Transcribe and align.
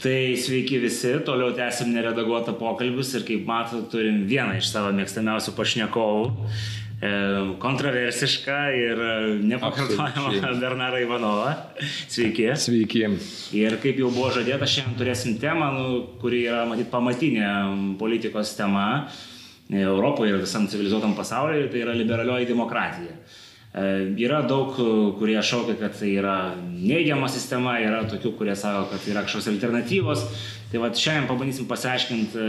Tai 0.00 0.32
sveiki 0.40 0.78
visi, 0.80 1.10
toliau 1.26 1.50
tęsim 1.52 1.90
neredaguotą 1.92 2.54
pokalbius 2.56 3.10
ir 3.18 3.24
kaip 3.28 3.42
matote, 3.44 3.84
turim 3.92 4.22
vieną 4.30 4.54
iš 4.56 4.70
savo 4.72 4.94
mėgstamiausių 4.96 5.52
pašnekovų, 5.58 6.22
e, 7.04 7.10
kontroversišką 7.60 8.56
ir 8.78 9.02
nepakartojamą 9.50 10.32
Bernarą 10.62 11.02
Ivanovą. 11.04 11.52
Sveiki. 12.08 12.48
Sveiki. 12.56 13.04
Ir 13.60 13.76
kaip 13.82 14.00
jau 14.00 14.08
buvo 14.14 14.30
žadėta, 14.38 14.64
šiandien 14.64 14.96
turėsim 15.02 15.36
temą, 15.42 15.68
nu, 15.76 16.00
kuri 16.22 16.46
yra, 16.46 16.64
matyt, 16.70 16.88
pamatinė 16.88 17.52
politikos 18.00 18.54
tema 18.56 18.86
Europoje 19.68 20.32
ir 20.32 20.40
visam 20.46 20.64
civilizuotam 20.64 21.12
pasaulyje, 21.18 21.68
tai 21.74 21.84
yra 21.84 22.00
liberalioji 22.00 22.48
demokratija. 22.48 23.20
E, 23.70 23.82
yra 24.18 24.40
daug, 24.42 24.74
kurie 25.18 25.38
šaukia, 25.46 25.76
kad 25.78 25.94
tai 25.94 26.10
yra 26.18 26.36
neigiama 26.58 27.28
sistema, 27.30 27.76
yra 27.78 28.02
tokių, 28.10 28.32
kurie 28.38 28.56
sako, 28.58 28.88
kad 28.90 29.06
yra 29.12 29.22
kažkokios 29.26 29.52
alternatyvos. 29.52 30.24
Tai 30.72 30.82
va 30.82 30.90
šiandien 30.94 31.28
pabandysim 31.30 31.68
pasiaiškinti 31.70 32.38
e, 32.38 32.48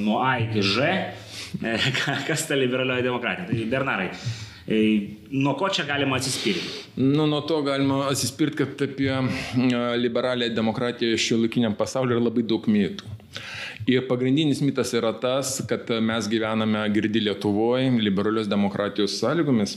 nuo 0.00 0.22
A 0.24 0.38
iki 0.40 0.64
Ž, 0.64 0.88
e, 1.60 1.76
kas 2.28 2.46
ta 2.48 2.56
liberalioji 2.56 3.04
demokratija. 3.04 3.48
Tai 3.50 3.68
Bernarai, 3.74 4.08
nuo 5.36 5.52
ko 5.60 5.68
čia 5.68 5.84
galima 5.88 6.16
atsispirti? 6.16 6.86
Nu, 6.96 7.26
nuo 7.28 7.42
to 7.44 7.60
galima 7.66 8.06
atsispirti, 8.08 8.62
kad 8.62 8.88
apie 8.88 9.20
liberalią 10.00 10.48
demokratiją 10.56 11.20
šiuolaikiniam 11.20 11.76
pasauliu 11.76 12.16
yra 12.16 12.30
labai 12.30 12.46
daug 12.48 12.64
mitų. 12.72 13.12
Ir 13.84 14.06
pagrindinis 14.08 14.62
mitas 14.64 14.94
yra 14.96 15.10
tas, 15.20 15.58
kad 15.68 15.90
mes 16.00 16.24
gyvename 16.32 16.80
girdi 16.94 17.20
Lietuvoje, 17.20 17.90
liberalios 18.00 18.46
demokratijos 18.48 19.18
sąlygomis, 19.20 19.74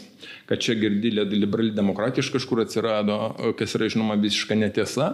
kad 0.47 0.61
čia 0.63 0.77
girdi 0.80 1.11
liberali 1.11 1.73
demokratija 1.75 2.23
iš 2.23 2.30
kažkur 2.31 2.61
atsirado, 2.63 3.17
kas 3.59 3.75
yra 3.75 3.89
žinoma 3.91 4.16
visiška 4.21 4.55
netiesa. 4.55 5.09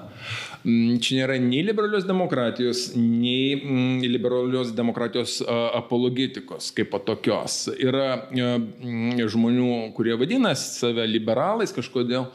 Mm, 0.61 0.99
čia 1.01 1.23
nėra 1.23 1.39
nei 1.41 1.63
liberalios 1.65 2.05
demokratijos, 2.05 2.83
nei 2.93 3.57
mm, 3.57 4.05
liberalios 4.13 4.75
demokratijos 4.77 5.39
apologetikos 5.81 6.69
kaip 6.77 6.93
tokios. 7.07 7.63
Yra 7.73 8.27
mm, 8.29 9.25
žmonių, 9.25 9.71
kurie 9.97 10.13
vadinasi 10.21 10.69
save 10.83 11.09
liberalais 11.09 11.73
kažkodėl 11.73 12.29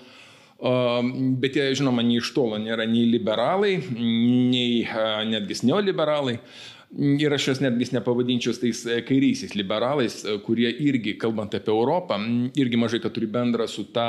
Bet 0.58 1.54
jie, 1.54 1.68
žinoma, 1.78 2.02
nei 2.02 2.18
iš 2.18 2.32
tolo 2.34 2.58
nėra 2.58 2.86
nei 2.90 3.04
liberalai, 3.06 3.76
nei 3.94 4.82
netgi 5.30 5.62
neoliberalai. 5.68 6.40
Ir 6.88 7.34
aš 7.36 7.50
juos 7.50 7.58
netgi 7.60 7.90
nepavadinčiau 7.92 8.54
tais 8.56 8.78
e, 8.88 8.94
kairiaisiais 9.04 9.52
liberalais, 9.58 10.14
e, 10.24 10.38
kurie 10.40 10.70
irgi, 10.72 11.12
kalbant 11.20 11.52
apie 11.52 11.68
Europą, 11.68 12.16
irgi 12.56 12.78
mažai 12.80 13.00
ką 13.04 13.10
turi 13.12 13.26
bendra 13.28 13.66
su 13.68 13.84
ta 13.92 14.06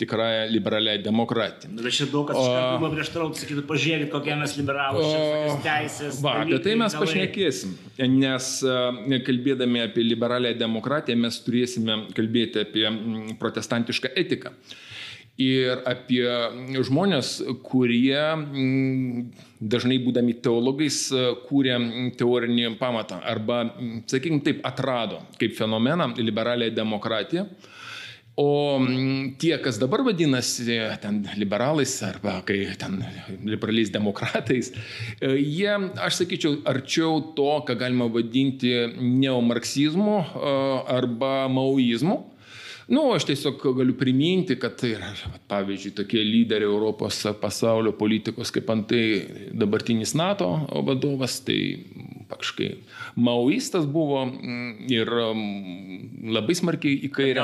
tikrąją 0.00 0.48
liberalią 0.50 0.96
demokratiją. 1.04 1.70
Bet 1.78 1.86
aš 1.86 2.00
daug 2.10 2.26
kas 2.26 2.40
kalbama 2.40 2.90
prieštarauti, 2.96 3.44
sakytų, 3.44 3.62
pažiūrėkit, 3.70 4.10
kokie 4.10 4.34
mes 4.40 4.56
liberalai, 4.58 5.04
kokias 5.06 5.62
teisės. 5.68 6.18
Va, 6.26 6.34
apie 6.42 6.58
tai 6.66 6.74
mes 6.82 6.98
pašnekėsim, 6.98 7.78
nes 8.18 8.50
kalbėdami 9.30 9.86
apie 9.86 10.08
liberalią 10.10 10.56
demokratiją 10.58 11.22
mes 11.22 11.38
turėsime 11.46 12.00
kalbėti 12.18 12.66
apie 12.66 12.90
protestantišką 13.38 14.16
etiką 14.26 14.50
ir 15.40 15.82
apie 15.84 16.24
žmonės, 16.86 17.38
kurie 17.64 18.16
mm, 18.16 19.24
dažnai 19.60 19.98
būdami 20.04 20.36
teologais 20.44 21.06
kūrė 21.48 21.76
teorinį 22.16 22.74
pamatą 22.80 23.20
arba, 23.20 23.64
sakykime 24.08 24.42
taip, 24.44 24.62
atrado 24.64 25.20
kaip 25.40 25.56
fenomeną 25.58 26.14
liberalią 26.16 26.72
demokratiją. 26.76 27.46
O 28.36 28.76
mm, 28.76 29.36
tie, 29.40 29.54
kas 29.64 29.78
dabar 29.80 30.02
vadinasi 30.04 30.74
ten 31.00 31.22
liberalais 31.40 31.92
arba 32.04 32.42
kai 32.44 32.66
ten 32.76 33.00
liberaliais 33.48 33.88
demokratais, 33.88 34.74
e, 35.24 35.30
jie, 35.40 35.72
aš 35.96 36.20
sakyčiau, 36.20 36.58
arčiau 36.68 37.32
to, 37.32 37.48
ką 37.64 37.78
galima 37.80 38.10
vadinti 38.12 38.74
neomarksizmu 39.00 40.18
e, 40.20 40.52
arba 40.98 41.48
maoizmu. 41.48 42.35
Nu, 42.86 43.08
aš 43.10 43.24
tiesiog 43.26 43.64
galiu 43.74 43.96
priminti, 43.98 44.54
kad 44.62 44.76
tai 44.78 44.92
yra, 44.94 45.08
pavyzdžiui, 45.50 45.94
tokie 45.98 46.20
lyderiai 46.22 46.70
Europos 46.70 47.18
pasaulio 47.40 47.90
politikos, 47.98 48.52
kaip 48.54 48.68
antai 48.70 49.00
dabartinis 49.50 50.12
NATO 50.14 50.52
vadovas, 50.86 51.40
tai 51.42 51.58
faktiškai 52.30 52.68
maoistas 53.22 53.88
buvo 53.90 54.20
mm, 54.26 54.86
ir 54.90 55.10
mm, 55.10 56.30
labai 56.36 56.56
smarkiai 56.58 57.00
į 57.08 57.10
kairę. 57.16 57.42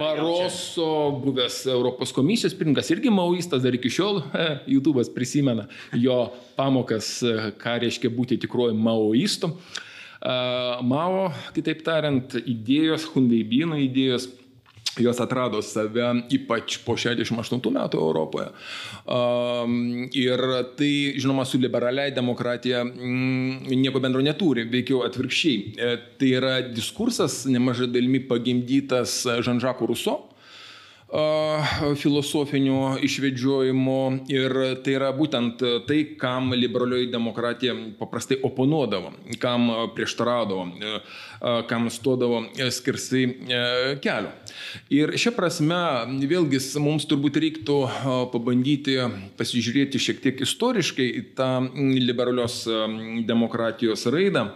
Baroso, 0.00 0.88
buvęs 1.20 1.60
Europos 1.74 2.16
komisijos 2.16 2.56
pirmininkas, 2.56 2.90
irgi 2.96 3.12
maoistas, 3.12 3.60
dar 3.64 3.76
iki 3.76 3.92
šiol 3.92 4.22
YouTube'as 4.72 5.12
prisimena 5.12 5.68
jo 5.92 6.22
pamokas, 6.56 7.12
ką 7.60 7.78
reiškia 7.84 8.12
būti 8.16 8.40
tikruoju 8.40 8.80
maoistu. 8.88 9.52
Mao, 10.20 11.30
kitaip 11.56 11.80
tariant, 11.86 12.34
idėjos, 12.44 13.06
Hunveibino 13.14 13.78
idėjos 13.80 14.28
jos 14.98 15.20
atrado 15.22 15.60
save 15.62 16.08
ypač 16.34 16.78
po 16.84 16.96
68 16.98 17.72
metų 17.76 18.00
Europoje. 18.00 18.48
Ir 20.18 20.42
tai, 20.78 20.92
žinoma, 21.20 21.46
su 21.46 21.60
liberaliai 21.62 22.14
demokratija 22.14 22.82
mm, 22.84 23.70
nieko 23.80 24.02
bendro 24.02 24.22
neturi, 24.24 24.66
veikiau 24.70 25.04
atvirkščiai. 25.06 25.60
E, 25.60 25.92
tai 26.18 26.32
yra 26.40 26.54
diskursas 26.66 27.44
nemažai 27.50 27.90
dalimi 27.92 28.22
pagimdytas 28.28 29.22
Žanžako 29.46 29.92
Ruso 29.92 30.18
filosofinių 31.10 33.00
išvedžiojimų 33.02 34.00
ir 34.30 34.52
tai 34.84 34.92
yra 34.94 35.08
būtent 35.16 35.62
tai, 35.88 35.98
kam 36.20 36.52
liberalioji 36.54 37.08
demokratija 37.10 37.74
paprastai 37.98 38.38
oponuodavo, 38.46 39.10
kam 39.42 39.66
prieštaraudavo, 39.96 40.68
kam 41.66 41.88
stodavo 41.90 42.44
skirsai 42.54 43.24
kelio. 44.04 44.30
Ir 44.94 45.16
šia 45.18 45.32
prasme, 45.34 45.80
vėlgi, 46.30 46.62
mums 46.82 47.08
turbūt 47.10 47.40
reiktų 47.42 47.80
pabandyti 48.30 49.00
pasižiūrėti 49.40 49.98
šiek 49.98 50.22
tiek 50.22 50.44
istoriškai 50.46 51.08
tą 51.34 51.50
liberalios 51.74 52.62
demokratijos 53.26 54.06
raidą. 54.14 54.52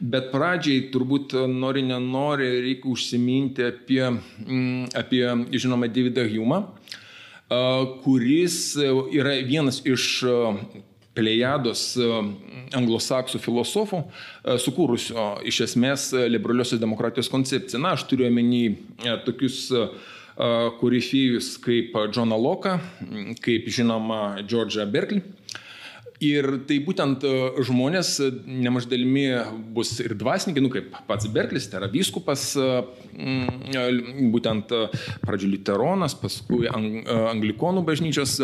Bet 0.00 0.30
pradžiai 0.32 0.86
turbūt 0.88 1.34
nori 1.52 1.82
nenori 1.84 2.46
reikia 2.64 2.88
užsiminti 2.88 3.66
apie, 3.66 4.00
mm, 4.08 4.86
apie 4.96 5.24
žinoma, 5.52 5.90
Davidą 5.92 6.24
Humą, 6.24 6.62
kuris 8.00 8.78
yra 8.80 9.34
vienas 9.44 9.82
iš 9.84 10.06
plejados 11.18 11.82
anglosaksų 12.78 13.40
filosofų, 13.42 14.00
sukūrusio 14.62 15.26
iš 15.44 15.64
esmės 15.66 16.06
liberaliosios 16.30 16.80
demokratijos 16.80 17.28
koncepciją. 17.28 17.82
Na, 17.82 17.92
aš 17.98 18.06
turiu 18.08 18.28
omeny 18.30 18.78
tokius 19.26 19.66
korifėjus 20.80 21.58
kaip 21.60 21.98
Džoną 22.14 22.38
Loką, 22.40 22.78
kaip 23.44 23.68
žinoma 23.68 24.40
Džordžą 24.46 24.88
Berkelį 24.88 25.39
Ir 26.20 26.44
tai 26.68 26.76
būtent 26.84 27.24
e, 27.24 27.30
žmonės 27.64 28.10
e, 28.20 28.26
nemažai 28.44 28.90
dalimi 28.90 29.22
bus 29.72 29.94
ir 30.04 30.12
dvasininkai, 30.20 30.60
nu 30.60 30.68
kaip 30.72 30.92
pats 31.08 31.30
Berklis, 31.32 31.70
tai 31.72 31.80
yra 31.80 31.88
vyskupas, 31.88 32.44
e, 32.60 32.66
mm, 33.16 34.28
būtent 34.34 34.74
pradžio 35.24 35.48
literonas, 35.48 36.12
paskui 36.20 36.68
anglikonų 36.68 37.84
bažnyčios 37.88 38.36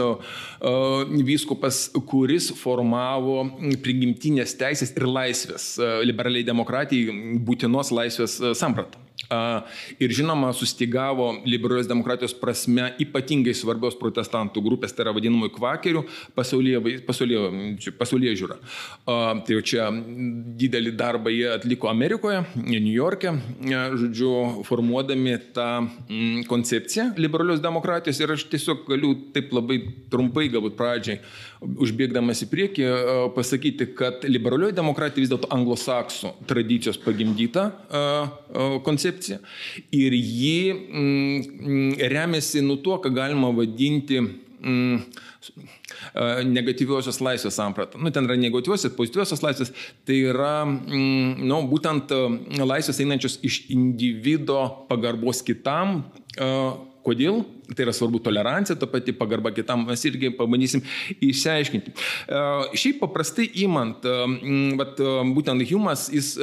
vyskupas, 1.28 1.82
kuris 2.08 2.48
formavo 2.56 3.42
prigimtinės 3.84 4.56
teisės 4.56 4.96
ir 4.96 5.08
laisvės, 5.10 5.74
liberaliai 6.08 6.48
demokratijai 6.48 7.40
būtinos 7.44 7.92
laisvės 7.92 8.40
sampratą. 8.56 9.05
Ir 9.98 10.12
žinoma, 10.14 10.52
sustigavo 10.54 11.32
liberalios 11.46 11.88
demokratijos 11.90 12.34
prasme 12.38 12.92
ypatingai 13.02 13.54
svarbios 13.56 13.96
protestantų 13.98 14.62
grupės, 14.62 14.94
tai 14.94 15.06
yra 15.06 15.14
vadinamųjų 15.16 15.52
kvakerių 15.56 16.02
pasaulyje, 16.36 17.00
pasaulyje, 17.08 17.94
pasaulyje 17.98 18.36
žiūra. 18.42 18.58
Tai 19.06 19.56
jau 19.56 19.64
čia 19.66 19.88
didelį 20.60 20.94
darbą 20.98 21.32
jie 21.34 21.48
atliko 21.56 21.90
Amerikoje, 21.90 22.44
New 22.56 22.92
York'e, 22.92 23.34
žodžiu, 23.98 24.32
formuodami 24.68 25.36
tą 25.56 25.68
mm, 25.82 26.46
koncepciją 26.50 27.10
liberalios 27.18 27.62
demokratijos 27.64 28.20
ir 28.22 28.36
aš 28.36 28.46
tiesiog 28.52 28.86
galiu 28.88 29.14
taip 29.34 29.50
labai 29.56 29.80
trumpai, 30.12 30.46
galbūt 30.52 30.78
pradžiai, 30.78 31.20
užbėgdamas 31.62 32.42
į 32.44 32.50
priekį, 32.52 32.86
pasakyti, 33.36 33.88
kad 33.96 34.26
liberalioji 34.28 34.76
demokratija 34.76 35.24
vis 35.24 35.32
dėlto 35.32 35.48
anglosaksų 35.54 36.34
tradicijos 36.50 37.00
pagimdyta 37.00 37.68
koncepcija 38.84 39.06
koncepcija 39.06 39.38
ir 39.92 40.12
ji 40.12 40.72
mm, 40.72 41.92
remiasi 42.10 42.62
nu 42.62 42.76
tuo, 42.76 42.98
ką 42.98 43.12
galima 43.14 43.50
vadinti 43.54 44.20
mm, 44.20 45.00
negatyviosios 46.50 47.20
laisvės 47.20 47.56
sampratą. 47.56 48.00
Nu, 48.00 48.10
ten 48.10 48.26
yra 48.26 48.36
negatyviosios, 48.40 48.94
pozityviosios 48.96 49.42
laisvės, 49.44 49.72
tai 50.06 50.20
yra, 50.32 50.64
mm, 50.66 51.46
nu, 51.46 51.62
būtent 51.70 52.12
laisvės 52.58 53.00
einančios 53.04 53.38
iš 53.46 53.64
individo 53.72 54.86
pagarbos 54.90 55.44
kitam. 55.46 56.02
Kodėl? 57.06 57.44
Tai 57.74 57.86
yra 57.86 57.94
svarbu 57.96 58.20
tolerancija, 58.22 58.76
ta 58.78 58.86
pati 58.90 59.14
pagarba 59.16 59.50
kitam, 59.54 59.86
mes 59.88 60.04
irgi 60.06 60.30
pabandysim 60.36 60.82
išsiaiškinti. 61.24 61.94
Šiaip 62.78 63.00
paprastai 63.02 63.48
įmant, 63.64 64.06
bet 64.78 65.00
būtent 65.34 65.64
Humas, 65.66 66.06
jis 66.12 66.34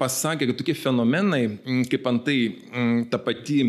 pasakė, 0.00 0.48
kad 0.50 0.58
tokie 0.58 0.74
fenomenai, 0.78 1.44
kaip 1.90 2.08
antai 2.10 2.38
ta 3.12 3.20
pati 3.22 3.60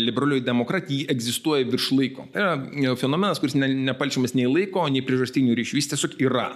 liberalioji 0.00 0.44
demokratija, 0.46 1.10
egzistuoja 1.12 1.66
virš 1.68 1.90
laiko. 1.96 2.26
Tai 2.32 2.46
yra 2.46 2.96
fenomenas, 3.00 3.40
kuris 3.42 3.56
ne, 3.58 3.68
nepalčiamas 3.90 4.36
nei 4.38 4.48
laiko, 4.48 4.86
nei 4.92 5.04
priežastinių 5.04 5.56
ryšių, 5.58 5.80
jis 5.80 5.90
tiesiog 5.92 6.16
yra. 6.24 6.48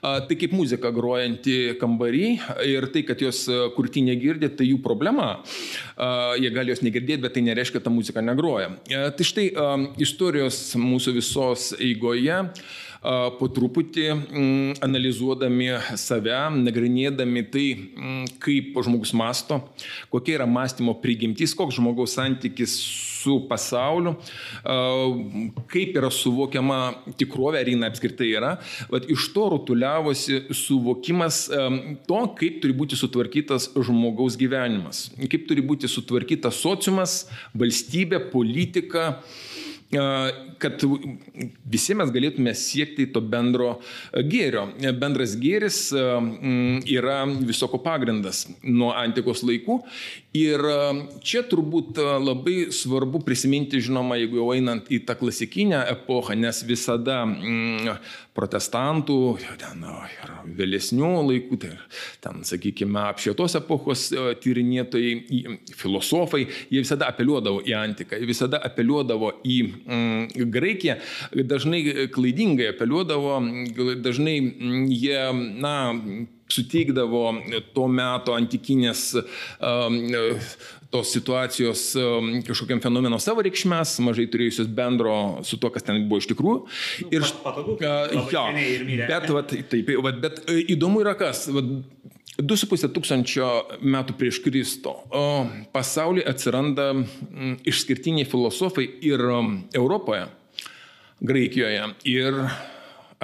Tai 0.00 0.38
kaip 0.38 0.54
muzika 0.56 0.92
grojanti 0.94 1.76
kambarį 1.80 2.26
ir 2.70 2.88
tai, 2.94 3.04
kad 3.08 3.20
jos 3.22 3.44
kurti 3.76 4.04
negirdi, 4.06 4.48
tai 4.56 4.70
jų 4.70 4.80
problema. 4.84 5.42
Jie 6.40 6.50
gali 6.54 6.72
jos 6.72 6.84
negirdėti, 6.86 7.22
bet 7.24 7.36
tai 7.36 7.44
nereiškia, 7.46 7.78
kad 7.78 7.88
ta 7.88 7.92
muzika 7.92 8.24
negroja. 8.24 8.72
Tai 8.86 9.25
štai 9.26 9.46
istorijos 10.02 10.58
mūsų 10.80 11.16
visos 11.18 11.70
eigoje 11.82 12.42
po 13.38 13.48
truputį 13.52 14.06
mm, 14.12 14.78
analizuodami 14.84 15.70
save, 16.00 16.36
nagrinėdami 16.56 17.44
tai, 17.52 17.66
mm, 17.76 18.22
kaip 18.42 18.78
žmogus 18.86 19.12
masto, 19.16 19.60
kokia 20.12 20.40
yra 20.40 20.48
mąstymo 20.50 20.96
prigimtis, 21.02 21.54
koks 21.56 21.78
žmogaus 21.78 22.16
santykis 22.18 22.74
su 23.26 23.40
pasauliu, 23.50 24.14
kaip 25.72 25.96
yra 25.98 26.10
suvokiama 26.14 26.78
tikrovė, 27.18 27.62
ar 27.62 27.70
jinai 27.72 27.90
apskritai 27.90 28.28
yra. 28.38 28.52
Vat 28.92 29.08
iš 29.10 29.28
to 29.34 29.48
rutuliavosi 29.56 30.44
suvokimas 30.54 31.40
to, 32.06 32.20
kaip 32.38 32.60
turi 32.62 32.76
būti 32.76 32.98
sutvarkytas 32.98 33.72
žmogaus 33.74 34.38
gyvenimas, 34.38 35.08
kaip 35.18 35.48
turi 35.50 35.64
būti 35.66 35.90
sutvarkytas 35.90 36.60
sociumas, 36.62 37.24
valstybė, 37.56 38.22
politika 38.30 39.08
kad 39.90 40.82
visi 41.70 41.94
mes 41.94 42.10
galėtume 42.10 42.54
siekti 42.58 43.06
to 43.12 43.20
bendro 43.22 43.76
gėrio. 44.12 44.66
Bendras 44.98 45.36
gėris 45.38 45.80
yra 45.94 47.20
visoko 47.38 47.78
pagrindas 47.84 48.46
nuo 48.62 48.90
antikos 48.96 49.44
laikų 49.46 49.78
ir 50.36 50.62
čia 51.24 51.42
turbūt 51.48 52.00
labai 52.22 52.68
svarbu 52.74 53.22
prisiminti, 53.26 53.80
žinoma, 53.82 54.18
jeigu 54.20 54.40
jau 54.40 54.50
einant 54.54 54.90
į 54.92 55.02
tą 55.08 55.16
klasikinę 55.18 55.82
epochą, 55.92 56.36
nes 56.38 56.62
visada 56.66 57.22
protestantų, 58.36 59.18
ten 59.60 59.84
ir 59.86 60.32
vėlesnių 60.58 61.12
laikų, 61.30 61.58
tai 61.62 61.72
ten, 62.24 62.42
sakykime, 62.46 63.00
apšvietos 63.14 63.56
epochos 63.60 64.06
tyrinėtojai, 64.42 65.56
filosofai, 65.76 66.44
jie 66.72 66.84
visada 66.84 67.08
apeliuodavo 67.12 67.62
į 67.66 67.76
antiką, 67.78 68.20
visada 68.28 68.60
apeliuodavo 68.68 69.32
į 69.46 69.58
mm, 69.72 70.46
Graikiją, 70.52 70.98
dažnai 71.48 71.82
klaidingai 72.12 72.70
apeliuodavo, 72.74 73.38
dažnai 74.04 74.36
jie, 74.92 75.20
na, 75.64 75.76
suteikdavo 76.52 77.22
to 77.74 77.86
meto 77.90 78.34
antikinės 78.36 79.08
um, 79.16 79.96
tos 80.90 81.10
situacijos 81.12 81.82
um, 81.98 82.30
kažkokiam 82.46 82.80
fenomeno 82.82 83.18
savo 83.22 83.42
reikšmės, 83.44 83.96
mažai 84.06 84.28
turėjusios 84.30 84.70
bendro 84.70 85.16
su 85.46 85.58
to, 85.60 85.70
kas 85.74 85.86
ten 85.86 86.04
buvo 86.06 86.22
iš 86.22 86.30
tikrųjų. 86.30 86.60
Nu, 87.02 87.10
ir 87.18 87.26
patogu. 87.42 87.76
Jo, 88.32 88.46
bet, 89.02 89.28
vat, 89.34 89.56
taip, 89.72 89.90
vat, 90.06 90.22
bet 90.22 90.42
įdomu 90.76 91.02
yra 91.02 91.16
kas. 91.18 91.46
Vat, 91.54 91.74
2,5 92.36 92.90
tūkstančio 92.92 93.46
metų 93.80 94.14
prieš 94.20 94.42
Kristų 94.44 94.92
pasaulyje 95.72 96.26
atsiranda 96.28 96.90
išskirtiniai 97.64 98.28
filosofai 98.28 98.84
ir 99.08 99.22
Europoje, 99.72 100.26
Graikijoje 101.24 101.86
ir 102.12 102.42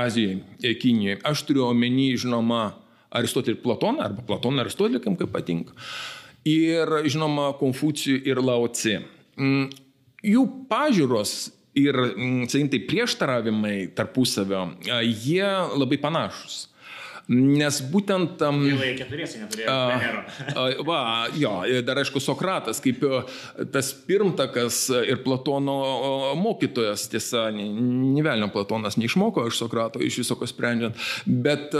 Azijoje, 0.01 0.73
Kinijoje. 0.81 1.19
Aš 1.29 1.45
turiu 1.45 1.67
omeny, 1.69 2.15
žinoma, 2.17 2.71
Aristotelį 3.19 3.61
Platoną, 3.62 4.06
arba 4.09 4.25
Platoną 4.26 4.64
Aristotelį, 4.64 5.03
kaip 5.05 5.32
patinka. 5.32 5.76
Ir, 6.49 6.91
žinoma, 7.06 7.53
Konfucijų 7.59 8.23
ir 8.26 8.41
Laoci. 8.43 8.97
Mm, 9.38 9.69
jų 10.26 10.43
pažiūros 10.70 11.37
ir, 11.79 11.97
mm, 11.97 12.49
sakykim, 12.50 12.73
tai 12.73 12.82
prieštaravimai 12.88 13.76
tarpusavio, 13.97 14.67
jie 15.06 15.49
labai 15.79 16.00
panašus. 16.03 16.67
Nes 17.31 17.79
būtent... 17.93 18.41
Um, 18.43 18.65
Vėlai 18.67 18.93
keturiesi 18.99 19.39
neturėjo. 19.39 19.71
Va, 20.87 21.01
jo, 21.39 21.53
dar 21.87 22.01
aišku, 22.03 22.21
Sokratas 22.23 22.81
kaip 22.83 23.05
tas 23.73 23.93
pirmtakas 24.07 24.89
ir 25.07 25.23
Platono 25.23 26.35
mokytojas, 26.39 27.07
tiesa, 27.13 27.47
nevelnio 27.55 28.51
Platonas 28.53 28.99
neišmoko 28.99 29.47
iš 29.49 29.61
Sokrato, 29.63 30.03
iš 30.03 30.19
viso 30.23 30.37
ko 30.39 30.49
sprendžiant, 30.51 30.99
bet, 31.27 31.77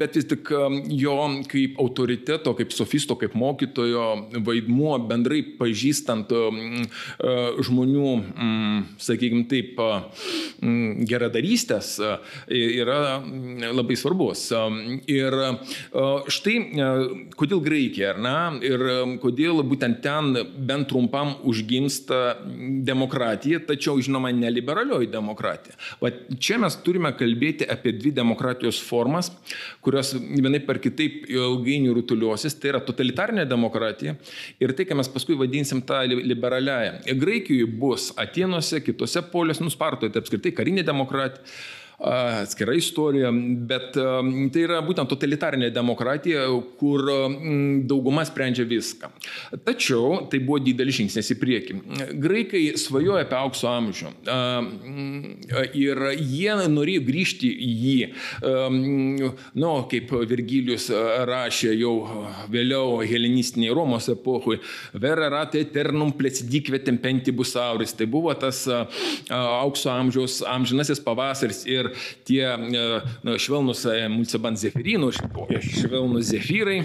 bet 0.00 0.18
vis 0.18 0.26
tik 0.32 0.50
jo 0.98 1.16
kaip 1.50 1.78
autoriteto, 1.82 2.56
kaip 2.58 2.74
sofisto, 2.74 3.16
kaip 3.20 3.36
mokytojo 3.38 4.06
vaidmuo 4.46 4.96
bendrai 5.06 5.42
pažįstant 5.60 6.34
žmonių, 7.70 8.10
sakykime 9.02 9.46
taip, 9.50 9.80
geradarystės 11.06 11.96
yra 12.50 13.00
labai 13.70 13.96
svarbus. 13.98 14.48
Ir 15.10 15.34
štai 16.32 16.56
kodėl 17.38 17.60
Graikija, 17.64 18.14
ar 18.14 18.20
ne? 18.22 18.34
Ir 18.66 18.84
kodėl 19.22 19.62
būtent 19.66 20.00
ten 20.04 20.32
bent 20.66 20.88
trumpam 20.90 21.34
užgimsta 21.46 22.20
demokratija, 22.86 23.60
tačiau, 23.68 24.00
žinoma, 24.02 24.32
neliberalioji 24.34 25.10
demokratija. 25.12 25.76
Va 26.02 26.12
čia 26.38 26.60
mes 26.62 26.76
turime 26.86 27.12
kalbėti 27.16 27.68
apie 27.70 27.94
dvi 27.96 28.12
demokratijos 28.16 28.80
formas, 28.82 29.30
kurios 29.84 30.14
vienai 30.16 30.60
per 30.66 30.80
kitaip 30.82 31.26
ilgainiui 31.32 31.94
rutuliosis. 31.96 32.56
Tai 32.60 32.74
yra 32.74 32.82
totalitarinė 32.84 33.46
demokratija 33.48 34.16
ir 34.62 34.74
tai, 34.76 34.86
ką 34.88 34.98
mes 35.00 35.10
paskui 35.12 35.38
vadinsim 35.38 35.82
tą 35.86 36.02
liberaliąją. 36.10 37.00
Graikijoje 37.20 37.72
bus 37.80 38.10
Atenuose, 38.20 38.82
kitose 38.84 39.24
poliuose, 39.32 39.64
nuspartoje, 39.64 40.12
tai 40.14 40.24
apskritai 40.24 40.54
karinė 40.56 40.86
demokratija 40.86 41.44
atskira 41.96 42.74
istorija, 42.76 43.30
bet 43.32 43.94
tai 43.96 44.62
yra 44.66 44.82
būtent 44.84 45.08
totalitarinė 45.08 45.70
demokratija, 45.72 46.44
kur 46.76 47.00
dauguma 47.88 48.24
sprendžia 48.28 48.66
viską. 48.68 49.08
Tačiau 49.64 50.26
tai 50.28 50.42
buvo 50.44 50.58
didelis 50.60 50.98
žingsnis 50.98 51.32
į 51.32 51.36
priekį. 51.40 51.76
Graikai 52.20 52.62
svajoja 52.80 53.24
apie 53.24 53.38
aukso 53.38 53.70
amžių 53.70 54.12
ir 55.76 56.02
jie 56.20 56.58
norėjo 56.72 57.04
grįžti 57.06 57.48
į 57.48 57.70
jį. 57.86 58.10
Nu, 59.56 59.72
kaip 59.90 60.12
Virgilijus 60.28 60.90
rašė 61.30 61.72
jau 61.78 61.94
vėliau 62.52 63.00
helenistiniai 63.08 63.72
Romos 63.76 64.10
epohui, 64.12 64.60
vera 64.92 65.30
rate 65.32 65.64
eternum 65.64 66.12
plecidikve 66.16 66.82
tempentibus 66.84 67.56
auris. 67.60 67.96
Tai 67.96 68.06
buvo 68.10 68.36
tas 68.36 68.66
aukso 69.32 69.90
amžiaus 69.94 70.42
amžinasis 70.44 71.00
pavasaris 71.00 71.64
ir 71.64 71.85
ir 71.86 72.08
tie 72.28 72.44
na, 72.58 73.36
švelnus 73.40 73.86
e, 73.90 73.96
mulciban 74.12 74.58
zefirynų, 74.60 75.12
švelnus 75.62 76.30
zefyrai, 76.32 76.80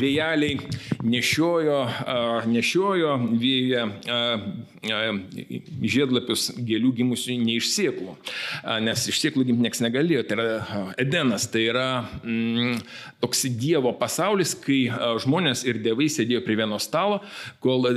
vėjeliai 0.00 0.58
nešiojo, 1.06 1.80
nešiojo 2.50 3.16
vėją 3.40 3.88
žiedlapius 4.80 6.46
gėlių 6.56 6.92
gimusių 7.00 7.36
ne 7.42 7.58
iš 7.58 7.68
sėklų, 7.74 8.14
nes 8.86 9.02
iš 9.12 9.18
sėklų 9.20 9.44
gimti 9.50 9.66
niekas 9.66 9.82
negalėjo. 9.84 10.22
Tai 10.28 10.38
yra 10.38 10.86
Edenas, 11.00 11.44
tai 11.52 11.66
yra 11.68 11.88
mm, 12.22 12.78
toks 13.20 13.44
Dievo 13.60 13.92
pasaulis, 14.00 14.54
kai 14.56 14.86
žmonės 15.20 15.66
ir 15.68 15.82
dievai 15.84 16.08
sėdėjo 16.12 16.40
prie 16.46 16.56
vieno 16.60 16.78
stalo, 16.80 17.20
kol 17.60 17.90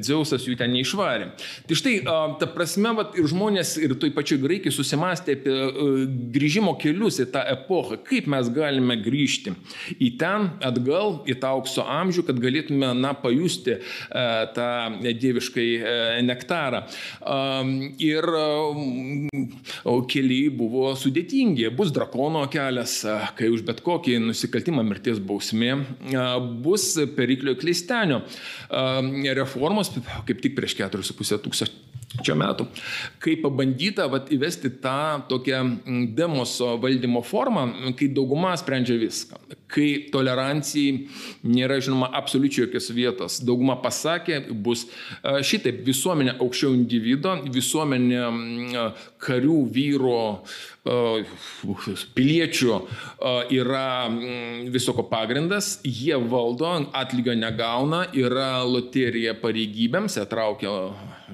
Dzeusas 0.00 0.46
jų 0.48 0.56
ten 0.60 0.72
neišvarė. 0.72 1.30
Tai 1.68 1.76
štai, 1.76 1.94
ta 2.40 2.48
prasme, 2.48 2.94
vat, 2.96 3.16
ir 3.20 3.28
žmonės, 3.30 3.74
ir 3.82 3.96
toj 4.00 4.14
pačioj 4.16 4.40
graikiai 4.40 4.72
susimastė 4.74 5.36
apie 5.36 5.58
grįžimo 6.32 6.72
kelius 6.80 7.20
į 7.20 7.28
tą 7.34 7.44
epochą, 7.52 8.00
kaip 8.06 8.30
mes 8.32 8.48
galime 8.54 8.96
grįžti 9.00 9.54
į 10.00 10.14
ten, 10.20 10.50
atgal, 10.64 11.20
į 11.28 11.36
tą 11.42 11.52
aukso 11.58 11.84
amžių, 11.84 12.24
kad 12.30 12.40
galėtume, 12.40 12.94
na, 12.96 13.12
pajusti 13.20 13.76
e, 13.76 13.80
tą 14.56 14.70
dieviškai 15.04 15.68
e, 15.76 15.94
nektarą. 16.30 16.84
Ir 18.00 18.30
keliai 20.14 20.48
buvo 20.54 20.94
sudėtingi. 20.98 21.68
Bus 21.76 21.92
drakono 21.94 22.46
kelias, 22.52 23.00
kai 23.38 23.50
už 23.52 23.66
bet 23.68 23.82
kokį 23.86 24.18
nusikaltimą 24.30 24.86
mirties 24.86 25.20
bausmė, 25.20 25.76
bus 26.64 26.92
periklio 27.18 27.58
klystenio 27.60 28.22
reformos, 29.42 29.92
kaip 30.28 30.42
tik 30.46 30.56
prieš 30.58 30.78
4,5 30.80 31.44
tūkstančių 31.44 31.86
čia 32.26 32.34
metų, 32.34 32.66
kai 33.22 33.36
pabandyta 33.38 34.08
vat, 34.10 34.32
įvesti 34.34 34.72
tą 34.82 35.22
tokią 35.30 35.60
demoso 36.18 36.72
valdymo 36.82 37.22
formą, 37.22 37.68
kai 37.98 38.08
dauguma 38.10 38.56
sprendžia 38.58 38.96
viską, 38.98 39.38
kai 39.70 40.10
tolerancijai 40.10 41.04
nėra 41.46 41.78
žinoma 41.78 42.08
absoliučiai 42.18 42.64
jokios 42.66 42.90
vietos. 42.96 43.36
Dauguma 43.46 43.76
pasakė, 43.78 44.40
bus 44.50 44.88
šitaip. 45.46 45.84
Visuomenė 45.86 46.34
aukščiau 46.42 46.74
individo, 46.74 47.36
visuomenė 47.54 48.24
karių, 49.22 49.60
vyro, 49.70 50.42
piliečių 52.18 52.80
yra 53.54 53.86
visoko 54.74 55.06
pagrindas, 55.06 55.76
jie 55.86 56.18
valdo, 56.18 56.74
atlygio 56.90 57.38
negauna, 57.38 58.08
yra 58.18 58.64
loterija 58.66 59.38
pareigybėms, 59.38 60.18
jie 60.18 60.26
traukia 60.26 60.74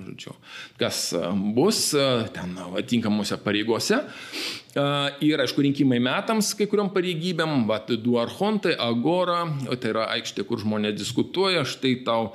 žodžiu, 0.04 0.34
kas 0.80 1.12
e, 1.16 1.22
bus 1.56 1.92
e, 1.94 2.06
ten 2.34 2.56
atinkamuose 2.78 3.38
pareigose. 3.44 4.00
E, 4.02 4.86
ir, 5.26 5.42
aišku, 5.42 5.64
rinkimai 5.64 6.00
metams 6.02 6.52
kai 6.58 6.68
kuriuom 6.70 6.92
pareigybėm, 6.94 7.64
bet 7.70 7.94
du 8.02 8.18
archontai, 8.20 8.76
agora, 8.78 9.44
tai 9.80 9.94
yra 9.94 10.10
aikštė, 10.16 10.46
kur 10.48 10.62
žmonės 10.62 10.98
diskutuoja, 10.98 11.64
štai 11.68 11.98
tau 12.06 12.34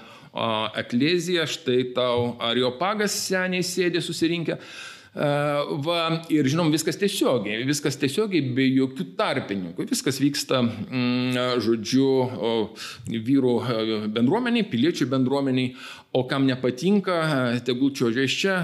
eklezija, 0.80 1.44
štai 1.50 1.92
tau 1.92 2.38
ariopagas 2.40 3.18
seniai 3.28 3.66
sėdė 3.68 4.00
susirinkę. 4.00 4.56
Va, 5.12 5.98
ir 6.32 6.48
žinom, 6.48 6.70
viskas 6.72 6.96
tiesiogiai, 6.96 7.66
viskas 7.68 7.98
tiesiogiai 8.00 8.54
be 8.56 8.64
jokių 8.64 9.10
tarpininkų. 9.20 9.84
Viskas 9.90 10.22
vyksta, 10.24 10.62
mm, 10.64 11.60
žodžiu, 11.66 12.08
vyrų 13.12 13.56
bendruomeniai, 14.16 14.64
piliečių 14.72 15.10
bendruomeniai, 15.12 15.74
O 16.12 16.26
kam 16.28 16.44
nepatinka, 16.44 17.14
tegul 17.64 17.94
iš 17.96 18.34
čia, 18.36 18.56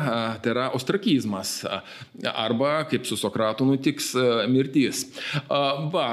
tai 0.44 0.52
yra 0.52 0.66
ostrakizmas. 0.76 1.62
Arba, 2.28 2.84
kaip 2.84 3.06
su 3.08 3.16
Sokratu 3.16 3.64
nutiks, 3.64 4.10
mirtis. 4.52 5.06
Va, 5.48 6.08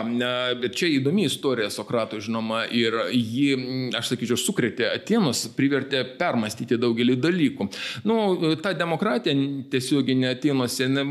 bet 0.61 0.77
čia 0.79 0.93
įdomi 0.95 1.25
istorija 1.27 1.73
Sokrato, 1.75 2.21
žinoma, 2.23 2.61
ir 2.71 2.95
ji, 3.11 3.57
aš 3.99 4.13
sakyčiau, 4.13 4.39
sukrėtė 4.39 4.87
Atenus, 4.93 5.49
privertė 5.57 6.05
permastyti 6.21 6.79
daugelį 6.79 7.19
dalykų. 7.19 7.67
Nu, 8.07 8.21
ta 8.63 8.71
demokratija 8.79 9.35
tiesioginė 9.75 10.37
Atenuose, 10.37 10.87
ne, 10.87 11.05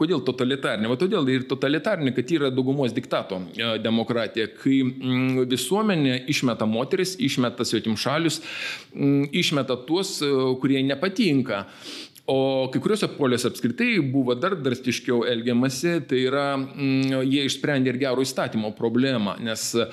kodėl 0.00 0.24
totalitarinė? 0.24 0.88
O 0.88 0.96
todėl 0.96 1.28
ir 1.28 1.44
totalitarinė, 1.50 2.14
kad 2.16 2.32
yra 2.38 2.48
daugumos 2.48 2.96
diktato 2.96 3.42
demokratija, 3.84 4.48
kai 4.64 4.80
visuomenė 5.44 6.22
išmeta 6.32 6.64
moteris, 6.64 7.18
išmeta 7.20 7.68
svetimšalius, 7.68 8.40
išmeta 8.96 9.57
išmeta 9.58 9.76
tuos, 9.86 10.22
e, 10.22 10.30
kurie 10.60 10.82
nepatinka. 10.82 11.66
O 12.28 12.68
kai 12.68 12.80
kuriuose 12.84 13.08
poliuose 13.16 13.48
apskritai 13.48 14.02
buvo 14.12 14.34
dar 14.36 14.52
drastiškiau 14.60 15.22
elgiamasi, 15.30 15.94
tai 16.10 16.18
yra 16.28 16.58
mm, 16.58 17.22
jie 17.24 17.46
išsprendė 17.48 17.94
ir 17.94 17.98
gero 18.02 18.20
įstatymo 18.20 18.74
problemą, 18.76 19.38
nes 19.40 19.62
e, 19.80 19.86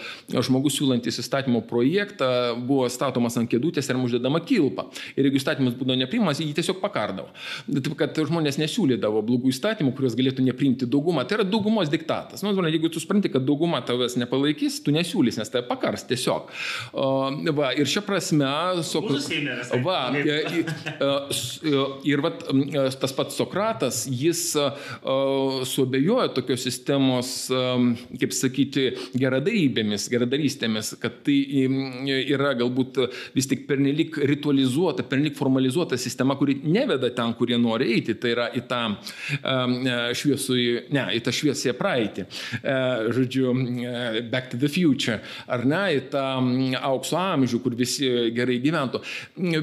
žmogus 0.43 0.75
siūlantis 0.75 1.21
įstatymo 1.23 1.61
projektą 1.69 2.27
buvo 2.59 2.89
statomas 2.91 3.39
ant 3.39 3.47
kėdutės 3.47 3.87
ir 3.87 4.01
uždedama 4.01 4.41
kilpa. 4.43 4.89
Ir 5.15 5.29
jeigu 5.29 5.39
įstatymas 5.39 5.77
būdavo 5.79 5.95
nepriimamas, 6.01 6.41
jį 6.43 6.57
tiesiog 6.57 6.81
pakardavo. 6.83 7.31
Taip 7.71 7.95
kad 8.01 8.19
žmonės 8.19 8.59
nesiūlydavo 8.59 9.23
blogų 9.23 9.53
įstatymų, 9.55 9.95
kuriuos 9.95 10.19
galėtų 10.19 10.43
nepriimti 10.49 10.89
dauguma. 10.91 11.23
Tai 11.23 11.39
yra 11.39 11.47
daugumos 11.47 11.93
diktatas. 11.93 12.43
Nu, 12.43 12.51
jeigu 12.67 12.91
tu 12.91 12.99
supranti, 12.99 13.31
kad 13.31 13.47
dauguma 13.47 13.79
tavęs 13.87 14.19
nepalaikys, 14.19 14.81
tu 14.83 14.91
nesiūlys, 14.91 15.39
nes 15.39 15.55
tai 15.55 15.63
pakars 15.63 16.03
tiesiog. 16.11 16.51
O, 16.91 17.07
va, 17.55 17.71
ir 17.79 17.87
šią 17.87 18.03
prasme, 18.03 18.51
so, 18.83 19.05
va, 19.87 20.03
ir, 20.19 20.59
ir 22.03 22.24
vat, 22.25 22.43
e, 22.49 22.85
tas 22.99 23.13
pats 23.15 23.37
Sokratas, 23.37 24.03
jis 24.09 24.41
e, 24.59 24.67
suabejojo 25.69 26.27
tokios 26.35 26.63
sistemos, 26.65 27.31
e, 27.49 27.63
kaip 28.21 28.35
sakyti, 28.35 28.87
geradarybėmis, 29.17 30.07
geradarystėmis, 30.11 30.95
kad 31.01 31.21
tai 31.25 31.37
yra 32.25 32.53
galbūt 32.57 32.99
vis 33.35 33.49
tik 33.51 33.65
pernelik 33.69 34.17
ritualizuota, 34.31 35.05
pernelik 35.07 35.37
formalizuota 35.37 35.99
sistema, 35.99 36.37
kuri 36.39 36.57
neveda 36.63 37.11
ten, 37.15 37.33
kur 37.37 37.51
jie 37.51 37.59
nori 37.61 37.91
eiti, 37.95 38.17
tai 38.19 38.33
yra 38.35 38.49
į 38.55 38.65
tą 38.69 38.81
šviesų, 40.15 40.57
ne, 40.95 41.05
į 41.17 41.21
tą 41.25 41.33
šviesąją 41.35 41.75
praeitį. 41.77 42.25
Žodžiu, 43.15 43.53
back 44.31 44.51
to 44.51 44.59
the 44.61 44.69
future, 44.71 45.19
ar 45.51 45.65
ne, 45.67 45.83
į 45.97 46.03
tą 46.13 46.25
aukso 46.85 47.19
amžių, 47.19 47.61
kur 47.63 47.75
visi 47.77 48.09
gerai 48.35 48.57
gyventų. 48.63 49.01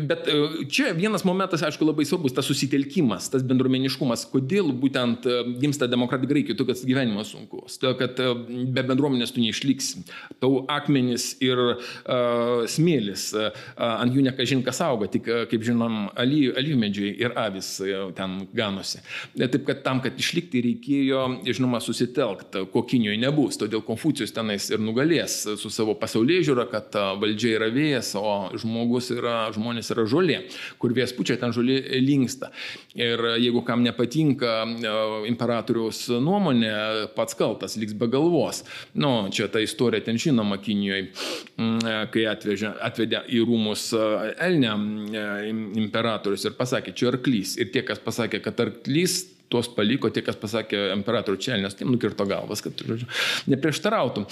Bet 0.09 0.29
čia 0.73 0.93
vienas 0.97 1.27
momentas, 1.29 1.65
aišku, 1.67 1.87
labai 1.89 2.07
svarbus, 2.09 2.35
tas 2.37 2.52
susitelkimas, 2.53 3.31
tas 3.33 3.45
bendruomeniškumas, 3.47 4.27
kodėl 4.33 4.71
būtent 4.77 5.27
e, 5.27 5.39
gimsta 5.63 5.89
demokratai 5.91 6.29
Graikijoje, 6.31 6.59
todėl 6.59 6.77
kad 6.77 6.85
gyvenimas 6.89 7.33
sunkus, 7.33 7.79
todėl 7.81 7.97
kad 8.01 8.21
e, 8.23 8.29
be 8.75 8.85
bendruomenės 8.87 9.33
tu 9.35 9.43
neišliksi. 9.43 10.05
Tau 10.43 10.63
akmenys 10.71 11.37
ir 11.45 11.59
uh, 11.63 12.63
smėlis, 12.69 13.29
uh, 13.37 13.51
ant 13.79 14.15
jų 14.15 14.25
nekažin 14.27 14.63
kas 14.67 14.81
auga, 14.85 15.07
tik, 15.13 15.29
kaip 15.51 15.65
žinom, 15.65 16.09
alyvmedžiai 16.19 17.13
ir 17.23 17.35
avis 17.39 17.69
ten 18.17 18.35
ganosi. 18.57 19.03
Taip 19.39 19.63
kad 19.69 19.83
tam, 19.87 20.01
kad 20.05 20.19
išlikti, 20.19 20.63
reikėjo, 20.67 21.23
žinoma, 21.47 21.81
susitelkti, 21.85 22.65
kokinijoje 22.75 23.21
nebus, 23.23 23.61
todėl 23.61 23.85
Konfucijus 23.87 24.35
tenais 24.35 24.69
ir 24.73 24.83
nugalės 24.83 25.39
su 25.61 25.71
savo 25.73 25.95
pasaulyje 26.01 26.49
žiūra, 26.51 26.67
kad 26.73 26.99
valdžia 27.23 27.57
yra 27.61 27.71
vėjas, 27.75 28.15
o 28.19 28.35
žmogus 28.59 29.13
yra, 29.15 29.37
žmonės 29.55 29.93
yra 29.95 30.07
žolė, 30.11 30.41
kur 30.83 30.95
vėjas 30.97 31.15
pučia, 31.17 31.39
ten 31.41 31.55
žolė 31.55 31.79
linksta 32.03 32.42
vyksta. 32.43 32.51
Ir 32.95 33.21
jeigu 33.41 33.63
kam 33.65 33.83
nepatinka 33.83 34.65
e, 34.65 34.95
imperatoriaus 35.29 36.09
nuomonė, 36.21 37.09
pats 37.17 37.35
kaltas 37.35 37.77
liks 37.77 37.95
be 37.95 38.09
galvos. 38.09 38.65
Nu, 38.95 39.29
čia 39.31 39.49
ta 39.49 39.61
istorija 39.61 40.05
ten 40.05 40.19
žinoma 40.19 40.59
Kinijoje, 40.59 41.13
mm, 41.57 42.11
kai 42.13 42.27
atvežė, 42.27 42.75
atvedė 42.81 43.25
į 43.29 43.45
rūmus 43.47 43.93
e, 43.97 44.35
Elnę 44.49 44.75
e, 44.75 45.53
imperatorius 45.83 46.45
ir 46.45 46.57
pasakė, 46.59 46.95
čia 46.95 47.13
arklys. 47.13 47.57
Ir 47.59 47.73
tie, 47.73 47.83
kas 47.83 47.99
pasakė, 48.03 48.43
kad 48.43 48.61
arklys 48.61 49.23
tuos 49.53 49.69
paliko 49.77 50.11
tie, 50.13 50.25
kas 50.25 50.39
pasakė 50.41 50.81
imperatorių 50.97 51.41
čelnės, 51.43 51.77
tiem 51.77 51.93
nukirto 51.93 52.25
galvas, 52.29 52.63
kad, 52.65 52.81
žodžiu, 52.89 53.09
neprieštarautų. 53.53 54.25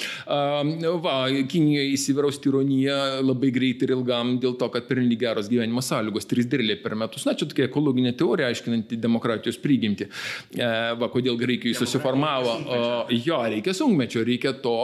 Va, 1.04 1.16
Kinijoje 1.50 1.92
įsivyraus 1.94 2.40
tironija 2.42 3.20
labai 3.24 3.50
greitai 3.54 3.88
ir 3.88 3.94
ilgam 3.96 4.36
dėl 4.40 4.56
to, 4.60 4.70
kad 4.72 4.86
pernelyg 4.88 5.20
geros 5.20 5.50
gyvenimo 5.50 5.82
sąlygos, 5.84 6.28
trys 6.30 6.48
dirliai 6.50 6.78
per 6.80 6.96
metus. 6.98 7.26
Na, 7.28 7.34
čia 7.38 7.48
tokia 7.50 7.68
ekologinė 7.68 8.14
teorija, 8.18 8.50
aiškinanti 8.50 8.98
demokratijos 9.00 9.60
prigimti. 9.60 10.08
E, 10.56 10.70
va, 11.00 11.10
kodėl 11.12 11.38
Graikijoje 11.40 11.80
susiformavo. 11.80 12.56
Jo, 13.12 13.42
reikia 13.50 13.74
sunkmečio, 13.76 14.24
reikia 14.26 14.54
to, 14.64 14.76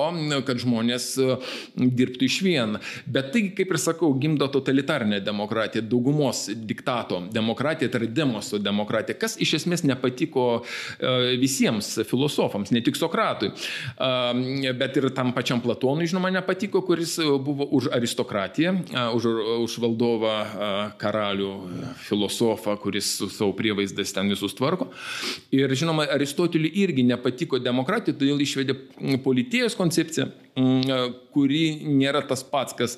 kad 0.47 0.61
žmonės 0.63 1.09
e, 1.23 1.39
dirbtų 1.77 2.29
iš 2.29 2.39
vien. 2.45 2.77
Bet 3.07 3.33
tai, 3.35 3.47
kaip 3.57 3.73
ir 3.73 3.81
sakau, 3.81 4.13
gimdo 4.21 4.49
totalitarinė 4.53 5.23
demokratija, 5.25 5.85
daugumos 5.87 6.47
diktato 6.69 7.23
demokratija, 7.33 7.91
tai 7.93 8.03
yra 8.03 8.13
demoso 8.21 8.61
demokratija, 8.63 9.19
kas 9.21 9.39
iš 9.43 9.57
esmės 9.61 9.87
nepatiko 9.87 10.26
patiko 10.27 10.65
e, 11.01 11.37
visiems 11.39 12.01
filosofams, 12.09 12.71
ne 12.71 12.83
tik 12.83 12.97
Sokratui, 12.97 13.51
bet 14.77 14.97
ir 14.97 15.11
tam 15.15 15.33
pačiam 15.35 15.61
Platonui, 15.61 16.07
žinoma, 16.07 16.31
nepatiko, 16.31 16.83
kuris 16.83 17.17
buvo 17.21 17.67
už 17.77 17.91
aristokratiją, 17.95 18.75
už, 19.15 19.27
už 19.65 19.79
valdovą 19.83 20.35
karalių, 20.99 21.53
filosofą, 22.07 22.77
kuris 22.81 23.17
su 23.19 23.29
savo 23.31 23.53
prievaizdais 23.57 24.13
ten 24.13 24.29
visus 24.29 24.55
tvarko. 24.57 24.91
Ir, 25.55 25.73
žinoma, 25.77 26.07
Aristoteliui 26.17 26.73
irgi 26.83 27.07
nepatiko 27.07 27.61
demokratija, 27.63 28.17
todėl 28.17 28.43
išvedė 28.43 28.77
politijos 29.25 29.77
koncepciją 29.79 30.31
kuri 30.57 31.63
nėra 31.85 32.23
tas 32.29 32.43
pats, 32.49 32.73
kas 32.77 32.97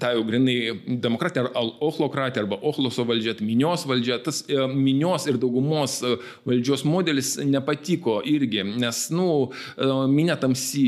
ta 0.00 0.12
jau 0.12 0.24
grinai 0.28 0.74
demokratija 1.00 1.46
ar 1.46 1.70
ochlokratija 1.80 2.44
arba 2.44 2.58
ochloso 2.60 3.06
valdžia, 3.08 3.38
minios 3.40 3.86
valdžia, 3.88 4.18
tas 4.24 4.42
e, 4.48 4.58
minios 4.72 5.24
ir 5.30 5.40
daugumos 5.40 6.02
e, 6.04 6.16
valdžios 6.48 6.84
modelis 6.84 7.36
nepatiko 7.40 8.20
irgi, 8.28 8.66
nes, 8.76 9.06
nu, 9.16 9.28
e, 9.76 9.88
minė 10.12 10.36
tamsi 10.42 10.86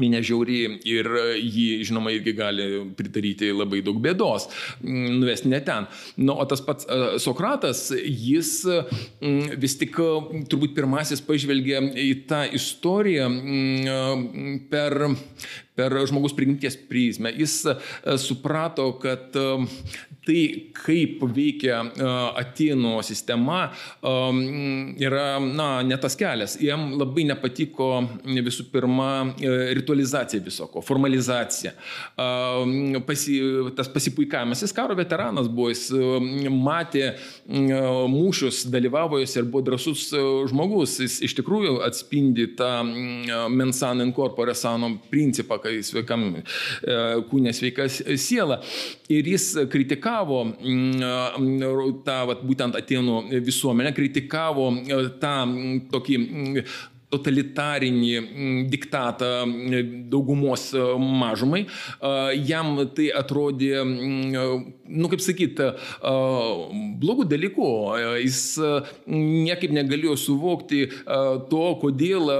minė 0.00 0.22
žiauri 0.24 0.58
ir 0.88 1.08
jį, 1.36 1.66
žinoma, 1.88 2.12
irgi 2.14 2.34
gali 2.36 2.68
pridaryti 2.96 3.50
labai 3.52 3.82
daug 3.84 3.98
bėdos, 4.02 4.48
mm, 4.80 5.18
nuvesti 5.20 5.52
ne 5.52 5.60
ten. 5.64 5.88
Nu, 6.16 6.36
o 6.40 6.46
tas 6.48 6.62
pats 6.64 6.88
uh, 6.88 7.18
Sokratas, 7.22 7.88
jis 7.92 8.54
um, 8.68 9.42
vis 9.60 9.76
tik 9.80 9.98
uh, 10.02 10.30
turbūt 10.48 10.76
pirmasis 10.78 11.24
pažvelgė 11.24 11.82
į 12.00 12.10
tą 12.30 12.44
istoriją 12.56 13.28
um, 13.28 14.56
per, 14.72 14.98
per 15.76 15.98
žmogus 16.08 16.36
prigimties 16.36 16.78
prizmę. 16.88 17.34
Jis 17.36 17.60
suprato, 18.22 18.92
kad 19.02 19.36
tai, 20.26 20.70
kaip 20.76 21.22
veikia 21.34 21.80
Atenų 22.38 22.94
sistema, 23.06 23.64
yra 24.02 25.26
na, 25.42 25.68
ne 25.86 25.98
tas 26.00 26.16
kelias. 26.18 26.56
Jam 26.62 26.92
labai 26.98 27.26
nepatiko 27.28 27.88
visų 28.22 28.68
pirma 28.72 29.08
ritualizacija 29.76 30.42
visoko, 30.44 30.82
formalizacija. 30.84 31.74
Pasi, 33.06 33.38
tas 33.78 33.90
pasipuikavimas, 33.92 34.62
jis 34.64 34.74
karo 34.76 34.96
veteranas 34.98 35.50
buvo, 35.50 35.72
jis 35.72 35.88
matė 36.52 37.14
mūšius, 37.48 38.62
dalyvavo 38.70 39.18
jis 39.18 39.36
ir 39.36 39.46
buvo 39.50 39.64
drasus 39.66 40.04
žmogus. 40.50 40.98
Jis 41.02 41.18
iš 41.26 41.34
tikrųjų 41.40 41.80
atspindi 41.86 42.46
tą 42.58 42.84
mensan 43.50 44.00
in 44.04 44.12
corpore 44.14 44.54
sano 44.54 44.92
principą, 45.10 45.58
kai 45.62 45.80
sveikam 45.82 46.42
kūnė 47.30 47.54
sveika 47.56 47.88
siela. 47.90 48.60
Ir 49.12 49.26
jis 49.34 49.48
kritikavo 49.72 50.44
tą 52.06 52.18
vat, 52.30 52.46
būtent 52.46 52.78
Atenų 52.78 53.42
visuomenę, 53.44 53.92
kritikavo 53.96 54.70
tą 55.20 55.36
tokį 55.92 56.18
totalitarinį 57.12 58.68
diktatą 58.72 59.30
daugumos 60.12 60.70
mažumai. 60.98 61.66
Jam 62.48 62.74
tai 62.96 63.10
atrodė, 63.14 63.82
nu 63.84 65.10
kaip 65.12 65.22
sakyti, 65.24 65.68
blogų 67.02 67.26
dalykų. 67.30 67.68
Jis 68.22 68.40
niekaip 69.12 69.74
negalėjo 69.76 70.16
suvokti 70.20 70.84
to, 71.52 71.64
kodėl 71.82 72.32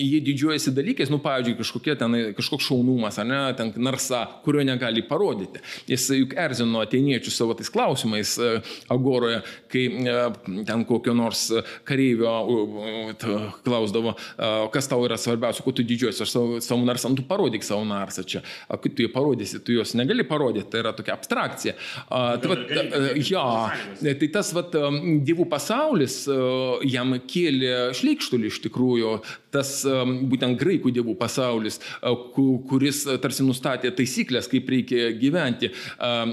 jie 0.00 0.20
didžiuojasi 0.30 0.74
dalykais, 0.76 1.10
nu, 1.12 1.20
pavyzdžiui, 1.24 1.58
kažkokie 1.60 1.96
ten, 1.98 2.18
kažkoks 2.38 2.68
šaunumas, 2.70 3.18
ar 3.20 3.28
ne, 3.28 3.40
ten 3.58 3.72
narsa, 3.82 4.22
kurio 4.44 4.64
negali 4.66 5.02
parodyti. 5.06 5.62
Jis 5.90 6.08
juk 6.20 6.36
erzino 6.38 6.82
ateiniečių 6.84 7.34
savo 7.34 7.56
tais 7.58 7.70
klausimais 7.72 8.36
agoroje, 8.90 9.42
kai 9.72 9.86
ten 10.68 10.86
kokio 10.88 11.14
nors 11.16 11.48
kareivio 11.88 12.36
klausdavo, 13.64 14.14
kas 14.74 14.88
tau 14.90 15.04
yra 15.06 15.18
svarbiausia, 15.20 15.64
kuo 15.64 15.74
tu 15.76 15.84
didžiuosi, 15.86 16.24
aš 16.24 16.34
savo, 16.34 16.60
savo 16.64 16.84
narsą, 16.86 17.10
nu, 17.12 17.18
tu 17.20 17.26
parodyk 17.28 17.64
savo 17.66 17.84
narsą 17.88 18.24
čia, 18.26 18.42
kaip 18.70 18.96
tu 18.96 19.04
jį 19.04 19.12
parodysi, 19.14 19.60
tu 19.64 19.74
jos 19.76 19.94
negali 19.98 20.26
parodyti, 20.28 20.68
tai 20.72 20.84
yra 20.84 20.94
tokia 20.96 21.16
abstrakcija. 21.16 21.76
Tai, 22.08 22.50
vat, 22.50 22.74
jo, 23.26 23.44
tai 24.04 24.30
tas 24.32 24.52
vat, 24.56 24.76
dievų 25.26 25.46
pasaulis 25.50 26.22
jam 26.88 27.16
kėlė 27.30 27.74
šleikštulį 27.96 28.50
iš 28.50 28.60
tikrųjų, 28.66 29.14
tas 29.54 29.80
būtent 30.30 30.58
graikų 30.60 30.92
dievų 30.94 31.16
pasaulis, 31.18 31.80
kuris 32.70 33.02
tarsi 33.22 33.46
nustatė 33.46 33.90
taisyklės, 33.96 34.48
kaip 34.50 34.68
reikia 34.70 35.10
gyventi 35.18 35.72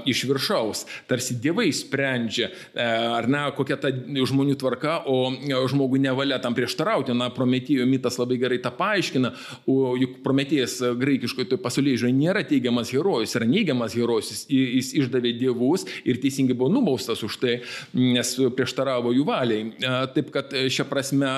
iš 0.08 0.24
viršaus, 0.28 0.84
tarsi 1.10 1.38
dievai 1.42 1.70
sprendžia, 1.74 2.50
ar 2.78 3.28
ne, 3.30 3.44
kokia 3.56 3.78
ta 3.80 3.92
žmonių 3.92 4.58
tvarka, 4.60 5.00
o 5.10 5.32
žmogui 5.70 6.00
nevalia 6.02 6.38
tam 6.42 6.56
prieštarauti, 6.56 7.16
na, 7.16 7.30
Prometėjo 7.78 7.86
mitas 7.86 8.18
labai 8.18 8.38
gerai 8.38 8.58
tą 8.62 8.72
paaiškina, 8.74 9.32
o 9.66 9.94
juk 9.98 10.18
Prometėjas 10.24 10.80
graikiškoje 10.98 11.48
toje 11.52 11.62
pasaulyje 11.62 12.02
žiūrėjo 12.02 12.18
nėra 12.18 12.42
teigiamas 12.46 12.90
herojus, 12.92 13.34
yra 13.38 13.46
neigiamas 13.46 13.94
herojus, 13.94 14.30
jis, 14.32 14.42
jis 14.50 14.90
išdavė 15.02 15.32
dievus 15.38 15.86
ir 16.04 16.18
teisingai 16.20 16.56
buvo 16.58 16.70
nubaustas 16.72 17.22
už 17.22 17.38
tai, 17.38 17.54
nes 17.94 18.34
prieštaravo 18.56 19.12
jų 19.14 19.26
valiai. 19.28 19.70
Taip 20.14 20.32
kad 20.34 20.52
šią 20.52 20.86
prasme 20.88 21.30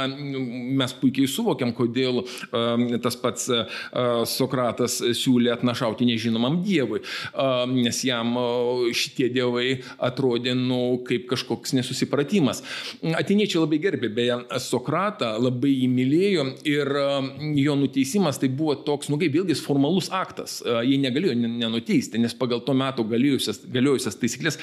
mes 0.80 0.94
puikiai 1.00 1.28
suvokiam, 1.28 1.74
kodėl 1.76 2.22
tas 3.02 3.18
pats 3.20 3.50
Sokratas 4.30 5.00
siūlė 5.00 5.52
atnašauti 5.54 6.08
nežinomam 6.08 6.60
dievui, 6.64 7.02
nes 7.74 8.02
jam 8.06 8.36
šitie 8.96 9.30
dievai 9.32 9.80
atrodė, 10.00 10.54
nu, 10.56 11.00
kaip 11.06 11.28
kažkoks 11.30 11.74
nesusipratimas. 11.76 12.64
Atiniečiai 13.20 13.64
labai 13.64 13.80
gerbė, 13.82 14.12
beje, 14.14 14.40
Sokratą 14.62 15.34
labai 15.40 15.72
jį 15.74 15.90
mylėjo 16.30 16.44
ir 16.68 16.90
jo 17.60 17.74
nuteisimas 17.78 18.38
tai 18.40 18.48
buvo 18.52 18.74
toks, 18.86 19.10
nu 19.10 19.18
kaip 19.20 19.32
vėlgi 19.34 19.56
formalus 19.60 20.10
aktas. 20.12 20.60
Jie 20.86 20.98
negalėjo 21.00 21.34
nenuteisti, 21.36 22.20
nes 22.20 22.34
pagal 22.34 22.62
tuo 22.64 22.74
metu 22.74 23.04
galiojusias, 23.04 23.62
galiojusias 23.70 24.18
taisyklės 24.20 24.58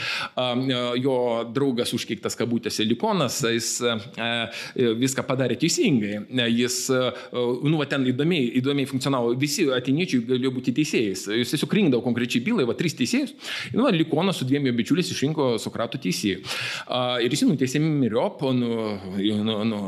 jo 1.02 1.18
draugas 1.54 1.94
užkeiktas 1.96 2.38
kabutėse 2.40 2.86
Likonas, 2.88 3.42
jis 3.44 3.82
viską 4.76 5.26
padarė 5.28 5.58
teisingai. 5.60 6.24
Jis, 6.58 6.80
nu, 7.34 7.76
va, 7.78 7.88
ten 7.90 8.06
įdomiai, 8.08 8.50
įdomiai 8.62 8.90
funkcionavo, 8.90 9.34
visi 9.40 9.68
atiniečiai 9.74 10.26
galėjo 10.28 10.54
būti 10.56 10.76
teisėjais. 10.78 11.28
Jis 11.42 11.56
tiesiog 11.56 11.78
rinkdavo 11.80 12.06
konkrečiai 12.06 12.44
bylai, 12.46 12.68
va, 12.68 12.78
trys 12.78 12.98
teisėjus. 12.98 13.36
Nu, 13.76 13.86
va, 13.86 13.94
Likonas 13.96 14.40
su 14.40 14.48
dviem 14.48 14.70
jo 14.70 14.76
bičiuliais 14.78 15.12
išrinko 15.14 15.56
Sokratų 15.62 16.02
teisėjų. 16.08 16.44
Ir 17.26 17.34
jis 17.34 17.46
nuteisė 17.48 17.82
miriop, 17.84 18.44
nu, 18.56 18.74
nu, 19.18 19.60
nu, 19.68 19.82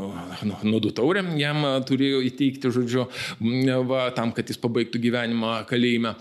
nu, 0.46 0.60
nudu 0.66 0.92
taurę 0.96 1.24
jam 1.38 1.64
turėjo 1.88 2.20
įteikti, 2.26 2.72
žodžiu, 2.74 3.06
va, 3.88 4.06
tam, 4.16 4.34
kad 4.36 4.50
jis 4.50 4.60
pabaigtų 4.60 5.00
gyvenimą 5.02 5.54
kalėjime. 5.70 6.14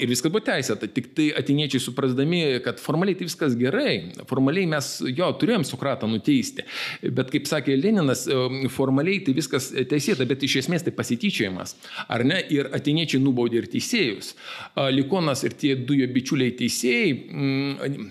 Ir 0.00 0.10
viskas 0.10 0.32
buvo 0.32 0.44
teisėta. 0.46 0.88
Tik 0.90 1.10
tai 1.16 1.28
atiniečiai 1.40 1.82
suprasdami, 1.82 2.42
kad 2.64 2.80
formaliai 2.82 3.18
tai 3.18 3.28
viskas 3.28 3.56
gerai, 3.58 3.94
formaliai 4.30 4.68
mes 4.70 4.92
jo 5.08 5.30
turėjom 5.40 5.66
Sokratą 5.68 6.08
nuteisti. 6.10 6.64
Bet 7.02 7.32
kaip 7.32 7.48
sakė 7.50 7.76
Leninas, 7.78 8.26
formaliai 8.74 9.22
tai 9.26 9.34
viskas 9.36 9.70
teisėta, 9.90 10.26
bet 10.28 10.44
iš 10.46 10.60
esmės 10.64 10.86
tai 10.86 10.94
pasityčiojimas. 10.96 11.76
Ar 12.08 12.24
ne? 12.26 12.40
Ir 12.50 12.70
atiniečiai 12.76 13.22
nubaudė 13.22 13.60
ir 13.62 13.68
teisėjus. 13.70 14.34
Likonas 14.94 15.44
ir 15.46 15.54
tie 15.60 15.74
du 15.78 15.96
jo 15.98 16.08
bičiuliai 16.10 16.54
teisėjai 16.58 17.12
mm, 17.14 18.08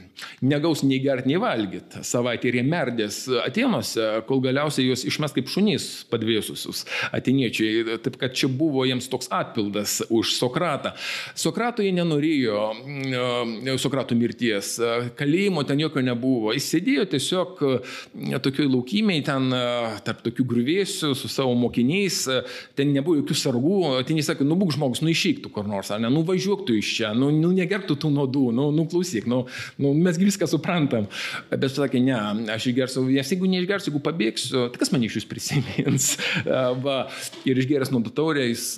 negaus 0.50 0.84
nei 0.86 1.00
gert, 1.04 1.28
nei 1.30 1.40
valgyt. 1.42 2.00
Savaitę 2.06 2.50
ir 2.50 2.60
jie 2.60 2.66
merdės 2.68 3.22
Atenuose, 3.44 4.08
kol 4.30 4.44
galiausiai 4.44 4.88
juos 4.90 5.06
išmes 5.08 5.36
kaip 5.36 5.50
šunys 5.52 5.90
padvėsusius 6.12 6.86
ateiniečiai. 7.16 8.00
Taip 8.04 8.20
kad 8.22 8.36
čia 8.38 8.50
buvo 8.52 8.86
jiems 8.88 9.10
toks 9.12 9.30
atpildas 9.34 10.00
už 10.10 10.34
Sokratą. 10.38 10.94
Sokrato 11.38 11.86
jie 11.86 11.94
nenorėjo, 11.96 12.64
mm, 12.80 13.78
Sokrato 13.82 14.18
mirties. 14.18 14.76
Kalėjimo 15.20 15.66
ten 15.68 15.80
jokio 15.82 16.04
nebuvo. 16.06 16.54
Jis 16.56 16.70
sėdėjo 16.74 17.08
tiesiog 17.14 17.64
tokioj 18.44 18.70
laukimiai, 18.70 19.24
ten 19.26 19.50
tarp 20.06 20.24
tokių 20.26 20.46
grįvėsių 20.54 21.14
su 21.18 21.32
savo 21.32 21.56
mokiniais. 21.60 22.22
Ten 22.78 22.94
nebuvo 22.96 23.20
jokių 23.22 23.38
sargų. 23.38 23.80
Jis 24.20 24.32
sakė, 24.32 24.48
nu 24.48 24.58
būk 24.60 24.74
žmogus, 24.76 25.04
nu 25.06 25.12
išeiktų 25.14 25.52
kur 25.54 25.68
nors, 25.70 25.92
ar 25.94 26.02
ne, 26.04 26.10
nu 26.14 26.24
važiuoktų 26.28 26.76
iš 26.80 26.90
čia, 26.98 27.12
nu, 27.18 27.30
nu 27.36 27.52
negerbtų 27.56 27.98
tų 28.02 28.12
nuodų, 28.16 28.46
nu, 28.56 28.70
nu 28.76 28.86
klausyk, 28.90 29.28
nu, 29.30 29.44
nu 29.82 29.94
mes 29.98 30.20
viską 30.20 30.48
suprantam. 30.50 31.08
Bet 31.52 31.70
sakė, 31.76 32.02
ne, 32.04 32.18
aš 32.54 32.70
išgersiu, 32.72 33.06
nes 33.10 33.34
jeigu 33.34 33.50
neišgersiu, 33.52 33.92
jeigu 33.92 34.04
pabėgsiu, 34.06 34.66
tai 34.74 34.82
kas 34.82 34.94
man 34.94 35.06
iš 35.06 35.20
jūs 35.20 35.28
prisimins? 35.30 35.99
Va, 36.84 37.00
ir 37.48 37.60
išgeręs 37.60 37.92
nuo 37.94 38.02
taurę 38.16 38.46
jis 38.48 38.74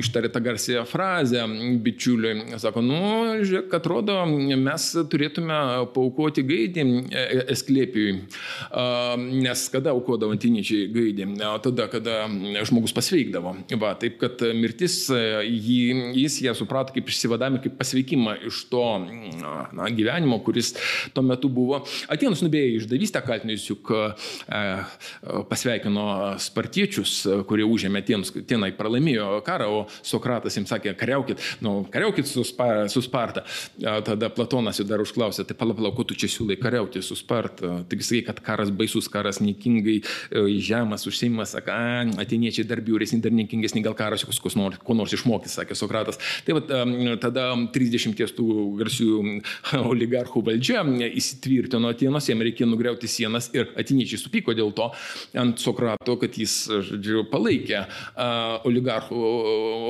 ištarė 0.00 0.30
tą 0.32 0.42
garsią 0.44 0.84
frazę 0.88 1.44
bičiuliui. 1.84 2.58
Sako, 2.62 2.82
nu, 2.84 3.00
žiūrėk, 3.44 3.72
atrodo, 3.78 4.16
mes 4.28 4.86
turėtume 5.10 5.58
paukoti 5.94 6.44
gaidį 6.46 6.84
e, 6.84 7.22
e, 7.22 7.40
esklėpiui. 7.54 8.14
Nes 9.44 9.64
kada 9.72 9.94
aukodavo 9.94 10.34
antiniečiai 10.34 10.88
gaidį? 10.94 11.28
Tada, 11.64 11.88
kada 11.92 12.24
žmogus 12.68 12.94
pasveikdavo. 12.96 13.54
Va, 13.80 13.94
taip, 14.00 14.18
kad 14.22 14.42
mirtis, 14.56 15.04
jį, 15.10 15.80
jis 16.18 16.40
ją 16.44 16.54
suprato 16.58 16.94
kaip 16.94 17.10
išsivadami, 17.10 17.62
kaip 17.64 17.78
pasveikimą 17.80 18.36
iš 18.50 18.64
to 18.72 18.84
na, 19.00 19.88
gyvenimo, 19.94 20.40
kuris 20.44 20.74
tuo 21.14 21.24
metu 21.26 21.50
buvo. 21.52 21.82
Atenus 22.12 22.42
nubėjo 22.44 22.80
išdavystę 22.80 23.22
kaltinius, 23.24 23.66
juk 23.70 23.92
e, 23.94 24.62
pasveikino 25.50 26.06
spartiečius, 26.64 27.44
kurie 27.48 27.64
užėmė 27.68 28.00
Atenus, 28.00 28.32
tenai 28.48 28.72
pralaimėjo 28.76 29.42
karą, 29.44 29.68
o 29.68 29.80
Sokratas 30.04 30.56
jiems 30.56 30.72
sakė, 30.72 30.94
kariaukit, 30.96 31.40
nu, 31.64 31.84
kariaukit 31.92 32.28
su, 32.28 32.44
spa, 32.44 32.86
su 32.88 33.02
Sparta. 33.04 33.44
Tada 33.78 34.30
Platonas 34.32 34.80
jau 34.80 34.86
dar 34.88 35.02
užklausė, 35.04 35.44
tai 35.44 35.56
palauk, 35.56 35.78
palauk, 35.78 35.96
ko 35.98 36.06
tu 36.08 36.16
čia 36.16 36.30
siūlai 36.32 36.56
kariauti 36.60 37.02
su 37.04 37.16
Sparta. 37.18 37.82
Taigi 37.88 38.08
sakai, 38.08 38.22
kad 38.28 38.40
karas 38.44 38.72
baisus, 38.74 39.08
karas 39.12 39.40
niekingai 39.44 39.98
e, 40.00 40.44
žemas, 40.64 41.06
užsiimas, 41.08 41.54
sakė, 41.56 41.76
ateiniečiai 42.22 42.66
dar 42.68 42.82
biuresni, 42.84 43.20
dar 43.24 43.34
niekingesni, 43.34 43.84
gal 43.84 43.96
karas 43.98 44.24
ko 44.24 44.52
nors, 44.58 44.80
ko 44.84 44.96
nors 44.96 45.14
išmokys, 45.16 45.58
sakė 45.60 45.76
Sokratas. 45.78 46.20
Tai 46.46 46.58
va, 46.58 46.64
tada 47.20 47.50
30 47.74 48.34
tų 48.36 48.48
garsių 48.80 49.10
oligarchų 49.92 50.44
valdžia 50.48 50.84
įsitvirtino 51.10 51.92
Atenuose, 51.92 52.32
jam 52.32 52.44
reikėjo 52.44 52.70
nugriauti 52.70 53.10
sienas 53.10 53.50
ir 53.54 53.70
atiniečiai 53.78 54.20
supyko 54.20 54.56
dėl 54.56 54.72
to 54.76 54.90
ant 55.38 55.60
Sokrato, 55.60 56.16
kad 56.20 56.36
jis 56.38 56.53
žodžiu, 56.68 57.24
palaikė 57.30 57.84
oligarchų 58.68 59.20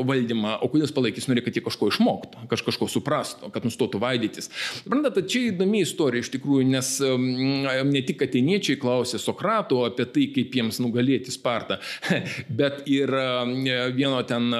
valdymą, 0.09 0.59
o 0.65 0.71
kodėl 0.71 0.87
jis 0.89 0.95
palaikė, 0.97 1.23
jis 1.23 1.31
norėjo, 1.31 1.47
kad 1.49 1.59
jie 1.59 1.65
kažko 1.65 1.91
išmoktų, 1.93 2.47
kaž, 2.51 2.65
kažko 2.69 2.89
suprastų, 2.91 3.51
kad 3.55 3.67
nustotų 3.67 4.01
vaidytis. 4.03 4.51
Suprantate, 4.83 5.25
čia 5.31 5.49
įdomi 5.53 5.83
istorija 5.85 6.25
iš 6.25 6.33
tikrųjų, 6.35 6.67
nes 6.75 6.91
ne 7.01 8.05
tik 8.07 8.25
ateiniečiai 8.27 8.79
klausė 8.81 9.21
Sokrato 9.23 9.83
apie 9.87 10.07
tai, 10.11 10.29
kaip 10.35 10.55
jiems 10.59 10.81
nugalėti 10.83 11.35
Spartą, 11.35 11.81
bet 12.61 12.85
ir 12.91 13.13
vieno 13.97 14.23
ten 14.29 14.51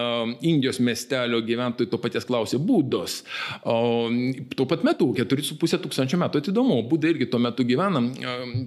Indijos 0.45 0.81
miestelio 0.85 1.41
gyventojų 1.45 1.91
to 1.93 2.01
paties 2.03 2.27
klausė 2.29 2.61
būdos. 2.63 3.21
Tuo 3.65 4.69
pat 4.71 4.85
metu, 4.87 5.11
4,5 5.17 5.81
tūkstančio 5.85 6.21
metų 6.21 6.43
atidomu, 6.43 6.81
būdai 6.89 7.15
irgi 7.15 7.29
tuo 7.31 7.41
metu 7.43 7.67
gyvena 7.67 8.03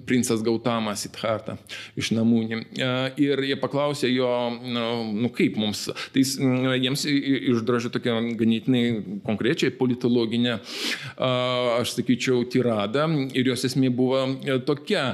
princas 0.08 0.42
Gautamas 0.44 1.04
Itharta 1.08 1.58
iš 1.98 2.12
namūnį. 2.16 2.60
Ir 3.20 3.27
jie 3.44 3.56
paklausė 3.60 4.08
jo, 4.12 4.28
nu 4.64 5.30
kaip 5.34 5.56
mums, 5.60 5.88
tai 6.14 6.24
jiems 6.24 7.04
išdražė 7.08 7.90
tokią 7.94 8.16
ganėtinai 8.38 8.82
konkrečiai 9.26 9.72
politologinę, 9.76 10.58
aš 11.18 11.94
sakyčiau, 11.96 12.44
tiradą 12.50 13.06
ir 13.36 13.52
jos 13.52 13.66
esmė 13.68 13.90
buvo 13.94 14.24
tokia. 14.68 15.04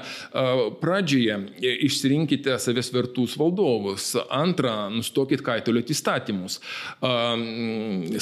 Pradžioje 0.81 1.39
išsirinkite 1.89 2.59
savęs 2.63 2.93
vertus 2.95 3.37
valdovus, 3.41 4.13
antra, 4.33 4.89
nustokit 4.93 5.43
kaitolioti 5.45 5.95
įstatymus, 5.95 6.61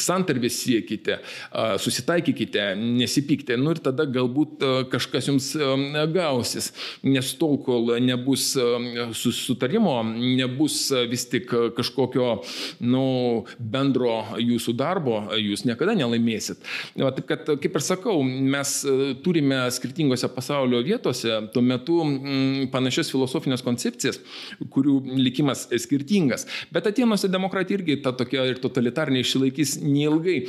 santarvės 0.01 0.59
siekite, 0.65 1.19
susitaikykite, 1.83 2.73
nesipykite, 2.81 3.57
nu 3.61 3.75
ir 3.75 3.83
tada 3.85 4.07
galbūt 4.09 4.63
kažkas 4.93 5.31
jums 5.31 5.53
gausis, 6.15 6.73
nes 7.07 7.33
tol, 7.41 7.59
kol 7.63 7.95
nebus 8.03 8.53
sutarimo, 9.83 10.03
nebus 10.37 10.91
vis 11.11 11.29
tik 11.29 11.51
kažkokio 11.77 12.43
nu, 12.81 13.45
bendro 13.59 14.25
jūsų 14.39 14.75
darbo, 14.77 15.23
jūs 15.37 15.65
niekada 15.65 15.95
nelaimėsit. 15.95 16.59
Va, 16.97 17.13
taip 17.13 17.27
kad, 17.27 17.47
kaip 17.61 17.77
ir 17.77 17.83
sakau, 17.83 18.23
mes 18.23 18.85
turime 19.25 19.71
skirtingose 19.71 20.29
pasaulio 20.29 20.83
vietose 20.83 21.49
tuo 21.53 21.63
metu 21.63 22.03
m, 22.05 22.69
panašias 22.73 23.11
filosofinės 23.11 23.63
koncepcijas, 23.63 24.21
kurių 24.71 25.01
likimas 25.19 25.69
skirtingas. 25.69 26.47
Bet 26.73 26.87
atėnuose 26.87 27.31
demokratija 27.31 27.81
irgi 27.81 28.01
ta 28.03 28.13
tokia 28.13 28.45
ir 28.51 28.61
totalitarnė 28.63 29.23
išsilaikys 29.23 29.79
neilgai. 29.83 30.43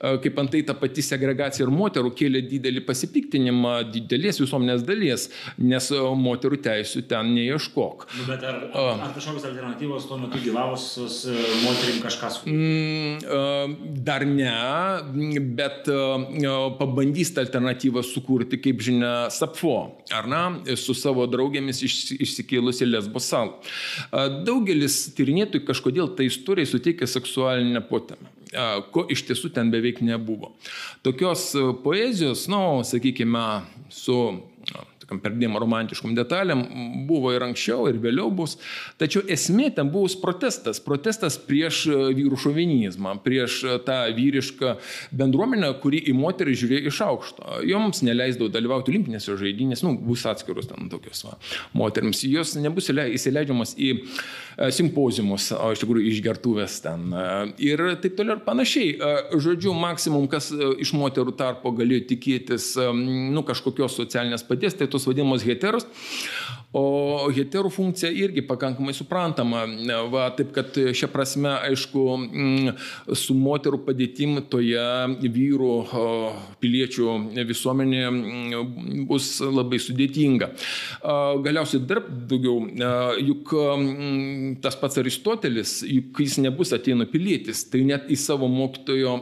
Kaip 0.00 0.38
antai 0.38 0.62
ta 0.66 0.74
pati 0.74 1.02
segregacija 1.02 1.64
ir 1.66 1.72
moterų 1.72 2.12
kėlė 2.16 2.44
didelį 2.48 2.84
pasipiktinimą 2.86 3.76
didelės 3.94 4.40
visuomenės 4.42 4.84
dalies, 4.86 5.28
nes 5.58 5.90
moterų 5.94 6.60
teisų 6.64 7.04
ten 7.08 7.34
neieškok. 7.34 8.06
Nu, 8.18 8.26
bet 8.28 8.44
ar, 8.46 8.60
ar, 8.74 9.12
kažkokios 9.14 9.46
alternatyvos 9.48 10.06
tuo 10.08 10.18
metu 10.18 10.40
gyvavusios 10.42 11.20
e, 11.30 11.34
moterim 11.62 12.00
kažkas? 12.02 12.40
Mm, 12.48 13.76
dar 14.06 14.26
ne, 14.28 14.52
bet 15.58 15.90
pabandys 16.78 17.32
tą 17.34 17.44
alternatyvą 17.46 18.04
sukurti, 18.06 18.60
kaip 18.62 18.82
žinia, 18.84 19.14
Sapfo, 19.34 19.76
ar 20.14 20.28
ne, 20.30 20.76
su 20.80 20.96
savo 20.98 21.26
draugėmis 21.30 21.82
išsikėlusi 21.84 22.88
Lesbo 22.88 23.22
salą. 23.22 23.58
Daugelis 24.46 25.04
tyrinėtojų 25.16 25.66
kažkodėl 25.68 26.14
tai 26.18 26.28
istorijai 26.30 26.70
suteikia 26.70 27.10
seksualinę 27.10 27.84
potemę 27.88 28.34
ko 28.94 29.04
iš 29.10 29.24
tiesų 29.28 29.50
ten 29.54 29.70
beveik 29.72 30.00
nebuvo. 30.04 30.52
Tokios 31.02 31.52
poezijos, 31.84 32.46
na, 32.50 32.60
nu, 32.78 32.84
sakykime, 32.86 33.44
su 33.90 34.16
tokiam 35.14 35.22
perdėm 35.22 35.58
romantiškom 35.58 36.14
detalėm, 36.14 36.64
buvo 37.06 37.32
ir 37.34 37.42
anksčiau, 37.42 37.88
ir 37.88 37.98
vėliau 37.98 38.30
bus. 38.30 38.58
Tačiau 38.98 39.22
esmė 39.28 39.74
ten 39.74 39.90
buvo 39.90 40.08
protestas. 40.20 40.80
Protestas 40.80 41.38
prieš 41.38 41.86
e, 41.88 42.14
vyrų 42.14 42.36
šovinizmą, 42.36 43.22
prieš 43.24 43.64
e, 43.64 43.78
tą 43.84 44.14
vyrišką 44.14 44.76
bendruomenę, 45.12 45.72
kuri 45.82 46.02
į 46.10 46.14
moterį 46.14 46.54
žiūrėjo 46.54 46.90
iš 46.90 47.00
aukšto. 47.04 47.60
Joms 47.64 48.02
neleisdavo 48.02 48.50
dalyvauti 48.50 48.92
olimpinėse 48.92 49.36
žaidynėse, 49.36 49.84
nu, 49.86 49.96
bus 49.98 50.24
atskirus 50.26 50.68
ten 50.70 50.88
tokios 50.92 51.24
va, 51.26 51.38
moteriams. 51.74 52.24
Jos 52.24 52.56
nebus 52.58 52.90
įsileidžiamas 52.90 53.76
į 53.78 53.94
e, 54.56 54.70
simpozimus, 54.74 55.50
o 55.56 55.70
iš 55.74 55.84
tikrųjų 55.84 56.10
išgertuvės 56.10 56.80
ten. 56.84 57.08
Ir 57.62 57.84
taip 58.02 58.18
toliau 58.18 58.38
ir 58.38 58.44
panašiai. 58.46 58.94
Žodžiu, 59.34 59.74
maksimum, 59.78 60.28
kas 60.30 60.50
iš 60.52 60.94
moterų 60.96 61.36
tarpo 61.38 61.72
galėjo 61.74 62.08
tikėtis, 62.14 62.74
nu, 62.94 63.44
kažkokios 63.46 63.96
socialinės 64.00 64.46
padės, 64.46 64.78
tai 64.78 64.90
tos 64.90 65.08
vadinamos 65.08 65.46
heteros. 65.46 65.88
O 66.74 67.28
heterų 67.30 67.70
funkcija 67.70 68.10
irgi 68.10 68.42
pakankamai 68.46 68.94
suprantama. 68.96 69.62
Va, 70.10 70.26
taip 70.34 70.50
kad 70.56 70.74
šią 70.74 71.08
prasme, 71.12 71.52
aišku, 71.70 72.02
mm, 72.18 72.72
su 73.14 73.36
moterų 73.38 73.78
padėtim 73.86 74.40
toje 74.50 74.82
vyrų 75.22 75.74
piliečių 76.62 77.14
visuomenėje 77.46 78.10
mm, 78.10 79.04
bus 79.06 79.28
labai 79.44 79.78
sudėtinga. 79.82 80.50
Galiausiai 81.44 81.84
dar 81.86 82.02
daugiau, 82.02 82.66
juk 83.22 83.54
mm, 83.54 84.58
tas 84.64 84.78
pats 84.80 84.98
Aristotelis, 85.02 85.76
juk 85.86 86.24
jis 86.24 86.40
nebus 86.42 86.74
atėnų 86.74 87.06
pilietis, 87.12 87.64
tai 87.70 87.84
net 87.86 88.10
į 88.10 88.18
savo 88.18 88.50
mokytojo 88.50 89.14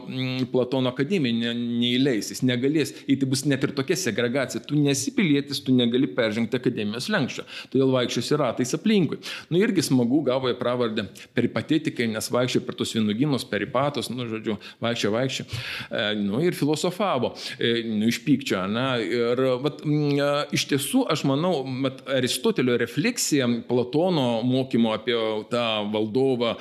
Platono 0.53 0.89
akademiją 0.89 1.53
neįleis, 1.53 2.33
jis 2.33 2.43
negalės, 2.45 2.95
tai 3.05 3.29
bus 3.29 3.45
net 3.49 3.63
ir 3.65 3.75
tokia 3.77 3.97
segregacija, 3.99 4.63
tu 4.65 4.77
nesi 4.79 5.13
pilietis, 5.15 5.61
tu 5.63 5.75
negali 5.75 6.09
peržengti 6.09 6.57
akademijos 6.57 7.09
lenkščio, 7.13 7.42
todėl 7.73 7.93
vaikščiosi 7.93 8.39
ratais 8.39 8.73
aplinkui. 8.77 9.19
Nu 9.51 9.61
irgi 9.61 9.85
smagu 9.85 10.21
gavo 10.27 10.51
į 10.51 10.57
pravardę 10.59 11.07
peripatetikai, 11.35 12.07
nes 12.13 12.29
vaikščiojo 12.33 12.65
per 12.67 12.77
tos 12.79 12.93
vienuginus, 12.95 13.45
peripatos, 13.49 14.09
nu 14.13 14.27
žodžiu, 14.29 14.57
vaikščiojo, 14.83 15.13
vaikščiojo, 15.17 15.61
e, 15.89 16.05
nu 16.19 16.41
ir 16.43 16.57
filosofavo, 16.57 17.33
e, 17.57 17.75
nu 17.87 18.09
iš 18.11 18.21
pykčio, 18.25 18.63
na, 18.71 18.87
ir 19.01 19.43
vat, 19.63 19.83
m, 19.87 20.13
e, 20.17 20.31
iš 20.57 20.67
tiesų 20.71 21.05
aš 21.13 21.25
manau, 21.29 21.63
mat, 21.67 22.03
Aristotelio 22.13 22.77
refleksija 22.81 23.47
Platono 23.67 24.41
mokymo 24.45 24.93
apie 24.95 25.15
tą 25.51 25.65
valdovą 25.93 26.55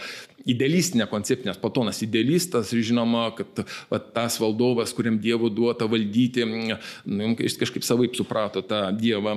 idealistinė 0.49 1.07
koncepcija, 1.11 1.53
nes 1.53 1.61
Platonas 1.61 2.01
idealistas, 2.05 2.73
žinoma, 2.75 3.29
kad 3.37 3.63
va, 3.91 4.01
tas 4.01 4.39
valdovas, 4.43 4.95
kuriam 4.97 5.19
Dievo 5.23 5.51
duota 5.53 5.87
valdyti, 5.91 6.47
nu, 6.47 7.33
jis 7.39 7.59
kažkaip 7.61 7.87
savaip 7.87 8.17
suprato 8.19 8.63
tą 8.67 8.85
Dievą 8.97 9.35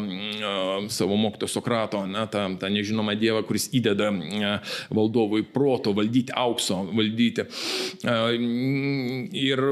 savo 0.93 1.17
mokyto 1.19 1.49
Sokrato, 1.51 2.03
ne, 2.09 2.25
tą, 2.31 2.47
tą 2.61 2.71
nežinomą 2.73 3.15
Dievą, 3.19 3.43
kuris 3.47 3.67
įdeda 3.75 4.11
valdovui 4.93 5.45
proto 5.53 5.93
valdyti, 5.95 6.33
aukso 6.35 6.81
valdyti. 6.95 7.45
Ir 9.45 9.63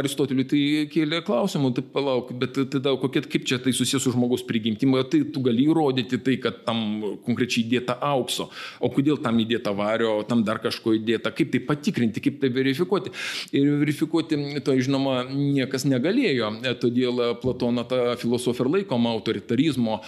Aristoteliui 0.00 0.48
tai 0.50 0.62
kėlė 0.92 1.22
klausimų, 1.26 1.72
tai 1.76 1.86
palauk, 1.94 2.32
bet 2.36 2.58
tada 2.72 2.94
kokie, 3.00 3.24
kaip 3.24 3.46
čia 3.48 3.60
tai 3.62 3.74
susijęs 3.76 4.04
su 4.06 4.12
žmogaus 4.14 4.44
prigimtimu, 4.46 5.00
tai 5.10 5.22
tu 5.32 5.42
gali 5.44 5.66
įrodyti 5.66 6.20
tai, 6.24 6.36
kad 6.42 6.62
tam 6.66 6.84
konkrečiai 7.26 7.64
įdėta 7.66 7.98
aukso, 8.04 8.50
o 8.80 8.90
kodėl 8.92 9.20
tam 9.22 9.40
įdėta 9.42 9.72
vario, 9.76 10.18
tam 10.28 10.44
dar 10.46 10.60
kažko 10.66 10.96
įdėta, 10.98 11.32
kaip 11.36 11.52
tai 11.54 11.62
patikrinti, 11.66 12.22
kaip 12.24 12.40
tai 12.42 12.50
verifikuoti. 12.54 13.12
Ir 13.56 13.70
verifikuoti 13.82 14.40
to, 14.66 14.76
žinoma, 14.82 15.22
niekas 15.30 15.86
negalėjo, 15.88 16.52
todėl 16.82 17.22
Platono 17.42 17.86
ta 17.88 18.16
filosofija 18.20 18.66
ir 18.66 18.72
laikoma 18.78 19.14
autoritarizmo, 19.16 20.00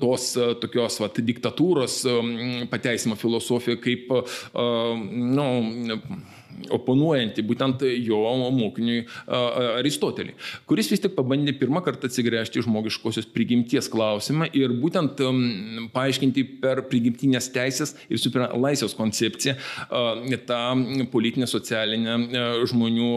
tos 0.00 0.32
tokios 0.62 1.00
vat, 1.02 1.18
diktatūros 1.22 2.02
pateisimo 2.72 3.18
filosofija 3.20 3.80
kaip, 3.82 4.12
na, 4.54 5.48
nu, 5.62 6.00
oponuojanti 6.72 7.42
būtent 7.46 7.82
jo 8.04 8.20
mokiniui 8.54 9.02
Aristoteliui, 9.78 10.36
kuris 10.68 10.90
vis 10.92 11.02
tik 11.02 11.16
pabandė 11.16 11.54
pirmą 11.58 11.82
kartą 11.84 12.08
atsigręžti 12.10 12.62
žmogiškosios 12.64 13.26
prigimties 13.32 13.88
klausimą 13.92 14.48
ir 14.56 14.72
būtent 14.82 15.20
paaiškinti 15.94 16.44
per 16.62 16.84
prigimtinės 16.90 17.50
teisės 17.54 17.96
ir 18.08 18.20
super 18.22 18.48
laisvės 18.56 18.94
koncepciją 18.98 19.56
tą 20.48 20.62
politinę 21.12 21.46
socialinę 21.50 22.16
žmonių 22.70 23.10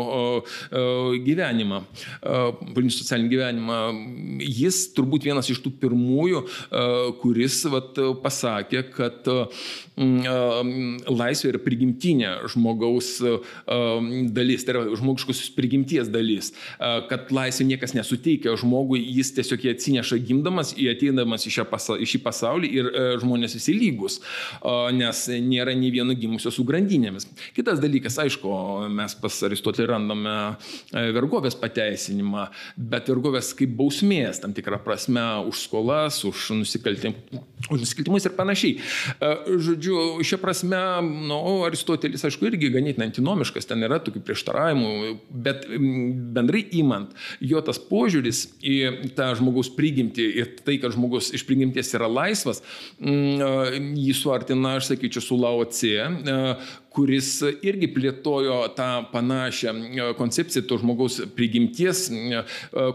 gyvenimą, 1.26 1.82
politinį 2.22 2.96
socialinį 2.98 3.32
gyvenimą. 3.36 3.80
Jis 4.46 4.82
turbūt 4.96 5.26
vienas 5.28 5.50
iš 5.52 5.62
tų 5.64 5.74
pirmųjų, 5.82 6.44
kuris 7.22 7.62
vat, 7.72 8.00
pasakė, 8.24 8.86
kad 8.96 9.30
laisvė 9.96 11.54
yra 11.54 11.62
prigimtinė 11.64 12.32
žmogaus 12.52 13.16
dalis, 14.36 14.66
tai 14.66 14.76
yra 14.76 14.84
žmogiškosios 15.00 15.52
prigimties 15.56 16.10
dalis, 16.12 16.52
kad 17.10 17.32
laisvė 17.36 17.68
niekas 17.72 17.96
nesuteikia 17.98 18.56
žmogui, 18.60 19.02
jis 19.18 19.34
tiesiog 19.38 19.66
jį 19.66 19.74
atsineša 19.76 20.20
gimdamas, 20.26 20.74
jį 20.78 20.90
ateidamas 20.94 21.48
į, 21.48 21.56
pasa, 21.70 21.98
į 22.00 22.10
šį 22.14 22.22
pasaulį 22.26 22.72
ir 22.80 22.92
žmonės 23.24 23.58
visi 23.58 23.76
lygus, 23.78 24.20
nes 24.96 25.24
nėra 25.46 25.76
nei 25.78 25.92
vieno 25.94 26.16
gimusio 26.18 26.54
su 26.54 26.66
grandinėmis. 26.68 27.28
Kitas 27.56 27.82
dalykas, 27.84 28.20
aišku, 28.22 28.52
mes 28.96 29.18
pas 29.22 29.42
Aristotelį 29.50 29.90
randame 29.92 30.36
vergovės 31.16 31.58
pateisinimą, 31.60 32.50
bet 32.76 33.10
vergovės 33.12 33.54
kaip 33.58 33.76
bausmės 33.78 34.42
tam 34.44 34.54
tikrą 34.56 34.80
prasme 34.84 35.24
už 35.50 35.66
skolas, 35.66 36.22
už 36.28 36.52
nusikaltimą, 36.62 37.16
už 37.70 37.84
nusikaltimus 37.84 38.28
ir 38.28 38.36
panašiai. 38.38 38.78
E, 38.78 39.32
žodžiu, 39.68 39.98
šia 40.26 40.40
prasme, 40.42 40.80
nu, 41.30 41.40
Aristotelis, 41.68 42.26
aišku, 42.28 42.48
irgi 42.50 42.72
ganėtinai 42.74 43.10
antinomiškas, 43.16 43.68
ten 43.70 43.84
yra 43.88 44.00
tokių 44.04 44.22
prieštaravimų, 44.26 45.16
bet 45.30 45.66
bendrai 46.36 46.66
įmant, 46.76 47.16
jo 47.40 47.62
tas 47.66 47.80
požiūris 47.80 48.46
į 48.60 48.76
tą 49.16 49.32
žmogaus 49.40 49.72
prigimtį 49.76 50.28
ir 50.42 50.52
tai, 50.66 50.78
kad 50.84 50.96
žmogus 50.96 51.32
iš 51.36 51.46
prigimties 51.48 51.94
yra 51.96 52.10
laisvas, 52.12 52.62
e, 53.00 53.16
jį 53.96 54.16
suartina, 54.18 54.76
aš 54.80 54.92
sakyčiau, 54.92 55.24
su 55.24 55.40
Lao-C, 55.40 55.96
kuris 56.96 57.30
irgi 57.66 57.90
plėtojo 57.92 58.58
tą 58.78 58.90
panašią 59.12 59.74
e, 59.76 60.08
koncepciją, 60.18 60.64
to 60.68 60.80
žmogaus 60.80 61.20
prigimties 61.36 62.08
e, 62.12 62.44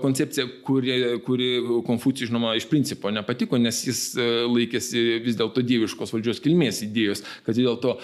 koncepciją, 0.03 0.47
kuri, 0.65 0.97
kuri 1.27 1.51
Konfucijui, 1.87 2.31
žinoma, 2.31 2.55
iš 2.59 2.67
principo 2.71 3.11
nepatiko, 3.13 3.59
nes 3.61 3.83
jis 3.87 4.03
e, 4.17 4.29
laikėsi 4.49 5.21
vis 5.25 5.37
dėlto 5.39 5.65
dieviškos 5.67 6.15
valdžios 6.15 6.41
kilmės 6.45 6.83
idėjos, 6.87 7.25
kad 7.47 7.57
vis 7.57 7.67
dėlto 7.67 7.97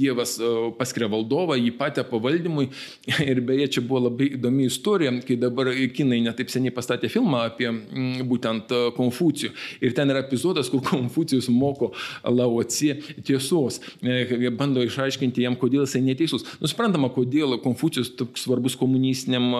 Dievas 0.00 0.36
paskiria 0.78 1.08
valdovą, 1.10 1.56
jį 1.58 1.72
patę 1.78 2.04
pavaldymui. 2.08 2.68
Ir 3.30 3.42
beje, 3.44 3.66
čia 3.76 3.84
buvo 3.84 4.06
labai 4.06 4.30
įdomi 4.36 4.68
istorija, 4.70 5.12
kai 5.26 5.36
dabar 5.40 5.70
kinai 5.94 6.20
netaip 6.24 6.50
seniai 6.52 6.72
pastatė 6.74 7.10
filmą 7.12 7.44
apie 7.50 7.68
būtent 8.26 8.72
Konfucijų. 8.96 9.52
Ir 9.84 9.94
ten 9.96 10.12
yra 10.12 10.24
epizodas, 10.24 10.70
kur 10.72 10.82
Konfucijus 10.90 11.50
moko 11.52 11.92
Laoci 12.24 12.94
tiesos, 13.26 13.80
bando 14.56 14.84
išaiškinti 14.86 15.09
paaiškinti 15.10 15.44
jam, 15.44 15.56
kodėl 15.58 15.84
jisai 15.84 16.02
neteisus. 16.04 16.44
Nusprendama, 16.62 17.10
kodėl 17.12 17.58
Konfucijus 17.62 18.12
toks 18.18 18.46
svarbus 18.46 18.76
komunistiniam 18.78 19.50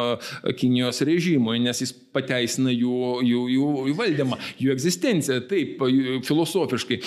Kinijos 0.58 1.02
režimui, 1.06 1.58
nes 1.62 1.82
jis 1.82 1.92
pateisina 2.14 2.72
jų, 2.72 3.20
jų, 3.26 3.42
jų, 3.54 3.66
jų 3.90 3.96
valdymą, 3.98 4.38
jų 4.60 4.72
egzistenciją, 4.74 5.40
taip, 5.50 5.82
filosofiškai. 6.26 7.00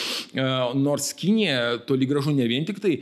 Nors 0.79 1.11
Kinija 1.19 1.79
toli 1.87 2.07
gražu 2.09 2.33
ne 2.35 2.47
vien 2.49 2.67
tik 2.67 2.81
tai 2.83 2.97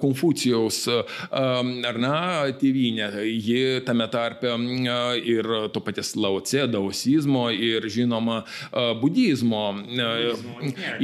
Konfucijaus 0.00 0.84
ar 0.90 2.00
na, 2.02 2.16
tėvynė, 2.60 3.10
ji 3.26 3.82
tame 3.86 4.08
tarpe 4.12 4.54
ir 5.26 5.50
to 5.74 5.82
paties 5.84 6.14
lauce, 6.18 6.66
daosizmo 6.70 7.48
ir 7.54 7.86
žinoma 7.92 8.42
budizmo. 9.02 9.64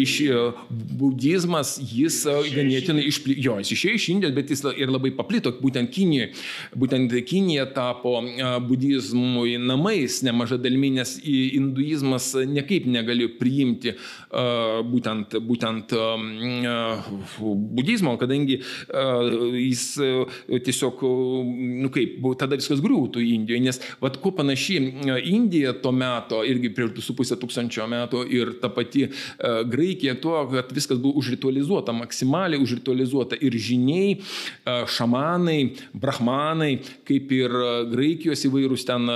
Iš 0.02 0.18
budizmas 0.70 1.76
jis 1.92 2.22
ganėtinai 2.52 3.06
išplito, 3.10 3.58
jis 3.62 3.71
išėjo 3.74 3.98
iš 3.98 4.08
Indijos, 4.14 4.34
bet 4.36 4.50
jis 4.52 4.64
ir 4.76 4.92
labai 4.92 5.12
paplito 5.16 5.52
būtent 5.58 5.90
Kinijoje. 5.92 6.32
Būtent 6.78 7.12
Kinija 7.28 7.66
tapo 7.74 8.18
budizmui 8.68 9.58
namais 9.60 10.20
nemaža 10.26 10.56
dalimi, 10.62 10.90
nes 10.98 11.16
hinduizmas 11.22 12.32
niekaip 12.48 12.86
negali 12.90 13.28
priimti 13.38 13.94
būtent, 14.92 15.36
būtent 15.48 15.94
budizmo, 17.78 18.16
kadangi 18.20 18.60
jis 18.60 19.84
tiesiog, 20.48 21.04
nu 21.82 21.90
kaip, 21.92 22.18
tada 22.40 22.58
viskas 22.60 22.82
griūtų 22.84 23.22
Indijoje, 23.32 23.62
nes 23.66 23.80
vad 24.02 24.18
kuo 24.22 24.32
panaši 24.36 24.78
Indija 25.32 25.74
to 25.82 25.92
meto, 25.96 26.42
irgi 26.46 26.72
prieš 26.74 26.94
2,5 26.98 27.40
tūkstančio 27.42 27.86
metų 27.90 28.24
ir 28.32 28.54
ta 28.62 28.70
pati 28.72 29.08
Graikija 29.38 30.16
tuo, 30.20 30.46
kad 30.50 30.72
viskas 30.74 31.00
buvo 31.02 31.20
užritualizuota, 31.20 31.94
maksimaliai 31.96 32.62
užritualizuota 32.62 33.38
ir 33.40 33.56
žiniai, 33.62 34.16
šamanai, 34.96 35.58
brahmanai, 35.94 36.72
kaip 37.08 37.32
ir 37.36 37.54
Graikijos 37.92 38.44
įvairūs 38.48 38.86
ten 38.88 39.08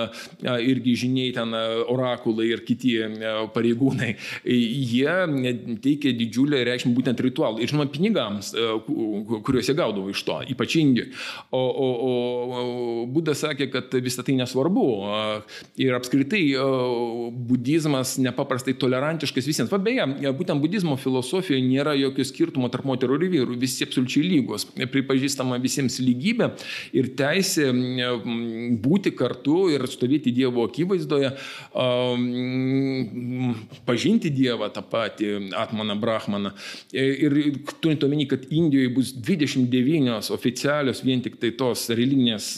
irgi 0.43 0.97
žiniai, 1.05 1.35
ten 1.37 1.55
orakulai 1.57 2.49
ir 2.55 2.63
kiti 2.67 2.97
pareigūnai, 3.55 4.13
jie 4.47 5.17
teikia 5.83 6.15
didžiulę 6.17 6.63
reikšmę 6.67 6.95
būtent 6.97 7.21
ritualų 7.27 7.63
ir 7.63 7.73
žinoma 7.73 7.89
pinigams, 7.93 8.53
kuriuos 8.87 9.71
jie 9.71 9.77
gaudavo 9.79 10.13
iš 10.13 10.23
to, 10.27 10.41
ypač 10.55 10.79
Indijoje. 10.81 11.13
O, 11.55 11.61
o, 11.61 11.89
o 12.07 13.07
Buda 13.11 13.35
sakė, 13.37 13.69
kad 13.73 13.95
visą 14.03 14.25
tai 14.27 14.37
nesvarbu 14.39 14.87
ir 15.83 15.97
apskritai 15.97 16.43
budizmas 17.49 18.17
nepaprastai 18.23 18.77
tolerantiškas 18.79 19.49
visiems. 19.49 19.73
Va 19.73 19.81
beje, 19.83 20.07
būtent 20.37 20.63
budizmo 20.63 20.97
filosofijoje 21.01 21.65
nėra 21.65 21.97
jokio 21.99 22.27
skirtumo 22.27 22.71
tarp 22.73 22.89
moterų 22.89 23.19
ir 23.21 23.33
vyrų, 23.37 23.59
visi 23.61 23.87
absoliučiai 23.87 24.26
lygos, 24.27 24.67
pripažįstama 24.93 25.59
visiems 25.63 25.99
lygybė 26.03 26.51
ir 26.97 27.11
teisė 27.19 27.71
būti 28.83 29.13
kartu 29.17 29.67
ir 29.75 29.87
stovėti 29.91 30.35
Dievo 30.37 30.67
akivaizdoje, 30.67 31.33
pažinti 33.87 34.33
Dievą 34.35 34.71
tą 34.75 34.83
patį 34.87 35.33
Atmaną 35.57 35.97
Brahmaną. 36.01 36.53
Ir 36.97 37.37
turint 37.81 38.05
omeny, 38.07 38.27
kad 38.31 38.47
Indijoje 38.51 38.93
bus 38.95 39.13
29 39.17 40.31
oficialios 40.35 41.03
vien 41.07 41.23
tik 41.25 41.39
tai 41.43 41.53
tos 41.57 41.87
religinės 41.95 42.57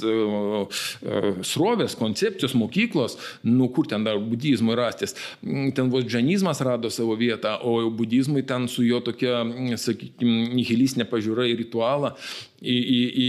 srovės, 1.46 1.96
koncepcijos, 1.98 2.56
mokyklos, 2.58 3.18
nu 3.46 3.68
kur 3.74 3.88
ten 3.90 4.04
dar 4.06 4.18
budizmo 4.22 4.76
rastis, 4.78 5.14
ten 5.42 5.90
vos 5.92 6.06
džanizmas 6.06 6.62
rado 6.64 6.90
savo 6.92 7.16
vietą, 7.18 7.56
o 7.62 7.90
budizmui 7.94 8.44
ten 8.46 8.68
su 8.70 8.84
jo 8.86 9.00
tokia, 9.04 9.42
sakykime, 9.80 10.48
nihilistinė 10.58 11.08
pažiūra 11.10 11.46
į 11.50 11.57
espiritual 11.58 12.16
į, 12.58 12.76
į, 12.76 13.00
į 13.24 13.28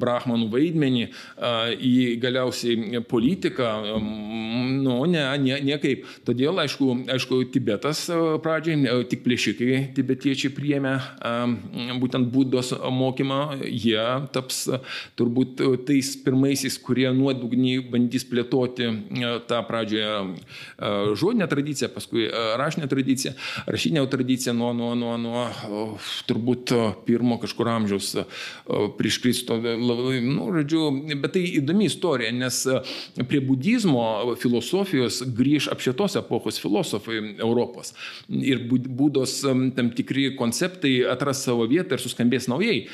brahmanų 0.00 0.48
vaidmenį, 0.52 1.06
į 1.84 1.94
galiausiai 2.22 3.02
politiką, 3.08 3.68
nu, 4.00 4.96
ne, 5.10 5.24
ne, 5.42 5.58
niekaip. 5.70 6.06
Todėl, 6.26 6.62
aišku, 6.64 6.88
aišku, 7.16 7.42
Tibetas 7.52 8.06
pradžiai, 8.44 9.04
tik 9.10 9.24
plėšikai 9.24 9.80
tibetiečiai 9.96 10.52
priemė 10.54 10.94
būtent 12.00 12.30
būdos 12.32 12.72
mokymą, 12.94 13.40
jie 13.66 14.00
taps 14.34 14.62
turbūt 15.18 15.60
tais 15.88 16.12
pirmaisiais, 16.24 16.78
kurie 16.80 17.08
nuodugnį 17.16 17.76
bandys 17.90 18.26
plėtoti 18.28 18.88
tą 19.50 19.60
pradžioje 19.68 20.10
žodinę 21.20 21.48
tradiciją, 21.50 21.90
paskui 21.94 22.28
rašinę 22.30 22.88
tradiciją, 22.90 23.34
rašinę 23.68 24.06
tradiciją 24.10 24.54
nuo, 24.56 24.72
nuo, 24.76 24.94
nuo, 24.98 25.16
nuo 25.20 25.44
turbūt 26.28 26.72
pirmo 27.06 27.40
kažkur 27.42 27.68
amžiaus 27.72 28.14
prieš 28.98 29.20
Kristų, 29.24 29.58
nu, 29.80 30.48
žodžiu, 30.54 30.84
bet 31.20 31.34
tai 31.36 31.44
įdomi 31.60 31.88
istorija, 31.90 32.32
nes 32.34 32.62
prie 33.28 33.40
budizmo 33.44 34.34
filosofijos 34.40 35.20
grįž 35.36 35.70
apšėtos 35.74 36.18
epochos 36.20 36.60
filosofai 36.62 37.20
Europos. 37.38 37.94
Ir 38.28 38.62
būdos 38.70 39.40
tam 39.76 39.90
tikri 39.96 40.30
konceptai 40.38 41.00
atras 41.10 41.44
savo 41.46 41.66
vietą 41.70 41.96
ir 41.96 42.04
suskambės 42.04 42.48
naujai, 42.50 42.84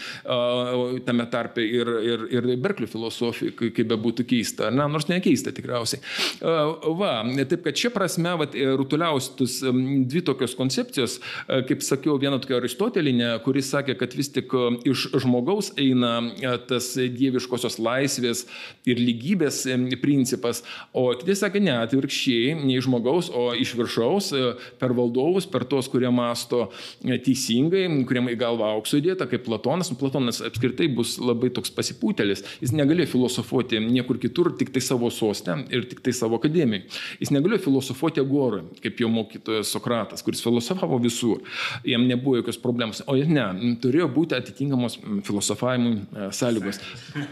tame 1.07 1.29
tarpe 1.33 1.65
ir, 1.65 1.91
ir, 2.07 2.27
ir 2.39 2.51
Berklio 2.63 2.89
filosofija, 2.91 3.55
kaip 3.57 3.87
be 3.91 3.99
būtų 4.01 4.27
keista, 4.29 4.71
na, 4.75 4.89
nors 4.91 5.09
nekeista 5.11 5.53
tikriausiai. 5.57 6.03
Va, 6.41 7.13
taip 7.49 7.65
kad 7.67 7.79
šia 7.79 7.93
prasme, 7.95 8.35
va, 8.41 8.49
rutuliaustus 8.81 9.59
dvi 9.63 10.23
tokios 10.27 10.57
koncepcijos, 10.59 11.19
kaip 11.47 11.85
sakiau, 11.85 12.17
viena 12.23 12.41
tokia 12.43 12.61
aristotelinė, 12.61 13.31
kuris 13.45 13.71
sakė, 13.73 13.97
kad 14.01 14.17
vis 14.17 14.33
tik 14.35 14.53
iš 14.87 15.09
žmogaus 15.23 15.66
žmogaus 15.67 15.73
eina 15.77 16.33
e, 16.41 16.59
tas 16.67 16.95
dieviškosios 16.97 17.79
laisvės 17.79 18.47
ir 18.87 18.99
lygybės 18.99 19.67
e, 19.67 19.77
principas, 20.01 20.63
o 20.93 21.13
kiti 21.15 21.35
sakė, 21.35 21.61
ne, 21.61 21.75
atvirkščiai, 21.83 22.55
ne 22.65 22.77
iš 22.77 22.87
žmogaus, 22.87 23.31
o 23.31 23.55
iš 23.55 23.75
viršaus, 23.77 24.33
e, 24.33 24.55
per 24.79 24.93
valdovus, 24.93 25.47
per 25.47 25.65
tos, 25.65 25.89
kurie 25.89 26.11
masto 26.11 26.71
teisingai, 27.03 27.87
kuriem 28.07 28.31
į 28.31 28.37
galvą 28.39 28.71
aukso 28.77 28.99
įdėta, 28.99 29.27
kaip 29.29 29.45
Platonas. 29.47 29.91
Nu, 29.91 29.97
Platonas 29.97 30.43
apskritai 30.45 30.89
bus 30.89 31.19
labai 31.19 31.51
toks 31.51 31.71
pasipūtelis. 31.71 32.45
Jis 32.61 32.75
negalėjo 32.75 33.15
filosofuoti 33.17 33.81
niekur 33.81 34.19
kitur, 34.19 34.53
tik 34.57 34.73
tai 34.75 34.83
savo 34.85 35.11
sostę 35.11 35.59
ir 35.71 35.87
tik 35.91 36.03
tai 36.05 36.15
savo 36.17 36.39
akademijai. 36.41 36.87
Jis 37.21 37.33
negalėjo 37.35 37.67
filosofuoti 37.69 38.23
agorui, 38.23 38.65
kaip 38.83 39.01
jo 39.01 39.11
mokytojas 39.13 39.73
Sokratas, 39.73 40.23
kuris 40.25 40.43
filosofavo 40.45 40.99
visur. 41.03 41.43
Jam 41.87 42.07
nebuvo 42.09 42.41
jokios 42.41 42.59
problemos. 42.61 43.03
O 43.11 43.17
jis 43.19 43.31
ne, 43.31 43.47
turėjo 43.83 44.09
būti 44.13 44.37
atitinkamos 44.39 44.99
filosofijos 45.27 45.56
filosofavimui 45.57 45.97
e, 46.17 46.33
sąlygos. 46.33 46.81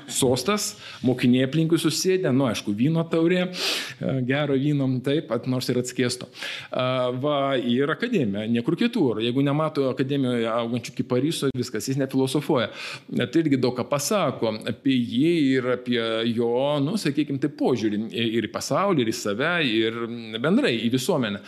Sostas, 0.08 0.74
mokiniai 1.04 1.44
aplinkui 1.48 1.78
susėdė, 1.78 2.32
nu 2.32 2.48
aišku, 2.48 2.72
vyno 2.76 3.04
taurė, 3.10 3.46
e, 3.46 4.14
gero 4.26 4.56
vyno, 4.58 4.88
taip, 5.04 5.32
nors 5.46 5.68
ir 5.68 5.78
atskėsto. 5.80 6.28
Va, 6.72 7.54
ir 7.56 7.90
akademija, 7.90 8.46
niekur 8.50 8.76
kitur. 8.78 9.20
Jeigu 9.22 9.42
nemato 9.44 9.88
akademijoje 9.90 10.48
augančių 10.50 10.94
kipariso, 10.98 11.50
viskas, 11.56 11.88
jis 11.88 11.98
nefilosofuoja. 12.00 12.70
Tai 13.14 13.42
irgi 13.42 13.60
daug 13.60 13.76
ką 13.76 13.86
pasako 13.88 14.54
apie 14.70 14.96
jį 14.96 15.32
ir 15.54 15.70
apie 15.76 16.02
jo, 16.34 16.52
nu, 16.84 16.98
sakykime, 17.00 17.40
tai 17.42 17.52
požiūrį 17.54 18.04
ir 18.14 18.48
į 18.48 18.52
pasaulį, 18.54 19.04
ir 19.04 19.12
į 19.12 19.16
save, 19.18 19.56
ir 19.68 20.04
bendrai 20.42 20.76
į 20.86 20.92
visuomenę. 20.94 21.42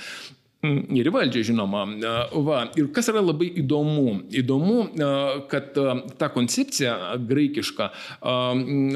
Ir 0.97 1.09
į 1.09 1.13
valdžią, 1.15 1.43
žinoma. 1.51 1.85
Va, 2.47 2.61
ir 2.79 2.91
kas 2.95 3.11
yra 3.13 3.23
labai 3.25 3.49
įdomu? 3.63 4.17
Įdomu, 4.37 4.79
kad 5.51 5.77
ta 6.19 6.31
koncepcija 6.35 7.17
graikiška 7.29 7.91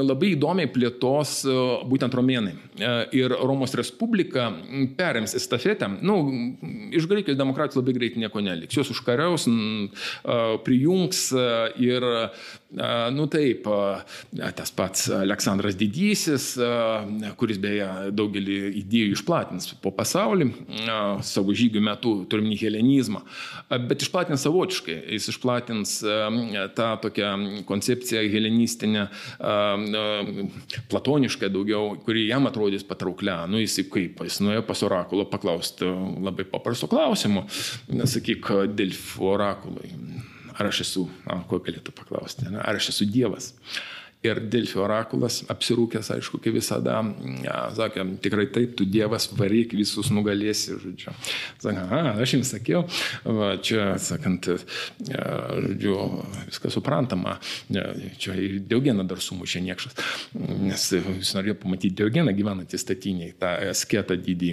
labai 0.00 0.32
įdomiai 0.34 0.70
plėtos 0.72 1.40
būtent 1.90 2.16
romėnai. 2.16 2.54
Ir 3.16 3.34
Romos 3.40 3.74
Respublika 3.78 4.48
perims 4.98 5.36
estafetę. 5.38 5.88
Nu, 6.00 6.20
iš 6.96 7.08
graikijos 7.10 7.38
demokratijos 7.40 7.80
labai 7.80 7.96
greit 7.98 8.18
nieko 8.20 8.42
neliks. 8.44 8.76
Jos 8.78 8.92
užkariaus, 8.94 9.48
prijungs 10.66 11.26
ir 11.80 12.06
Nu 12.70 13.24
taip, 13.26 13.64
tas 14.54 14.70
pats 14.70 15.08
Aleksandras 15.10 15.74
Didysis, 15.74 16.52
kuris 17.40 17.58
beje 17.58 17.88
daugelį 18.14 18.58
idėjų 18.84 19.16
išplatins 19.16 19.72
po 19.82 19.90
pasaulį 19.96 20.46
savo 21.26 21.50
žygių 21.56 21.82
metu, 21.82 22.14
turim 22.30 22.46
helenizmą, 22.54 23.24
bet 23.90 24.06
išplatins 24.06 24.46
savotiškai, 24.46 25.00
jis 25.16 25.26
išplatins 25.34 25.96
tą 26.78 26.88
tokią 27.02 27.32
koncepciją 27.66 28.22
helenistinę, 28.30 29.08
platonišką 30.94 31.50
daugiau, 31.50 31.96
kuri 32.06 32.28
jam 32.30 32.46
atrodys 32.46 32.86
patrauklia. 32.86 33.40
Nu 33.50 33.58
jis 33.58 33.80
kaip, 33.90 34.22
jis 34.22 34.38
nuėjo 34.46 34.62
pas 34.70 34.86
orakulą 34.86 35.26
paklausti 35.26 35.90
labai 36.22 36.46
paprasto 36.46 36.86
klausimo, 36.86 37.48
nesakyk, 37.90 38.54
Delfo 38.78 39.34
orakulai 39.34 39.90
ar 40.60 40.68
aš 40.68 40.82
esu, 40.84 41.06
ko 41.48 41.60
galėtų 41.64 41.94
paklausti, 41.96 42.48
ar 42.52 42.76
aš 42.76 42.92
esu 42.92 43.08
Dievas. 43.08 43.54
Ir 44.20 44.36
Delfio 44.52 44.82
orakulas, 44.84 45.38
apsirūkęs, 45.48 46.10
aišku, 46.12 46.42
kaip 46.44 46.52
visada, 46.58 46.98
ja, 47.40 47.54
sakė, 47.72 48.04
tikrai 48.20 48.44
taip, 48.52 48.74
tu 48.76 48.84
Dievas 48.84 49.30
varyk, 49.32 49.72
visus 49.72 50.10
nugalėsi, 50.12 50.74
žodžiu. 50.82 51.14
Sakė, 51.62 51.84
a, 51.86 52.00
aš 52.20 52.34
jums 52.34 52.50
sakiau, 52.52 52.82
va, 53.24 53.54
čia, 53.64 53.94
sakant, 53.96 54.50
ja, 55.08 55.22
žodžiu, 55.64 55.94
viskas 56.50 56.76
suprantama, 56.76 57.38
ja, 57.72 57.86
čia 58.20 58.36
ir 58.36 58.58
Diogeną 58.68 59.06
dar 59.08 59.22
sumušė 59.24 59.62
niekšas, 59.70 59.96
nes 60.66 60.84
jis 60.98 61.32
norėjo 61.38 61.56
pamatyti 61.64 62.02
Diogeną 62.02 62.36
gyvenantį 62.36 62.82
statiniai, 62.84 63.32
tą 63.40 63.54
sketą 63.72 64.20
didį. 64.20 64.52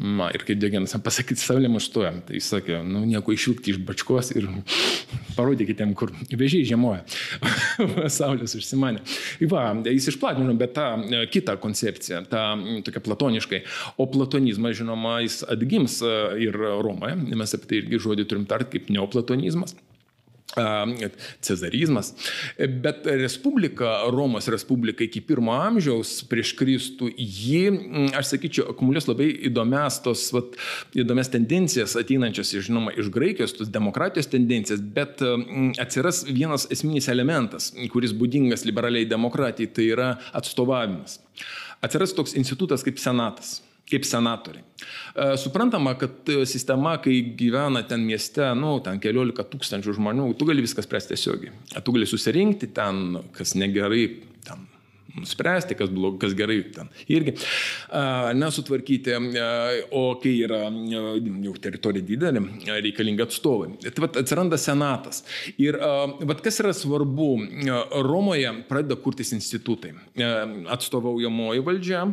Ma, 0.00 0.30
ir 0.32 0.46
kai 0.48 0.56
Diogenas 0.56 0.96
pasakyti, 1.04 1.44
saulė 1.44 1.68
maštuoja, 1.76 2.14
tai 2.24 2.40
jis 2.40 2.48
sakė, 2.56 2.80
nu, 2.88 3.04
nieko 3.12 3.36
išvilgti 3.36 3.76
iš 3.76 3.84
bačkos 3.84 4.32
ir 4.32 4.48
parodykite, 5.36 5.92
kur 5.92 6.16
vežiai 6.32 6.64
žiemoja. 6.72 7.04
Saulės 8.16 8.56
užsimanė 8.56 8.93
mane. 8.94 9.04
Va, 9.50 9.64
jis 9.88 10.10
išplatino, 10.14 10.54
bet 10.58 10.74
tą 10.76 10.88
e, 11.04 11.24
kitą 11.30 11.56
koncepciją, 11.62 12.24
tą 12.30 12.44
tokią 12.86 13.04
platoniškai. 13.08 13.62
O 13.98 14.08
platonizmas, 14.10 14.78
žinoma, 14.80 15.18
jis 15.24 15.42
atgims 15.50 16.00
e, 16.02 16.14
ir 16.46 16.58
Romoje. 16.58 17.18
Mes 17.34 17.56
apie 17.56 17.70
tai 17.70 17.82
irgi 17.82 18.02
žodį 18.06 18.28
turim 18.30 18.46
tart 18.50 18.70
kaip 18.72 18.90
neoplatonizmas. 18.94 19.76
Cezarizmas. 21.40 22.12
Bet 22.58 23.06
Respublika, 23.06 23.96
Romos 24.10 24.48
Respublika 24.48 25.04
iki 25.04 25.22
pirmo 25.24 25.54
amžiaus 25.56 26.20
prieš 26.30 26.54
Kristų, 26.58 27.10
ji, 27.18 27.64
aš 28.14 28.34
sakyčiau, 28.34 28.68
akumuliuos 28.74 29.08
labai 29.10 29.28
įdomias 29.50 30.00
tos, 30.04 30.28
vat, 30.34 30.54
įdomias 30.96 31.32
tendencijas 31.32 31.96
ateinančias, 31.98 32.54
žinoma, 32.68 32.94
iš 32.94 33.10
Graikijos, 33.14 33.56
tos 33.58 33.72
demokratijos 33.74 34.30
tendencijas, 34.30 34.82
bet 34.94 35.22
atsiras 35.82 36.24
vienas 36.30 36.68
esminis 36.74 37.10
elementas, 37.12 37.72
kuris 37.92 38.14
būdingas 38.16 38.66
liberaliai 38.68 39.08
demokratijai, 39.10 39.72
tai 39.74 39.90
yra 39.90 40.10
atstovavimas. 40.32 41.20
Atsiras 41.84 42.14
toks 42.16 42.36
institutas 42.38 42.86
kaip 42.86 43.00
senatas 43.02 43.58
kaip 43.90 44.06
senatoriai. 44.08 44.64
E, 44.64 45.26
suprantama, 45.40 45.94
kad 46.00 46.30
sistema, 46.48 46.96
kai 47.04 47.20
gyvena 47.38 47.84
ten 47.88 48.04
mieste, 48.06 48.46
nu, 48.58 48.76
ten 48.84 49.00
keliolika 49.02 49.46
tūkstančių 49.48 49.96
žmonių, 49.98 50.28
tu 50.38 50.48
gali 50.48 50.64
viskas 50.64 50.88
spręsti 50.88 51.14
tiesiogiai. 51.14 51.56
Tu 51.80 51.96
gali 51.96 52.08
susirinkti 52.08 52.72
ten, 52.76 53.20
kas 53.36 53.56
negerai, 53.60 54.06
ten 54.46 54.68
nuspręsti, 55.18 55.76
kas 55.78 55.90
blogai, 55.94 56.18
kas 56.24 56.34
gerai 56.38 56.60
ten. 56.74 56.88
Irgi 57.12 57.36
nesutvarkyti, 58.40 59.14
o 59.94 60.04
kai 60.22 60.32
yra 60.46 60.62
jau 60.68 61.54
teritorija 61.62 62.04
didelė, 62.06 62.42
reikalingi 62.66 63.24
atstovai. 63.24 63.74
Tai 63.84 64.04
vat, 64.06 64.18
atsiranda 64.22 64.58
senatas. 64.60 65.22
Ir 65.60 65.78
vat, 65.78 66.42
kas 66.44 66.60
yra 66.64 66.74
svarbu, 66.76 67.30
Romoje 68.04 68.50
pradeda 68.68 68.96
kurtis 69.00 69.30
institutai. 69.36 69.92
Atstovaujamoji 70.74 71.62
valdžia, 71.64 72.04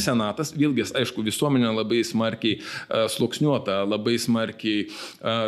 senatas, 0.00 0.54
vėlgi, 0.56 0.86
aišku, 1.00 1.24
visuomenė 1.26 1.72
labai 1.74 2.02
smarkiai 2.06 2.60
sluoksniuota, 3.14 3.80
labai 3.88 4.16
smarkiai 4.22 4.86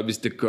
vis 0.08 0.20
tik 0.22 0.42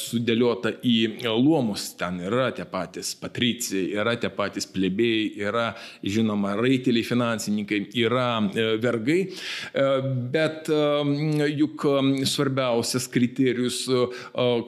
sudėliota 0.00 0.72
į 0.86 0.96
luomus. 1.36 1.90
Ten 2.00 2.20
yra 2.24 2.48
tie 2.56 2.64
patys 2.68 3.14
patricijai, 3.20 3.90
yra 4.00 4.16
tie 4.20 4.32
patys 4.32 4.68
plebėjai, 4.72 5.28
yra 5.48 5.65
yra, 5.66 5.74
žinoma, 6.02 6.54
raiteliai 6.56 7.04
finansininkai, 7.04 7.80
yra 7.94 8.50
e, 8.54 8.76
vergai, 8.82 9.20
e, 9.26 9.86
bet 10.32 10.68
e, 10.70 11.48
juk 11.56 11.86
svarbiausias 12.26 13.08
kriterijus, 13.12 13.86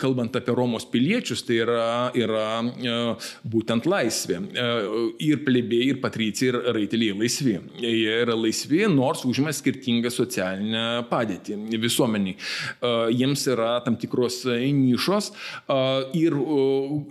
kalbant 0.01 0.37
apie 0.37 0.55
Romos 0.55 0.87
piliečius, 0.89 1.43
tai 1.47 1.61
yra, 1.63 2.11
yra 2.17 2.47
būtent 3.49 3.87
laisvė. 3.89 4.39
Ir 5.25 5.43
plebėjai, 5.45 5.89
ir 5.93 6.01
patricijai, 6.03 6.51
ir 6.51 6.59
raiteliai 6.77 7.17
laisvi. 7.19 7.57
Jie 7.83 8.15
yra 8.23 8.37
laisvi, 8.39 8.85
nors 8.93 9.25
užima 9.29 9.53
skirtingą 9.55 10.11
socialinę 10.13 10.85
padėtį 11.11 11.59
visuomeniai. 11.81 12.37
Jiems 13.15 13.47
yra 13.53 13.71
tam 13.85 13.99
tikros 14.01 14.43
nišos 14.49 15.31
ir 16.19 16.37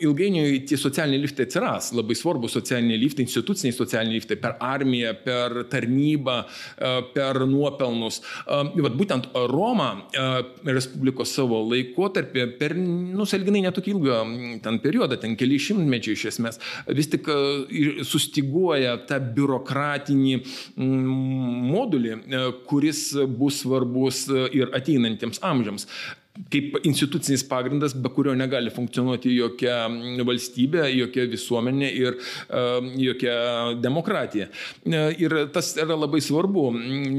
ilgainiui 0.07 0.63
tie 0.69 0.79
socialiniai 0.79 1.25
liftai 1.25 1.47
atsiras. 1.47 1.91
Labai 1.97 2.17
svarbu 2.17 2.49
socialiniai 2.51 3.01
liftai, 3.01 3.27
instituciniai 3.27 3.76
socialiniai 3.77 4.19
liftai, 4.19 4.37
per 4.41 4.55
armiją, 4.63 5.13
per 5.23 5.55
tarnybą, 5.71 6.37
e, 6.43 6.91
per 7.13 7.41
nuopelnus. 7.49 8.19
E, 8.19 8.59
vat 8.85 8.97
būtent 8.99 9.29
Roma 9.51 9.89
e, 10.11 10.27
Respublikos 10.67 11.33
savo 11.37 11.61
laikotarpį 11.69 12.47
per, 12.59 12.75
nuselginai 12.77 13.63
netokį 13.67 13.93
ilgą 13.95 14.19
ten 14.65 14.79
periodą, 14.83 15.19
ten 15.21 15.37
keli 15.39 15.59
šimtmečiai 15.61 16.17
iš 16.17 16.27
esmės, 16.33 16.61
vis 16.97 17.09
tik 17.11 17.29
sustiguoja 18.07 18.95
tą 19.09 19.19
biurokratinį 19.35 20.37
modulį, 20.77 22.13
kuris 22.69 23.01
bus 23.39 23.61
svarbus 23.63 24.25
ir 24.55 24.71
ateinantiems 24.77 25.41
amžiams 25.45 25.87
kaip 26.51 26.77
institucinis 26.87 27.43
pagrindas, 27.47 27.95
be 27.97 28.11
kurio 28.13 28.35
negali 28.37 28.71
funkcionuoti 28.73 29.33
jokia 29.35 29.79
valstybė, 30.27 30.85
jokia 30.95 31.27
visuomenė 31.31 31.89
ir 31.97 32.17
jokia 33.01 33.37
demokratija. 33.81 34.49
Uh, 34.85 35.09
ir 35.19 35.35
tas 35.53 35.73
yra 35.79 35.97
labai 35.97 36.21
svarbu, 36.23 36.67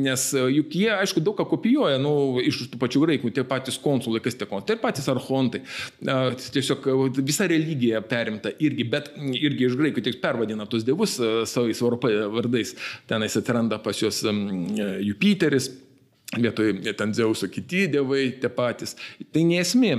nes 0.05 0.29
juk 0.55 0.77
jie, 0.79 0.91
aišku, 0.95 1.23
daug 1.25 1.37
ką 1.39 1.47
kopijuoja 1.53 1.99
nu, 2.03 2.13
iš 2.43 2.65
tų 2.73 2.81
pačių 2.81 3.05
graikų, 3.05 3.33
tie 3.35 3.45
patys 3.49 3.79
konsulai, 3.83 4.23
kas 4.25 4.39
tie 4.39 4.49
konsulai, 4.49 4.69
tai 4.73 4.79
patys 4.83 5.11
archontai. 5.13 5.63
Uh, 6.05 6.33
tiesiog 6.39 6.89
visa 7.19 7.49
religija 7.51 8.03
perimta 8.07 8.53
irgi, 8.65 8.87
bet 8.89 9.13
irgi 9.19 9.69
iš 9.69 9.77
graikų 9.79 10.05
tik 10.07 10.23
pervadina 10.23 10.67
tus 10.71 10.87
dievus 10.87 11.19
savais 11.51 11.83
vardais. 11.83 12.75
Tenais 13.09 13.37
atsiranda 13.39 13.81
pas 13.83 13.99
juos 13.99 14.23
Jupiteris 14.25 15.71
vietoj 16.37 16.95
ten 16.97 17.13
Dzeuso 17.13 17.49
kiti 17.49 17.87
dievai, 17.89 18.35
tie 18.41 18.51
patys. 18.53 18.95
Tai 19.33 19.45
nesmė. 19.49 19.93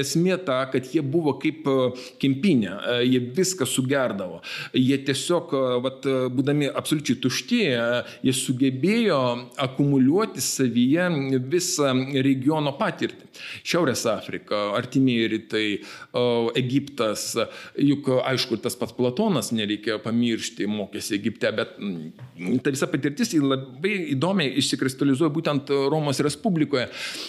Esmė 0.00 0.38
ta, 0.46 0.58
kad 0.72 0.88
jie 0.90 1.02
buvo 1.02 1.36
kaip 1.42 1.68
e, 1.70 1.76
kempinė, 2.22 2.72
e, 2.74 2.96
jie 3.06 3.20
viską 3.36 3.68
sugerdavo. 3.70 4.40
Jie 4.74 4.98
tiesiog, 5.06 5.54
e, 5.54 5.78
vat, 5.84 6.08
būdami 6.34 6.72
absoliučiai 6.72 7.20
tušti, 7.22 7.60
jie 8.26 8.34
sugebėjo 8.34 9.20
akumuliuoti 9.62 10.42
savyje 10.42 11.06
visą 11.46 11.94
regiono 12.26 12.74
patirtį. 12.80 13.25
Šiaurės 13.66 14.04
Afrika, 14.10 14.70
artimieji 14.76 15.30
rytai, 15.34 15.66
Egiptas, 16.58 17.28
juk 17.80 18.08
aišku, 18.20 18.60
tas 18.62 18.76
pats 18.78 18.94
Platonas 18.96 19.52
nereikia 19.56 19.98
pamiršti, 20.02 20.68
mokėsi 20.70 21.16
Egipte, 21.18 21.50
bet 21.56 21.76
ta 22.64 22.74
visa 22.74 22.88
patirtis 22.90 23.34
labai 23.36 23.94
įdomiai 24.14 24.54
išsikristalizuoja 24.60 25.32
būtent 25.34 25.72
Romos 25.92 26.20
Respublikoje. 26.24 26.88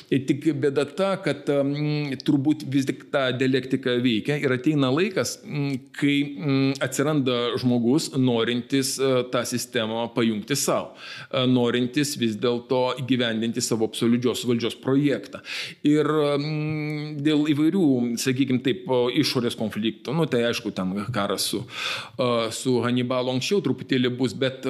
Tik 0.10 0.50
bėda 0.62 0.88
ta, 0.98 1.14
kad 1.24 1.48
turbūt 2.28 2.66
vis 2.72 2.88
tik 2.88 3.08
ta 3.14 3.28
dialektika 3.36 3.98
veikia 4.04 4.38
ir 4.42 4.54
ateina 4.56 4.92
laikas, 4.94 5.38
kai 5.98 6.18
atsiranda 6.84 7.58
žmogus 7.60 8.12
norintis 8.18 8.96
e, 9.00 9.24
tą 9.32 9.44
sistemą 9.48 10.08
pajungti 10.16 10.56
savo, 10.58 10.94
e, 11.32 11.44
norintis 11.50 12.16
vis 12.20 12.36
dėlto 12.40 12.82
įgyvendinti 13.04 13.64
savo 13.64 13.88
absoliučios 13.90 14.44
valdžios 14.48 14.78
projektą. 14.84 15.42
Ir 15.88 15.97
dėl 17.24 17.46
įvairių, 17.54 17.86
sakykime 18.22 18.62
taip, 18.66 18.86
išorės 19.18 19.58
konfliktų, 19.58 20.14
nu 20.18 20.28
tai 20.30 20.44
aišku, 20.50 20.72
ten 20.76 20.94
karas 21.14 21.50
su, 21.52 21.64
e, 21.64 22.30
su 22.56 22.78
Hannibalu 22.86 23.34
anksčiau 23.36 23.62
truputėlį 23.66 24.14
bus, 24.18 24.36
bet 24.38 24.68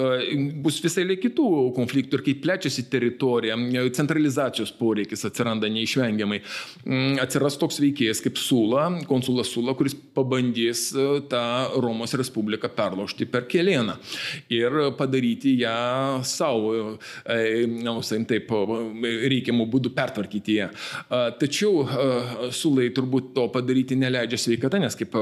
bus 0.64 0.80
visai 0.84 1.06
kitų 1.20 1.48
konfliktų 1.76 2.20
ir 2.20 2.26
kaip 2.26 2.42
plečiasi 2.44 2.88
teritorija, 2.92 3.58
centralizacijos 3.96 4.74
poreikis 4.78 5.26
atsiranda 5.28 5.70
neišvengiamai. 5.72 6.40
Mm, 6.86 7.18
atsiras 7.24 7.58
toks 7.60 7.80
veikėjas 7.84 8.22
kaip 8.24 8.40
Sula, 8.42 8.88
konsulas 9.10 9.52
Sula, 9.54 9.76
kuris 9.78 9.96
pabandys 10.18 10.90
e, 10.94 11.08
tą 11.32 11.44
Romos 11.84 12.16
Respubliką 12.18 12.70
perlaužti 12.74 13.28
per 13.30 13.48
kelieną 13.50 13.98
ir 14.54 14.78
padaryti 14.98 15.56
ją 15.62 16.24
savo, 16.28 16.74
na, 17.28 17.96
taip, 18.30 18.52
reikiamų 19.34 19.68
būdų 19.72 19.92
pertvarkyti 19.98 20.58
ją. 20.60 20.70
Tačiau 21.40 21.86
Sulai 22.56 22.90
turbūt 22.96 23.34
to 23.36 23.48
padaryti 23.54 23.98
neleidžia 24.00 24.40
sveikata, 24.42 24.80
nes 24.82 24.96
kaip 24.98 25.16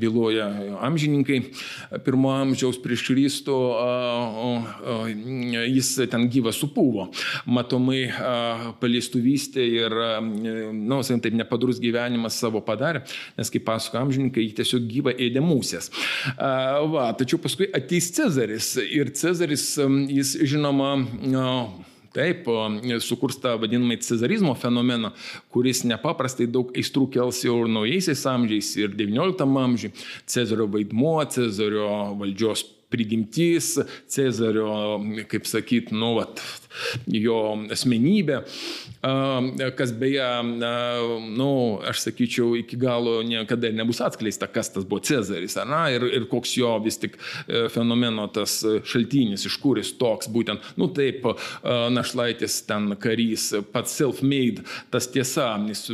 byloja 0.00 0.46
amžininkai, 0.86 1.38
pirmo 2.04 2.32
amžiaus 2.34 2.78
prieš 2.82 3.04
Kristų 3.08 3.56
jis 5.70 5.92
ten 6.12 6.26
gyvas 6.32 6.60
supūvo. 6.60 7.08
Matomai 7.50 8.02
paleistuvystė 8.82 9.66
ir, 9.80 9.96
na, 9.96 10.20
nu, 10.20 11.00
sakykim, 11.02 11.22
taip 11.24 11.38
nepadrus 11.40 11.80
gyvenimas 11.82 12.38
savo 12.40 12.62
padarė, 12.64 13.04
nes 13.38 13.52
kaip 13.52 13.66
pasako 13.68 14.00
amžininkai, 14.04 14.46
jį 14.46 14.56
tiesiog 14.60 14.88
gyva 14.90 15.14
ėdė 15.16 15.42
mūsės. 15.44 15.90
Va, 16.38 17.10
tačiau 17.18 17.40
paskui 17.42 17.70
ateis 17.76 18.10
Cezaris 18.16 18.74
ir 18.84 19.12
Cezaris, 19.16 19.72
jis 20.10 20.36
žinoma, 20.50 20.96
Taip, 22.10 22.48
sukurs 23.06 23.38
tą 23.38 23.54
vadinamą 23.62 24.00
cezarizmo 24.02 24.54
fenomeną, 24.58 25.12
kuris 25.54 25.84
nepaprastai 25.86 26.48
daug 26.50 26.72
aistrų 26.74 27.06
kels 27.14 27.44
jau 27.46 27.60
ir 27.62 27.70
naujaisiais 27.70 28.24
amžiais, 28.26 28.72
ir 28.80 28.96
XIX 28.98 29.46
amžiui. 29.64 29.92
Cezario 30.26 30.66
vaidmuo, 30.72 31.20
Cezario 31.30 31.86
valdžios 32.18 32.66
prigimtis, 32.90 33.76
Cezario, 34.10 34.98
kaip 35.30 35.46
sakyt, 35.48 35.92
nu, 35.94 36.14
vat, 36.18 36.42
jo 37.10 37.38
asmenybė, 37.72 38.40
kas 39.78 39.94
beje, 39.96 40.28
nu, 41.38 41.50
aš 41.90 42.04
sakyčiau, 42.06 42.54
iki 42.60 42.78
galo 42.80 43.20
niekada 43.26 43.70
nebus 43.74 44.02
atskleista, 44.04 44.50
kas 44.50 44.72
tas 44.74 44.86
buvo 44.88 45.02
Cezaris, 45.06 45.56
na, 45.70 45.84
ir, 45.94 46.06
ir 46.10 46.28
koks 46.30 46.56
jo 46.58 46.74
vis 46.84 47.00
tik 47.00 47.16
e, 47.16 47.66
fenomeno 47.72 48.26
tas 48.34 48.60
šaltinis, 48.90 49.46
iš 49.46 49.58
kur 49.62 49.80
jis 49.80 49.94
toks, 50.00 50.30
būtent, 50.30 50.72
nu 50.80 50.90
taip, 50.94 51.26
našlaitis 51.94 52.60
ten 52.68 52.94
karys, 53.00 53.50
pats 53.72 53.94
self-made, 53.98 54.66
tas 54.92 55.08
tiesa, 55.10 55.54
jis 55.70 55.88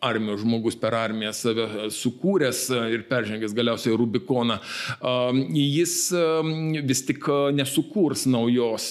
armijos 0.00 0.40
žmogus 0.40 0.76
per 0.80 0.94
armiją 0.96 1.32
save 1.36 1.66
sukūręs 1.92 2.62
ir 2.94 3.04
peržengęs 3.08 3.52
galiausiai 3.56 3.96
Rubikoną, 4.00 4.56
jis 5.52 5.94
vis 6.88 7.02
tik 7.08 7.26
nesukurs 7.56 8.24
naujos 8.30 8.86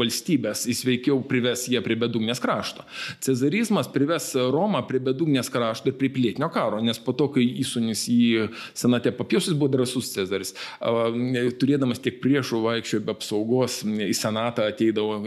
valstybės, 0.00 0.64
jis 0.70 0.80
veikiau 0.88 1.20
prives 1.28 1.66
ją 1.68 1.82
prie 1.84 1.98
bedugnės 2.00 2.40
krašto. 2.40 2.86
Cezarizmas 3.24 3.90
prives 3.92 4.30
Romą 4.34 4.80
prie 4.88 5.02
bedugnės 5.04 5.52
krašto 5.52 5.92
ir 5.92 5.98
prie 6.00 6.08
pilietinio 6.14 6.48
karo, 6.54 6.80
nes 6.84 7.00
po 7.02 7.12
to, 7.12 7.28
kai 7.36 7.44
įsunis 7.60 8.06
į 8.08 8.48
senatę 8.72 9.12
papjausis 9.18 9.52
buvo 9.58 9.74
drasus 9.76 10.14
Cezaris, 10.14 10.54
turėdamas 11.60 12.00
tiek 12.00 12.16
priešų 12.24 12.62
vaikščiojo 12.64 13.04
be 13.04 13.14
apsaugos, 13.14 13.82
į 13.84 14.14
senatą 14.16 14.70
ateidavo, 14.72 15.20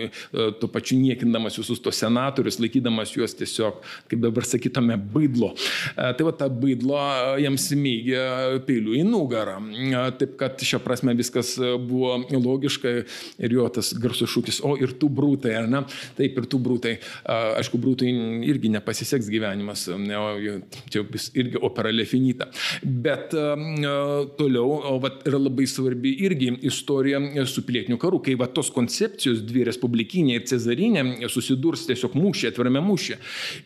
tuo 0.57 0.71
pačiu 0.73 0.97
niekindamas 0.97 1.61
visus 1.61 1.81
tos 1.83 2.01
senatorius, 2.01 2.57
laikydamas 2.63 3.13
juos 3.13 3.37
tiesiog, 3.37 3.83
kaip 4.09 4.25
dabar 4.25 4.47
sakytume, 4.47 4.97
baigti 4.97 5.26
baidlo. 5.27 5.53
E, 5.95 6.13
tai 6.13 6.25
va 6.25 6.31
ta 6.31 6.49
baidlo 6.49 6.97
e, 6.97 7.41
jiems 7.43 7.67
smygė 7.71 8.23
peilių 8.67 8.97
į 9.01 9.03
nugarą. 9.07 9.57
Taip 10.19 10.37
kad 10.39 10.61
šią 10.63 10.79
prasme 10.83 11.15
viskas 11.17 11.55
buvo 11.59 12.17
logiška 12.31 12.93
ir 13.43 13.53
jo 13.53 13.67
tas 13.73 13.93
garsus 13.99 14.31
šūkis, 14.31 14.61
o 14.65 14.75
ir 14.79 14.95
tu 14.99 15.09
brūtai, 15.09 15.53
ar 15.61 15.67
ne? 15.69 15.83
Taip, 16.17 16.37
ir 16.37 16.47
tu 16.49 16.59
brūtai. 16.63 16.97
Aišku, 17.27 17.79
brūtai 17.81 18.09
irgi 18.47 18.71
nepasiseks 18.73 19.29
gyvenimas, 19.31 19.87
čia 19.87 21.03
irgi 21.37 21.61
opera 21.63 21.91
lefinita. 21.93 22.49
Bet 22.83 23.35
toliau, 24.39 24.77
o 24.91 24.95
va, 25.03 25.11
yra 25.27 25.41
labai 25.41 25.67
svarbi 25.69 26.15
irgi 26.25 26.53
istorija 26.67 27.21
su 27.49 27.63
pilietiniu 27.67 27.99
karu, 28.01 28.21
kai 28.23 28.37
va 28.39 28.49
tos 28.51 28.71
koncepcijos 28.73 29.43
dvi 29.47 29.67
respublikinė 29.67 30.37
ir 30.37 30.47
cezarinė 30.49 31.05
susidurs 31.31 31.85
tiesiog 31.89 32.15
mūšė, 32.17 32.51
atvirame 32.51 32.81
mūšė. 32.85 33.19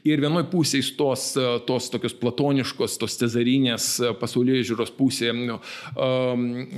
Ir 0.10 0.24
vienoj 0.24 0.48
pusėje 0.52 0.90
stos 0.92 1.32
tos 1.68 1.90
tokios 1.92 2.14
platoniškos, 2.18 2.98
tos 3.02 3.18
cezarinės 3.20 3.88
e, 4.02 4.12
pasaulyje 4.20 4.66
žiūros 4.72 4.92
pusė, 4.96 5.32
nu, 5.36 5.58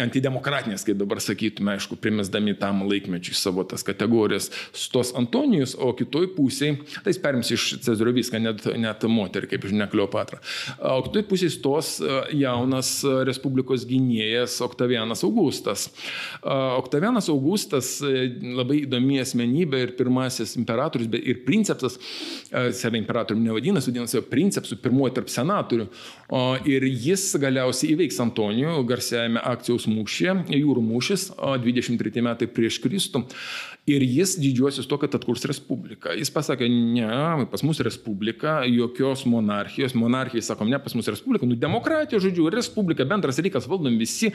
antidemokratinės, 0.03 0.85
kaip 0.87 0.99
dabar 0.99 1.21
sakytume, 1.23 1.73
aišku, 1.75 1.97
primesdami 2.01 2.55
tam 2.59 2.83
laikmečiui 2.89 3.35
savo 3.37 3.65
tas 3.67 3.85
kategorijas, 3.85 4.49
stos 4.75 5.13
Antonijus, 5.17 5.75
o 5.79 5.91
kitoj 5.97 6.29
pusėje, 6.37 6.77
tai 7.03 7.13
jis 7.13 7.21
perims 7.23 7.51
iš 7.53 7.67
Cezario 7.83 8.13
viską, 8.15 8.41
net, 8.41 8.65
net 8.79 9.05
moterį, 9.09 9.49
kaip 9.53 9.67
žinia, 9.69 9.87
Kleopatra. 9.91 10.39
O 10.93 11.01
kitoj 11.07 11.25
pusėje 11.29 11.55
stos 11.57 11.95
e, 12.01 12.19
jaunas 12.41 12.95
Respublikos 13.27 13.85
gynėjas 13.89 14.59
Oktavianas 14.65 15.23
Augustas. 15.27 15.89
Oktavianas 16.43 17.29
Augustas 17.33 17.95
e, 18.05 18.27
labai 18.57 18.83
įdomi 18.83 19.19
asmenybė 19.23 19.83
ir 19.87 19.95
pirmasis 19.99 20.55
imperatorius, 20.59 21.11
bet 21.11 21.25
ir 21.27 21.43
princeps, 21.47 21.99
save 22.49 22.99
imperatoriumi 22.99 23.49
nevadinasi, 23.49 23.91
vadinasi 23.91 24.23
princeps 24.29 24.62
su 24.67 24.77
pirmuoju 24.81 25.17
tarp 25.19 25.31
senatorių. 25.31 25.87
Ir 26.69 26.85
jis 26.89 27.25
galiausiai 27.41 27.93
įveiks 27.93 28.19
Antonijų 28.23 28.79
garsiajame 28.89 29.41
akcijos 29.53 29.87
mūšyje, 29.91 30.37
jūrų 30.57 30.85
mūšis, 30.87 31.29
23 31.37 32.25
metai 32.25 32.49
prieš 32.49 32.79
Kristų. 32.83 33.25
Ir 33.83 33.99
jis 34.07 34.37
didžiuosis 34.39 34.87
to, 34.87 34.95
kad 34.95 35.11
atkurs 35.17 35.41
respubliką. 35.49 36.13
Jis 36.15 36.29
pasakė, 36.31 36.69
ne, 36.71 37.47
pas 37.51 37.65
mus 37.67 37.81
respublika, 37.83 38.61
jokios 38.63 39.25
monarchijos. 39.27 39.91
Monarchijai 39.99 40.45
sakom, 40.47 40.69
ne, 40.71 40.77
pas 40.79 40.93
mus 40.95 41.09
respublika. 41.11 41.43
Nu, 41.49 41.57
demokratija, 41.59 42.21
žodžiu, 42.23 42.45
respublika, 42.53 43.03
bendras 43.03 43.41
reikas, 43.43 43.67
valdom 43.67 43.97
visi. 43.99 44.29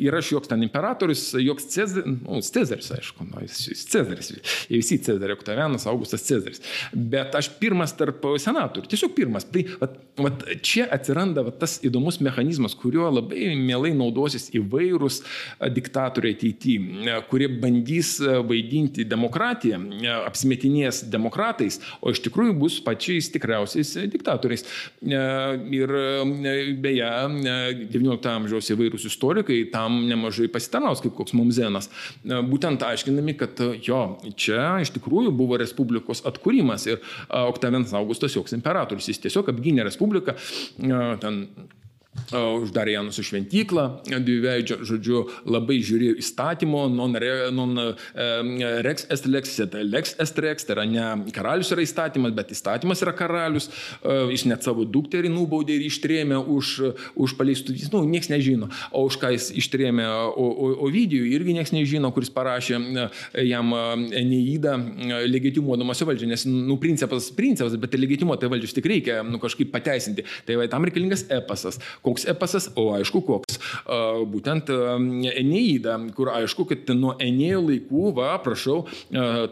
Ir 0.00 0.16
aš 0.16 0.30
joks 0.32 0.48
ten 0.48 0.64
imperatorius, 0.64 1.26
joks 1.36 1.68
Cezaris, 1.74 2.08
nu, 2.22 2.40
Cezaris, 2.40 2.88
aišku, 2.96 3.26
nu, 3.28 3.42
jis 3.44 3.84
Cezaris. 3.92 4.30
Jie 4.70 4.80
visi 4.80 4.96
Cezaris, 5.04 5.36
Oktavianas, 5.36 5.84
Augustas 5.92 6.24
Cezaris. 6.24 6.64
Bet 6.96 7.36
aš 7.36 7.52
pirmas 7.60 7.92
tarp 7.98 8.24
senatorių, 8.40 8.88
tiesiog 8.88 9.12
pirmas. 9.20 9.44
Tai 9.52 9.66
vat, 9.84 10.00
vat, 10.16 10.48
čia 10.64 10.88
atsiranda 10.96 11.44
vat, 11.44 11.60
tas 11.60 11.76
įdomus 11.84 12.22
mechanizmas, 12.24 12.72
kuriuo 12.80 13.12
labai 13.18 13.52
mielai 13.52 13.92
naudosis 14.00 14.48
įvairūs 14.56 15.20
diktatoriai 15.76 16.40
ateityje, 16.40 17.20
kurie 17.28 17.52
bandys 17.60 18.16
vaidinti 18.48 18.93
ginti 18.94 19.04
demokratiją, 19.08 19.80
apsimetinės 20.24 21.04
demokratais, 21.10 21.80
o 22.00 22.12
iš 22.12 22.22
tikrųjų 22.24 22.54
bus 22.58 22.78
pačiais 22.84 23.30
tikriausiais 23.34 23.94
diktatoriais. 24.12 24.64
Ir 25.02 25.94
beje, 26.82 27.10
XIX 27.90 28.30
amžiaus 28.34 28.70
įvairūs 28.74 29.08
istorikai 29.10 29.64
tam 29.72 30.04
nemažai 30.08 30.48
pasitarnaus, 30.48 31.02
kaip 31.02 31.14
koks 31.18 31.34
Mumzenas, 31.34 31.90
būtent 32.24 32.82
aiškinami, 32.86 33.36
kad 33.38 33.60
jo, 33.82 34.02
čia 34.36 34.78
iš 34.84 34.94
tikrųjų 34.94 35.34
buvo 35.34 35.58
Respublikos 35.60 36.24
atkūrimas 36.28 36.86
ir 36.88 37.00
Oktavianas 37.28 37.94
Augustas 37.98 38.36
joks 38.36 38.54
imperatorius, 38.56 39.10
jis 39.10 39.22
tiesiog 39.26 39.50
apgynė 39.52 39.86
Respubliką, 39.88 40.36
ten 40.78 41.46
uždarė 42.34 42.94
Janus 42.96 43.18
į 43.20 43.24
šventyklą, 43.28 43.84
dviveidžio, 44.06 44.78
žodžiu, 44.86 45.22
labai 45.50 45.80
žiūrėjo 45.84 46.16
įstatymo, 46.22 46.86
non, 46.92 47.14
re, 47.20 47.50
non 47.54 47.74
rex 48.86 49.06
est 49.12 49.26
lex, 49.28 49.58
lex 49.74 50.14
est 50.22 50.38
rex, 50.42 50.66
tai 50.66 50.76
yra 50.76 50.86
ne 50.88 51.32
karalius 51.34 51.72
yra 51.74 51.84
įstatymas, 51.84 52.34
bet 52.36 52.54
įstatymas 52.54 53.02
yra 53.04 53.14
karalius, 53.16 53.68
jis 54.32 54.46
net 54.50 54.66
savo 54.66 54.86
dukterį 54.88 55.30
nubaudė 55.32 55.76
ir 55.78 55.86
ištrėmė 55.88 56.38
už, 56.38 56.72
už 57.20 57.36
paleistų, 57.38 57.76
nu, 57.92 58.04
niekas 58.08 58.30
nežino, 58.32 58.70
o 58.92 59.04
už 59.08 59.18
ką 59.22 59.34
jis 59.34 59.50
ištrėmė 59.64 60.08
Ovidijų, 60.34 61.26
irgi 61.34 61.56
niekas 61.58 61.74
nežino, 61.74 62.10
kuris 62.14 62.32
parašė 62.34 62.80
jam 63.44 63.74
neįdą 64.14 64.76
legitimuodamas 65.28 66.00
jo 66.00 66.08
valdžią, 66.08 66.30
nes, 66.30 66.46
nu, 66.48 66.78
principas, 66.82 67.30
principas, 67.36 67.76
bet 67.80 67.98
legitimuoti 67.98 68.50
valdžią 68.50 68.74
tik 68.78 68.90
reikia, 68.90 69.20
nu, 69.26 69.40
kažkaip 69.42 69.70
pateisinti. 69.74 70.24
Tai 70.46 70.58
va, 70.60 70.68
tam 70.70 70.86
reikalingas 70.86 71.26
epasas 71.32 71.78
Koks 72.04 72.26
epasas? 72.28 72.68
O 72.76 72.90
aišku, 72.92 73.22
koks. 73.24 73.56
Būtent 74.28 74.68
Eneida, 74.68 75.96
kur 76.16 76.28
aišku, 76.34 76.66
kad 76.68 76.90
nuo 76.96 77.14
Enėjo 77.22 77.62
laikų, 77.64 78.10
va, 78.16 78.34
prašau, 78.44 78.82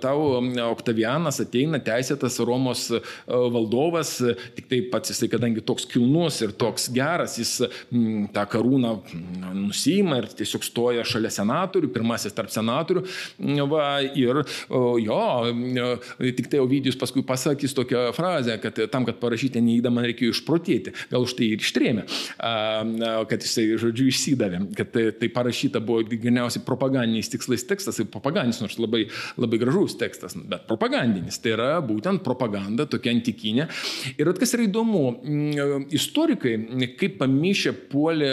tau 0.03 0.27
Oktavianas 0.67 1.41
ateina 1.45 1.81
teisėtas 1.83 2.37
Romos 2.45 2.89
valdovas, 3.27 4.19
tik 4.57 4.69
tai 4.69 4.83
pats 4.93 5.15
jisai, 5.15 5.31
kadangi 5.33 5.65
toks 5.65 5.87
kilnus 5.89 6.43
ir 6.45 6.53
toks 6.61 6.91
geras, 6.93 7.39
jis 7.41 7.55
tą 8.37 8.45
karūną 8.53 8.93
nusima 9.57 10.21
ir 10.21 10.29
tiesiog 10.37 10.67
stoja 10.67 11.07
šalia 11.09 11.33
senatorių, 11.33 11.89
pirmasis 11.95 12.37
tarp 12.37 12.53
senatorių. 12.53 13.05
Va, 13.73 13.87
ir 14.05 14.43
jo, 15.07 15.23
tik 16.37 16.53
tai 16.53 16.61
Ovidijus 16.61 17.01
paskui 17.01 17.25
pasakys 17.27 17.73
tokią 17.79 18.11
frazę, 18.17 18.59
kad 18.61 18.77
tam, 18.93 19.09
kad 19.09 19.17
parašyti 19.23 19.63
neįdą, 19.65 19.93
man 19.95 20.05
reikėjo 20.11 20.37
išprotėti. 20.37 20.93
Gal 21.13 21.25
už 21.25 21.37
tai 21.41 21.49
ir 21.55 21.65
ištrėmė. 21.65 22.05
Kad 22.43 23.45
jisai, 23.45 23.69
žodžiu, 23.79 24.09
išsidavė, 24.11 24.59
kad 24.75 24.91
tai, 24.91 25.05
tai 25.15 25.29
parašyta 25.31 25.81
buvo 25.85 26.03
geriausiai 26.11 26.65
propagandiniais 26.67 27.31
tikslais 27.31 27.63
tekstas, 27.69 28.01
tai 28.01 28.07
propagandinis, 28.11 28.59
nors 28.65 28.79
labai, 28.83 29.05
labai 29.39 29.61
gražus 29.63 29.95
tekstas, 30.01 30.35
bet 30.35 30.67
propagandinis. 30.67 31.39
Tai 31.43 31.53
yra 31.55 31.69
būtent 31.87 32.25
propaganda 32.27 32.89
tokia 32.91 33.15
antikinė. 33.15 33.69
Ir 34.17 34.33
kas 34.39 34.57
yra 34.57 34.67
įdomu, 34.67 35.05
istorikai, 35.95 36.57
kaip 36.99 37.19
pamišė, 37.21 37.75
puolė 37.93 38.33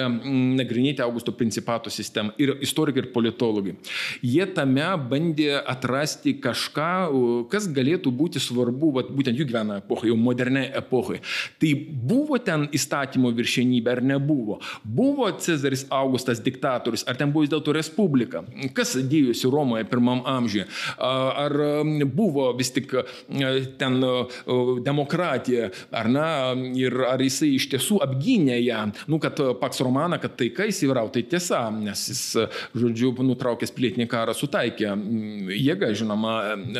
nagrinėti 0.57 1.05
Augusto 1.05 1.35
principato 1.37 1.93
sistemą. 1.93 2.33
Ir 2.41 2.55
istorikai, 2.65 3.03
ir 3.05 3.11
politologai. 3.13 3.75
Jie 4.25 4.47
tame 4.55 4.87
bandė 5.11 5.59
atrasti 5.61 6.33
kažką, 6.41 6.89
kas 7.51 7.69
galėtų 7.75 8.13
būti 8.15 8.41
svarbu, 8.41 8.91
vat, 8.97 9.13
būtent 9.13 9.37
jų 9.37 9.49
gyvena 9.51 9.79
epochai, 9.83 10.09
jau 10.09 10.17
moderniai 10.17 10.73
epochai. 10.81 11.21
Tai 11.61 11.73
buvo 12.09 12.41
ten 12.41 12.65
įstatymo 12.73 13.29
viršenybė 13.37 13.98
ar 13.99 14.07
nebuvo? 14.07 14.59
Buvo 14.83 15.29
Cezaris 15.37 15.85
Augustas 15.93 16.41
diktatorius, 16.43 17.05
ar 17.07 17.19
ten 17.19 17.33
buvo 17.33 17.45
vis 17.45 17.51
dėlto 17.51 17.75
respublika? 17.75 18.43
Kas 18.75 18.95
dėjosi 18.97 19.51
Romoje 19.51 19.87
pirmam 19.89 20.23
amžiuje? 20.27 20.67
Ar 20.99 21.55
buvo 22.09 22.49
vis 22.57 22.71
tik 22.75 22.95
ten 23.79 23.99
demokratija, 24.85 25.69
ar 25.95 26.09
ne, 26.11 26.27
ir 26.79 26.95
ar 27.09 27.21
jisai 27.23 27.51
iš 27.57 27.69
tiesų 27.73 27.99
apgynė 28.05 28.59
ją, 28.61 28.85
nu, 29.11 29.19
kad 29.21 29.39
Paks 29.59 29.83
Romana, 29.85 30.19
kad 30.21 30.37
taika 30.39 30.67
įsivyrau, 30.69 31.09
tai 31.13 31.25
tiesa, 31.29 31.65
nes 31.73 32.05
jis, 32.11 32.23
žodžiu, 32.77 33.11
nutraukęs 33.25 33.73
pilietinį 33.75 34.07
karą 34.09 34.35
sutaikė 34.37 34.93
jėga, 35.59 35.91
žinoma, 35.97 36.35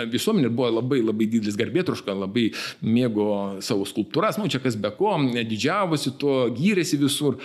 visuomenė 0.09 0.51
buvo 0.53 0.71
labai 0.79 1.01
labai 1.03 1.27
didelis 1.29 1.57
garbėtruška, 1.59 2.15
labai 2.15 2.49
mėgo 2.85 3.29
savo 3.65 3.87
skulptūras, 3.89 4.39
nu 4.39 4.49
čia 4.51 4.61
kas 4.63 4.77
be 4.79 4.91
ko, 4.95 5.15
didžiavosi 5.33 6.15
tuo, 6.21 6.37
gyrėsi 6.55 6.99
visur. 7.09 7.39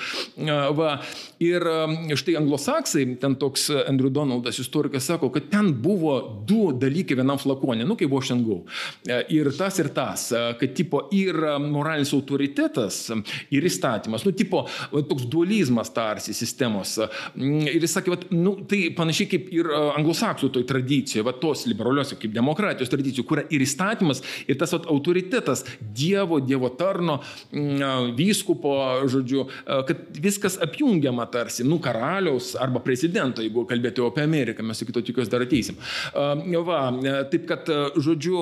Va. 0.78 0.98
Ir 1.44 1.64
štai 2.16 2.36
anglosaksai, 2.38 3.04
ten 3.20 3.34
toks 3.40 3.66
Andrew 3.88 4.12
Donaldas 4.14 4.60
istorikas 4.62 5.08
sako, 5.10 5.28
kad 5.34 5.50
ten 5.52 5.72
buvo 5.82 6.14
du 6.46 6.70
dalykai 6.78 7.18
vienam 7.18 7.40
flakonė, 7.40 7.84
nu 7.88 7.96
kaip 7.98 8.12
buvo 8.12 8.22
šiandien. 8.24 8.62
Ir 9.34 9.50
tas 9.58 9.80
ir 9.82 9.90
tas, 9.96 10.28
kad 10.60 10.76
tipo 10.78 11.02
ir 11.14 11.36
moralinis 11.64 12.14
autoritetas, 12.16 13.00
ir 13.54 13.66
įstatymas, 13.66 14.24
nu 14.24 14.32
tipo 14.36 14.64
toks 14.92 15.26
dualizmas 15.30 15.90
tarsi 15.94 16.34
sistemos. 16.36 16.96
Ir 17.36 17.82
jis 17.82 17.96
sakė, 17.98 18.14
vat, 18.14 18.26
nu, 18.34 18.54
tai 18.70 18.86
panašiai 18.96 19.28
kaip 19.34 19.50
ir 19.54 19.68
anglosaksų 19.74 20.52
toj 20.54 20.66
tradicijoje, 20.70 21.26
va 21.26 21.34
tos 21.40 21.66
liberalios 21.70 22.14
kaip 22.14 22.34
demokratijos 22.34 22.92
tradicijų, 22.92 23.26
kur 23.28 23.42
ir 23.44 23.64
įstatymas, 23.66 24.22
ir 24.48 24.58
tas 24.60 24.72
vat, 24.76 24.88
autoritetas 24.90 25.64
Dievo, 25.80 26.40
Dievo 26.44 26.70
tarno, 26.78 27.20
vyskupo, 28.16 28.76
žodžiu, 29.10 29.48
kad 29.64 30.18
viskas 30.20 30.58
apjungiama 30.62 31.26
tarsi, 31.32 31.64
nu, 31.66 31.78
karaliaus 31.82 32.54
arba 32.60 32.82
prezidento, 32.84 33.42
jeigu 33.44 33.64
kalbėtume 33.68 34.10
apie 34.10 34.24
Ameriką, 34.24 34.64
mes 34.66 34.82
iki 34.82 34.94
to 34.94 35.02
tikiuosi 35.04 35.32
dar 35.32 35.44
ateisim. 35.44 35.78
Va, 36.64 36.80
taip 37.32 37.46
kad, 37.48 37.68
žodžiu, 38.00 38.36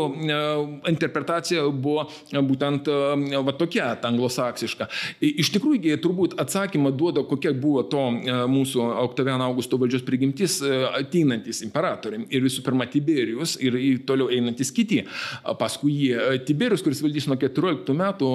interpretacija 0.90 1.64
buvo 1.72 2.06
būtent 2.32 2.88
va, 2.88 3.56
tokia, 3.58 3.92
anglosaksiška. 4.08 4.88
Iš 5.22 5.52
tikrųjų, 5.56 5.96
turbūt 6.02 6.36
atsakymą 6.42 6.92
duoda, 6.96 7.24
kokia 7.28 7.54
buvo 7.56 7.84
to 7.86 8.02
mūsų 8.50 8.84
Oktaviano 9.02 9.46
Augusto 9.48 9.78
valdžios 9.80 10.04
prigimtis 10.06 10.58
ateinantis 10.62 11.62
imperatoriai. 11.66 12.26
Ir 12.32 12.44
visų 12.44 12.64
pirma, 12.66 12.86
Tiberijus 12.90 13.56
ir 13.62 13.78
toliau 14.06 14.30
einantis 14.32 14.72
kiti. 14.74 15.02
Paskui 15.58 15.94
jį 15.96 16.38
Tiberijus, 16.46 16.84
kuris 16.84 17.02
valdys 17.04 17.28
nuo 17.30 17.38
14 17.40 17.96
metų, 17.96 18.30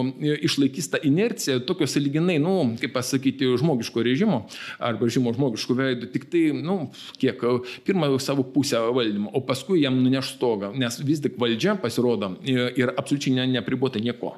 išlaikys 0.47 0.91
tą 0.93 1.01
inerciją 1.07 1.59
tokio 1.67 1.87
saliginai, 1.89 2.37
nu, 2.43 2.56
kaip 2.81 2.93
pasakyti, 2.95 3.49
žmogiško 3.61 4.03
režimo 4.05 4.43
arba 4.79 5.07
režimo 5.07 5.33
žmogiškų 5.35 5.77
veidų, 5.77 6.09
tik 6.13 6.27
tai, 6.31 6.43
nu, 6.55 6.77
kiek 7.21 7.41
pirmą 7.87 8.11
savo 8.23 8.45
pusę 8.53 8.81
valdymo, 8.95 9.31
o 9.35 9.41
paskui 9.45 9.81
jam 9.83 9.99
nuneš 10.01 10.33
stogą, 10.35 10.71
nes 10.77 10.99
vis 11.05 11.21
tik 11.23 11.37
valdžia 11.41 11.77
pasirodo 11.81 12.33
ir 12.47 12.93
absoliučiai 12.93 13.35
ne, 13.37 13.47
nepribota 13.57 14.01
nieko. 14.03 14.35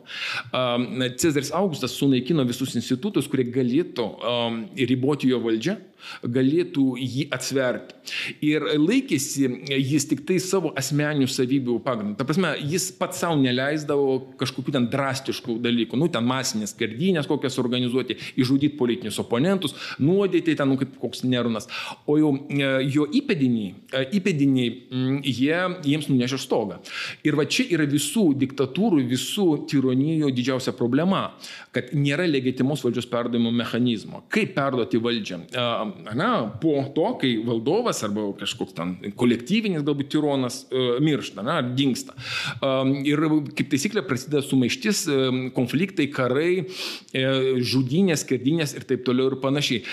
Cezaris 1.20 1.54
Augustas 1.56 1.96
sunaikino 2.00 2.46
visus 2.50 2.76
institutus, 2.80 3.30
kurie 3.32 3.48
galėtų 3.54 4.10
riboti 4.90 5.32
jo 5.32 5.42
valdžią 5.44 5.80
galėtų 6.24 6.86
jį 7.00 7.28
atsverti. 7.36 7.96
Ir 8.46 8.66
laikėsi 8.80 9.48
jis 9.76 10.08
tik 10.10 10.24
tai 10.28 10.40
savo 10.44 10.72
asmeninių 10.80 11.28
savybių 11.30 11.78
pagrindų. 11.86 12.18
Ta 12.20 12.28
prasme, 12.28 12.54
jis 12.72 12.90
pats 12.98 13.22
savo 13.22 13.38
neleisdavo 13.40 14.18
kažkokių 14.40 14.76
ten 14.76 14.88
drastiškų 14.92 15.60
dalykų, 15.64 16.00
nu 16.00 16.10
ten 16.12 16.26
masinės 16.28 16.74
skerdynės 16.76 17.30
kokias 17.30 17.60
organizuoti, 17.62 18.18
išžudyti 18.40 18.78
politinius 18.80 19.20
oponentus, 19.22 19.76
nuodėti 20.02 20.56
ten, 20.58 20.70
nu 20.72 20.80
kaip 20.80 20.96
koks 21.02 21.24
nerunas. 21.28 21.70
O 22.10 22.18
jau 22.20 22.34
e, 22.50 22.70
jo 22.90 23.08
įpėdiniai, 23.20 23.74
e, 23.94 24.04
įpėdiniai 24.20 25.24
jie, 25.26 25.60
jiems 25.90 26.10
nunešė 26.12 26.42
stogą. 26.42 26.80
Ir 27.28 27.38
va 27.40 27.46
čia 27.50 27.68
yra 27.76 27.88
visų 27.90 28.30
diktatūrų, 28.40 29.04
visų 29.10 29.48
tironijų 29.70 30.32
didžiausia 30.36 30.74
problema, 30.78 31.30
kad 31.76 31.94
nėra 31.96 32.28
legitimos 32.30 32.84
valdžios 32.86 33.10
perdavimo 33.10 33.52
mechanizmo. 33.56 34.24
Kaip 34.34 34.56
perduoti 34.58 35.02
valdžią? 35.02 35.42
Na, 36.16 36.30
po 36.62 36.84
to, 36.96 37.08
kai 37.22 37.34
valdovas 37.46 38.04
arba 38.06 38.28
kažkoks 38.40 38.76
ten 38.78 38.94
kolektyvinis 39.20 39.84
galbūt 39.88 40.12
tironas 40.14 40.62
e, 40.70 40.86
miršta, 41.04 41.44
na, 41.46 41.60
ar 41.62 41.72
dinksta. 41.76 42.16
Ir 43.08 43.24
kaip 43.58 43.72
taisyklė 43.72 44.04
prasideda 44.08 44.44
sumaištis, 44.46 45.04
e, 45.10 45.18
konfliktai, 45.56 46.10
karai, 46.14 46.64
e, 46.64 47.26
žudynės, 47.60 48.24
skerdynės 48.26 48.76
ir 48.78 48.88
taip 48.90 49.04
toliau 49.08 49.34
ir 49.34 49.38
panašiai. 49.44 49.84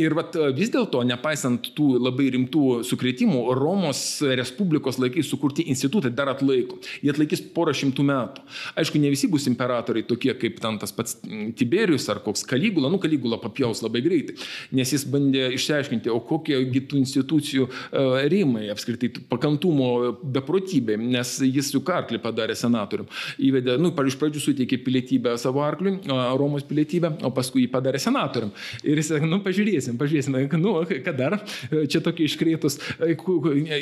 Ir 0.00 0.16
vat, 0.16 0.36
vis 0.56 0.72
dėlto, 0.74 1.02
nepaisant 1.06 1.72
tų 1.76 1.94
labai 2.02 2.30
rimtų 2.34 2.82
sukretimų, 2.86 3.42
Romos 3.58 4.04
Respublikos 4.24 5.00
laikais 5.02 5.28
sukurti 5.30 5.66
institutai 5.70 6.12
dar 6.14 6.30
atlaiko. 6.32 6.80
Jie 7.02 7.12
atlaikys 7.14 7.44
porą 7.54 7.74
šimtų 7.76 8.06
metų. 8.06 8.44
Aišku, 8.80 9.00
ne 9.02 9.12
visi 9.12 9.30
bus 9.30 9.48
imperatoriai 9.50 10.06
tokie 10.08 10.34
kaip 10.38 10.60
ten 10.62 10.78
tas 10.82 10.92
pats 10.94 11.18
Tiberius 11.58 12.08
ar 12.12 12.20
koks 12.24 12.44
Kaligula, 12.48 12.90
nu 12.92 13.00
Kaligula 13.02 13.38
papjaus 13.42 13.82
labai 13.84 14.02
greitai, 14.04 14.36
nes 14.74 14.92
jis 14.94 15.06
bandė 15.14 15.48
išsiaiškinti, 15.56 16.12
o 16.12 16.20
kokie 16.24 16.58
kitų 16.74 17.00
institucijų 17.00 17.68
e, 17.68 18.04
rėmai 18.32 18.68
apskritai 18.72 19.10
pakantumo 19.30 19.90
beprotybė, 20.34 20.98
nes 21.00 21.36
jis 21.44 21.72
juk 21.74 21.90
arklį 21.94 22.20
padarė 22.24 22.56
senatorium. 22.58 23.08
Įvedė, 23.42 23.76
nu, 23.80 23.92
iš 24.04 24.18
pradžių 24.20 24.42
suteikė 24.42 24.80
pilietybę 24.84 25.36
savo 25.40 25.64
arkliui, 25.64 25.96
Romos 26.38 26.64
pilietybę, 26.66 27.14
o 27.24 27.30
paskui 27.34 27.64
jį 27.64 27.70
padarė 27.72 28.00
senatorium. 28.02 28.52
Ir 28.84 29.00
jis 29.00 29.12
sakė, 29.12 29.28
nu, 29.30 29.40
pažiūrėsim, 29.44 29.98
pažiūrėsim, 30.00 30.38
nu, 30.60 30.76
ką 30.84 31.16
dar, 31.16 31.38
čia 31.70 32.02
tokie 32.04 32.28
iškreitus, 32.28 32.78
e, 32.98 33.14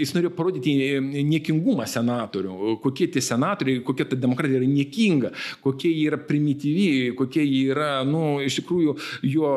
jis 0.02 0.14
norėjo 0.16 0.32
parodyti 0.36 0.76
niekingumą 1.32 1.86
senatorių, 1.90 2.76
kokie 2.82 3.08
tie 3.12 3.22
senatoriai, 3.24 3.82
kokia 3.86 4.08
ta 4.10 4.18
demokratija 4.18 4.60
yra 4.60 4.68
niekinga, 4.68 5.32
kokie 5.64 5.90
jie 5.92 6.08
yra 6.10 6.20
primityvi, 6.28 7.12
kokie 7.18 7.44
jie 7.44 7.62
yra, 7.72 7.90
nu, 8.08 8.38
iš 8.44 8.60
tikrųjų, 8.60 8.96
jo 9.32 9.52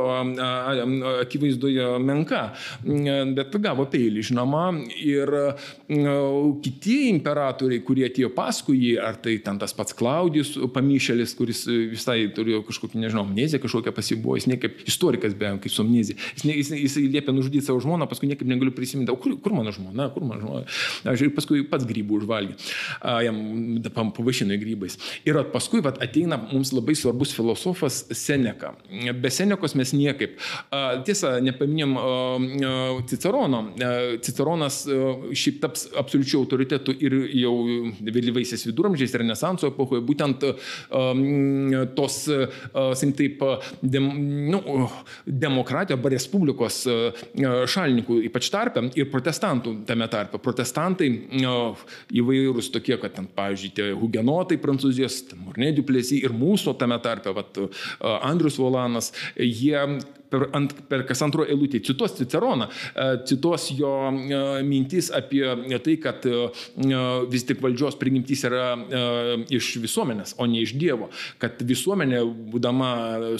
akivaizdu 1.21 1.64
akivaizdoje 1.65 1.99
menka, 1.99 2.41
bet 3.35 3.55
gavo 3.61 3.85
peilį, 3.89 4.23
žinoma, 4.29 4.65
ir 4.99 5.31
kiti 6.63 6.97
imperatoriai, 7.11 7.83
kurie 7.85 8.05
atėjo 8.07 8.31
paskui 8.35 8.77
jį, 8.79 8.93
ar 9.01 9.17
tai 9.21 9.37
ten 9.43 9.59
tas 9.59 9.73
pats 9.73 9.95
Klaudijus 9.95 10.55
pamišėlis, 10.73 11.35
kuris 11.37 11.65
visai 11.67 12.27
turėjo 12.35 12.63
kažkokį, 12.67 13.01
nežinau, 13.05 13.25
amneziją 13.25 13.61
kažkokią 13.63 13.93
pasibuvo, 13.95 14.37
jis 14.39 14.49
niekaip 14.51 14.83
istorikas 14.87 15.35
be, 15.37 15.53
kaip 15.63 15.73
su 15.73 15.83
amnezija, 15.83 16.17
jis, 16.35 16.45
jis, 16.45 16.71
jis 16.85 16.97
liepė 17.15 17.35
nužudyti 17.35 17.65
savo 17.65 17.81
žmoną, 17.83 18.09
paskui 18.09 18.29
niekaip 18.31 18.47
negaliu 18.49 18.73
prisiminti, 18.75 19.13
kur, 19.21 19.37
kur 19.41 19.55
mano 19.55 19.73
žmona, 19.75 20.09
kur 20.13 20.25
mano 20.27 20.41
žmona, 20.43 20.65
aš 21.11 21.25
ir 21.27 21.33
paskui 21.35 21.63
pats 21.69 21.87
grybų 21.87 22.21
užvalgė, 22.21 22.57
jam 23.25 23.41
pavašino 24.15 24.57
grybais. 24.59 24.97
Ir 25.27 25.39
paskui 25.53 25.81
vat, 25.85 25.99
ateina 26.03 26.37
mums 26.45 26.73
labai 26.75 26.95
svarbus 26.97 27.33
filosofas 27.35 28.03
Seneka. 28.15 28.73
Be 29.21 29.31
Senekos 29.33 29.75
mes 29.77 29.93
niekaip. 29.95 30.37
Tiesa, 31.07 31.35
ne 31.43 31.54
nepaminėjom 31.55 33.03
Cicerono. 33.09 33.61
Ciceronas 34.23 34.83
šiaip 35.31 35.61
taps 35.63 35.87
absoliučiu 35.97 36.43
autoritetu 36.43 36.93
ir 36.99 37.17
jau 37.39 37.53
vėlyvaisiais 38.05 38.67
viduramžiais, 38.67 39.15
renesanso 39.17 39.71
epochoje, 39.71 40.03
būtent 40.05 40.45
tos, 41.97 42.17
sakykim 42.27 43.15
taip, 43.15 43.43
dem, 43.81 44.09
nu, 44.51 44.61
demokratijos 45.25 45.95
arba 45.95 46.11
respublikos 46.13 46.81
šalininkų, 46.85 48.19
ypač 48.29 48.49
tarpe 48.53 48.85
ir 48.97 49.09
protestantų 49.11 49.77
tame 49.87 50.07
tarpe. 50.11 50.39
Protestantai 50.43 51.09
įvairūs 52.15 52.71
tokie, 52.73 52.97
kad 53.01 53.15
ten, 53.17 53.29
pavyzdžiui, 53.35 53.73
tie 53.77 53.89
hugenotai 53.95 54.59
prancūzijos, 54.61 55.21
Mornė 55.39 55.71
Duplesi 55.77 56.21
ir 56.25 56.35
mūsų 56.35 56.75
tame 56.81 56.97
tarpe, 57.03 57.33
vat, 57.35 57.59
Andrius 58.25 58.59
Volanas, 58.61 59.11
jie 59.37 59.77
per, 60.29 60.49
ant, 60.57 60.73
per 60.89 61.03
kas 61.07 61.21
antro 61.25 61.45
eilutė 61.45 61.81
cituos 61.85 62.15
Ciceroną, 62.17 62.67
e, 62.69 63.07
cituos 63.29 63.69
jo 63.75 63.91
e, 64.09 64.41
mintys 64.65 65.11
apie 65.15 65.43
tai, 65.83 65.97
kad 66.01 66.25
e, 66.29 66.45
vis 67.31 67.45
tik 67.47 67.61
valdžios 67.63 67.97
prigimtys 67.99 68.45
yra 68.47 68.73
iš 69.53 69.75
visuomenės, 69.83 70.35
o 70.41 70.47
ne 70.49 70.61
iš 70.63 70.75
Dievo, 70.79 71.09
kad 71.41 71.59
visuomenė, 71.65 72.21
būdama 72.53 72.89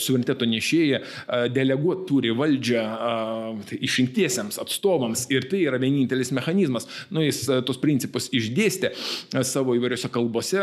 suvereniteto 0.01 0.47
nešėja, 0.49 1.01
deleguot 1.53 2.05
turi 2.09 2.31
valdžią 2.36 2.83
tai 3.69 3.79
išrinktiesiems 3.86 4.59
atstovams. 4.61 5.25
Ir 5.33 5.47
tai 5.51 5.63
yra 5.65 5.79
vienintelis 5.81 6.31
mechanizmas. 6.36 6.88
Nu, 7.13 7.23
jis 7.23 7.43
tos 7.67 7.79
principus 7.81 8.27
išdėstė 8.36 8.91
savo 9.47 9.75
įvairiose 9.77 10.09
kalbose, 10.13 10.61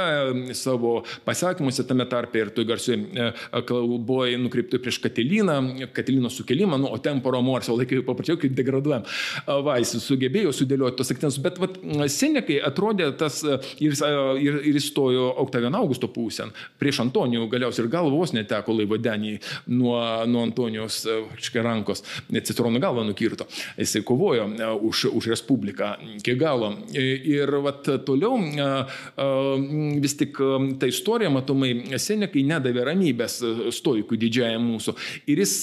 savo 0.58 0.94
pasakymuose 1.26 1.86
tame 1.88 2.06
tarpe 2.10 2.42
ir 2.42 2.52
tu 2.54 2.66
garsiai 2.68 3.32
kalboje 3.68 4.40
nukreiptų 4.42 4.82
prieš 4.82 5.00
Katiliną, 5.02 5.58
Katilino 6.12 6.30
sukilimą, 6.30 6.78
nu, 6.78 6.92
o 6.92 6.98
temporo 6.98 7.42
morso 7.42 7.74
laikai 7.76 8.02
paprašiau, 8.04 8.36
kaip 8.36 8.52
degraduojam. 8.56 9.04
Va, 9.64 9.78
jis 9.80 9.96
sugebėjo 10.04 10.52
sudėlioti 10.52 10.98
tos 10.98 11.12
akcentus, 11.14 11.38
bet 11.42 11.58
vat, 11.60 11.78
Senekai 12.12 12.58
atrodė 12.64 13.08
tas 13.16 13.40
ir, 13.80 13.96
ir, 14.42 14.58
ir 14.68 14.76
įstojo 14.76 15.30
Oktavian 15.42 15.74
Augusto 15.78 16.10
pusėn. 16.12 16.52
Prieš 16.80 17.00
Antonijų 17.06 17.48
galiausiai 17.52 17.86
ir 17.86 17.90
galvos 17.92 18.34
neteko 18.36 18.74
laivadenį 18.76 19.38
nuo, 19.72 19.96
nuo 20.28 20.44
Antonijos 20.44 21.02
škai 21.40 21.64
rankos, 21.64 22.04
Citrono 22.42 22.80
galvą 22.82 23.06
nukirto. 23.06 23.46
Jisai 23.78 24.02
kovojo 24.04 24.48
už, 24.82 25.06
už 25.12 25.30
Respubliką 25.32 25.94
iki 26.18 26.36
galo. 26.36 26.74
Ir 26.92 27.56
vat, 27.64 27.88
toliau 28.06 28.36
vis 30.02 30.18
tik 30.20 30.42
ta 30.78 30.90
istorija, 30.90 31.32
matomai, 31.32 31.72
Senekai 32.02 32.44
nedavė 32.48 32.86
ramybės 32.90 33.40
stoikų 33.72 34.18
didžiajam 34.20 34.66
mūsų. 34.74 34.96
Ir 35.32 35.44
jis 35.44 35.62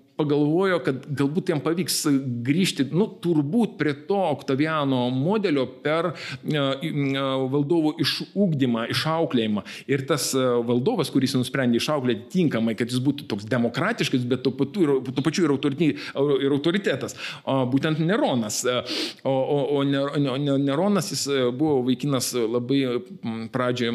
pagalvojo, 0.21 0.79
kad 0.85 1.05
galbūt 1.17 1.51
jam 1.51 1.61
pavyks 1.63 2.03
grįžti, 2.45 2.87
nu, 2.93 3.07
turbūt 3.21 3.77
prie 3.79 3.93
to 4.07 4.19
Oktaviano 4.31 5.07
modelio 5.13 5.65
per 5.83 6.11
valdovų 6.45 7.95
išūkdymą, 8.01 8.87
išauklėjimą. 8.93 9.65
Ir 9.91 10.05
tas 10.09 10.31
valdovas, 10.35 11.11
kuris 11.13 11.35
nusprendė 11.37 11.81
išauklėti 11.81 12.29
tinkamai, 12.35 12.75
kad 12.79 12.91
jis 12.91 13.01
būtų 13.03 13.27
toks 13.31 13.47
demokratiškas, 13.51 14.25
bet 14.29 14.43
tuo 14.45 14.53
pačiu, 14.57 14.99
tuo 15.07 15.25
pačiu 15.25 15.47
ir, 15.47 15.55
ir 16.45 16.55
autoritetas, 16.55 17.17
būtent 17.45 18.01
Neronas. 18.03 18.61
O, 19.27 19.33
o, 19.33 19.81
o 19.81 19.83
Neronas 19.87 21.11
jis 21.13 21.27
buvo 21.57 21.81
vaikinas 21.87 22.31
labai 22.37 22.81
pradžioje 23.53 23.93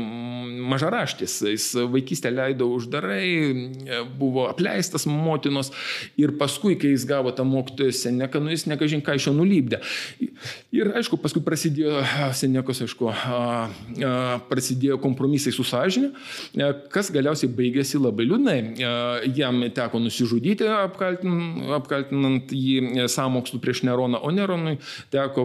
mažaraštis, 0.67 1.39
jis 1.55 1.69
vaikystę 1.93 2.33
leido 2.35 2.69
uždarai, 2.75 3.27
buvo 4.19 4.47
apleistas 4.51 5.07
motinos 5.09 5.73
Ir 6.17 6.33
paskui, 6.41 6.79
kai 6.81 6.95
jis 6.95 7.05
gavo 7.09 7.29
tą 7.37 7.45
mokytoją 7.45 7.93
Seneką, 7.93 8.41
nu 8.41 8.53
jis 8.53 8.65
nekažin 8.71 9.03
ką 9.05 9.19
iš 9.19 9.27
jo 9.29 9.35
nulybdė. 9.37 9.83
Ir 10.73 10.93
aišku, 10.97 11.19
paskui 11.21 11.43
prasidėjo 11.45 12.01
Senekos, 12.37 12.81
aišku, 12.87 13.11
prasidėjo 14.49 14.97
kompromisai 15.03 15.53
su 15.53 15.65
sąžinė, 15.67 16.09
kas 16.93 17.11
galiausiai 17.13 17.51
baigėsi 17.53 18.01
labai 18.01 18.25
liūdnai. 18.31 18.57
Jam 19.37 19.61
teko 19.77 20.01
nusižudyti, 20.01 20.65
apkaltinant, 20.87 21.67
apkaltinant 21.77 22.55
jį 22.57 23.07
sąmokslų 23.13 23.61
prieš 23.61 23.85
Neroną, 23.89 24.23
o 24.25 24.33
Neronui 24.33 24.79
teko 25.13 25.45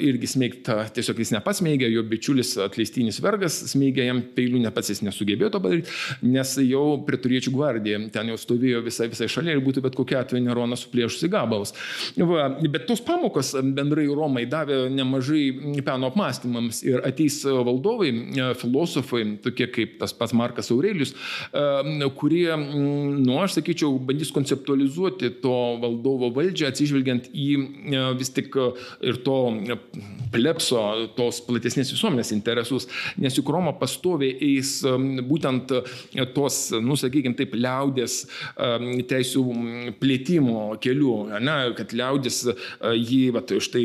irgi 0.00 0.32
smeigti, 0.32 0.78
tiesiog 0.96 1.20
jis 1.20 1.34
nepats 1.36 1.60
smeigė, 1.60 1.90
jo 1.92 2.04
bičiulis 2.08 2.54
atleistinis 2.64 3.20
vergas 3.24 3.60
smeigė 3.72 4.08
jam 4.08 4.24
peilių, 4.36 4.64
ne 4.64 4.72
pats 4.74 4.94
jis 4.94 5.04
nesugebėjo 5.04 5.52
to 5.52 5.60
padaryti, 5.64 5.92
nes 6.24 6.56
jau 6.64 6.86
prie 7.04 7.20
turiečių 7.20 7.52
gvardija 7.52 8.00
ten 8.16 8.32
jau 8.32 8.40
stovėjo 8.40 8.80
visai, 8.84 9.08
visai 9.12 9.25
šalia 9.30 9.56
ir 9.56 9.62
būtų 9.64 9.82
bet 9.84 9.96
kokia 9.98 10.22
atveju 10.22 10.44
Neronas 10.44 10.84
suplėšusi 10.86 11.30
gabalus. 11.32 11.74
Va, 12.16 12.48
bet 12.62 12.86
tos 12.88 13.02
pamokos 13.04 13.54
bendrai 13.76 14.06
Romai 14.08 14.46
davė 14.50 14.86
nemažai 14.92 15.44
peno 15.86 16.10
apmąstymams 16.10 16.82
ir 16.86 17.02
ateis 17.06 17.40
valdovai, 17.44 18.12
filosofai, 18.60 19.24
tokie 19.44 19.68
kaip 19.72 19.96
tas 20.00 20.14
pats 20.16 20.34
Markas 20.36 20.70
Aurelius, 20.74 21.14
kurie, 22.18 22.48
nu, 22.56 23.36
aš 23.42 23.58
sakyčiau, 23.58 23.96
bandys 24.08 24.32
konceptualizuoti 24.34 25.32
to 25.42 25.56
valdovo 25.82 26.30
valdžią, 26.36 26.70
atsižvelgiant 26.72 27.30
į 27.32 27.48
vis 28.18 28.32
tik 28.36 28.56
ir 29.06 29.20
to 29.26 29.38
plepso, 30.34 30.82
tos 31.16 31.40
platesnės 31.46 31.92
visuomenės 31.94 32.32
interesus, 32.36 32.88
nes 33.20 33.36
juk 33.36 33.50
Roma 33.54 33.74
pastoviai 33.76 34.36
eis 34.52 34.78
būtent 35.26 35.72
tos, 36.36 36.60
nu, 36.82 36.96
sakykime, 36.98 37.36
taip, 37.38 37.54
liaudės 37.56 38.22
teisų 39.16 39.42
plėtimo 40.00 40.76
keliu, 40.82 41.16
ne, 41.42 41.56
kad 41.78 41.94
liaudis 41.96 42.42
jį, 42.46 43.22
va, 43.34 43.42
štai, 43.42 43.84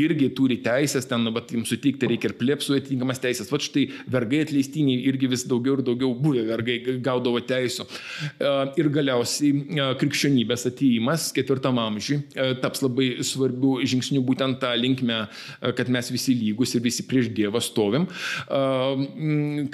irgi 0.00 0.30
turi 0.36 0.60
teisės, 0.64 1.08
ten, 1.10 1.28
va, 1.34 1.42
jums 1.50 1.70
suteikti 1.72 2.08
reikia 2.10 2.30
ir 2.30 2.36
plėpsų 2.40 2.78
atitinkamas 2.78 3.22
teisės, 3.22 3.50
va, 3.52 3.60
štai 3.62 3.88
vergai 4.10 4.44
atleistiniai 4.46 5.04
irgi 5.10 5.30
vis 5.30 5.46
daugiau 5.50 5.78
ir 5.78 5.84
daugiau 5.86 6.14
buvę 6.16 6.46
vergai 6.48 6.78
gaudavo 7.02 7.42
teisų. 7.44 7.86
Ir 8.80 8.90
galiausiai 8.94 9.90
krikščionybės 10.00 10.66
ateimas 10.70 11.30
ketvirtam 11.36 11.80
amžiui 11.82 12.20
taps 12.62 12.84
labai 12.84 13.10
svarbių 13.26 13.78
žingsnių 13.88 14.22
būtent 14.26 14.60
tą 14.62 14.72
linkmę, 14.78 15.22
kad 15.78 15.90
mes 15.92 16.10
visi 16.12 16.36
lygus 16.38 16.74
ir 16.76 16.84
visi 16.84 17.06
prieš 17.08 17.30
Dievą 17.34 17.62
stovim, 17.62 18.06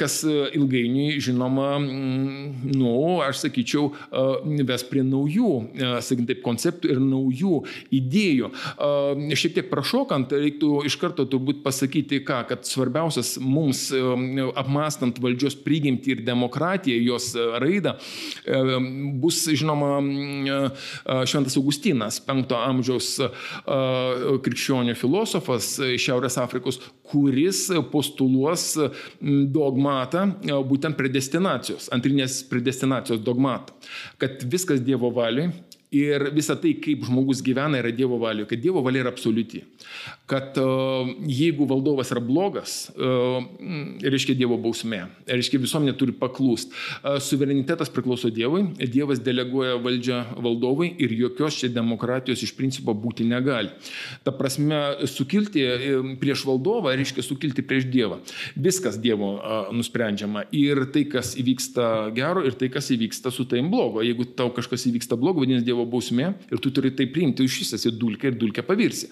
kas 0.00 0.20
ilgainiui, 0.26 1.20
žinoma, 1.24 1.76
nu, 1.80 2.96
aš 3.24 3.46
sakyčiau, 3.46 3.90
ves 4.66 4.84
prie 4.86 5.02
naujų, 5.06 5.50
sakykim 6.04 6.26
taip, 6.28 6.42
konceptų 6.44 6.90
ir 6.94 7.00
naujų 7.02 7.60
idėjų. 7.96 8.50
Šiek 9.36 9.56
tiek 9.58 9.70
prašokant, 9.70 10.32
reiktų 10.32 10.82
iš 10.88 10.96
karto 11.00 11.26
turbūt 11.30 11.62
pasakyti, 11.64 12.22
ką, 12.26 12.42
kad 12.50 12.66
svarbiausias 12.68 13.36
mums 13.42 13.88
apmastant 14.56 15.20
valdžios 15.22 15.58
prigimtį 15.64 16.16
ir 16.16 16.24
demokratiją, 16.26 16.98
jos 17.06 17.30
raidą, 17.62 17.96
bus, 19.22 19.42
žinoma, 19.52 19.92
Šventas 21.28 21.58
Augustinas, 21.60 22.20
5 22.26 22.56
amžiaus 22.60 23.12
krikščionių 24.46 24.96
filosofas 24.98 25.76
Šiaurės 26.00 26.38
Afrikos, 26.42 26.80
kuris 27.06 27.66
postuluos 27.92 28.72
dogmatą 29.20 30.26
būtent 30.66 30.98
predestinacijos, 30.98 31.90
antrinės 31.94 32.40
predestinacijos 32.50 33.22
dogmatą 33.22 33.76
kad 34.18 34.25
viskas 34.44 34.80
Dievo 34.84 35.10
valiai 35.10 35.50
ir 35.96 36.28
visa 36.36 36.56
tai, 36.60 36.74
kaip 36.82 37.04
žmogus 37.06 37.42
gyvena, 37.44 37.80
yra 37.80 37.92
Dievo 37.94 38.18
valioje, 38.22 38.50
kad 38.52 38.62
Dievo 38.62 38.82
valia 38.84 39.04
yra 39.04 39.12
absoliuti. 39.14 39.62
Kad 40.30 40.58
uh, 40.60 41.08
jeigu 41.30 41.66
valdovas 41.70 42.10
yra 42.14 42.22
blogas, 42.24 42.76
uh, 42.96 43.38
reiškia 44.02 44.36
Dievo 44.38 44.58
bausmė, 44.60 45.04
reiškia 45.30 45.60
visuomenė 45.62 45.94
turi 45.98 46.14
paklūst. 46.16 46.72
Uh, 46.72 47.18
suverenitetas 47.22 47.92
priklauso 47.94 48.30
Dievui, 48.34 48.64
Dievas 48.90 49.22
deleguoja 49.24 49.76
valdžią 49.82 50.20
valdovui 50.42 50.92
ir 51.02 51.14
jokios 51.16 51.60
čia 51.60 51.70
demokratijos 51.72 52.42
iš 52.44 52.54
principo 52.58 52.94
būti 52.96 53.26
negali. 53.28 53.70
Ta 54.26 54.34
prasme, 54.34 55.06
sukilti 55.10 55.62
prieš 56.20 56.44
valdovą 56.48 56.94
reiškia 56.96 57.24
sukilti 57.24 57.64
prieš 57.66 57.86
Dievą. 57.92 58.20
Viskas 58.58 58.98
Dievo 59.02 59.36
nusprendžiama. 59.74 60.46
Ir 60.56 60.86
tai, 60.94 61.06
kas 61.10 61.34
įvyksta 61.38 62.10
gero, 62.16 62.42
ir 62.46 62.56
tai, 62.58 62.70
kas 62.72 62.90
įvyksta 62.94 63.32
su 63.34 63.46
taim 63.48 63.70
blogo. 63.72 64.02
Jeigu 64.04 64.28
tau 64.38 64.50
kažkas 64.54 64.86
įvyksta 64.90 65.18
blogo, 65.20 65.42
vadinasi 65.44 65.66
Dievo 65.66 65.85
bausmė 65.90 66.32
ir 66.50 66.60
tu 66.62 66.72
turi 66.74 66.92
tai 66.96 67.06
priimti, 67.12 67.38
tu 67.40 67.46
iš 67.46 67.60
vis 67.62 67.74
esi 67.78 67.92
dulkė 67.94 68.32
ir 68.32 68.38
dulkė 68.40 68.64
pavirsi. 68.66 69.10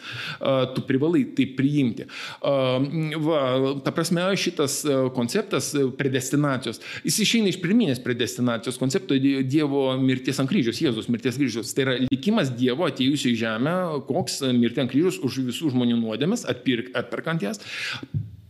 Tu 0.75 0.85
privalai 0.89 1.25
tai 1.37 1.47
priimti. 1.57 2.09
Va, 2.43 3.41
ta 3.85 3.95
prasme, 3.95 4.27
šitas 4.41 4.81
konceptas 5.17 5.73
predestinacijos, 5.99 6.81
jis 7.07 7.21
išeina 7.25 7.53
iš 7.53 7.61
pirminės 7.63 8.03
predestinacijos 8.05 8.81
koncepto 8.81 9.19
Dievo 9.19 9.87
mirties 10.01 10.41
ant 10.43 10.51
kryžiaus, 10.51 10.83
Jėzus 10.83 11.11
mirties 11.13 11.39
kryžiaus. 11.41 11.73
Tai 11.77 11.87
yra 11.87 11.97
likimas 12.05 12.53
Dievo 12.55 12.89
atėjusio 12.89 13.33
į 13.33 13.41
žemę, 13.47 13.75
koks 14.11 14.43
mirti 14.55 14.85
ant 14.85 14.93
kryžiaus 14.93 15.21
už 15.25 15.43
visų 15.51 15.75
žmonių 15.75 16.01
nuodėmes, 16.03 16.47
atpirk, 16.51 16.93
atperkant 16.99 17.47
jas. 17.47 17.63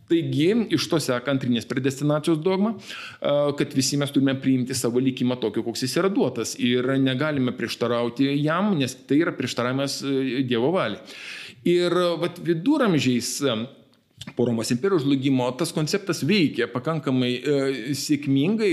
Taigi, 0.09 0.49
iš 0.77 0.89
to 0.93 0.99
seka 1.01 1.33
antrinės 1.33 1.65
predestinacijos 1.69 2.41
dogma, 2.45 2.75
kad 3.21 3.73
visi 3.77 3.97
mes 4.01 4.13
turime 4.13 4.35
priimti 4.41 4.77
savo 4.77 5.01
likimą 5.01 5.39
tokio, 5.41 5.65
koks 5.65 5.87
jis 5.87 5.97
yra 6.03 6.11
duotas 6.13 6.53
ir 6.61 6.91
negalime 7.01 7.55
prieštarauti 7.57 8.29
jam, 8.43 8.75
nes 8.77 8.97
tai 9.09 9.23
yra 9.25 9.33
prieštaravimas 9.37 10.03
Dievo 10.45 10.75
valiai. 10.75 11.01
Ir 11.65 11.97
vat, 12.21 12.37
viduramžiais 12.45 13.39
po 14.37 14.47
Romos 14.49 14.71
imperijos 14.73 15.05
žlugimo 15.05 15.47
tas 15.59 15.73
konceptas 15.75 16.23
veikė 16.27 16.69
pakankamai 16.73 17.31
e, 17.35 17.59
sėkmingai, 17.99 18.71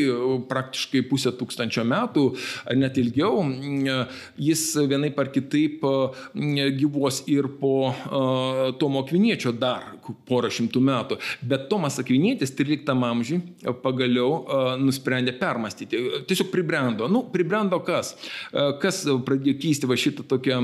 praktiškai 0.50 1.04
pusę 1.10 1.34
tūkstančio 1.38 1.86
metų, 1.88 2.26
ar 2.66 2.80
net 2.80 3.00
ilgiau. 3.02 3.44
E, 3.44 3.98
jis 4.50 4.66
vienaip 4.90 5.20
ar 5.22 5.32
kitaip 5.34 5.86
e, 5.86 5.96
gyvos 6.80 7.22
ir 7.32 7.50
po 7.62 7.92
e, 7.92 8.72
Tomo 8.82 9.04
Akviniečio 9.06 9.54
dar 9.56 9.92
porą 10.28 10.50
šimtų 10.52 10.82
metų. 10.84 11.18
Bet 11.48 11.68
Tomas 11.72 12.00
Akvinietis 12.02 12.54
13 12.58 12.92
amžiui 12.92 13.42
pagaliau 13.84 14.42
e, 14.42 14.62
nusprendė 14.82 15.34
permastyti. 15.40 16.00
Tiesiog 16.30 16.52
pribrendo. 16.54 17.08
Nu, 17.12 17.24
pribrendo 17.34 17.82
kas? 17.86 18.14
E, 18.52 18.68
kas 18.82 19.04
pradėjo 19.26 19.58
keisti 19.62 19.90
va 19.90 19.98
šitą 20.00 20.26
tokią 20.32 20.60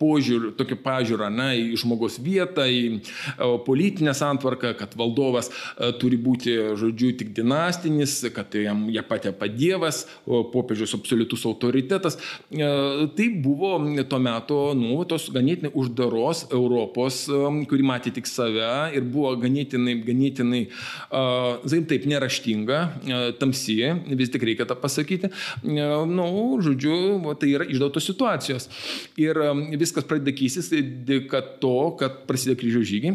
požiūrį, 0.00 0.52
tokią 0.58 0.78
pažiūrą, 0.84 1.30
na, 1.32 1.50
į 1.58 1.78
žmogaus 1.80 2.18
vietą, 2.22 2.66
į 2.68 2.98
e, 2.98 3.50
politinę 3.66 4.07
santvarką, 4.16 4.72
kad 4.78 4.94
valdovas 4.98 5.50
e, 5.50 5.90
turi 6.00 6.18
būti, 6.20 6.54
žodžiu, 6.78 7.12
tik 7.18 7.32
dinastinis, 7.36 8.20
kad 8.34 8.54
jam 8.54 8.86
jie 8.92 9.02
patepa 9.06 9.48
Dievas, 9.50 10.04
popiežius 10.26 10.94
absoliutus 10.98 11.44
autoritetas. 11.48 12.18
E, 12.50 12.68
tai 13.16 13.28
buvo 13.44 13.76
tuo 14.08 14.20
metu, 14.22 14.60
nu, 14.78 15.00
tos 15.08 15.28
ganėtinai 15.34 15.72
uždaros 15.78 16.46
Europos, 16.52 17.24
e, 17.28 17.52
kuri 17.70 17.86
matė 17.86 18.14
tik 18.16 18.28
save 18.30 18.70
ir 18.96 19.06
buvo 19.08 19.34
ganėtinai, 19.40 19.98
ganėtinai, 20.04 20.62
zaim 21.68 21.84
taip, 21.88 22.06
neraštinga, 22.08 22.78
tamsi, 23.40 23.78
vis 24.18 24.32
tik 24.32 24.44
reikia 24.46 24.66
tą 24.68 24.76
pasakyti. 24.78 25.30
Na, 25.66 26.04
nu, 26.08 26.28
žodžiu, 26.64 26.94
tai 27.40 27.52
yra 27.54 27.66
išdautos 27.68 28.06
situacijos. 28.08 28.68
Ir 29.20 29.38
viskas 29.80 30.06
pradeda 30.08 30.34
keistis 30.36 30.70
dėka 30.72 31.42
to, 31.62 31.76
kad 32.00 32.22
prasideda 32.28 32.58
kryžiaus 32.60 32.88
žygiai, 32.88 33.14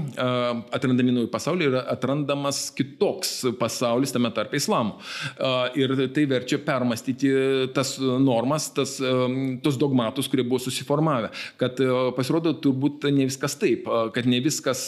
atrandami 0.84 1.16
nauji 1.16 1.32
pasauliai 1.32 1.72
yra 1.72 1.82
atrandamas 1.94 2.66
kitoks 2.76 3.32
pasaulis, 3.60 4.12
tame 4.12 4.32
tarpe 4.36 4.60
islamo. 4.60 4.98
Ir 5.80 5.96
tai 6.14 6.26
verčia 6.30 6.60
permastyti 6.64 7.32
tas 7.76 7.96
normas, 8.00 8.68
tas, 8.76 8.98
tos 9.64 9.80
dogmatus, 9.80 10.28
kurie 10.32 10.44
buvo 10.44 10.60
susiformavę. 10.64 11.32
Kad 11.62 11.80
pasirodo, 12.18 12.54
turbūt 12.60 13.08
ne 13.14 13.28
viskas 13.30 13.56
taip, 13.60 13.88
kad 14.16 14.28
ne 14.30 14.42
viskas 14.44 14.86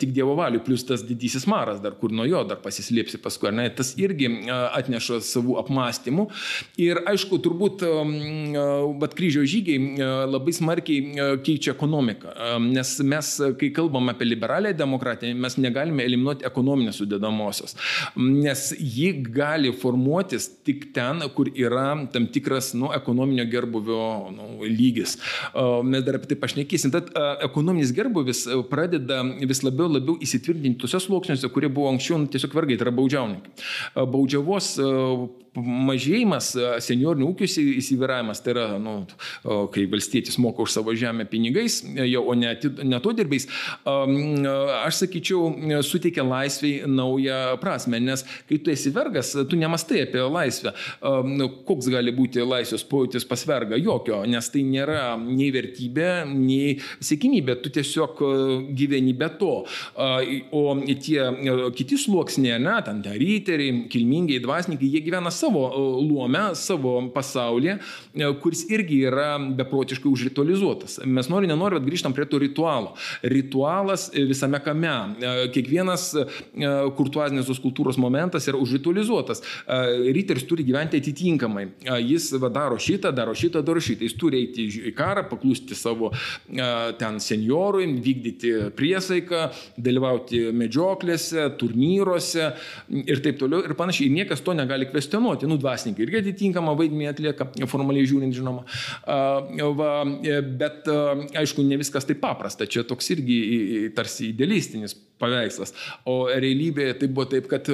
tik 0.00 0.14
Dievo 0.16 0.34
valiu, 0.38 0.62
plus 0.64 0.84
tas 0.88 1.04
didysis 1.06 1.46
maras, 1.50 1.80
dar 1.84 1.94
kur 2.00 2.12
nuo 2.14 2.26
jo 2.26 2.42
dar 2.48 2.58
pasislėpsi 2.62 3.20
paskui, 3.22 3.52
ne, 3.54 3.68
tas 3.70 3.92
irgi 4.00 4.30
atneša 4.50 5.20
savų 5.26 5.58
apmąstymų. 5.62 6.26
Ir 6.82 7.02
aišku, 7.06 7.38
turbūt, 7.44 7.84
bet 9.00 9.16
kryžiaus 9.18 9.50
žygiai 9.52 10.00
labai 10.30 10.54
smarkiai 10.56 11.38
keičia 11.46 11.74
ekonomiką, 11.76 12.34
nes 12.64 12.96
mes, 13.06 13.32
kai 13.60 13.70
kalbam 13.76 14.10
apie 14.12 14.28
liberalę 14.56 14.74
demokratiją, 14.74 15.34
mes 15.34 15.56
negalime 15.58 16.04
eliminuoti 16.04 16.46
ekonominės 16.46 17.00
sudėdamosios, 17.00 17.76
nes 18.16 18.72
ji 18.78 19.12
gali 19.22 19.72
formuotis 19.72 20.48
tik 20.64 20.92
ten, 20.94 21.20
kur 21.34 21.50
yra 21.54 22.08
tam 22.12 22.26
tikras 22.26 22.72
nu, 22.74 22.90
ekonominio 22.94 23.44
gerbuvio 23.50 24.30
nu, 24.32 24.64
lygis. 24.64 25.18
Mes 25.84 26.04
dar 26.04 26.18
apie 26.18 26.32
tai 26.32 26.40
pašnekėsim. 26.40 26.92
Tad 26.94 27.12
ekonominis 27.44 27.92
gerbuvis 27.96 28.46
pradeda 28.70 29.22
vis 29.46 29.62
labiau 29.64 29.90
labiau 29.90 30.18
įsitvirtinti 30.22 30.80
tuose 30.80 31.00
sluoksniuose, 31.04 31.50
kurie 31.52 31.70
buvo 31.72 31.90
anksčiau 31.92 32.20
nu, 32.20 32.30
tiesiog 32.32 32.54
vergai, 32.56 32.78
tai 32.78 32.88
yra 32.88 32.96
baudžiauninkai. 32.96 33.66
Baudžiavos 33.96 34.76
mažėjimas, 35.56 36.50
seniorinių 36.84 37.30
ūkių 37.30 37.48
įsiviravimas, 37.80 38.42
tai 38.44 38.52
yra, 38.54 38.66
nu, 38.82 38.96
kai 39.72 39.86
valstietis 39.90 40.38
moka 40.42 40.64
už 40.64 40.74
savo 40.74 40.94
žemę 40.96 41.26
pinigais, 41.30 41.80
jau, 42.10 42.24
o 42.28 42.36
ne, 42.38 42.52
ne 42.84 43.00
to 43.02 43.14
dirbiais, 43.16 43.48
aš 44.82 45.02
sakyčiau, 45.02 45.82
suteikia 45.86 46.24
laisviai 46.26 46.88
naują 46.90 47.56
prasme, 47.62 48.00
nes 48.02 48.24
kai 48.48 48.58
tu 48.62 48.72
esi 48.72 48.92
vergas, 48.94 49.32
tu 49.48 49.58
nemastai 49.58 50.04
apie 50.06 50.22
laisvę. 50.24 50.72
Koks 51.68 51.90
gali 51.92 52.14
būti 52.16 52.44
laisvės 52.46 52.84
pojūtis 52.88 53.26
pas 53.28 53.42
vergą? 53.48 53.78
Jokio, 53.80 54.22
nes 54.28 54.50
tai 54.52 54.62
nėra 54.66 55.16
nei 55.20 55.50
vertybė, 55.54 56.10
nei 56.30 56.76
sėkmybė, 57.04 57.58
tu 57.62 57.72
tiesiog 57.74 58.22
gyveni 58.76 59.14
be 59.16 59.30
to. 59.40 59.54
O 60.56 60.64
tie 60.86 61.20
kiti 61.76 61.98
sluoksniai, 62.00 62.60
ne, 62.62 62.76
ten 62.86 63.02
ryteriai, 63.06 63.86
kilmingiai, 63.92 64.42
dvasininkai, 64.44 64.90
jie 64.96 65.02
gyvena 65.04 65.32
savo 65.34 65.66
luome, 66.00 66.48
savo 66.58 66.98
pasaulyje, 67.14 67.78
kuris 68.42 68.66
irgi 68.72 69.02
yra 69.10 69.36
beprotiškai 69.58 70.10
užritualizuotas. 70.10 71.00
Mes 71.06 71.30
nori, 71.32 71.48
nenori, 71.50 71.78
bet 71.78 71.88
grįžtam 71.90 72.14
prie 72.16 72.26
to 72.30 72.40
ritualo. 72.42 72.94
Ritualas 73.26 74.08
visame 74.36 74.60
kame. 74.64 74.94
E, 75.18 75.34
kiekvienas 75.54 76.08
kurtuazinės 76.96 77.48
tos 77.48 77.60
kultūros 77.62 77.98
momentas 78.00 78.46
yra 78.50 78.58
užritualizuotas. 78.60 79.42
Ryteris 79.66 80.46
turi 80.48 80.64
gyventi 80.66 81.00
atitinkamai. 81.00 81.66
Jis 82.04 82.28
va, 82.40 82.50
daro 82.52 82.78
šitą, 82.80 83.12
daro 83.16 83.34
šitą, 83.36 83.62
daro 83.66 83.82
šitą. 83.82 84.06
Jis 84.06 84.16
turi 84.18 84.42
eiti 84.44 84.66
į 84.90 84.92
karą, 84.96 85.26
paklusti 85.30 85.76
savo 85.78 86.12
ten 87.00 87.18
seniorui, 87.22 87.88
vykdyti 88.02 88.52
priesaiką, 88.76 89.42
dalyvauti 89.80 90.42
medžioklėse, 90.56 91.48
turnyruose 91.60 92.50
ir 93.02 93.22
taip 93.24 93.40
toliau 93.40 93.64
ir 93.66 93.76
panašiai. 93.78 94.10
Ir 94.10 94.16
niekas 94.20 94.44
to 94.44 94.54
negali 94.56 94.88
kvestionuoti 94.90 95.48
nu, 95.50 95.58
dvasininkai 95.60 96.06
irgi 96.06 96.22
atitinkamą 96.24 96.76
vaidmenį 96.78 97.10
atlieka, 97.12 97.48
formaliai 97.70 98.08
žiūrint, 98.08 98.36
žinoma. 98.36 98.66
Va, 99.06 99.92
e, 100.22 100.40
bet 100.60 100.88
aišku, 101.36 101.64
ne 101.66 101.80
viskas 101.80 102.06
taip 102.08 102.20
paprasta, 102.22 102.68
čia 102.70 102.84
toks 102.86 103.12
irgi 103.16 103.38
tarsi 103.96 104.25
idealistinis 104.32 104.96
paveikslas. 105.20 105.72
O 106.08 106.26
realybėje 106.28 106.98
tai 107.00 107.08
buvo 107.08 107.26
taip, 107.30 107.46
kad 107.50 107.68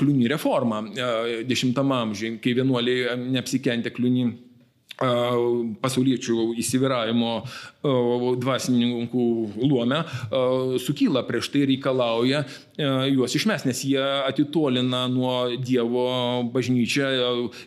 kliūny 0.00 0.28
reforma 0.32 0.82
10 0.86 1.80
amžiuje, 2.00 2.38
kai 2.44 2.56
vienuoliai 2.58 3.16
neapsikentė 3.26 3.94
kliūny 3.96 4.26
pasauliečių 4.96 6.54
įsivyravimo 6.62 7.32
dvasininkų 8.40 9.26
luome 9.60 10.00
sukyla 10.80 11.22
prieš 11.28 11.50
tai 11.52 11.66
reikalauja 11.68 12.44
juos 13.12 13.34
išmes, 13.36 13.64
nes 13.68 13.82
jie 13.84 14.00
atitolina 14.00 15.06
nuo 15.08 15.56
Dievo 15.56 16.44
bažnyčią, 16.52 17.08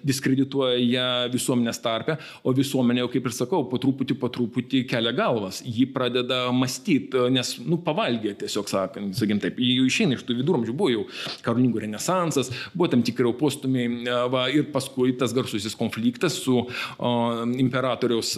diskredituoja 0.05 0.77
ją 0.77 1.07
visuomenės 1.33 1.81
tarpę, 1.81 2.17
o 2.43 2.53
visuomenė, 2.53 3.05
kaip 3.13 3.29
ir 3.29 3.35
sakau, 3.35 3.63
po 3.69 3.79
truputį, 3.81 4.17
po 4.19 4.29
truputį 4.33 4.83
kelia 4.89 5.13
galvas. 5.15 5.63
Ji 5.65 5.87
pradeda 5.93 6.43
mąstyti, 6.53 7.25
nes, 7.33 7.55
nu, 7.65 7.79
pavalgė, 7.85 8.35
tiesiog 8.43 8.69
sakant, 8.69 9.17
sakim 9.17 9.41
taip, 9.41 9.57
jau 9.61 9.87
išeina 9.89 10.17
iš 10.17 10.25
tų 10.27 10.37
viduramžių, 10.41 10.77
buvo 10.77 10.91
jau 10.93 11.05
karolingų 11.45 11.85
renesansas, 11.85 12.51
buvo 12.75 12.91
tam 12.93 13.03
tikrai 13.05 13.33
postumiai 13.39 14.05
va, 14.31 14.45
ir 14.53 14.69
paskui 14.73 15.15
tas 15.17 15.33
garsusis 15.35 15.77
konfliktas 15.77 16.37
su 16.43 16.59
o, 16.61 17.09
imperatoriaus 17.59 18.35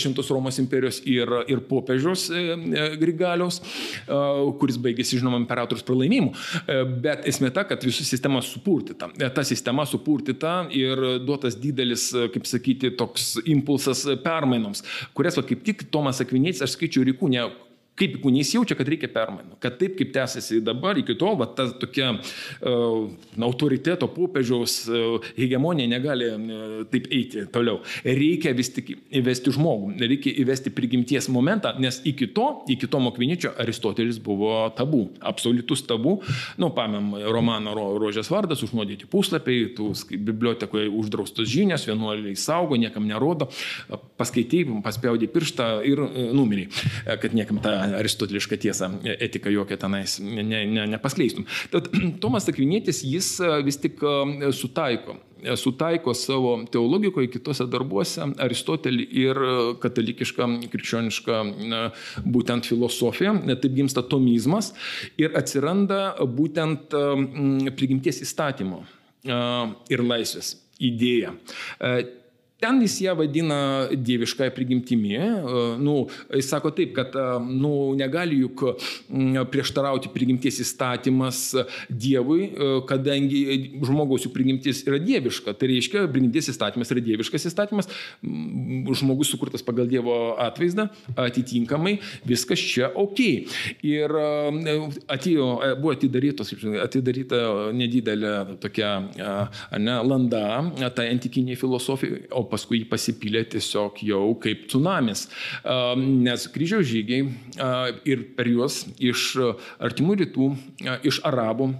Šimtos 0.00 0.30
Romos 0.32 0.58
imperijos 0.58 1.00
ir, 1.08 1.30
ir 1.50 1.62
popiežiaus 1.68 2.26
e, 2.30 2.42
e, 2.54 2.86
Grigaliaus, 3.00 3.60
kuris 4.60 4.78
baigėsi, 4.80 5.18
žinoma, 5.20 5.38
imperatorius 5.42 5.84
pralaimimu. 5.86 6.32
E, 6.66 6.78
bet 7.04 7.26
esmė 7.30 7.50
ta, 7.54 7.66
kad 7.68 7.84
visų 7.84 8.06
sistema 8.06 8.42
supurtita. 8.44 9.10
Ta 9.34 9.44
sistema 9.46 9.86
supurtita 9.88 10.56
ir 10.74 11.00
duotas 11.24 11.58
didelis, 11.60 12.10
kaip 12.34 12.48
sakyti, 12.48 12.92
toks 12.98 13.34
impulsas 13.50 14.04
permainoms, 14.24 14.84
kurias, 15.16 15.38
va, 15.38 15.46
kaip 15.46 15.64
tik 15.66 15.86
Tomas 15.94 16.22
Akvinėtis, 16.24 16.64
aš 16.64 16.76
skaičiu 16.78 17.04
Rikūnė, 17.10 17.46
kaip 17.98 18.16
kūnys 18.22 18.50
jaučia, 18.56 18.74
kad 18.78 18.88
reikia 18.90 19.08
permainų. 19.12 19.56
Kad 19.62 19.76
taip, 19.78 19.94
kaip 19.98 20.10
tęsiasi 20.14 20.58
dabar, 20.66 20.98
iki 20.98 21.14
tol, 21.18 21.36
va, 21.38 21.46
ta 21.46 21.68
tokia 21.78 22.10
uh, 22.16 23.04
autoriteto 23.46 24.08
popiežiaus 24.10 24.76
uh, 24.90 25.28
hegemonija 25.38 25.90
negali 25.92 26.30
uh, 26.32 26.72
taip 26.90 27.06
eiti 27.14 27.44
toliau. 27.54 27.80
Reikia 28.02 28.54
vis 28.58 28.72
tik 28.74 28.90
įvesti 29.14 29.54
žmogų, 29.54 29.92
reikia 30.02 30.34
įvesti 30.42 30.72
prigimties 30.74 31.30
momentą, 31.32 31.76
nes 31.82 32.00
iki 32.08 32.28
to, 32.34 32.48
iki 32.74 32.90
to 32.90 33.02
mokviničio 33.04 33.54
Aristotelis 33.62 34.18
buvo 34.22 34.64
tabu, 34.74 35.06
absoliutus 35.22 35.86
tabu. 35.86 36.16
Nu, 36.58 36.72
pamėm, 36.74 37.14
romano 37.30 37.76
ro, 37.78 37.86
Rožės 38.02 38.30
vardas, 38.32 38.64
užnuodyti 38.66 39.06
puslapiai, 39.10 39.70
tu 39.76 39.92
bibliotekoje 40.10 40.90
uždraustos 40.90 41.46
žinios, 41.50 41.86
vienuoliai 41.86 42.34
saugo, 42.38 42.74
niekam 42.80 43.06
nerodo, 43.06 43.46
paskaitai, 44.18 44.64
paspjaudai 44.82 45.30
pirštą 45.30 45.70
ir 45.86 46.02
numeriai, 46.34 46.66
kad 47.22 47.38
niekam 47.38 47.62
tą 47.62 47.83
aristotelišką 47.92 48.56
tiesą, 48.56 48.90
etiką 49.04 49.50
jokią 49.50 49.76
tenais 49.76 50.18
ne, 50.20 50.64
ne, 50.66 50.86
nepaskleistum. 50.94 51.46
Tad 51.72 51.90
Tomas 52.22 52.48
Akvinėtis 52.50 53.02
jis 53.06 53.36
e, 53.42 53.50
vis 53.66 53.78
tik 53.82 54.02
e, 54.02 54.50
sutaiko 54.56 55.16
e, 55.42 55.56
sutaiko 55.60 56.14
savo 56.16 56.56
teologikoje, 56.72 57.30
kitose 57.34 57.66
darbuose 57.70 58.30
Aristotelį 58.44 59.06
ir 59.24 59.40
katalikišką, 59.82 60.48
krikščionišką 60.72 61.40
būtent 62.24 62.68
filosofiją. 62.70 63.36
Taip 63.54 63.76
gimsta 63.76 64.04
tomizmas 64.08 64.72
ir 65.20 65.36
atsiranda 65.38 66.16
būtent 66.24 66.94
prigimties 67.76 68.22
įstatymo 68.24 68.82
ir 69.24 70.04
laisvės 70.04 70.54
idėja 70.84 71.32
ten 72.64 72.80
jis 72.80 72.96
ją 73.04 73.14
vadina 73.18 73.60
dieviškąją 73.92 74.50
prigimtimi. 74.56 75.18
Nu, 75.84 75.96
jis 76.32 76.48
sako 76.48 76.72
taip, 76.72 76.94
kad 76.96 77.12
nu, 77.44 77.92
negali 77.98 78.40
juk 78.40 78.64
prieštarauti 79.52 80.08
prigimties 80.14 80.62
įstatymas 80.64 81.44
Dievui, 81.92 82.48
kadangi 82.88 83.42
žmogaus 83.84 84.24
jų 84.24 84.32
prigimtis 84.32 84.80
yra 84.88 84.98
dieviška. 85.02 85.52
Tai 85.58 85.68
reiškia, 85.68 86.06
prigimties 86.12 86.48
įstatymas 86.54 86.92
yra 86.94 87.02
dieviškas 87.04 87.48
įstatymas, 87.50 87.90
žmogus 88.24 89.32
sukurtas 89.34 89.64
pagal 89.66 89.90
Dievo 89.90 90.16
atvaizdą, 90.40 90.88
atitinkamai 91.20 91.98
viskas 92.24 92.62
čia 92.64 92.88
ok. 92.88 93.20
Ir 93.84 94.16
atėjo, 95.12 95.50
buvo 95.82 95.92
atidarytos, 95.92 96.54
atidaryta 96.84 97.42
nedidelė 97.76 98.34
tokia 98.62 98.94
ne, 99.76 99.98
landa, 100.08 100.44
tai 100.96 101.10
antikiniai 101.12 101.58
filosofijai, 101.60 102.24
o 102.32 102.44
paskui 102.54 102.80
jį 102.82 102.88
pasipylė 102.92 103.44
tiesiog 103.54 104.00
jau 104.06 104.24
kaip 104.42 104.66
tsunamis. 104.70 105.26
Nes 105.98 106.48
kryžiaus 106.54 106.88
žygiai 106.88 107.28
ir 108.08 108.26
per 108.38 108.50
juos 108.50 108.84
iš 109.02 109.26
artimų 109.82 110.18
rytų, 110.22 110.50
iš 111.06 111.20
arabų 111.26 111.70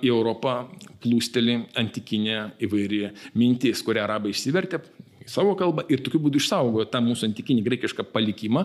į 0.00 0.12
Europą 0.12 0.56
plūsteli 1.04 1.60
antikinė 1.80 2.54
įvairi 2.64 3.08
mintis, 3.36 3.82
kurią 3.84 4.06
arabai 4.06 4.32
išsivertė, 4.32 4.80
į 5.24 5.32
savo 5.32 5.54
kalbą 5.58 5.84
ir 5.92 6.02
tokiu 6.04 6.20
būdu 6.24 6.40
išsaugojo 6.40 6.86
tą 6.92 7.00
mūsų 7.04 7.28
antikinį 7.30 7.64
graikišką 7.66 8.06
palikimą. 8.12 8.64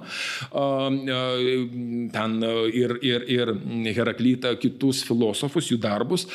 Ten 2.14 2.38
ir, 2.76 2.96
ir, 3.06 3.26
ir 3.32 3.54
Heraklytą, 3.96 4.54
kitus 4.62 5.02
filosofus, 5.08 5.70
jų 5.72 5.80
darbus. 5.84 6.28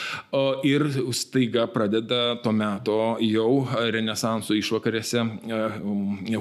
Ir 0.66 0.86
staiga 1.16 1.66
pradeda 1.70 2.22
tuo 2.42 2.54
metu 2.56 2.98
jau 3.24 3.50
Renesanso 3.94 4.56
išvakarėse 4.56 5.24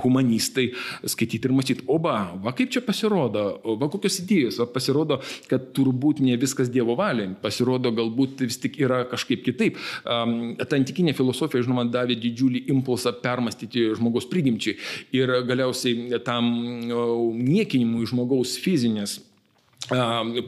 humanistai 0.04 0.70
skaityti 1.06 1.50
ir 1.50 1.56
mąstyti, 1.56 1.88
o 1.92 2.00
va, 2.02 2.18
va 2.44 2.54
kaip 2.56 2.72
čia 2.74 2.84
pasirodo, 2.86 3.46
va 3.80 3.90
kokios 3.92 4.20
idėjos, 4.24 4.60
va 4.62 4.68
pasirodo, 4.72 5.20
kad 5.52 5.72
turbūt 5.76 6.22
ne 6.24 6.38
viskas 6.40 6.72
Dievo 6.74 6.96
valiai, 7.00 7.34
pasirodo 7.42 7.92
galbūt 7.96 8.46
vis 8.46 8.60
tik 8.62 8.80
yra 8.82 9.04
kažkaip 9.10 9.44
kitaip. 9.46 9.80
Ta 10.04 10.78
antikinė 10.78 11.16
filosofija, 11.18 11.64
žinoma, 11.66 11.86
davė 11.92 12.18
didžiulį 12.20 12.66
impulsą 12.74 13.14
permastyti 13.24 13.73
padaryti 13.74 13.96
žmogaus 13.98 14.28
prigimčiai. 14.30 14.78
Ir 15.14 15.44
galiausiai 15.48 16.20
tam 16.24 16.46
niekinimui 17.38 18.06
žmogaus 18.08 18.58
fizinės 18.60 19.20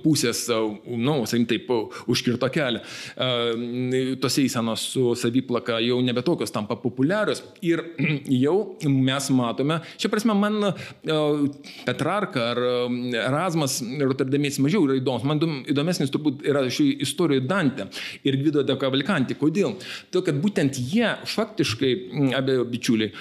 pusės, 0.03 0.45
nu, 0.85 1.15
sakykim 1.27 1.47
taip, 1.49 1.71
užkirto 2.11 2.49
kelią. 2.53 2.81
Tos 4.21 4.39
eisenos 4.41 4.85
su 4.93 5.15
saviplaka 5.19 5.79
jau 5.83 5.99
nebe 6.05 6.23
tokios 6.25 6.53
tampa 6.53 6.77
populiarios 6.79 7.43
ir 7.65 7.83
jau 8.45 8.55
mes 8.85 9.29
matome, 9.35 9.79
šia 9.99 10.11
prasme, 10.13 10.35
man 10.37 10.71
Petrarka 11.85 12.49
ar 12.53 12.61
Erasmas 13.25 13.79
Rotterdamietis 13.81 14.61
mažiau 14.63 14.85
yra 14.87 14.99
įdomus, 14.99 15.25
man 15.27 15.41
įdomesnis 15.71 16.13
turbūt 16.13 16.45
yra 16.47 16.63
šį 16.71 16.89
istoriją 17.05 17.45
Dante 17.49 17.89
ir 18.25 18.39
Gvido 18.39 18.63
de 18.65 18.77
Cavalcanti. 18.79 19.37
Kodėl? 19.39 19.75
Todėl, 20.11 20.25
kad 20.29 20.41
būtent 20.41 20.79
jie 20.79 21.11
faktiškai, 21.35 21.91
abejo 22.37 22.65
bičiuliai, 22.69 23.13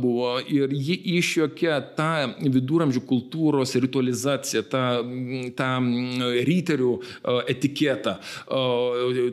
buvo 0.00 0.36
ir 0.40 0.72
jie 0.72 0.96
išjokė 1.18 1.74
tą 1.98 2.10
viduramžių 2.40 3.02
kultūros 3.04 3.74
ritualizaciją, 3.82 4.62
tą 4.72 4.84
tą 5.56 5.68
ryterių 6.46 6.92
etiketą, 7.52 8.16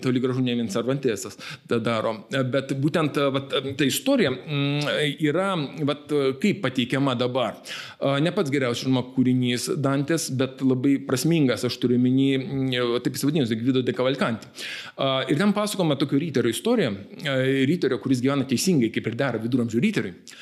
toli 0.04 0.24
gražu 0.24 0.44
ne 0.44 0.56
vien 0.60 0.70
Cervantesas 0.74 1.38
tą 1.70 1.80
daro, 1.84 2.16
bet 2.30 2.74
būtent 2.80 3.20
vat, 3.36 3.56
ta 3.78 3.88
istorija 3.88 4.34
yra, 5.24 5.54
vat, 5.88 6.12
kaip 6.42 6.62
pateikiama 6.64 7.16
dabar. 7.20 7.60
Ne 8.24 8.34
pats 8.36 8.52
geriausias, 8.54 8.84
žinoma, 8.84 9.06
kūrinys 9.16 9.70
Dantės, 9.84 10.30
bet 10.36 10.62
labai 10.66 10.98
prasmingas, 11.08 11.64
aš 11.68 11.78
turiu 11.82 12.00
minį, 12.02 12.30
taip 13.06 13.16
jis 13.16 13.26
vadinasi, 13.28 13.60
Gvido 13.60 13.84
de 13.86 13.96
Cavalcanti. 13.96 14.50
Ir 15.32 15.40
ten 15.40 15.54
pasakoma 15.56 15.98
tokio 16.00 16.20
ryterio 16.22 16.52
istorija, 16.52 16.92
ryterio, 17.70 18.00
kuris 18.04 18.22
gyvena 18.24 18.48
teisingai, 18.50 18.92
kaip 18.94 19.08
ir 19.10 19.18
dera 19.20 19.42
viduramžių 19.42 19.84
ryteriui 19.94 20.42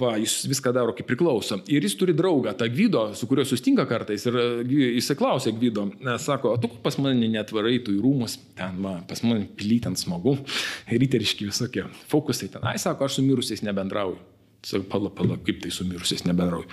va, 0.00 0.14
jis 0.20 0.44
viską 0.48 0.72
daro 0.74 0.94
kaip 0.96 1.08
priklauso. 1.08 1.58
Ir 1.72 1.84
jis 1.84 1.96
turi 1.98 2.14
draugą, 2.16 2.52
tą 2.58 2.68
Gvido, 2.70 3.02
su 3.18 3.26
kuriuo 3.30 3.46
sustinka 3.48 3.86
kartais 3.90 4.26
ir 4.28 4.36
jisai 4.70 5.16
klausia 5.18 5.52
Gvido, 5.56 5.88
sako, 6.22 6.56
tu 6.60 6.70
pas 6.84 6.98
mane 7.02 7.30
netvarai 7.32 7.80
tu 7.84 7.94
į 7.96 8.00
rūmus, 8.04 8.38
ten, 8.58 8.78
va, 8.84 8.98
pas 9.08 9.22
mane 9.26 9.48
pilytent 9.58 9.98
smagu, 10.00 10.36
ryteriški 11.02 11.48
visokie 11.50 11.86
fokusai 12.12 12.50
ten. 12.54 12.66
Ai, 12.68 12.78
sako, 12.78 13.08
aš 13.08 13.18
su 13.18 13.26
mirusiais 13.26 13.64
nebendrauju. 13.66 14.18
Sako, 14.66 14.84
pala, 14.92 15.12
pala, 15.14 15.40
kaip 15.44 15.62
tai 15.64 15.72
su 15.74 15.86
mirusiais 15.88 16.26
nebendrauju. 16.28 16.68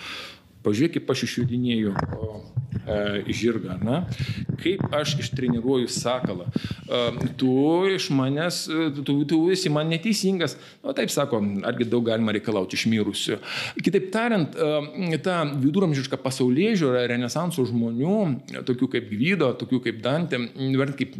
Pažiūrėk, 0.68 0.98
kaip 0.98 1.12
aš 1.14 1.24
išjudinėjau 1.28 1.94
e, 2.88 3.34
žirgą, 3.36 3.78
na, 3.84 4.02
kaip 4.60 4.84
aš 4.96 5.16
ištreniruoju 5.24 5.90
sakalą. 5.92 6.48
E, 6.48 7.30
tu 7.40 7.52
iš 7.92 8.10
manęs, 8.16 8.66
e, 8.68 8.90
tu, 9.00 9.20
tu 9.30 9.40
esi 9.54 9.72
man 9.72 9.88
neteisingas. 9.92 10.58
O 10.84 10.96
taip 10.98 11.12
sako, 11.14 11.40
argi 11.68 11.88
daug 11.88 12.06
galima 12.08 12.36
reikalauti 12.36 12.76
iš 12.80 12.88
mirusių. 12.92 13.40
Kitaip 13.84 14.10
tariant, 14.14 14.56
ta 15.24 15.40
viduramžiška 15.48 16.20
pasaulyje 16.22 16.76
žiūra 16.84 17.06
renesanso 17.12 17.66
žmonių, 17.68 18.18
tokių 18.68 18.92
kaip 18.96 19.10
Gvydo, 19.12 19.52
tokių 19.60 19.82
kaip 19.88 20.02
Dantė, 20.04 20.42
vertinti 20.78 21.06
kaip 21.06 21.16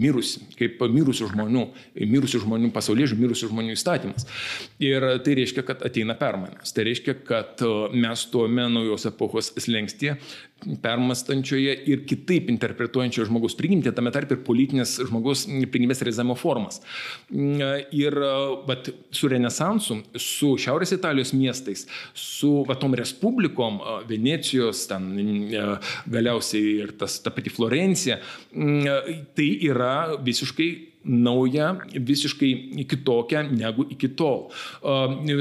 mirusi, 0.00 0.44
kaip 0.58 0.80
mirusių 0.92 1.30
žmonių, 1.32 1.66
mirusių 2.10 2.42
žmonių 2.44 2.72
pasaulyje 2.74 3.16
mirusių 3.20 3.50
žmonių 3.50 3.74
įstatymas. 3.76 4.26
Ir 4.82 5.04
tai 5.24 5.36
reiškia, 5.38 5.64
kad 5.66 5.84
ateina 5.86 6.16
permainas. 6.18 6.72
Tai 6.74 6.86
reiškia, 6.88 7.16
kad 7.26 7.64
mes 7.92 8.24
tuome 8.32 8.66
naujų 8.72 8.89
naujos 8.90 9.06
epochos 9.06 9.52
slengsti, 9.56 10.14
permastančioje 10.82 11.74
ir 11.88 12.02
kitaip 12.08 12.50
interpretuojančioje 12.52 13.28
žmogaus 13.30 13.56
prigimtį, 13.58 13.92
tame 13.96 14.12
tarp 14.12 14.34
ir 14.34 14.42
politinės 14.44 14.98
žmogaus 15.08 15.46
prigimties 15.70 16.02
realizavimo 16.02 16.36
formas. 16.38 16.80
Ir 17.30 18.18
vat, 18.68 18.90
su 19.14 19.30
Renesansu, 19.30 20.00
su 20.18 20.54
Šiaurės 20.60 20.94
Italijos 20.96 21.32
miestais, 21.36 21.86
su 22.14 22.64
vatom 22.68 22.94
respublikom, 22.98 23.80
Venecijos, 24.10 24.84
ten 24.90 25.10
galiausiai 26.10 26.76
ir 26.84 26.94
tas, 27.00 27.20
ta 27.22 27.32
pati 27.34 27.52
Florencija, 27.52 28.20
tai 28.50 29.50
yra 29.70 29.94
visiškai 30.20 30.70
nauja, 31.04 31.72
visiškai 31.94 32.84
kitokia 32.88 33.42
negu 33.48 33.86
iki 33.90 34.10
tol. 34.16 34.50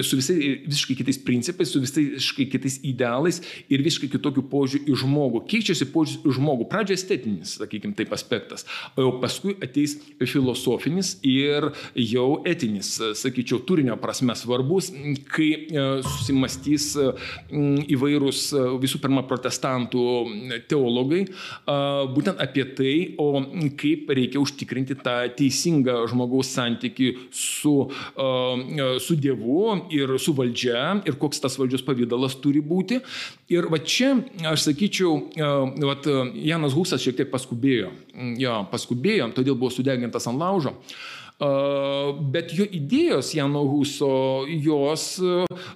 Su 0.05 0.19
visai, 0.19 0.37
visiškai 0.65 0.95
kitais 1.01 1.19
principais, 1.23 1.71
su 1.71 1.81
visiškai 1.83 2.47
kitais 2.51 2.79
idealais 2.87 3.41
ir 3.67 3.83
visiškai 3.83 4.11
kitokiu 4.15 4.45
požiūriu 4.49 4.87
į 4.93 4.99
žmogų. 5.03 5.43
Keičiasi 5.51 5.89
požiūris 5.91 6.23
į 6.23 6.35
žmogų. 6.39 6.69
Pradžioje 6.71 7.01
estetinis, 7.01 7.57
sakykime, 7.59 7.95
taip 7.97 8.13
aspektas, 8.15 8.65
o 8.95 9.03
jau 9.03 9.11
paskui 9.21 9.57
ateis 9.63 9.97
filosofinis 10.23 11.17
ir 11.27 11.71
jau 11.99 12.29
etinis, 12.47 12.93
sakyčiau, 13.19 13.59
turinio 13.67 13.99
prasme 13.99 14.35
svarbus, 14.39 14.91
kai 15.33 15.49
e, 15.67 15.85
susimastys 16.05 16.91
įvairūs 17.51 18.45
visų 18.79 19.01
pirma 19.03 19.25
protestantų 19.27 20.07
teologai 20.71 21.25
būtent 22.15 22.39
apie 22.41 22.65
tai, 22.77 22.95
o 23.19 23.43
kaip 23.79 24.11
reikia 24.15 24.39
užtikrinti 24.41 24.97
tą 25.03 25.19
teisę 25.35 25.48
teisingą 25.49 26.07
žmogaus 26.07 26.53
santyki 26.53 27.13
su, 27.31 27.89
su 28.99 29.15
Dievu 29.15 29.89
ir 29.91 30.15
su 30.19 30.33
valdžia 30.37 31.01
ir 31.09 31.17
koks 31.19 31.41
tas 31.41 31.57
valdžios 31.59 31.83
pavydalas 31.85 32.37
turi 32.41 32.61
būti. 32.61 33.01
Ir 33.49 33.69
va 33.71 33.81
čia, 33.81 34.15
aš 34.45 34.69
sakyčiau, 34.69 35.15
va, 35.81 35.95
Janas 36.33 36.75
Husas 36.77 37.01
šiek 37.01 37.17
tiek 37.17 37.31
paskubėjo. 37.31 37.91
Jo, 38.39 38.61
paskubėjo, 38.71 39.31
todėl 39.33 39.57
buvo 39.57 39.73
sudegintas 39.73 40.27
ant 40.29 40.39
laužo. 40.39 40.75
Bet 41.39 42.51
jo 42.51 42.65
idėjos 42.67 43.31
Jano 43.37 43.61
Huso, 43.69 44.43
jos, 44.49 45.05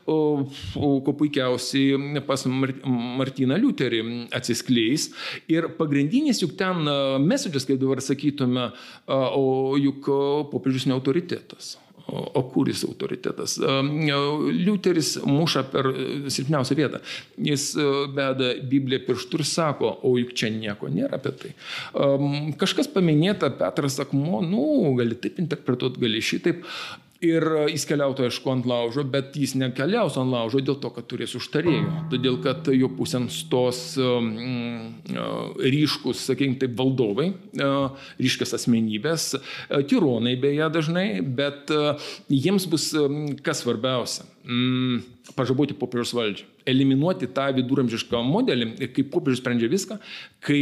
ko 0.06 1.14
puikiausiai 1.20 2.20
pas 2.28 2.44
Martyną 2.50 3.56
Liuterį 3.62 4.02
atsiskleis. 4.36 5.10
Ir 5.48 5.70
pagrindinis 5.78 6.44
juk 6.44 6.58
ten 6.60 6.84
messages, 7.24 7.64
kaip 7.70 7.80
dabar 7.80 8.04
sakytume, 8.04 8.72
o 9.08 9.80
juk 9.80 10.12
popiežius 10.52 10.90
ne 10.90 10.98
autoritetas. 10.98 11.78
O 12.12 12.42
kur 12.52 12.68
jis 12.68 12.84
autoritetas? 12.84 13.56
Liuteris 13.64 15.14
muša 15.24 15.64
per 15.72 15.88
silpniausią 16.28 16.76
vietą. 16.76 17.00
Jis 17.40 17.70
beda 18.16 18.50
Bibliją 18.70 19.06
pirštų 19.08 19.40
ir 19.40 19.46
sako, 19.48 19.94
o 20.04 20.12
juk 20.20 20.34
čia 20.36 20.52
nieko 20.52 20.92
nėra 20.92 21.16
apie 21.22 21.32
tai. 21.40 21.54
Kažkas 22.60 22.92
paminėta, 22.92 23.54
Petras 23.56 24.02
Akmo, 24.04 24.42
nu, 24.44 24.66
gali 25.00 25.16
taip 25.16 25.40
interpretuoti, 25.44 26.04
gali 26.04 26.20
šitaip. 26.24 26.68
Ir 27.24 27.46
jis 27.72 27.86
keliautų, 27.88 28.28
aišku, 28.28 28.52
ant 28.52 28.68
laužo, 28.68 29.06
bet 29.08 29.38
jis 29.40 29.56
nekeliaus 29.60 30.18
ant 30.20 30.32
laužo 30.34 30.60
dėl 30.64 30.78
to, 30.84 30.92
kad 30.96 31.08
turės 31.08 31.36
užtarėjų. 31.40 31.84
Todėl, 32.12 32.40
kad 32.44 32.68
jo 32.76 32.90
pusėn 32.98 33.30
stos 33.32 33.82
um, 34.02 34.30
ryškus, 35.62 36.26
sakykime, 36.28 36.60
taip 36.62 36.76
valdovai, 36.80 37.30
uh, 37.64 38.08
ryškias 38.20 38.56
asmenybės, 38.60 39.30
tironai 39.90 40.36
beje 40.42 40.70
dažnai, 40.74 41.08
bet 41.24 41.72
jiems 42.32 42.68
bus 42.72 42.92
kas 43.46 43.64
svarbiausia. 43.64 44.28
Mm, 44.44 45.06
pažaboti 45.38 45.78
popiežiaus 45.80 46.18
valdžią 46.18 46.53
eliminuoti 46.70 47.30
tą 47.36 47.50
viduramžišką 47.58 48.22
modelį, 48.28 48.70
kaip 48.96 49.10
popiežius 49.14 49.42
sprendžia 49.44 49.70
viską, 49.72 49.98
kai 50.44 50.62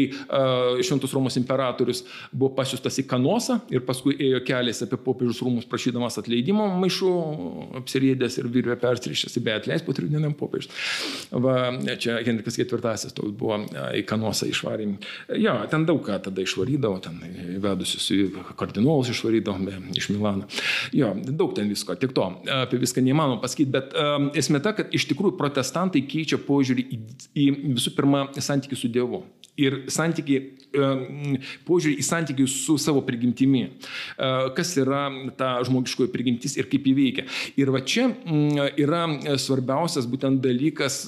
Šventus 0.86 1.14
Romos 1.16 1.38
imperatorius 1.40 2.04
buvo 2.32 2.54
pasiustas 2.58 3.00
į 3.02 3.08
Kanosą 3.10 3.60
ir 3.74 3.86
paskui 3.88 4.16
ėjo 4.18 4.42
kelias 4.48 4.84
apie 4.86 5.00
popiežius 5.02 5.42
rūmus 5.46 5.68
prašydamas 5.70 6.20
atleidimo 6.22 6.68
maišų, 6.82 7.12
apsirėdęs 7.82 8.40
ir 8.42 8.50
virvė 8.54 8.78
perstrišęs, 8.82 9.40
bet 9.42 9.62
atleis 9.62 9.86
po 9.86 9.96
trijų 9.98 10.16
dienų 10.16 10.34
popiežius. 10.40 10.72
Va, 11.32 11.56
čia 12.02 12.20
Henrikas 12.26 12.60
IV 12.62 12.82
toks 12.82 13.34
buvo 13.38 13.62
į 13.98 14.06
Kanosą 14.10 14.50
išvarė. 14.52 14.88
Jo, 15.42 15.58
ten 15.72 15.86
daug 15.90 16.02
ką 16.06 16.18
tada 16.26 16.44
išvarydavo, 16.44 17.02
ten 17.04 17.20
vedusius 17.62 18.10
kardinolus 18.60 19.12
išvarydavo 19.14 19.72
iš 19.98 20.10
Milano. 20.14 20.48
Jo, 20.96 21.12
daug 21.16 21.54
ten 21.58 21.70
visko, 21.72 21.96
tik 22.00 22.16
to, 22.18 22.28
apie 22.56 22.80
viską 22.82 23.04
neįmanoma 23.06 23.42
pasakyti, 23.44 23.72
bet 23.74 23.96
um, 23.98 24.30
esmė 24.38 24.62
ta, 24.64 24.74
kad 24.78 24.94
iš 24.96 25.08
tikrųjų 25.12 25.36
protestantai 25.40 25.91
protestantai 25.92 26.08
keičia 26.08 26.40
požiūrį 26.40 26.84
į, 26.88 26.98
į 27.36 27.46
visų 27.76 27.94
pirma 27.96 28.30
santykių 28.34 28.78
su 28.78 28.90
Dievu. 28.90 29.24
Ir 29.60 29.84
santykiai, 29.92 30.58
požiūrį 31.68 32.00
į 32.00 32.06
santykių 32.08 32.48
su 32.48 32.78
savo 32.80 33.02
prigimtimi. 33.04 33.78
Kas 34.56 34.78
yra 34.80 35.10
ta 35.38 35.60
žmogiškoji 35.68 36.12
prigimtis 36.12 36.56
ir 36.58 36.70
kaip 36.72 36.88
įveikia. 36.88 37.28
Ir 37.60 37.72
va 37.72 37.82
čia 37.84 38.08
yra 38.80 39.06
svarbiausias 39.38 40.08
būtent 40.08 40.42
dalykas 40.42 41.04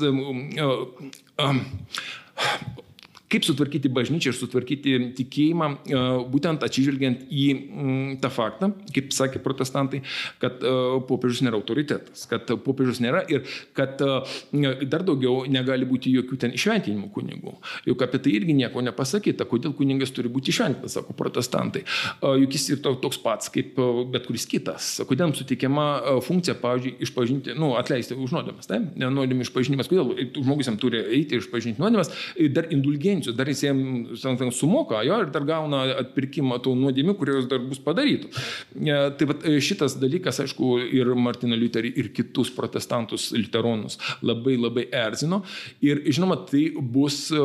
kaip 3.34 3.47
sutvarkyti 3.47 3.89
bažnyčią 3.93 4.31
ir 4.31 4.38
sutvarkyti 4.38 4.93
tikėjimą, 5.17 5.69
e, 5.73 6.01
būtent 6.34 6.63
atsižvelgiant 6.65 7.25
į 7.34 7.45
mm, 7.53 8.09
tą 8.21 8.29
faktą, 8.34 8.69
kaip 8.93 9.13
sakė 9.15 9.41
protestantai, 9.43 10.03
kad 10.41 10.61
e, 10.61 10.73
popiežius 11.09 11.43
nėra 11.45 11.57
autoritetas, 11.57 12.27
kad 12.29 12.51
popiežius 12.65 13.01
nėra 13.03 13.23
ir 13.34 13.47
kad 13.77 14.01
e, 14.03 14.75
dar 14.89 15.05
daugiau 15.07 15.47
negali 15.49 15.88
būti 15.89 16.13
jokių 16.13 16.39
ten 16.45 16.53
išventinimų 16.57 17.09
kunigų. 17.15 17.55
Juk 17.89 18.05
apie 18.05 18.21
tai 18.23 18.36
irgi 18.38 18.55
nieko 18.57 18.84
nepasakyta, 18.86 19.47
kodėl 19.49 19.73
kuningas 19.77 20.13
turi 20.13 20.31
būti 20.34 20.53
išventintas, 20.53 20.97
sako 20.99 21.15
protestantai. 21.17 21.84
Juk 22.21 22.53
jis 22.53 22.69
yra 22.75 22.93
toks 23.01 23.19
pats 23.23 23.49
kaip 23.53 23.77
bet 24.13 24.27
kuris 24.27 24.45
kitas. 24.49 24.91
Kodėl 25.07 25.29
jam 25.29 25.36
suteikiama 25.38 25.88
funkcija, 26.25 26.55
pavyzdžiui, 26.61 26.95
išpažinti, 27.05 27.55
nu, 27.57 27.73
atleisti 27.79 28.17
už 28.17 28.36
nuodėmes, 28.36 28.69
tai? 28.69 28.81
Nuodėmė 28.99 29.47
išpažinimas, 29.47 29.89
kodėl 29.89 30.13
žmogus 30.36 30.69
jam 30.69 30.77
turi 30.81 31.01
eiti 31.17 31.39
išpažinti 31.39 31.81
nuodėmes, 31.81 32.11
dar 32.53 32.69
indulgencija 32.73 33.22
nuodėmčių, 33.24 33.36
dar 33.38 33.47
jis 33.47 33.63
jiems 33.63 34.57
sumoka, 34.57 35.03
jo, 35.03 35.19
ir 35.24 35.32
dar 35.32 35.45
gauna 35.45 35.84
atpirkimą 36.01 36.59
tų 36.63 36.76
nuodėmių, 36.76 37.15
kurios 37.17 37.47
dar 37.47 37.59
bus 37.59 37.80
padarytų. 37.80 38.30
E, 38.76 38.97
tai 39.17 39.28
va, 39.30 39.36
e, 39.43 39.59
šitas 39.61 39.97
dalykas, 39.99 40.41
aišku, 40.43 40.80
ir 40.93 41.13
Martiną 41.15 41.57
Liuterį, 41.57 41.93
ir 41.97 42.11
kitus 42.13 42.51
protestantus 42.53 43.32
liuteronus 43.34 43.99
labai 44.21 44.57
labai 44.57 44.88
erzino. 44.91 45.43
Ir 45.82 46.03
žinoma, 46.09 46.38
tai 46.49 46.71
bus 46.76 47.30
e, 47.32 47.43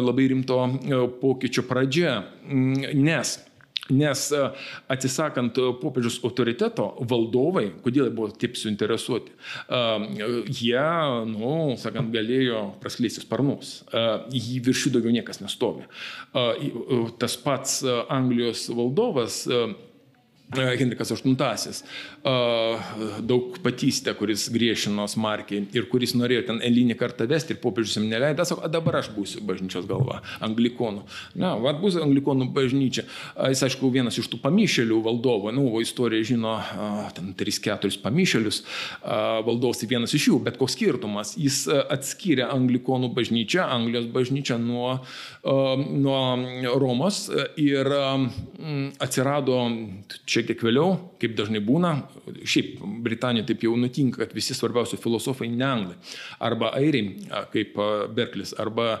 labai 0.00 0.28
rimto 0.32 0.62
pokyčio 1.20 1.66
pradžia, 1.66 2.24
nes 2.46 3.38
Nes 3.90 4.22
e, 4.34 4.42
atsisakant 4.90 5.58
e, 5.58 5.66
popiežius 5.80 6.18
autoriteto, 6.26 6.88
valdovai, 7.06 7.68
kodėl 7.84 8.10
buvo 8.14 8.32
taip 8.34 8.58
suinteresuoti, 8.58 9.32
e, 9.32 9.82
jie, 10.50 10.86
nu, 11.30 11.76
sakant, 11.80 12.10
galėjo 12.14 12.62
praskleisti 12.82 13.22
sparnus. 13.22 13.78
Jį 14.32 14.60
virš 14.66 14.86
jų 14.86 14.94
daugiau 14.96 15.14
niekas 15.14 15.40
nestovi. 15.42 15.86
Tas 17.20 17.36
pats 17.42 17.78
Anglijos 18.12 18.66
valdovas 18.74 19.42
Henrikas 20.54 21.10
VIII, 21.10 21.36
daug 23.26 23.56
patystę, 23.62 24.14
kuris 24.14 24.46
griešino 24.54 25.08
smarkiai 25.10 25.64
ir 25.74 25.88
kuris 25.90 26.14
norėjo 26.14 26.44
ten 26.46 26.60
eilinį 26.62 26.94
kartą 27.00 27.26
vesti 27.26 27.56
ir 27.56 27.58
popiežius 27.58 27.96
jam 27.98 28.06
neleido, 28.06 28.44
sako, 28.46 28.68
dabar 28.70 29.00
aš 29.00 29.10
būsiu 29.16 29.42
bažnyčios 29.46 29.88
galva, 29.90 30.20
anglikonų. 30.46 31.02
Na, 31.42 31.56
vad 31.58 31.80
bus 31.82 31.98
anglikonų 31.98 32.46
bažnyčia. 32.54 33.02
Jis, 33.50 33.64
aišku, 33.66 33.90
vienas 33.90 34.20
iš 34.22 34.30
tų 34.30 34.38
pamišelių 34.44 35.00
valdovo, 35.08 35.50
nu, 35.54 35.66
o 35.74 35.82
istorija 35.82 36.28
žino, 36.30 36.54
ten 37.16 37.34
3-4 37.34 37.98
pamišelius 38.04 38.62
valdovas, 39.02 39.82
tai 39.82 39.90
vienas 39.96 40.14
iš 40.14 40.28
jų, 40.30 40.40
bet 40.46 40.60
koks 40.62 40.78
skirtumas, 40.78 41.34
jis 41.40 41.64
atskyrė 41.66 42.46
anglikonų 42.52 43.10
bažnyčią, 43.18 43.66
Anglijos 43.66 44.06
bažnyčią 44.14 44.60
nuo, 44.62 45.00
nuo 45.46 46.20
Romos 46.80 47.30
ir 47.60 47.86
atsirado 48.98 49.60
šiek 50.26 50.48
tiek 50.48 50.62
vėliau, 50.66 50.96
kaip 51.22 51.36
dažnai 51.38 51.60
būna, 51.62 51.92
šiaip 52.42 52.80
Britanijoje 53.04 53.46
taip 53.52 53.62
jau 53.62 53.76
nutinka, 53.78 54.24
kad 54.24 54.34
visi 54.34 54.56
svarbiausi 54.56 54.98
filosofai 54.98 55.46
ne 55.52 55.66
anglai, 55.66 55.94
arba 56.42 56.72
airiai, 56.74 57.28
kaip 57.52 57.78
Berklis, 58.16 58.56
arba 58.58 58.98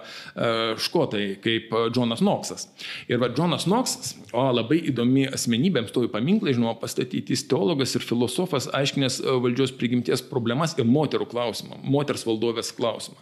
škotai, 0.78 1.24
kaip 1.42 1.74
Džonas 1.90 2.22
Knoxas. 2.22 2.68
Ir 3.10 3.18
va, 3.22 3.32
Džonas 3.32 3.66
Knoxas, 3.66 4.14
o 4.36 4.46
labai 4.54 4.78
įdomi 4.92 5.26
asmenybė, 5.34 5.82
stovi 5.90 6.12
paminklai, 6.12 6.54
žinoma, 6.54 6.76
pastatyti, 6.78 7.34
jis 7.34 7.46
teologas 7.50 7.96
ir 7.98 8.06
filosofas, 8.06 8.70
aiškinęs 8.76 9.18
valdžios 9.42 9.74
prigimties 9.80 10.22
problemas 10.30 10.76
ir 10.78 10.86
moterų 10.86 11.26
klausimą, 11.32 11.82
moters 11.82 12.22
valdovės 12.28 12.70
klausimą. 12.76 13.18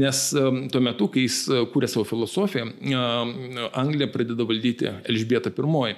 Nes 0.00 0.24
tuo 0.32 0.80
metu, 0.84 1.12
kai 1.12 1.26
jis 1.26 1.44
kūrė 1.74 1.90
savo 1.90 2.08
filosofiją, 2.08 2.61
Anglija 3.72 4.10
pradeda 4.12 4.44
valdyti 4.48 4.90
Elžbieta 5.08 5.50
I. 5.50 5.94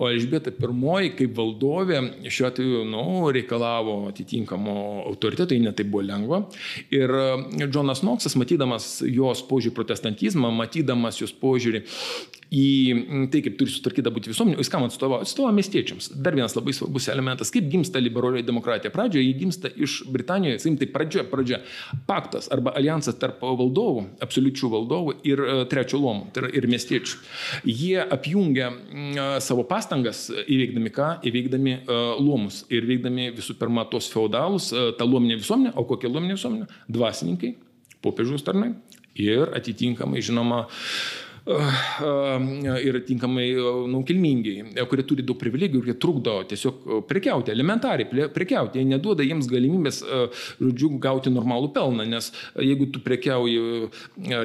O 0.00 0.08
Elžbieta 0.08 0.48
I 0.48 1.10
kaip 1.12 1.36
valdovė 1.36 2.00
šiuo 2.32 2.48
atveju 2.48 2.84
nu, 2.88 3.04
reikalavo 3.36 4.08
atitinkamo 4.08 4.74
autoriteto, 5.10 5.50
tai 5.52 5.60
netai 5.60 5.84
buvo 5.84 6.06
lengva. 6.08 6.42
Ir 6.88 7.12
e, 7.12 7.66
Džonas 7.66 8.00
Knoxas, 8.00 8.36
matydamas 8.40 9.02
jos 9.04 9.44
požiūrį 9.44 9.76
protestantizmą, 9.76 10.48
matydamas 10.56 11.20
jos 11.20 11.34
požiūrį 11.36 11.84
į 12.50 13.28
tai, 13.30 13.40
kaip 13.44 13.56
turi 13.58 13.70
sutvarkyta 13.70 14.10
būti 14.10 14.32
visuomenė, 14.32 14.58
jis 14.58 14.70
kam 14.72 14.84
atstovauja? 14.86 15.22
Atstovauja 15.26 15.54
miestiečiams. 15.54 16.10
Dar 16.18 16.34
vienas 16.34 16.56
labai 16.56 16.74
svarbus 16.74 17.06
elementas, 17.12 17.52
kaip 17.54 17.68
gimsta 17.70 18.02
liberalioji 18.02 18.46
demokratija. 18.46 18.90
Pradžioje 18.94 19.28
jį 19.28 19.36
gimsta 19.38 19.70
iš 19.70 20.00
Britanijoje, 20.10 20.58
sakykim, 20.58 20.80
tai 20.80 20.88
pradžia, 20.90 21.24
pradžia, 21.30 21.60
paktas 22.10 22.50
arba 22.50 22.74
alijansas 22.78 23.18
tarp 23.22 23.38
valdovų, 23.44 24.06
absoliučių 24.26 24.72
valdovų 24.74 25.16
ir 25.30 25.44
uh, 25.44 25.62
trečio 25.70 26.00
luomo, 26.02 26.26
tai 26.34 26.44
yra 26.44 26.52
ir 26.58 26.66
miestiečių. 26.70 27.20
Jie 27.70 28.00
apjungia 28.02 28.72
uh, 28.72 29.30
savo 29.44 29.66
pastangas 29.90 30.28
įveikdami 30.30 30.90
ką? 30.94 31.08
Įveikdami 31.26 31.72
uh, 31.82 32.20
luomus 32.22 32.62
ir 32.70 32.86
veikdami 32.86 33.32
visų 33.34 33.56
pirma 33.58 33.82
tos 33.90 34.06
feudalus, 34.12 34.70
uh, 34.72 34.92
tą 34.94 35.06
luominę 35.08 35.40
visuomenę, 35.40 35.72
o 35.74 35.84
kokia 35.84 36.08
luominė 36.08 36.36
visuomenė? 36.36 36.68
Dvasininkai, 36.86 37.56
popiežiaus 38.04 38.46
tarnai 38.46 38.76
ir 39.18 39.50
atitinkamai, 39.56 40.22
žinoma, 40.22 40.68
uh, 40.68 41.19
ir 41.46 43.00
tinkamai 43.06 43.46
nu, 43.88 44.02
kilmingi, 44.06 44.54
kurie 44.90 45.04
turi 45.08 45.24
daug 45.26 45.38
privilegijų 45.40 45.82
jie 45.88 45.96
trukdo 46.00 46.36
tiesiog 46.50 47.06
prekiauti, 47.08 47.52
elementariai 47.54 48.28
prekiauti, 48.34 48.80
jie 48.80 48.88
neduoda 48.88 49.24
jiems 49.26 49.48
galimybės, 49.50 50.02
žodžiu, 50.60 50.92
gauti 51.02 51.32
normalų 51.32 51.72
pelną, 51.76 52.06
nes 52.08 52.30
jeigu 52.60 52.90
tu 52.92 53.02
prekiauji 53.04 53.88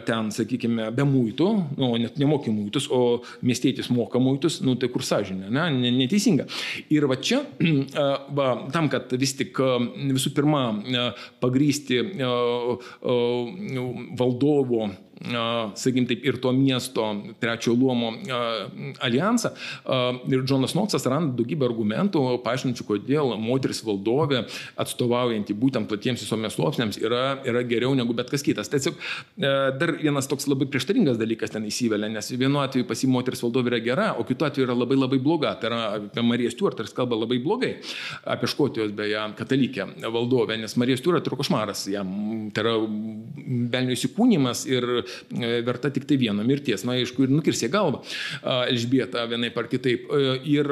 ten, 0.07 0.31
sakykime, 0.35 0.89
be 0.95 1.07
mūtų, 1.07 1.49
nu, 1.79 1.91
net 2.01 2.19
nemoki 2.21 2.53
mūtus, 2.53 2.89
o 2.91 3.21
miestietis 3.45 3.91
moka 3.93 4.21
mūtus, 4.21 4.61
nu, 4.65 4.77
tai 4.79 4.89
kur 4.93 5.05
sąžinė, 5.05 5.51
ne, 5.53 5.91
neteisinga. 5.99 6.47
Ir 6.93 7.07
va 7.11 7.19
čia, 7.19 7.43
va, 8.37 8.51
tam, 8.73 8.89
kad 8.93 9.11
vis 9.19 9.35
tik 9.37 9.59
visų 9.59 10.33
pirma 10.35 10.67
pagrysti 11.43 12.01
valdovo 14.15 14.89
sakykim 15.23 16.07
taip, 16.09 16.23
ir 16.25 16.37
to 16.43 16.51
miesto 16.55 17.07
trečiojo 17.39 17.77
luomo 17.79 18.11
alijansą. 19.03 19.51
Ir 20.31 20.43
Džonas 20.43 20.75
Noksas 20.75 21.05
randa 21.09 21.35
daugybę 21.37 21.67
argumentų, 21.69 22.23
paaiškinančių, 22.45 22.85
kodėl 22.87 23.35
moteris 23.39 23.81
valdovė, 23.85 24.43
atstovaujanti 24.81 25.55
būtent 25.57 25.89
platiems 25.89 26.23
visuomenės 26.25 26.57
sluoksniams, 26.57 26.99
yra, 27.01 27.23
yra 27.47 27.63
geriau 27.67 27.95
negu 27.97 28.15
bet 28.17 28.31
kas 28.33 28.43
kitas. 28.45 28.69
Tiesiog 28.71 28.97
e, 28.97 29.53
dar 29.79 29.95
vienas 30.01 30.29
toks 30.31 30.49
labai 30.51 30.67
prieštaringas 30.71 31.19
dalykas 31.21 31.53
ten 31.53 31.65
įsivelia, 31.67 32.09
nes 32.11 32.31
vienu 32.35 32.61
atveju 32.63 32.87
pasi 32.89 33.09
moteris 33.11 33.43
valdovė 33.45 33.73
yra 33.73 33.81
gera, 33.85 34.09
o 34.19 34.25
kitu 34.27 34.47
atveju 34.47 34.67
yra 34.67 34.77
labai 34.77 34.99
labai 34.99 35.21
bloga. 35.23 35.55
Tai 35.61 35.71
yra 35.71 35.81
apie 35.99 36.25
Mariją 36.25 36.53
Stuart, 36.53 36.83
jis 36.83 36.95
kalba 36.95 37.19
labai 37.21 37.39
blogai, 37.43 37.75
apie 38.35 38.49
Škotijos 38.51 38.93
beje 38.95 39.23
katalikę 39.39 39.87
valdovę, 40.03 40.59
nes 40.59 40.77
Marija 40.81 40.99
Stuart 40.99 41.27
yra 41.27 41.39
košmaras, 41.39 41.85
jam 41.91 42.11
tai 42.55 42.65
yra 42.65 42.75
belnių 43.75 43.95
įsikūnymas 43.95 44.65
ir 44.69 45.04
verta 45.65 45.91
tik 45.93 46.07
tai 46.09 46.17
vieno 46.21 46.43
mirties. 46.47 46.85
Na, 46.87 46.95
aišku, 46.99 47.25
ir 47.25 47.33
nukirsė 47.33 47.69
galvą 47.73 48.01
Elžbieta 48.43 49.25
vienai 49.29 49.51
par 49.53 49.69
kitaip. 49.71 50.07
Ir 50.45 50.69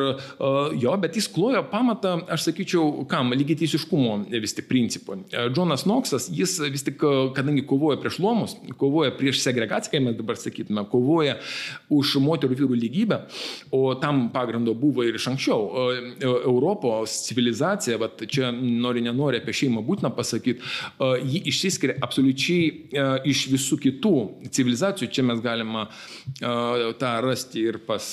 jo, 0.81 0.95
bet 1.01 1.17
jis 1.19 1.29
klojo 1.31 1.63
pamatą, 1.71 2.15
aš 2.33 2.47
sakyčiau, 2.49 3.05
kam, 3.09 3.33
lygiai 3.35 3.59
teisiškumo 3.63 4.17
vis 4.33 4.55
tik 4.57 4.69
principų. 4.71 5.19
Džonas 5.53 5.85
Knoxas, 5.87 6.29
jis 6.33 6.57
vis 6.73 6.85
tik, 6.85 7.01
kadangi 7.37 7.65
kovoja 7.67 7.99
prieš 8.01 8.19
luomus, 8.23 8.55
kovoja 8.79 9.13
prieš 9.17 9.41
segregaciją, 9.43 9.93
kaip 9.93 10.07
mes 10.07 10.17
dabar 10.17 10.39
sakytume, 10.39 10.85
kovoja 10.91 11.37
už 11.93 12.17
moterų 12.23 12.57
vyrų 12.59 12.79
lygybę, 12.83 13.19
o 13.73 13.93
tam 13.99 14.27
pagrindo 14.33 14.75
buvo 14.77 15.05
ir 15.05 15.17
iš 15.19 15.29
anksčiau. 15.33 15.67
Europos 16.23 17.19
civilizacija, 17.27 17.97
va, 18.01 18.09
čia 18.23 18.51
nori 18.53 19.03
nenori 19.05 19.41
apie 19.41 19.55
šeimą 19.63 19.83
būtina 19.85 20.13
pasakyti, 20.13 20.61
ji 21.23 21.43
išsiskiria 21.51 21.97
absoliučiai 22.03 23.23
iš 23.29 23.45
visų 23.53 23.79
kitų 23.87 24.13
civilizacijų. 24.49 25.09
Čia 25.13 25.25
mes 25.27 25.41
galime 25.43 25.87
tą 26.39 27.13
rasti 27.25 27.67
ir 27.69 27.81
pas 27.87 28.07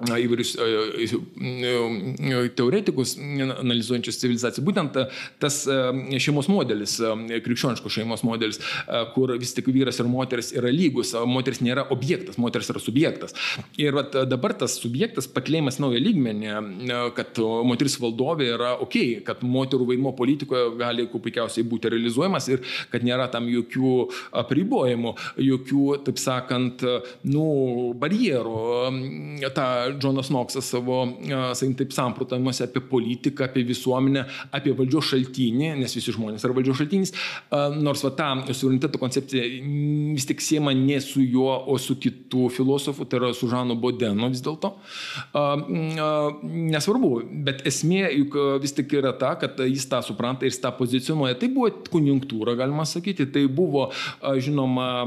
įvairius 0.00 0.56
teoretikus 2.56 3.14
analizuojančius 3.18 4.18
civilizaciją. 4.18 4.64
Būtent 4.66 4.96
tas 5.42 5.58
šeimos 5.66 6.48
modelis, 6.50 6.96
krikščioniškos 7.44 7.92
šeimos 7.98 8.24
modelis, 8.26 8.58
kur 9.14 9.34
vis 9.38 9.52
tik 9.54 9.68
vyras 9.72 10.00
ir 10.00 10.08
moteris 10.10 10.50
yra 10.56 10.72
lygus, 10.72 11.12
moteris 11.28 11.60
nėra 11.62 11.84
objektas, 11.94 12.38
moteris 12.40 12.70
yra 12.72 12.82
subjektas. 12.82 13.36
Ir 13.78 13.94
vat, 13.94 14.16
dabar 14.26 14.56
tas 14.58 14.78
subjektas 14.80 15.28
paklėjimas 15.30 15.78
naują 15.82 16.00
lygmenį, 16.02 16.50
kad 17.14 17.38
moteris 17.68 17.98
valdovė 18.02 18.48
yra 18.56 18.72
ok, 18.82 18.98
kad 19.28 19.44
moterų 19.46 19.90
vaidmo 19.92 20.14
politikoje 20.18 20.72
gali 20.80 21.06
kuo 21.12 21.20
puikiausiai 21.22 21.68
būti 21.68 21.92
realizuojamas 21.92 22.48
ir 22.50 22.64
kad 22.90 23.04
nėra 23.06 23.28
tam 23.30 23.46
jokių 23.52 23.94
apribojimų, 24.42 25.14
jokių, 25.52 25.86
taip 26.08 26.18
sakant, 26.22 26.82
nu, 27.28 27.46
barjerų. 28.02 28.58
Ta 29.54 29.68
Džonas 29.98 30.30
Noksas 30.32 30.68
savo, 30.72 31.02
sakykim, 31.22 31.76
taip 31.78 31.92
samprotavimuose 31.96 32.66
apie 32.68 32.82
politiką, 32.90 33.46
apie 33.48 33.64
visuomenę, 33.68 34.24
apie 34.54 34.74
valdžios 34.78 35.12
šaltinį, 35.12 35.72
nes 35.80 35.96
visi 35.96 36.14
žmonės 36.14 36.44
yra 36.46 36.56
valdžios 36.56 36.78
šaltinis, 36.80 37.14
nors 37.82 38.04
va 38.06 38.12
ta 38.16 38.28
suvereniteto 38.52 39.00
koncepcija 39.02 39.44
vis 40.12 40.26
tik 40.28 40.42
siema 40.44 40.74
ne 40.76 41.00
su 41.02 41.22
juo, 41.24 41.52
o 41.68 41.78
su 41.80 41.96
kitų 42.00 42.48
filosofų, 42.52 43.06
tai 43.08 43.20
yra 43.20 43.32
su 43.36 43.48
Žanu 43.50 43.76
Bodenu 43.80 44.28
vis 44.32 44.42
dėlto. 44.44 44.72
Nesvarbu, 46.72 47.12
bet 47.46 47.64
esmė 47.68 48.04
juk 48.10 48.36
vis 48.62 48.76
tik 48.76 48.92
yra 48.98 49.12
ta, 49.18 49.34
kad 49.40 49.58
jis 49.66 49.86
tą 49.90 50.02
supranta 50.04 50.46
ir 50.46 50.52
jis 50.52 50.60
tą 50.62 50.72
pozicionuoja. 50.78 51.38
Tai 51.40 51.48
buvo 51.52 51.70
konjunktūra, 51.92 52.56
galima 52.58 52.86
sakyti, 52.88 53.26
tai 53.32 53.46
buvo, 53.50 53.88
žinoma, 54.22 55.04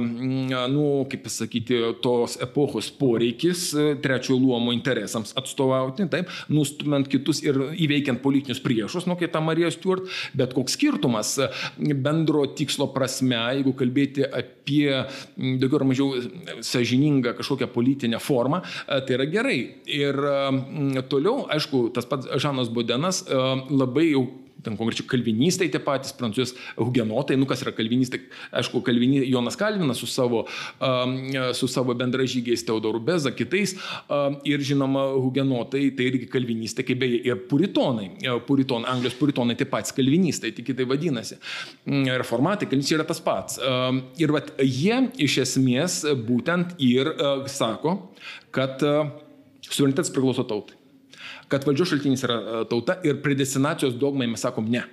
nu, 0.71 0.85
kaip 1.11 1.25
pasakyti, 1.27 1.81
tos 2.03 2.37
epochos 2.43 2.91
poreikis 2.99 3.67
trečiojo 4.03 4.39
luomo 4.65 4.73
interesams 4.73 5.33
atstovauti, 5.37 6.07
taip, 6.09 6.29
nustumant 6.49 7.07
kitus 7.09 7.41
ir 7.45 7.57
įveikiant 7.85 8.21
politinius 8.23 8.61
priešus, 8.63 9.05
nu, 9.09 9.17
kaip 9.19 9.33
ta 9.33 9.41
Marija 9.43 9.69
Stuart, 9.73 10.09
bet 10.33 10.55
koks 10.57 10.75
skirtumas 10.75 11.35
bendro 11.77 12.45
tikslo 12.57 12.89
prasme, 12.93 13.37
jeigu 13.57 13.75
kalbėti 13.77 14.25
apie 14.25 14.89
daugiau 15.37 15.81
ar 15.81 15.87
mažiau 15.91 16.23
sažiningą 16.65 17.35
kažkokią 17.37 17.69
politinę 17.73 18.21
formą, 18.23 18.63
tai 18.87 19.19
yra 19.19 19.29
gerai. 19.29 19.59
Ir 19.85 20.17
toliau, 21.11 21.45
aišku, 21.53 21.89
tas 21.95 22.07
pats 22.09 22.29
Žanas 22.41 22.71
Bodenas 22.73 23.23
labai 23.69 24.09
jau 24.13 24.25
ten 24.65 24.77
konkrečiai 24.79 25.07
kalvinistai 25.09 25.69
tie 25.71 25.81
patys, 25.83 26.13
prancūzijos 26.17 26.55
hugenotai, 26.79 27.37
nu 27.39 27.47
kas 27.49 27.63
yra 27.65 27.73
kalvinistai, 27.75 28.21
aišku, 28.55 28.81
kalvini, 28.85 29.23
Jonas 29.29 29.57
Kalvinas 29.59 30.01
su 30.01 30.09
savo, 30.09 30.45
su 31.57 31.69
savo 31.71 31.95
bendražygiais 31.97 32.65
Teodoru 32.67 33.01
Beza, 33.03 33.31
kitais 33.35 33.75
ir 34.47 34.65
žinoma, 34.65 35.07
hugenotai 35.15 35.87
tai 35.95 36.09
irgi 36.11 36.29
kalvinistai, 36.31 36.85
kaip 36.87 37.01
beje 37.03 37.21
ir 37.29 37.43
puritonai, 37.49 38.09
puritonai, 38.47 38.89
Anglijos 38.95 39.17
puritonai 39.19 39.57
taip 39.59 39.71
pat 39.73 39.91
kalvinistai, 39.95 40.53
tik 40.55 40.73
tai 40.77 40.87
vadinasi, 40.89 41.39
reformatai, 42.19 42.69
kalvinistai 42.69 42.99
yra 42.99 43.07
tas 43.07 43.21
pats. 43.23 43.59
Ir 44.21 44.33
vat, 44.35 44.53
jie 44.61 44.97
iš 45.25 45.39
esmės 45.45 46.01
būtent 46.27 46.75
ir 46.83 47.11
uh, 47.13 47.45
sako, 47.51 47.97
kad 48.55 48.81
uh, 48.85 49.11
suverenitetas 49.69 50.13
priklauso 50.13 50.45
tautai 50.47 50.79
kad 51.51 51.65
valdžios 51.67 51.93
šaltinis 51.93 52.23
yra 52.27 52.37
e, 52.37 52.61
tauta 52.69 52.99
ir 53.07 53.19
predestinacijos 53.23 53.97
dogmai 53.99 54.27
mes 54.31 54.45
sakom 54.45 54.69
ne. 54.71 54.83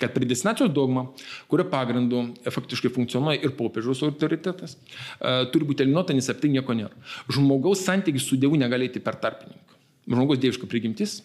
Kad 0.00 0.14
predestinacijos 0.14 0.72
dogma, 0.72 1.04
kurio 1.52 1.66
pagrindu 1.70 2.22
faktiškai 2.50 2.90
funkcionuoja 2.94 3.42
ir 3.44 3.52
popiežiaus 3.58 4.00
autoritetas, 4.06 4.74
e, 4.74 5.34
turi 5.52 5.68
būti 5.68 5.84
eliminuota, 5.84 6.16
nes 6.16 6.30
apie 6.32 6.46
tai 6.46 6.54
nieko 6.54 6.76
nėra. 6.78 6.96
Žmogaus 7.30 7.84
santykis 7.86 8.26
su 8.26 8.40
Dievu 8.40 8.58
negali 8.58 8.88
eiti 8.88 9.02
per 9.04 9.20
tarpininką. 9.22 9.78
Žmogaus 10.08 10.40
dieviška 10.42 10.66
prigimtis, 10.66 11.20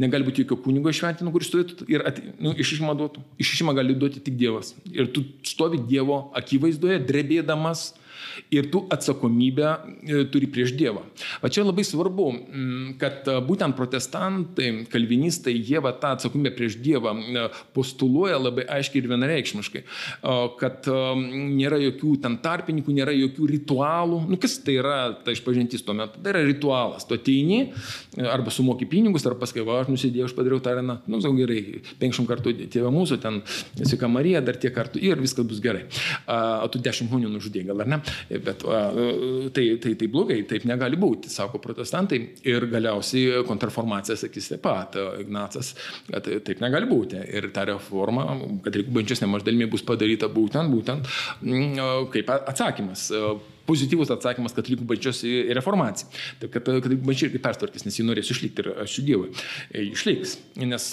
negali 0.00 0.26
būti 0.26 0.44
jokio 0.44 0.58
kunigo 0.64 0.90
išventino, 0.92 1.32
kuris 1.32 1.50
turėtų 1.52 1.86
ir 1.92 2.04
at, 2.08 2.18
nu, 2.42 2.52
išišimą 2.52 2.96
duotų. 2.98 3.22
Išišimą 3.40 3.74
gali 3.78 3.96
duoti 3.96 4.20
tik 4.24 4.36
Dievas. 4.40 4.74
Ir 4.92 5.08
tu 5.14 5.24
stovi 5.46 5.80
Dievo 5.88 6.24
akivaizdoje, 6.38 7.00
drebėdamas 7.08 7.92
ir 8.50 8.70
tu 8.70 8.84
atsakomybę 8.92 9.68
e, 9.72 10.24
turi 10.32 10.48
prieš 10.50 10.74
Dievą. 10.76 11.04
O 11.42 11.50
čia 11.52 11.64
labai 11.64 11.84
svarbu, 11.86 12.26
mm, 12.32 12.94
kad 13.00 13.28
e, 13.28 13.38
būtent 13.44 13.76
protestantai, 13.78 14.70
kalvinistai, 14.92 15.54
jie 15.56 15.80
va 15.82 15.94
tą 15.96 16.14
atsakomybę 16.16 16.54
prieš 16.56 16.78
Dievą 16.82 17.14
e, 17.16 17.46
postuluoja 17.76 18.38
labai 18.40 18.66
aiškiai 18.78 19.02
ir 19.02 19.08
vienareikšmiškai, 19.12 19.82
kad 20.60 20.86
nėra 20.88 21.78
jokių 21.80 22.12
ten 22.22 22.36
tarpininkų, 22.42 22.92
nėra 22.94 23.14
jokių 23.16 23.46
ritualų. 23.50 24.20
Nu, 24.30 24.38
kas 24.40 24.58
tai 24.64 24.76
yra, 24.80 24.96
ta 25.24 25.34
išpažintis 25.34 25.84
tuo 25.86 25.94
metu? 25.96 26.20
Tai 26.22 26.32
yra 26.34 26.42
ritualas. 26.46 27.06
Tu 27.08 27.16
ateini 27.18 27.60
arba 28.32 28.52
sumoki 28.54 28.86
pinigus, 28.90 29.26
arba 29.28 29.42
pasakai, 29.42 29.64
va, 29.66 29.80
aš 29.82 29.90
nusidėjau, 29.92 30.28
aš 30.30 30.36
padariau 30.36 30.62
tą 30.62 30.74
areną. 30.74 30.98
Nu, 31.10 31.20
jau 31.24 31.32
gerai, 31.36 31.82
50 32.02 32.28
kartų 32.30 32.54
tėvė 32.72 32.92
mūsų, 32.94 33.18
ten 33.22 33.40
sveika 33.80 34.10
Marija, 34.12 34.42
dar 34.44 34.58
tiek 34.60 34.74
kartų 34.74 35.02
ir 35.02 35.22
viskas 35.22 35.48
bus 35.48 35.62
gerai. 35.64 35.84
O 36.28 36.68
tu 36.72 36.80
10 36.82 37.10
žmonių 37.10 37.32
nužudėjai, 37.32 37.68
gal 37.70 37.84
ar 37.84 37.90
ne? 37.94 38.00
Bet 38.30 38.64
va, 38.66 38.82
tai, 39.54 39.66
tai, 39.82 39.94
tai 39.98 40.08
blogai, 40.12 40.40
taip 40.48 40.66
negali 40.68 40.98
būti, 41.00 41.30
sako 41.32 41.60
protestantai. 41.62 42.20
Ir 42.48 42.66
galiausiai 42.72 43.42
kontrformacija 43.48 44.18
sakys 44.20 44.52
taip 44.52 44.64
pat, 44.66 44.98
Ignacas, 45.22 45.72
kad 46.08 46.28
taip 46.46 46.62
negali 46.64 46.88
būti. 46.90 47.20
Ir 47.32 47.50
ta 47.54 47.66
reforma, 47.68 48.26
kad 48.64 48.76
reikia 48.78 48.96
bančias 48.98 49.22
nemaž 49.24 49.46
dalimi 49.46 49.70
bus 49.70 49.84
padaryta 49.86 50.30
būtent, 50.32 50.72
būtent 50.72 51.08
mm, 51.42 52.08
kaip 52.14 52.30
atsakymas 52.38 53.10
pozityvus 53.68 54.12
atsakymas 54.14 54.54
katalikų 54.56 54.86
bažnyčios 54.88 55.22
reformacijai. 55.58 56.10
Taip, 56.42 56.52
kad 56.54 56.66
katalikų 56.66 57.02
bažnyčia 57.06 57.28
irgi 57.30 57.42
pertvarkys, 57.42 57.86
nes 57.86 57.98
jį 57.98 58.06
norės 58.08 58.30
išlikti 58.32 58.64
ir 58.64 58.70
ačiū 58.84 59.04
Dievui. 59.06 59.30
E, 59.70 59.84
išliks, 59.90 60.36
nes 60.62 60.88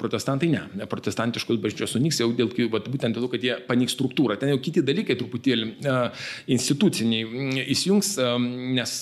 protestantai 0.00 0.50
ne. 0.52 0.86
Protestantiškos 0.90 1.60
bažnyčios 1.62 1.96
sunyks 1.96 2.20
jau 2.22 2.30
dėl, 2.36 2.52
vat, 2.72 2.88
būtent 2.90 3.16
dėl 3.16 3.26
to, 3.26 3.32
kad 3.34 3.44
jie 3.44 3.58
paniks 3.68 3.96
struktūrą. 3.96 4.38
Ten 4.40 4.52
jau 4.52 4.60
kiti 4.62 4.84
dalykai 4.84 5.18
truputėlį 5.18 5.70
instituciniai 6.54 7.64
įsijungs, 7.74 8.14
nes 8.78 8.94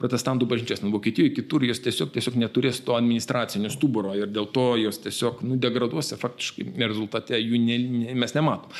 protestantų 0.00 0.48
bažnyčios, 0.50 0.82
nu, 0.84 0.92
Vokietijoje, 0.94 1.34
kitur 1.36 1.64
jos 1.66 1.82
tiesiog, 1.84 2.12
tiesiog 2.14 2.38
neturės 2.40 2.80
to 2.84 2.96
administracinio 2.98 3.70
stuburo 3.72 4.14
ir 4.18 4.30
dėl 4.32 4.48
to 4.54 4.66
jos 4.80 5.00
tiesiog 5.04 5.42
nu, 5.46 5.58
degraduosi, 5.60 6.16
faktiškai 6.18 6.68
rezultate 6.80 7.38
jų 7.38 7.60
ne, 7.62 7.78
ne, 7.78 8.16
mes 8.18 8.34
nematom. 8.36 8.72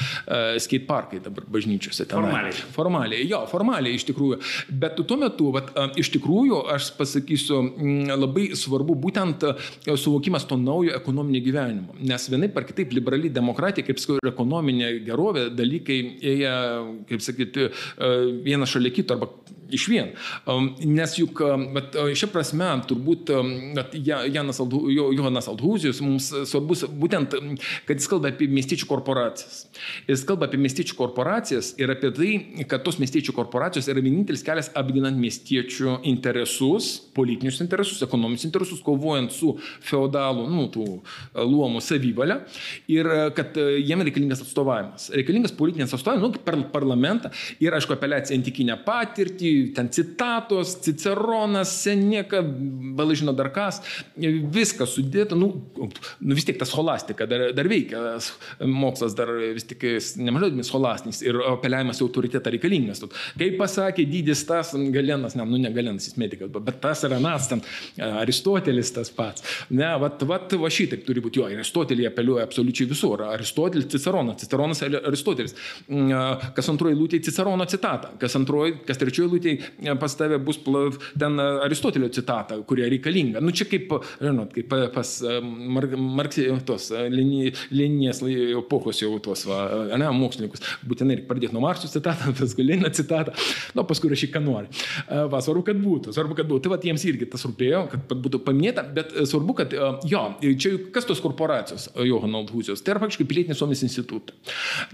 Skate 0.62 0.86
parkai 0.88 1.22
dabar 1.24 1.46
bažnyčiose. 1.52 2.08
Formaliai. 2.10 2.54
Formaliai 2.74 3.28
jo, 3.28 3.37
formaliai 3.50 3.98
iš 3.98 4.06
tikrųjų. 4.08 4.40
Bet 4.82 4.98
tuo 4.98 5.18
metu, 5.20 5.50
vat, 5.54 5.70
iš 6.00 6.10
tikrųjų, 6.16 6.62
aš 6.74 6.90
pasakysiu, 6.98 7.60
labai 8.14 8.48
svarbu 8.58 8.96
būtent 8.98 9.46
suvokimas 9.88 10.46
to 10.48 10.58
naujo 10.60 10.94
ekonominio 10.96 11.42
gyvenimo. 11.44 11.96
Nes 12.00 12.28
vienaip 12.30 12.56
ar 12.58 12.66
kitaip 12.68 12.92
liberali 12.96 13.30
demokratija, 13.32 13.86
kaip 13.86 14.02
sakau, 14.02 14.18
ir 14.22 14.32
ekonominė 14.32 14.92
gerovė 15.06 15.48
dalykai 15.54 16.00
ėja, 16.34 16.56
kaip 17.08 17.24
sakyti, 17.24 17.70
vienas 18.46 18.74
šalia 18.74 18.94
kito 18.94 19.16
arba 19.16 19.30
iš 19.74 19.88
vien. 19.90 20.12
Nes 20.84 21.16
juk, 21.18 21.42
šia 22.18 22.28
prasme, 22.32 22.68
turbūt 22.88 23.32
Janas 24.32 24.60
Aldhu, 24.62 24.84
Johanas 24.92 25.48
Aldhūzijus 25.50 26.02
mums 26.04 26.30
svarbus 26.48 26.84
būtent, 26.88 27.34
kad 27.88 27.98
jis 27.98 28.08
kalba 28.10 28.32
apie 28.32 28.48
miestiečių 28.52 28.88
korporacijas. 28.90 29.64
Jis 30.08 30.24
kalba 30.28 30.48
apie 30.48 30.60
miestiečių 30.62 30.96
korporacijas 30.98 31.72
ir 31.80 31.92
apie 31.92 32.12
tai, 32.16 32.30
kad 32.70 32.84
tos 32.86 33.00
miestiečių 33.02 33.34
korporacijos 33.36 33.88
yra 33.90 34.02
vienintelis 34.04 34.44
kelias 34.46 34.70
apginant 34.78 35.18
miestiečių 35.20 35.98
interesus, 36.08 36.90
politinius 37.16 37.60
interesus, 37.64 38.02
ekonominius 38.04 38.46
interesus, 38.48 38.82
kovojant 38.84 39.34
su 39.34 39.54
feudalų, 39.84 40.46
nu, 40.52 40.66
tų 40.72 40.86
luomų 41.36 41.82
savivalę 41.84 42.40
ir 42.90 43.08
kad 43.36 43.56
jiem 43.58 44.04
reikalingas 44.06 44.42
atstovavimas. 44.44 45.08
Reikalingas 45.14 45.54
politinės 45.56 45.94
atstovavimas, 45.96 46.38
nu, 46.38 46.44
per 46.44 46.58
parlamentą 46.72 47.32
ir, 47.62 47.74
aišku, 47.74 47.94
apeliacija 47.96 48.36
antikinę 48.38 48.78
patirtį, 48.86 49.52
ten 49.76 49.90
citatos, 49.94 50.76
Ciceronas, 50.84 51.72
Seneka, 51.82 52.42
balažino 52.98 53.34
dar 53.36 53.50
kas, 53.54 53.80
viskas 54.16 54.94
sudėta, 54.96 55.36
nu, 55.38 55.50
nu 55.78 56.38
vis 56.38 56.46
tiek 56.48 56.58
ta 56.60 56.66
scholastika 56.68 57.26
dar, 57.30 57.48
dar 57.56 57.70
veikia, 57.70 58.16
mokslas 58.64 59.16
dar 59.18 59.32
vis 59.54 59.66
tik 59.68 59.84
nemažai 60.18 60.64
scholastinis 60.66 61.22
ir 61.24 61.38
apeliavimas 61.52 62.00
į 62.00 62.06
autoritetą 62.06 62.52
reikalingas. 62.54 63.04
Kaip 63.38 63.58
pasakė 63.60 64.06
dydis 64.08 64.44
tas 64.48 64.74
Galenas, 64.94 65.36
ne, 65.38 65.46
nu 65.48 65.60
ne 65.60 65.72
Galenas, 65.74 66.08
jis 66.08 66.18
medikas, 66.20 66.50
bet 66.52 66.80
tas 66.82 67.04
yra 67.06 67.20
nas, 67.22 67.48
ten 67.50 67.62
Aristotelis 67.98 68.92
tas 68.94 69.10
pats. 69.14 69.44
Ne, 69.70 69.90
vat, 70.02 70.22
vat, 70.28 70.54
va 70.60 70.70
šitaip 70.72 71.04
turi 71.06 71.22
būti 71.24 71.42
jo, 71.42 71.48
Aristotelį 71.48 72.08
apeliuoja 72.10 72.46
absoliučiai 72.48 72.88
visur. 72.90 73.24
Aristotelis, 73.28 73.88
Ciceronas, 73.92 74.40
Ciceronas, 74.42 74.82
Aristotelis. 74.84 75.56
Kas 76.56 76.70
antroji 76.72 76.98
lūtė 76.98 77.22
Cicerono 77.24 77.66
citatą, 77.68 78.14
kas 78.20 78.36
antroji, 78.38 78.78
kas 78.88 79.00
trečioji 79.00 79.32
lūtė 79.34 79.47
pas 80.00 80.16
tave 80.18 80.38
bus 80.42 80.60
ten 81.18 81.40
Aristotelio 81.40 82.08
citata, 82.12 82.58
kurie 82.68 82.88
reikalinga. 82.90 83.42
Nu 83.44 83.52
čia 83.54 83.68
kaip, 83.70 83.92
žinot, 84.20 84.52
kaip 84.54 84.72
pas 84.94 85.12
Marksijos, 86.18 86.64
tos 86.68 86.90
lininės 87.12 88.22
epochos 88.58 89.02
jau 89.02 89.14
tos, 89.22 89.44
va, 89.48 89.60
ne, 89.98 90.10
mokslininkus. 90.16 90.64
Būtinai 90.88 91.18
reikia 91.18 91.30
pradėti 91.30 91.56
nuo 91.56 91.64
Marksų 91.64 91.90
citatą, 91.92 92.32
paskui 92.38 92.66
Lenino 92.66 92.90
citatą, 92.94 93.34
nu 93.76 93.84
paskui 93.88 94.12
rašyk, 94.12 94.34
ką 94.34 94.42
nori. 94.44 94.70
Va, 95.08 95.42
svarbu, 95.44 95.64
kad 95.70 95.80
būtų, 95.82 96.14
svarbu, 96.16 96.38
kad 96.38 96.50
būtų. 96.50 96.64
Tai 96.66 96.74
va, 96.74 96.80
jiems 96.90 97.06
irgi 97.08 97.28
tas 97.30 97.44
rūpėjo, 97.48 97.84
kad 97.92 98.16
būtų 98.26 98.42
paminėta, 98.46 98.84
bet 98.96 99.14
svarbu, 99.28 99.56
kad 99.62 99.74
jo, 100.08 100.24
čia 100.60 100.74
kas 100.94 101.06
tos 101.08 101.22
korporacijos, 101.24 101.88
Johano 102.08 102.42
Althusijos, 102.42 102.82
tai 102.84 102.94
yra 102.94 103.04
faktiškai 103.04 103.28
pilietinės 103.28 103.60
suomės 103.60 103.84
institutai. 103.86 104.36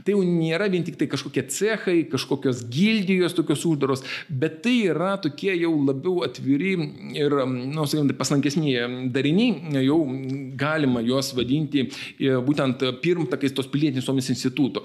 Tai 0.05 0.17
jau 0.17 0.23
nėra 0.27 0.69
vien 0.73 0.85
tik 0.87 0.99
tai 1.01 1.09
kažkokie 1.11 1.47
cechai, 1.53 1.97
kažkokios 2.13 2.65
gildijos 2.73 3.37
tokios 3.37 3.65
uždaros, 3.69 4.05
bet 4.29 4.44
tai 4.65 4.75
yra 4.91 5.15
tokie 5.23 5.55
jau 5.59 5.73
labiau 5.85 6.25
atviri 6.27 6.75
ir, 7.17 7.37
nu, 7.49 7.87
sakykime, 7.87 8.17
paslankesni 8.19 8.75
dariniai, 9.15 9.83
jau 9.85 10.01
galima 10.59 11.03
juos 11.05 11.33
vadinti 11.37 11.85
e, 11.85 12.35
būtent 12.45 12.83
pirmtakais 13.05 13.55
tos 13.57 13.69
pilietinės 13.73 14.07
suomės 14.09 14.31
instituto. 14.35 14.85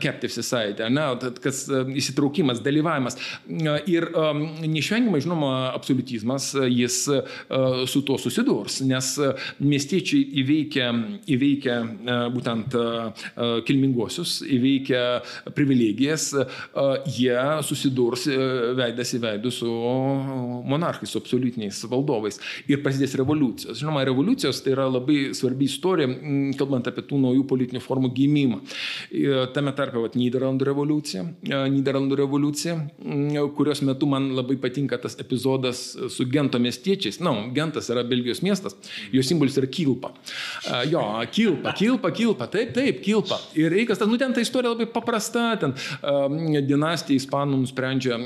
Captive 0.00 0.32
Society, 0.32 0.86
ne, 0.92 1.06
kas 1.42 1.62
įsitraukimas, 1.70 2.62
dalyvavimas. 2.64 3.18
Ir 3.90 4.06
neišvengiamai, 4.10 5.20
žinoma, 5.24 5.52
absoliutizmas, 5.74 6.52
jis 6.70 6.98
su 7.90 8.02
tuo 8.06 8.18
susidurs, 8.20 8.80
nes 8.86 9.12
miestiečiai 9.60 10.24
įveikia, 10.42 10.90
įveikia 11.34 11.78
būtent 12.34 12.76
kilminguosius, 13.68 14.40
įveikia 14.58 15.04
privilegijas, 15.56 16.30
jie 17.16 17.36
susidurs 17.66 18.26
veidas 18.78 19.14
į 19.16 19.20
veidus 19.22 19.60
su 19.60 19.70
monarchais, 20.70 21.10
su 21.10 21.20
absoliutiniais 21.20 21.82
valdovais. 21.90 22.40
Ir 22.70 22.82
prasidės 22.84 23.16
revoliucijos. 23.20 23.78
Žinoma, 23.80 24.04
revoliucijos 24.08 24.62
tai 24.64 24.74
yra 24.74 24.86
labai 24.90 25.30
svarbi 25.36 25.68
istorija, 25.70 26.08
kalbant 26.60 26.88
apie 26.90 27.04
tų 27.08 27.20
naujų 27.24 27.46
politinių 27.50 27.82
formų 27.84 28.12
gimimą. 28.16 28.60
Tame 29.54 29.74
tarpe, 29.76 30.00
vat, 30.04 30.16
Niderlandų 30.20 30.68
revoliucija, 30.70 31.24
Niderlandų 31.74 32.20
revoliucija, 32.22 32.76
kurios 33.56 33.82
metu 33.86 34.08
man 34.10 34.30
labai 34.36 34.56
patinka 34.60 34.98
tas 35.00 35.16
epizodas 35.20 35.82
su 36.12 36.26
Gento 36.30 36.60
miestiečiais. 36.62 37.20
Na, 37.24 37.34
Gentas 37.56 37.90
yra 37.92 38.04
Belgijos 38.06 38.42
miestas, 38.44 38.76
jo 39.12 39.22
simbolis 39.26 39.58
yra 39.60 39.68
kilpa. 39.70 40.12
Jo, 40.90 41.02
kilpa, 41.32 41.74
kilpa, 41.78 42.12
kilpa, 42.14 42.48
taip, 42.52 42.72
taip, 42.76 43.02
kilpa. 43.04 43.40
Ir 43.58 43.72
reikas, 43.72 44.00
nu 44.06 44.18
ten 44.20 44.34
ta 44.36 44.44
istorija 44.44 44.74
labai 44.74 44.86
paprasta, 44.90 45.56
ten 45.60 45.74
dinastija 46.68 47.18
ispanų 47.18 47.49
nusprendžia 47.58 48.18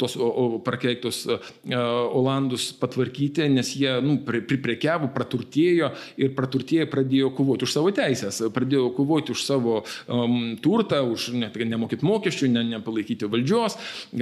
tos 0.00 0.16
prakeiktus 0.64 1.22
Olandus 1.70 2.70
patvarkyti, 2.80 3.48
nes 3.52 3.72
jie, 3.76 3.92
nu, 4.04 4.18
priprekiavo, 4.24 5.10
praturtėjo 5.14 5.90
ir 6.20 6.34
praturtėję 6.36 6.86
pradėjo 6.90 7.32
kovoti 7.36 7.66
už 7.66 7.74
savo 7.74 7.92
teisės, 7.94 8.40
pradėjo 8.54 8.90
kovoti 8.96 9.34
už 9.34 9.44
savo 9.46 9.80
um, 10.06 10.56
turtą, 10.62 11.02
už 11.10 11.30
ne, 11.36 11.50
nemokyti 11.74 12.06
mokesčių, 12.06 12.50
ne, 12.54 12.64
nepalaikyti 12.74 13.28
valdžios, 13.30 13.76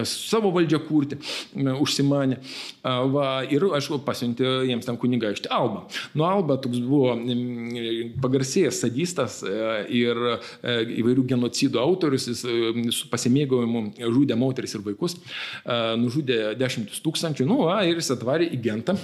savo 0.08 0.52
valdžią 0.54 0.80
kurti, 0.88 1.18
užsimanė. 1.54 2.40
Va, 2.82 3.28
ir, 3.48 3.64
aišku, 3.78 4.00
pasiuntė 4.06 4.48
jiems 4.68 4.86
tam 4.88 4.98
kunigaikštį 5.00 5.50
Alba. 5.52 5.84
Nu, 6.16 6.24
Alba 6.28 6.58
toks 6.62 6.80
buvo 6.82 7.14
pagarsėjęs 8.22 8.82
sadistas 8.84 9.40
ir 9.44 10.20
e, 10.28 10.38
įvairių 11.00 11.24
genocidų 11.32 11.80
autorius, 11.82 12.28
jis 12.30 12.44
e, 12.48 12.88
su 12.94 13.08
pasimėgavimu 13.12 13.67
žudė 13.98 14.36
moteris 14.38 14.74
ir 14.76 14.84
vaikus, 14.86 15.16
nužudė 16.00 16.54
dešimtis 16.58 17.02
tūkstančių, 17.04 17.46
nu, 17.48 17.60
va, 17.68 17.80
ir 17.88 18.00
jis 18.00 18.12
atvarė 18.16 18.48
į 18.54 18.60
Gentą, 18.64 18.96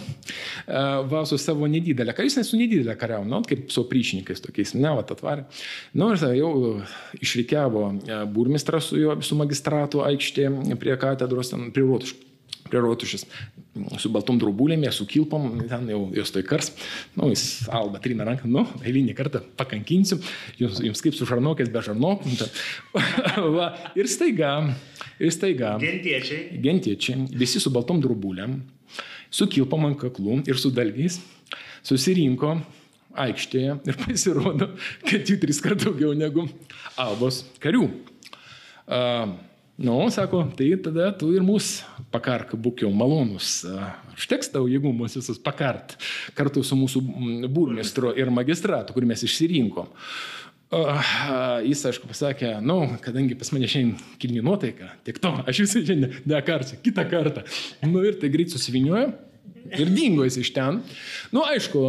va, 1.11 1.25
su 1.29 1.39
savo 1.41 1.69
nedidelę 1.71 2.15
karį, 2.17 2.31
jis 2.31 2.39
ne 2.41 2.47
su 2.49 2.61
nedidelė 2.61 2.99
kariau, 3.01 3.25
nu, 3.29 3.43
kaip 3.49 3.71
su 3.75 3.87
priešininkais 3.91 4.45
tokiais, 4.45 4.75
ne, 4.79 4.91
va, 4.91 5.07
atvarė. 5.07 5.47
Nu, 6.01 6.13
ir 6.15 6.37
jau 6.41 6.53
išrikiavo 7.21 7.87
burmistras 8.35 8.91
su 8.91 9.01
juo, 9.01 9.19
su 9.25 9.39
magistratu 9.39 10.05
aikštėje 10.07 10.79
prie 10.81 10.97
katedros, 11.01 11.53
ten 11.55 11.71
prie 11.75 11.87
rotuškų 11.89 12.34
prie 12.69 12.81
rotušės 12.83 13.27
su 14.01 14.11
baltom 14.15 14.39
draubulėm, 14.41 14.85
su 14.95 15.07
kilpom, 15.11 15.49
ten 15.71 15.89
jau 15.91 16.01
jos 16.15 16.33
toj 16.35 16.45
kars. 16.49 16.71
Nu, 17.19 17.29
jis 17.33 17.67
alba 17.75 18.01
trina 18.03 18.27
ranką, 18.29 18.49
nu, 18.51 18.65
eilinį 18.85 19.17
kartą 19.19 19.43
pakankinsiu, 19.59 20.21
jums, 20.61 20.81
jums 20.85 21.03
kaip 21.05 21.17
su 21.19 21.29
žarnokės 21.29 21.73
be 21.75 21.83
žarnokų. 21.85 22.37
Va, 23.57 23.71
ir 23.99 24.11
staiga, 24.11 24.55
ir 25.19 25.35
staiga. 25.35 25.75
Gentiečiai. 25.83 26.61
Gentiečiai, 26.65 27.27
visi 27.35 27.63
su 27.63 27.73
baltom 27.75 28.03
draubulėm, 28.05 28.61
su 29.35 29.49
kilpom 29.51 29.91
ant 29.91 30.01
kaklų 30.01 30.43
ir 30.49 30.61
su 30.61 30.71
dalgiais 30.75 31.19
susirinko 31.85 32.57
aikštėje 33.25 33.79
ir 33.89 33.99
pasirodo, 34.05 34.71
kad 35.07 35.31
jų 35.31 35.41
tris 35.43 35.61
kart 35.65 35.83
daugiau 35.83 36.15
negu 36.19 36.47
albos 37.01 37.45
karių. 37.63 37.89
Uh, 38.85 39.35
Nu, 39.77 40.09
sako, 40.11 40.45
tai 40.55 40.77
tada 40.79 41.09
tu 41.19 41.33
ir 41.35 41.43
mus 41.43 41.81
pakark, 42.15 42.53
būk 42.55 42.85
jau 42.85 42.93
malonus. 42.95 43.65
Užteks 44.15 44.53
tau 44.55 44.69
jėgų 44.71 44.93
mus 44.95 45.17
visus 45.19 45.41
pakart 45.43 45.97
kartu 46.39 46.63
su 46.63 46.79
mūsų 46.79 47.01
burmistru 47.51 48.13
ir 48.15 48.31
magistratu, 48.31 48.95
kurį 48.95 49.09
mes 49.11 49.25
išsirinkom. 49.27 49.89
Jis, 51.67 51.83
aišku, 51.91 52.07
pasakė, 52.11 52.53
nu, 52.63 52.77
kadangi 53.03 53.35
pas 53.39 53.51
mane 53.55 53.67
šiandien 53.71 54.15
kilni 54.23 54.45
nuotaika, 54.47 54.93
tik 55.07 55.19
to, 55.23 55.33
aš 55.43 55.65
visą 55.65 55.83
šiandien 55.83 56.21
nekarsiu, 56.31 56.79
kitą 56.85 57.07
kartą. 57.11 57.43
Nu 57.91 58.05
ir 58.07 58.21
tai 58.23 58.31
greit 58.31 58.55
susiviniojo. 58.55 59.09
Ir 59.75 59.91
dingo 59.91 60.27
jis 60.27 60.39
iš 60.39 60.53
ten. 60.55 60.79
Na, 60.85 61.35
nu, 61.35 61.43
aišku, 61.51 61.83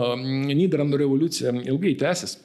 Niderlandų 0.50 1.04
revoliucija 1.04 1.54
ilgai 1.68 1.94
tęsis. 2.02 2.40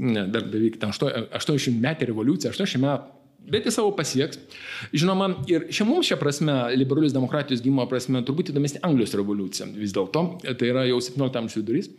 Ne, 0.00 0.24
dar 0.32 0.48
beveik 0.48 0.80
80 0.80 1.76
metų 1.84 2.10
revoliucija, 2.12 2.52
80 2.56 2.80
metų 2.80 3.16
bet 3.50 3.66
jis 3.68 3.78
savo 3.78 3.92
pasieks. 3.96 4.40
Žinoma, 4.96 5.30
ir 5.50 5.68
čia 5.74 5.86
mums 5.88 6.08
šią 6.10 6.18
prasme, 6.20 6.54
liberalius 6.76 7.14
demokratijos 7.16 7.62
gimimo 7.64 7.86
prasme, 7.90 8.22
turbūt 8.26 8.52
įdomesnė 8.52 8.82
Anglijos 8.86 9.14
revoliucija 9.18 9.68
vis 9.74 9.94
dėlto, 9.96 10.24
tai 10.46 10.72
yra 10.72 10.86
jau 10.88 11.00
17 11.02 11.40
amžiaus 11.42 11.60
vidurys. 11.60 11.90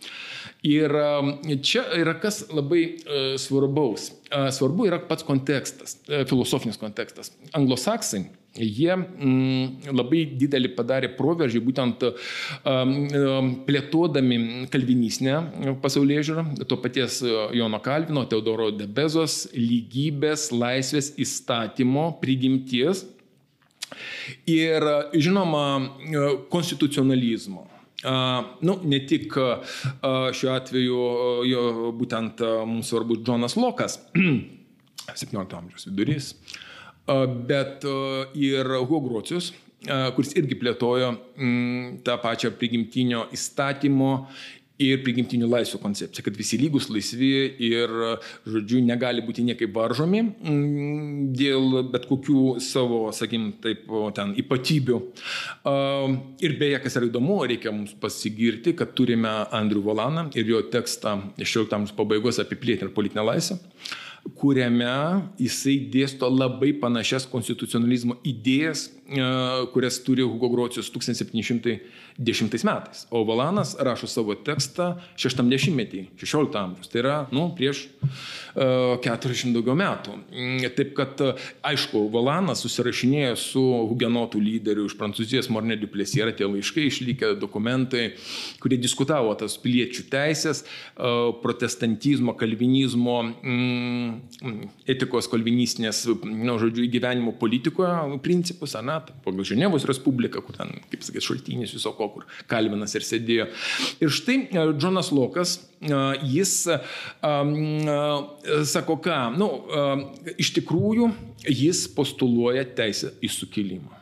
Ir 0.68 0.94
um, 0.98 1.34
čia 1.66 1.84
yra 2.00 2.18
kas 2.22 2.44
labai 2.52 2.84
uh, 2.98 3.30
svarbaus. 3.42 4.12
Uh, 4.28 4.50
svarbu 4.54 4.90
yra 4.90 5.00
pats 5.10 5.26
kontekstas, 5.28 6.00
uh, 6.08 6.26
filosofinis 6.30 6.80
kontekstas. 6.82 7.32
Anglosaksai 7.58 8.26
jie 8.58 8.92
mm, 8.96 9.94
labai 9.96 10.24
didelį 10.40 10.74
padarė 10.78 11.12
proveržį 11.18 11.62
būtent 11.66 12.06
um, 12.08 12.96
plėtodami 13.68 14.40
kalvinistinę 14.74 15.76
pasaulyje 15.84 16.26
žiūrą, 16.32 16.46
to 16.70 16.80
paties 16.82 17.22
Jono 17.58 17.80
Kalvino, 17.84 18.26
Teodoro 18.30 18.70
Debezos 18.76 19.46
lygybės, 19.56 20.50
laisvės 20.56 21.14
įstatymo 21.22 22.10
prigimties 22.22 23.06
ir, 24.50 24.84
žinoma, 25.16 25.66
konstitucionalizmo. 26.52 27.64
Uh, 27.64 27.74
nu, 28.62 28.76
ne 28.86 29.00
tik 29.10 29.34
šiuo 30.38 30.52
atveju 30.54 30.98
jo, 31.50 31.64
būtent 31.98 32.44
mums 32.70 32.92
svarbus 32.92 33.24
Džonas 33.26 33.58
Lokas, 33.58 33.98
17 35.24 35.58
amžiaus 35.58 35.88
vidurys, 35.90 36.34
bet 37.48 37.86
ir 38.36 38.74
Hogrocius, 38.90 39.54
kuris 40.16 40.34
irgi 40.36 40.58
plėtojo 40.60 41.12
mm, 41.14 42.00
tą 42.06 42.18
pačią 42.24 42.52
prigimtinio 42.58 43.28
įstatymo 43.36 44.14
ir 44.82 45.02
prigimtinių 45.02 45.48
laisvių 45.50 45.80
koncepcija, 45.82 46.24
kad 46.26 46.36
visi 46.38 46.60
lygus, 46.62 46.88
laisvi 46.94 47.32
ir, 47.66 47.94
žodžiu, 48.46 48.82
negali 48.86 49.24
būti 49.26 49.46
niekaip 49.48 49.74
varžomi 49.74 50.22
mm, 50.22 51.32
dėl 51.38 51.90
bet 51.94 52.06
kokių 52.10 52.58
savo, 52.64 53.08
sakykim, 53.16 53.50
taip, 53.64 53.88
ten 54.18 54.36
ypatybių. 54.38 55.00
Ir 56.46 56.58
beje, 56.62 56.82
kas 56.84 57.00
yra 57.00 57.10
įdomu, 57.10 57.40
reikia 57.50 57.74
mums 57.74 57.96
pasigirti, 58.02 58.76
kad 58.78 58.94
turime 58.98 59.34
Andrių 59.58 59.86
Volaną 59.90 60.28
ir 60.38 60.54
jo 60.54 60.62
tekstą 60.74 61.18
iš 61.42 61.58
16 61.58 61.80
amžiaus 61.80 61.98
pabaigos 61.98 62.42
apie 62.44 62.60
plėtį 62.62 62.90
ir 62.90 62.94
politinę 62.98 63.26
laisvę 63.26 63.58
kuriame 64.36 64.92
jisai 65.40 65.78
dėsto 65.94 66.30
labai 66.30 66.74
panašias 66.82 67.28
konstitucionalizmo 67.30 68.18
idėjas, 68.28 68.90
kurias 69.74 70.04
turi 70.04 70.22
Hugo 70.22 70.50
Grocius 70.50 70.90
1710 70.92 72.64
metais. 72.64 73.08
O 73.10 73.24
Valanas 73.24 73.76
rašo 73.80 74.08
savo 74.08 74.36
tekstą 74.36 74.98
60-metį, 75.16 76.08
16 76.20 76.58
amžiaus. 76.60 76.90
Tai 76.92 77.00
yra, 77.02 77.16
nu, 77.32 77.48
prieš 77.56 77.86
40 78.58 79.54
daugiau 79.56 79.78
metų. 79.78 80.18
Mm, 80.34 80.66
taip 80.76 80.94
kad, 80.98 81.22
aišku, 81.68 82.08
Valanas 82.12 82.64
susirašinėjo 82.66 83.36
su 83.40 83.64
hugenotų 83.92 84.42
lyderiu 84.44 84.88
iš 84.90 84.98
Prancūzijos 85.00 85.52
Morne 85.54 85.78
Duplessis, 85.80 86.18
yra 86.20 86.34
tie 86.36 86.48
laiškai 86.50 86.88
išlikę 86.90 87.32
dokumentai, 87.40 88.10
kurie 88.64 88.80
diskutavo 88.82 89.34
tas 89.40 89.56
piliečių 89.62 90.08
teisės, 90.12 90.64
protestantizmo, 91.44 92.36
kalvinizmo, 92.40 93.20
mm, 93.40 94.58
etikos 94.90 95.30
kalvinistinės, 95.32 96.04
nu, 96.26 96.58
žodžiu, 96.60 96.88
įgyvenimo 96.88 97.36
politikoje 97.40 98.20
principus, 98.26 98.76
na, 98.84 98.97
pagal 99.26 99.46
Ženevos 99.48 99.86
Respubliką, 99.90 100.42
kur 100.46 100.56
ten, 100.58 100.72
kaip 100.92 101.04
sakyti, 101.06 101.26
šaltinis 101.26 101.74
viso 101.76 101.92
ko, 101.98 102.10
kur 102.14 102.26
Kalvinas 102.50 102.96
ir 102.98 103.06
sėdėjo. 103.08 103.50
Ir 104.04 104.14
štai 104.14 104.38
Džonas 104.78 105.12
Lokas, 105.16 105.58
jis 106.24 106.56
sako, 108.74 108.98
ką, 109.04 109.20
nu, 109.38 109.52
iš 110.40 110.54
tikrųjų 110.58 111.12
jis 111.48 111.86
postuluoja 111.96 112.66
teisę 112.78 113.14
į 113.22 113.32
sukilimą. 113.34 113.94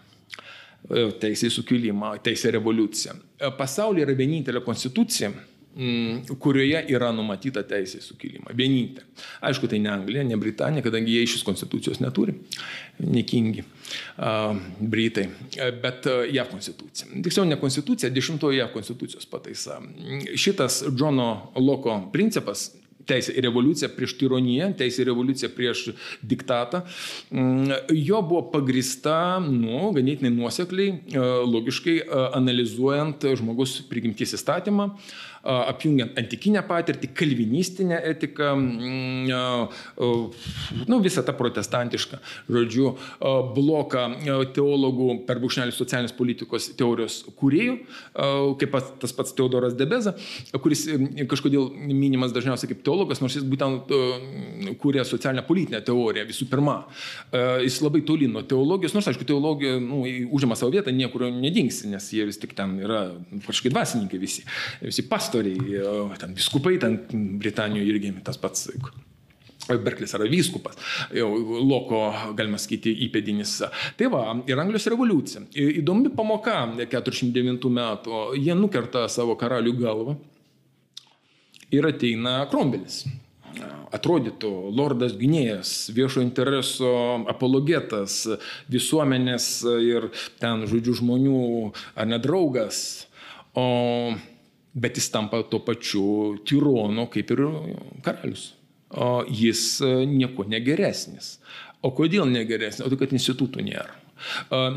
Teisė 1.22 1.50
į 1.50 1.54
sukilimą, 1.56 2.16
teisė 2.22 2.52
revoliuciją. 2.60 3.16
Pasaulyje 3.58 4.06
yra 4.06 4.14
vienintelė 4.18 4.62
konstitucija, 4.62 5.32
kurioje 6.40 6.84
yra 6.94 7.10
numatyta 7.12 7.64
teisė 7.68 7.98
į 8.00 8.06
sukilimą. 8.06 8.54
Vienintelė. 8.56 9.08
Aišku, 9.50 9.68
tai 9.72 9.82
ne 9.82 9.90
Anglija, 9.92 10.24
ne 10.24 10.38
Britanija, 10.40 10.86
kadangi 10.86 11.18
jie 11.18 11.26
iš 11.26 11.42
konstitucijos 11.44 12.00
neturi. 12.04 12.38
Nekingi 13.02 13.66
Britai. 14.80 15.28
Bet 15.82 16.08
JAV 16.32 16.50
konstitucija. 16.52 17.10
Tiksliau, 17.24 17.46
ne 17.50 17.60
konstitucija, 17.60 18.10
dešimtojo 18.14 18.58
JAV 18.58 18.74
konstitucijos 18.74 19.28
pataisa. 19.30 19.82
Šitas 20.36 20.84
Džono 20.96 21.30
Loko 21.60 22.00
principas 22.14 22.72
teisė 23.06 23.36
į 23.38 23.44
revoliuciją 23.46 23.92
prieš 23.96 24.16
tironiją, 24.20 24.72
teisė 24.80 25.04
į 25.04 25.10
revoliuciją 25.12 25.52
prieš 25.56 25.84
diktatą, 26.26 26.82
jo 27.94 28.22
buvo 28.26 28.42
pagrista, 28.54 29.38
nu, 29.46 29.92
ganėtinai 29.96 30.34
nuosekliai, 30.34 30.98
logiškai 31.46 32.00
analizuojant 32.38 33.28
žmogus 33.38 33.78
prigimties 33.90 34.36
įstatymą, 34.40 34.90
apjungiant 35.46 36.18
antikinę 36.18 36.64
patirtį, 36.66 37.12
kalvinistinę 37.16 38.00
etiką, 38.12 38.52
nu, 40.90 41.00
visą 41.06 41.24
tą 41.26 41.36
protestantišką, 41.38 42.20
žodžiu, 42.50 42.96
bloką 43.56 44.06
teologų 44.56 45.10
per 45.28 45.40
bušnelį 45.44 45.76
socialinės 45.76 46.16
politikos 46.18 46.72
teorijos 46.80 47.22
kūrėjų, 47.38 47.78
kaip 48.62 48.74
pats, 48.74 48.94
tas 49.04 49.14
pats 49.16 49.36
Teodoras 49.38 49.76
Debeza, 49.78 50.16
kuris 50.64 50.86
kažkodėl 51.30 51.70
minimas 51.76 52.34
dažniausiai 52.36 52.72
kaip 52.74 52.82
teologas, 52.86 53.22
nors 53.22 53.38
jis 53.38 53.46
būtent 53.46 53.92
kūrė 54.82 55.06
socialinę 55.06 55.46
politinę 55.46 55.84
teoriją 55.86 56.26
visų 56.30 56.50
pirma. 56.50 56.78
Jis 57.62 57.82
labai 57.86 58.02
toli 58.08 58.28
nuo 58.32 58.42
teologijos, 58.48 58.96
nors 58.98 59.12
aišku, 59.12 59.28
teologija 59.28 59.78
nu, 59.84 60.04
užima 60.34 60.58
savo 60.58 60.74
vietą, 60.74 60.94
niekur 60.96 61.28
nedingsi, 61.30 61.90
nes 61.92 62.10
jie 62.16 62.26
vis 62.26 62.40
tik 62.42 62.56
ten 62.58 62.80
yra 62.82 63.02
kažkokie 63.46 63.74
dvasininkai 63.74 64.20
visi, 64.22 64.42
visi 64.82 65.04
pastoriai 65.06 65.35
pastoriai, 65.36 66.18
ten 66.20 66.34
viskupai, 66.34 66.78
ten 66.80 67.00
Britanijoje 67.40 67.90
irgi 67.90 68.14
tas 68.24 68.38
pats. 68.38 68.70
Berklis 69.66 70.12
yra 70.14 70.28
vyskupas, 70.30 70.76
jau 71.10 71.26
loko, 71.66 72.14
galima 72.38 72.60
sakyti, 72.62 72.92
įpėdinis. 73.08 73.64
Tai 73.98 74.10
va, 74.14 74.22
ir 74.46 74.60
Anglijos 74.62 74.86
revoliucija. 74.92 75.42
Įdomi 75.58 76.12
pamoka 76.14 76.60
49 76.78 77.72
metų. 77.74 78.20
Jie 78.38 78.54
nukerta 78.54 79.08
savo 79.10 79.34
karalių 79.40 79.74
galvą 79.80 80.16
ir 81.74 81.88
ateina 81.90 82.44
Krombelis. 82.52 83.08
Atrodytų, 83.96 84.52
lordas 84.76 85.16
gynėjas, 85.18 85.90
viešo 85.96 86.22
intereso 86.22 86.94
apologetas, 87.32 88.26
visuomenės 88.70 89.50
ir 89.82 90.12
ten, 90.44 90.68
žodžiu, 90.70 91.00
žmonių, 91.00 91.42
ar 91.96 92.10
nedraugas. 92.12 93.08
O 93.56 93.66
bet 94.76 95.00
jis 95.00 95.10
tampa 95.14 95.42
tuo 95.50 95.62
pačiu 95.64 96.06
tyronu 96.48 97.08
kaip 97.12 97.32
ir 97.32 97.44
karalius. 98.06 98.54
O 98.96 99.24
jis 99.28 99.82
e, 99.82 99.94
nieko 100.08 100.46
negeresnis. 100.48 101.38
O 101.82 101.92
kodėl 101.96 102.28
negeresnis? 102.30 102.84
O 102.86 102.92
tai, 102.92 103.00
kad 103.00 103.14
institutų 103.16 103.64
nėra. 103.66 104.02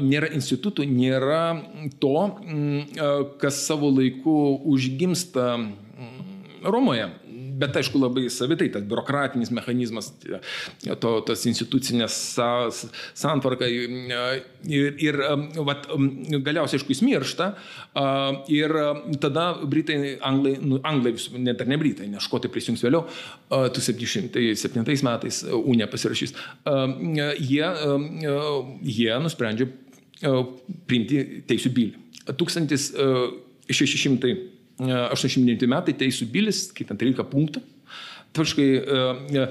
Nėra 0.03 0.29
institutų, 0.35 0.83
nėra 0.91 1.43
to, 2.03 2.15
kas 3.39 3.61
savo 3.69 3.89
laiku 3.95 4.35
užgimsta 4.67 5.53
Romoje 6.67 7.07
bet 7.59 7.77
aišku 7.81 7.97
labai 8.01 8.29
savitai, 8.33 8.69
tas 8.75 8.85
biurokratinis 8.89 9.51
mechanizmas, 9.55 10.07
to, 11.03 11.11
tas 11.27 11.41
institucinės 11.51 12.15
santvarka 13.19 13.67
ir, 13.69 14.95
ir 15.03 15.15
vat, 15.67 15.81
galiausiai, 16.47 16.79
aišku, 16.79 16.93
jis 16.95 17.05
miršta 17.07 17.47
ir 18.53 18.69
tada 19.23 19.45
Britai, 19.69 20.17
Anglai, 20.25 20.55
nu, 20.63 20.79
Anglai 20.87 21.13
net 21.39 21.61
ar 21.63 21.69
ne 21.71 21.77
Britai, 21.81 22.07
nes 22.11 22.25
škotai 22.25 22.51
prisijungs 22.53 22.85
vėliau, 22.87 23.03
1707 23.51 25.07
metais 25.07 25.37
Unija 25.59 25.89
pasirašys, 25.91 26.33
jie, 27.39 27.67
jie 28.99 29.13
nusprendžia 29.25 29.67
priimti 30.89 31.17
teisų 31.49 31.71
bylį. 31.75 31.95
1600 32.29 34.58
89 34.79 35.67
metai 35.71 35.97
teisų 35.99 36.29
bilis, 36.33 36.69
skaitant 36.73 37.01
13 37.01 37.27
punktų. 37.33 37.65
Tvarškai 38.37 38.67
e, 38.77 39.45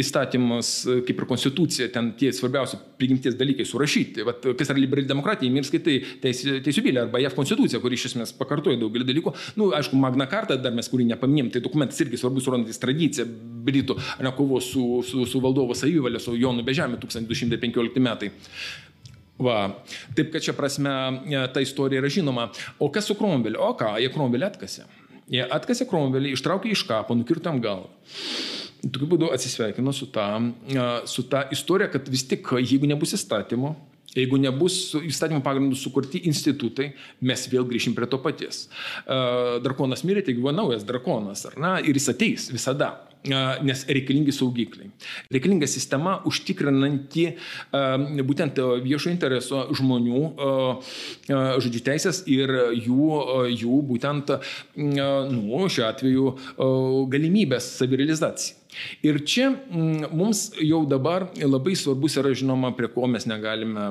įstatymas, 0.00 0.70
kaip 1.06 1.18
ir 1.20 1.26
konstitucija, 1.28 1.88
ten 1.92 2.08
tie 2.18 2.30
svarbiausi 2.32 2.78
prigimties 2.98 3.36
dalykai 3.38 3.66
surašyti. 3.68 4.24
Vat, 4.26 4.46
kas 4.58 4.72
yra 4.72 4.80
liberali 4.80 5.06
demokratija, 5.06 5.52
ir 5.52 5.68
skaitai 5.68 5.98
teisų, 6.24 6.84
bylę 6.86 7.04
arba 7.04 7.20
JAV 7.20 7.36
konstitucija, 7.36 7.82
kuri 7.82 7.98
iš 8.00 8.08
esmės 8.10 8.32
pakartoja 8.38 8.80
daugelį 8.80 9.06
dalykų. 9.10 9.34
Na, 9.36 9.58
nu, 9.60 9.68
aišku, 9.76 10.00
Magna 10.00 10.26
Carta, 10.32 10.56
dar 10.56 10.72
mes 10.74 10.88
kurį 10.90 11.10
nepaminėm, 11.12 11.52
tai 11.52 11.62
dokumentas 11.62 12.00
irgi 12.02 12.22
svarbus, 12.22 12.48
rodantis 12.48 12.80
tradiciją 12.82 13.28
Britų, 13.62 13.98
ne 14.24 14.32
kovos 14.34 14.72
su, 14.72 14.86
su, 15.06 15.26
su 15.28 15.42
valdovo 15.44 15.76
savivalė, 15.78 16.22
su 16.22 16.34
Jonu 16.40 16.64
Bežemė 16.66 16.98
1215 17.04 18.02
metai. 18.02 18.32
Va. 19.40 19.58
Taip 20.16 20.32
kad 20.34 20.44
čia 20.44 20.54
prasme 20.56 20.90
e, 20.90 21.44
ta 21.54 21.62
istorija 21.64 22.02
yra 22.02 22.10
žinoma. 22.12 22.50
O 22.78 22.90
kas 22.92 23.08
su 23.08 23.16
Kromveliu? 23.18 23.60
O 23.64 23.72
ką, 23.78 23.94
jie 24.02 24.10
Kromvelį 24.12 24.48
atkasė. 24.50 24.84
Jie 25.32 25.46
atkasė 25.46 25.86
Kromvelį, 25.88 26.34
ištraukė 26.36 26.72
iš 26.74 26.84
kapo, 26.88 27.16
nukirtam 27.16 27.62
galvą. 27.64 27.88
Tokiu 28.82 29.06
būdu 29.14 29.30
atsisveikino 29.32 29.94
su 29.94 30.10
ta, 30.12 30.26
e, 30.68 30.90
su 31.08 31.24
ta 31.30 31.46
istorija, 31.54 31.90
kad 31.92 32.10
vis 32.12 32.26
tik, 32.28 32.54
jeigu 32.60 32.90
nebus 32.90 33.16
įstatymo, 33.18 33.74
Jeigu 34.12 34.36
nebus 34.36 34.74
įstatymų 34.98 35.40
pagrindų 35.40 35.76
sukurti 35.80 36.20
institutai, 36.28 36.90
mes 37.24 37.46
vėl 37.48 37.64
grįšim 37.64 37.94
prie 37.96 38.04
to 38.12 38.18
paties. 38.20 38.66
E, 38.66 39.16
drakonas 39.64 40.04
mirė, 40.04 40.24
tai 40.26 40.34
buvo 40.36 40.52
naujas 40.52 40.84
drakonas, 40.84 41.46
ar 41.48 41.56
ne? 41.56 41.70
Ir 41.88 41.96
jis 41.96 42.10
ateis 42.12 42.50
visada 42.52 42.90
nes 43.22 43.84
reikalingi 43.86 44.32
saugikliai. 44.34 44.90
Reikalinga 45.32 45.68
sistema 45.70 46.16
užtikrinanti 46.26 47.26
būtent 48.26 48.58
viešo 48.82 49.12
intereso 49.12 49.66
žmonių, 49.78 50.22
žodžiu, 51.28 51.84
teisės 51.86 52.24
ir 52.30 52.50
jų, 52.74 53.12
jų 53.52 53.78
būtent, 53.92 54.34
nu, 54.76 55.62
šiuo 55.70 55.86
atveju, 55.90 56.26
galimybės 57.12 57.70
savirealizacijai. 57.78 58.58
Ir 59.04 59.18
čia 59.28 59.50
mums 60.16 60.46
jau 60.56 60.82
dabar 60.88 61.28
labai 61.36 61.74
svarbus 61.76 62.16
yra 62.16 62.32
žinoma, 62.32 62.72
prie 62.72 62.88
ko 62.88 63.04
mes 63.06 63.28
negalime, 63.28 63.90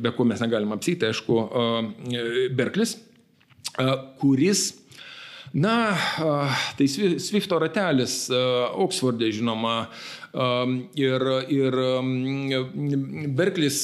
be 0.00 0.12
ko 0.16 0.24
mes 0.24 0.40
negalime 0.40 0.78
apsėti, 0.78 1.10
aišku, 1.10 1.42
Berklis, 2.56 2.96
kuris 4.22 4.70
Na, 5.52 5.92
tai 6.78 6.86
Swifto 6.88 7.58
ratelis 7.60 8.30
Oksforde 8.72 9.28
žinoma 9.28 9.90
ir, 10.96 11.24
ir 11.52 11.76
Berklis 13.36 13.82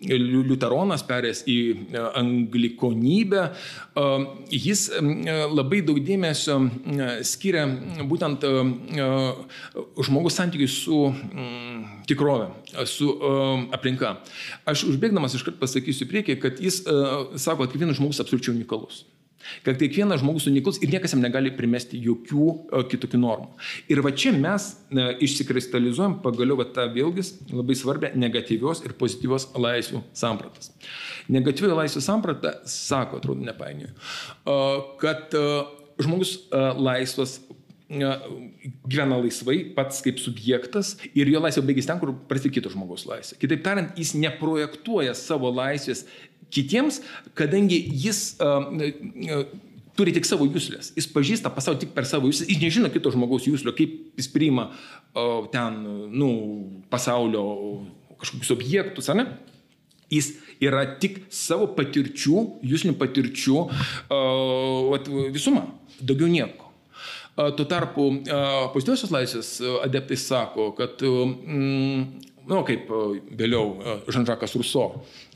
liuteronas 0.00 1.04
perės 1.06 1.44
į 1.46 1.58
anglikonybę, 2.18 3.44
jis 4.50 4.82
labai 5.52 5.84
daug 5.86 6.02
dėmesio 6.02 6.56
skiria 7.30 7.62
būtent 8.10 8.42
žmogus 10.02 10.40
santykiui 10.40 10.66
su 10.66 11.04
tikrove, 12.10 12.50
su 12.90 13.12
aplinka. 13.70 14.16
Aš 14.66 14.88
užbėgdamas 14.90 15.38
iškart 15.38 15.62
pasakysiu 15.62 16.10
priekį, 16.10 16.40
kad 16.42 16.58
jis 16.58 16.82
sako, 16.82 17.68
kad 17.68 17.70
kiekvienas 17.70 18.02
žmogus 18.02 18.24
absoliučiai 18.26 18.56
unikalus. 18.58 19.04
Kad 19.64 19.78
kiekvienas 19.80 20.20
žmogus 20.22 20.48
unikalus 20.50 20.80
ir 20.84 20.92
niekas 20.92 21.14
jam 21.14 21.22
negali 21.24 21.52
primesti 21.56 22.00
jokių 22.04 22.46
o, 22.46 22.82
kitokių 22.90 23.20
normų. 23.22 23.50
Ir 23.92 24.02
va 24.04 24.12
čia 24.12 24.34
mes 24.36 24.70
e, 24.92 25.06
išsikristalizuojam 25.26 26.18
pagaliau 26.24 26.58
va, 26.60 26.68
tą 26.68 26.86
vėlgi 26.92 27.26
labai 27.54 27.76
svarbę 27.78 28.12
negatyvios 28.20 28.84
ir 28.84 28.96
pozityvios 29.00 29.50
laisvių 29.56 30.04
sampratas. 30.16 30.72
Negatyvioji 31.30 31.78
laisvių 31.78 32.02
samprata 32.04 32.56
sako, 32.68 33.20
atrodo, 33.20 33.44
nepainioju, 33.46 33.92
kad 35.00 35.36
e, 35.36 35.46
žmogus 36.02 36.34
e, 36.36 36.62
laisvas 36.80 37.36
e, 37.88 38.10
gyvena 38.88 39.18
laisvai, 39.20 39.58
pats 39.76 40.02
kaip 40.04 40.20
subjektas 40.22 40.94
ir 41.12 41.30
jo 41.30 41.42
laisvė 41.42 41.64
baigėsi 41.68 41.90
ten, 41.90 42.00
kur 42.02 42.14
prasidėjo 42.30 42.56
kito 42.58 42.72
žmogaus 42.74 43.06
laisvė. 43.08 43.38
Kitaip 43.44 43.64
tariant, 43.66 43.94
jis 43.98 44.14
neprojektuoja 44.18 45.14
savo 45.18 45.52
laisvės 45.54 46.06
kitiems, 46.54 47.00
kadangi 47.38 47.78
jis 48.04 48.36
uh, 48.42 48.66
uh, 48.70 49.44
turi 49.98 50.14
tik 50.16 50.26
savo 50.28 50.46
jūslės. 50.48 50.92
Jis 50.96 51.08
pažįsta 51.12 51.52
pasaulį 51.54 51.84
tik 51.84 51.94
per 51.96 52.08
savo 52.08 52.30
jūslės, 52.30 52.50
jis 52.50 52.62
nežino 52.62 52.90
kito 52.92 53.12
žmogaus 53.14 53.48
jūslio, 53.48 53.74
kaip 53.76 54.18
jis 54.20 54.30
priima 54.32 54.70
uh, 54.70 55.46
ten, 55.52 55.82
nu, 56.14 56.30
pasaulio 56.92 57.44
kažkokius 58.20 58.54
objektus, 58.56 59.10
ar 59.12 59.22
ne? 59.22 59.28
Jis 60.10 60.32
yra 60.60 60.82
tik 61.00 61.22
savo 61.32 61.68
patirčių, 61.76 62.40
jūsinių 62.66 62.96
patirčių 62.98 63.60
uh, 63.62 65.30
visuma, 65.30 65.68
daugiau 66.00 66.30
nieko. 66.32 66.70
Tuo 67.56 67.64
tarpu 67.64 68.08
pozityviosios 68.74 69.12
laisvės 69.14 69.50
adeptai 69.84 70.18
sako, 70.18 70.72
kad, 70.76 71.00
mm, 71.00 72.00
na, 72.42 72.50
nu, 72.50 72.58
kaip 72.66 72.90
vėliau 73.38 74.02
Žanžakas 74.10 74.56
Ruso, 74.58 74.88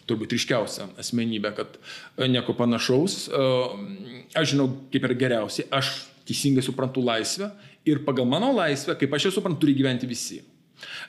turbūt 0.08 0.34
ryškiausia 0.36 0.88
asmenybė, 1.00 1.54
kad 1.56 1.78
nieko 2.30 2.56
panašaus. 2.58 3.28
Aš 4.36 4.54
žinau, 4.54 4.68
kaip 4.92 5.06
yra 5.08 5.16
geriausiai, 5.24 5.68
aš 5.74 5.94
teisingai 6.28 6.64
suprantu 6.64 7.04
laisvę 7.04 7.50
ir 7.88 8.02
pagal 8.06 8.28
mano 8.28 8.50
laisvę, 8.56 8.96
kaip 9.00 9.16
aš 9.16 9.28
ją 9.28 9.36
suprantu, 9.38 9.64
turi 9.64 9.76
gyventi 9.76 10.08
visi. 10.08 10.40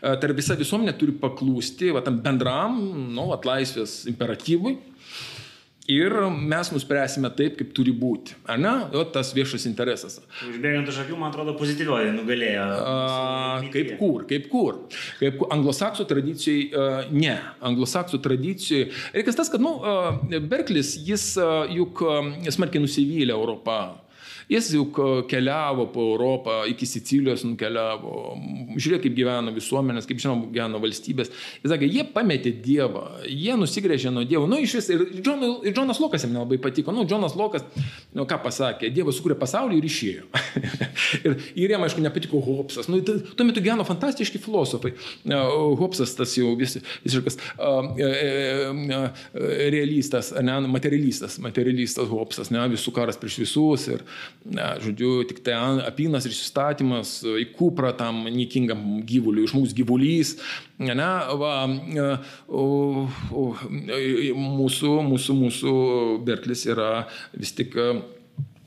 Tai 0.01 0.33
visa 0.37 0.55
visuomenė 0.59 0.93
turi 0.99 1.15
paklūsti 1.19 1.91
va, 1.95 2.03
tam 2.05 2.19
bendram, 2.23 2.77
nu, 3.15 3.29
atlaisvės 3.35 4.03
imperatyvui. 4.11 4.75
Ir 5.91 6.13
mes 6.33 6.71
nuspręsime 6.73 7.29
taip, 7.37 7.59
kaip 7.59 7.73
turi 7.77 7.91
būti. 7.93 8.33
Ar 8.49 8.57
ne? 8.57 8.71
O 8.97 9.03
tas 9.05 9.29
viešas 9.37 9.67
interesas. 9.69 10.17
Užbėgant 10.47 10.89
už 10.89 11.03
akių, 11.03 11.17
man 11.19 11.29
atrodo, 11.29 11.53
pozityvioji 11.59 12.15
nugalėjo. 12.15 12.63
A, 12.81 13.59
kaip 13.73 13.91
kur, 13.99 14.23
kaip 14.29 14.47
kur. 14.49 14.79
Kaip 15.19 15.37
kur. 15.37 15.51
Anglosaksų 15.53 16.07
tradicijai 16.09 16.63
a, 16.71 16.87
ne. 17.13 17.35
Anglosaksų 17.69 18.17
tradicijai. 18.25 18.87
Reikas 19.13 19.37
tas, 19.37 19.51
kad, 19.53 19.61
nu, 19.61 19.75
Berklis, 20.49 20.95
jis 21.05 21.27
a, 21.37 21.51
juk 21.69 22.01
a, 22.01 22.17
smarkiai 22.57 22.81
nusivylė 22.81 23.37
Europą. 23.37 23.77
Jis 24.51 24.69
juk 24.75 24.99
keliavo 25.29 25.87
po 25.93 26.03
Europą, 26.11 26.59
iki 26.69 26.85
Sicilijos 26.85 27.43
nukeliavo, 27.47 28.35
žiūrėjo, 28.77 29.01
kaip 29.05 29.15
gyvena 29.17 29.53
visuomenės, 29.55 30.05
kaip 30.09 30.21
žinom, 30.21 30.45
gyvena 30.53 30.81
valstybės. 30.81 31.31
Jis 31.63 31.71
sakė, 31.71 31.89
jie 31.89 32.05
pametė 32.13 32.53
Dievą, 32.65 33.05
jie 33.25 33.55
nusigrėžė 33.57 34.13
nuo 34.13 34.25
Dievo. 34.27 34.45
Nu, 34.49 34.59
iš 34.61 34.77
vis, 34.77 34.89
ir, 34.93 35.05
John, 35.25 35.41
ir 35.65 35.73
Jonas 35.73 36.01
Lokas 36.03 36.25
jam 36.27 36.35
nelabai 36.35 36.59
patiko. 36.61 36.93
Nu, 36.95 37.07
Jonas 37.09 37.33
Lokas, 37.37 37.65
nu, 38.13 38.27
ką 38.29 38.39
pasakė, 38.43 38.91
Dievas 38.93 39.17
sukūrė 39.17 39.37
pasaulį 39.41 39.79
ir 39.79 39.89
išėjo. 39.89 40.27
ir, 41.25 41.37
ir 41.65 41.75
jam, 41.75 41.87
aišku, 41.87 42.03
nepatiko 42.05 42.41
Hobsas. 42.45 42.89
Nu, 42.91 43.01
tuo 43.01 43.47
metu 43.47 43.63
gyveno 43.65 43.87
fantastiški 43.87 44.41
filosofai. 44.43 44.93
Hobsas 45.81 46.13
tas 46.17 46.37
jau 46.37 46.53
vis, 46.59 46.77
visiškas 47.05 47.39
uh, 47.57 49.09
realistas, 49.73 50.31
ne, 50.45 50.59
materialistas, 50.69 51.39
materialistas 51.41 52.09
Hobsas, 52.11 52.53
ne, 52.53 52.61
visų 52.75 52.93
karas 52.95 53.19
prieš 53.21 53.41
visus. 53.45 53.89
Ir, 53.95 54.05
žodžiu, 54.45 55.23
tik 55.25 55.41
tai 55.45 55.55
apynas 55.87 56.27
ir 56.27 56.33
įstatymas 56.35 57.17
į 57.25 57.47
kuprą 57.57 57.91
tam 57.97 58.25
nikingam 58.29 59.01
gyvuliui, 59.07 59.47
iš 59.47 59.55
mūsų 59.57 59.77
gyvulys. 59.79 60.35
Ne, 60.77 61.09
va, 61.41 61.53
o, 62.49 62.65
o, 63.31 63.45
mūsų, 64.35 64.91
mūsų, 65.09 65.37
mūsų 65.39 65.73
Berklis 66.27 66.65
yra 66.69 67.07
vis 67.33 67.55
tik 67.57 67.73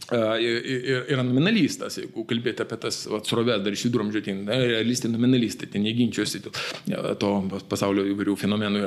yra 0.09 1.23
nominalistas, 1.27 1.99
jeigu 2.01 2.25
kalbėti 2.29 2.65
apie 2.65 2.79
tas 2.81 3.03
sroves 3.29 3.61
dar 3.65 3.75
iš 3.75 3.85
viduramžių, 3.89 4.23
tai 4.25 4.35
realistai 4.63 5.11
nominalistai, 5.13 5.69
tai 5.69 5.83
neginčiuosi 5.85 6.41
to 6.45 7.33
pasaulio 7.69 8.07
įvairių 8.15 8.37
fenomenų 8.41 8.83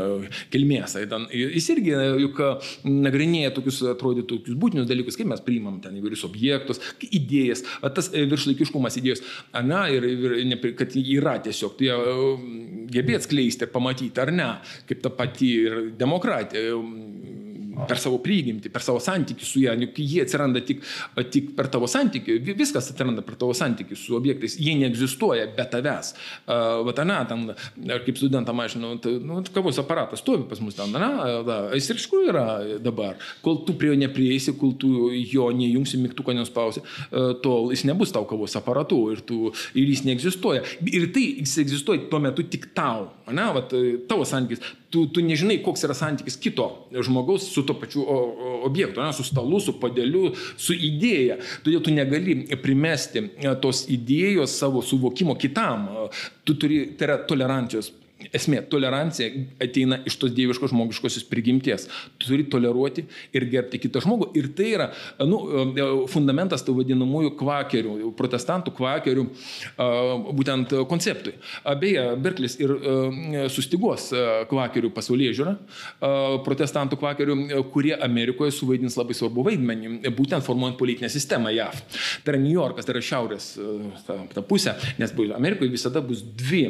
kilmės. 0.53 0.97
Jis 1.29 1.69
irgi 1.75 1.93
juk 2.23 2.41
nagrinėja 2.87 3.53
tokius, 3.53 3.83
atrodytų, 3.93 4.41
tokius 4.41 4.57
būtinius 4.61 4.89
dalykus, 4.89 5.19
kaip 5.19 5.29
mes 5.29 5.43
priimam 5.45 5.77
ten 5.83 5.99
įvairius 5.99 6.25
objektus, 6.25 6.81
idėjas, 7.05 7.65
tas 7.93 8.09
viršlaikiškumas 8.15 8.97
idėjos, 9.01 9.21
na, 9.67 9.85
ir, 9.93 10.07
ir 10.09 10.73
kad 10.79 10.97
yra 10.97 11.37
tiesiog, 11.45 11.77
tai 11.77 11.93
gebėt 12.91 13.27
skleisti 13.27 13.67
ir 13.67 13.73
pamatyti, 13.73 14.17
ar 14.21 14.33
ne, 14.33 14.49
kaip 14.89 15.05
ta 15.05 15.13
pati 15.13 15.53
ir 15.67 15.79
demokratija 15.99 16.73
per 17.87 17.99
savo 18.01 18.19
prigimtį, 18.23 18.71
per 18.73 18.83
savo 18.85 19.01
santykių 19.03 19.47
su 19.47 19.63
ją, 19.63 19.75
juk 19.85 19.99
jie 20.01 20.21
atsiranda 20.25 20.61
tik, 20.65 20.83
tik 21.33 21.51
per 21.57 21.69
tavo 21.71 21.89
santykių, 21.91 22.37
viskas 22.57 22.91
atsiranda 22.93 23.23
per 23.25 23.37
tavo 23.39 23.55
santykių 23.57 23.97
su 23.99 24.15
objektais, 24.17 24.57
jie 24.61 24.75
neegzistuoja 24.79 25.49
be 25.55 25.65
tavęs. 25.71 26.13
Uh, 26.45 26.81
Vat, 26.87 27.01
na, 27.07 27.21
ten, 27.29 27.51
kaip 28.05 28.19
studentam 28.19 28.59
aš, 28.63 28.75
nu, 28.81 28.93
nu, 28.97 29.41
kavos 29.53 29.79
aparatas 29.81 30.21
stovi 30.23 30.45
pas 30.49 30.61
mus 30.63 30.77
ten, 30.77 30.93
na, 30.95 31.41
da, 31.47 31.59
jis 31.75 31.91
ir 31.93 32.01
iš 32.01 32.07
kur 32.11 32.27
yra 32.31 32.45
dabar. 32.83 33.19
Kol 33.45 33.61
tu 33.67 33.75
prie 33.79 33.93
jo 33.93 33.99
neprieisi, 34.01 34.55
kol 34.59 34.75
tu 34.81 35.11
jo 35.13 35.49
neįjungsi, 35.55 36.01
mygtuko 36.01 36.35
nespausi, 36.37 36.83
uh, 36.83 37.31
tol 37.43 37.71
jis 37.75 37.85
nebus 37.89 38.13
tau 38.15 38.27
kavos 38.29 38.57
aparatu 38.59 39.03
ir, 39.13 39.23
tu, 39.27 39.53
ir 39.77 39.93
jis 39.93 40.05
neegzistuoja. 40.07 40.65
Ir 40.91 41.09
tai 41.15 41.27
jis 41.41 41.57
egzistuoja 41.65 42.07
tuo 42.11 42.21
metu 42.23 42.45
tik 42.47 42.71
tau, 42.77 43.09
ne, 43.31 43.49
vat, 43.57 43.75
tavo 44.09 44.27
santykis. 44.27 44.63
Tu, 44.91 45.05
tu 45.07 45.23
nežinai, 45.23 45.61
koks 45.63 45.85
yra 45.87 45.95
santykis 45.95 46.35
kito 46.41 46.65
žmogaus 46.91 47.45
su 47.47 47.63
to 47.63 47.77
pačiu 47.79 48.03
objektu, 48.67 48.99
ne, 48.99 49.13
su 49.15 49.23
stalu, 49.23 49.61
su 49.63 49.77
padėliu, 49.79 50.33
su 50.59 50.75
idėja. 50.75 51.39
Todėl 51.63 51.83
tu 51.85 51.93
negali 51.95 52.41
primesti 52.59 53.23
tos 53.63 53.85
idėjos 53.91 54.57
savo 54.59 54.83
suvokimo 54.83 55.37
kitam. 55.39 55.87
Tu 56.43 56.57
turi, 56.59 56.83
tai 56.99 57.07
yra 57.07 57.17
tolerancijos 57.29 57.93
Esmė, 58.35 58.61
tolerancija 58.71 59.29
ateina 59.63 59.99
iš 60.07 60.17
tos 60.21 60.33
dieviškos 60.35 60.71
žmogiškosios 60.71 61.25
prigimties. 61.29 61.87
Tu 62.17 62.29
turi 62.29 62.45
toleruoti 62.51 63.05
ir 63.35 63.45
gerbti 63.51 63.81
kitą 63.81 64.03
žmogų. 64.05 64.31
Ir 64.39 64.51
tai 64.57 64.69
yra 64.75 64.89
nu, 65.27 65.39
fundamentas 66.11 66.63
tų 66.67 66.77
vadinamųjų 66.81 67.33
kvakerių, 67.39 68.11
protestantų 68.19 68.73
kvakerių 68.77 69.25
būtent 70.37 70.75
konceptui. 70.91 71.35
Beje, 71.81 72.05
Berklis 72.21 72.57
ir 72.61 72.73
sustigos 73.53 74.09
kvakerių 74.51 74.91
pasaulyje 74.95 75.35
žiūra, 75.39 75.55
protestantų 76.45 76.99
kvakerių, 77.01 77.37
kurie 77.73 77.95
Amerikoje 77.97 78.53
suvaidins 78.55 78.97
labai 78.99 79.17
svarbu 79.17 79.45
vaidmenį, 79.49 79.93
būtent 80.17 80.45
formuojant 80.45 80.79
politinę 80.79 81.09
sistemą 81.11 81.53
JAV. 81.55 81.81
Tai 82.25 82.35
yra 82.35 82.41
New 82.41 82.53
Yorkas, 82.53 82.87
tai 82.87 82.95
yra 82.95 83.03
šiaurės 83.05 83.51
ta, 84.07 84.17
ta 84.35 84.45
pusė, 84.45 84.75
nes 85.01 85.13
Amerikoje 85.35 85.71
visada 85.73 86.01
bus 86.05 86.23
dvi 86.23 86.63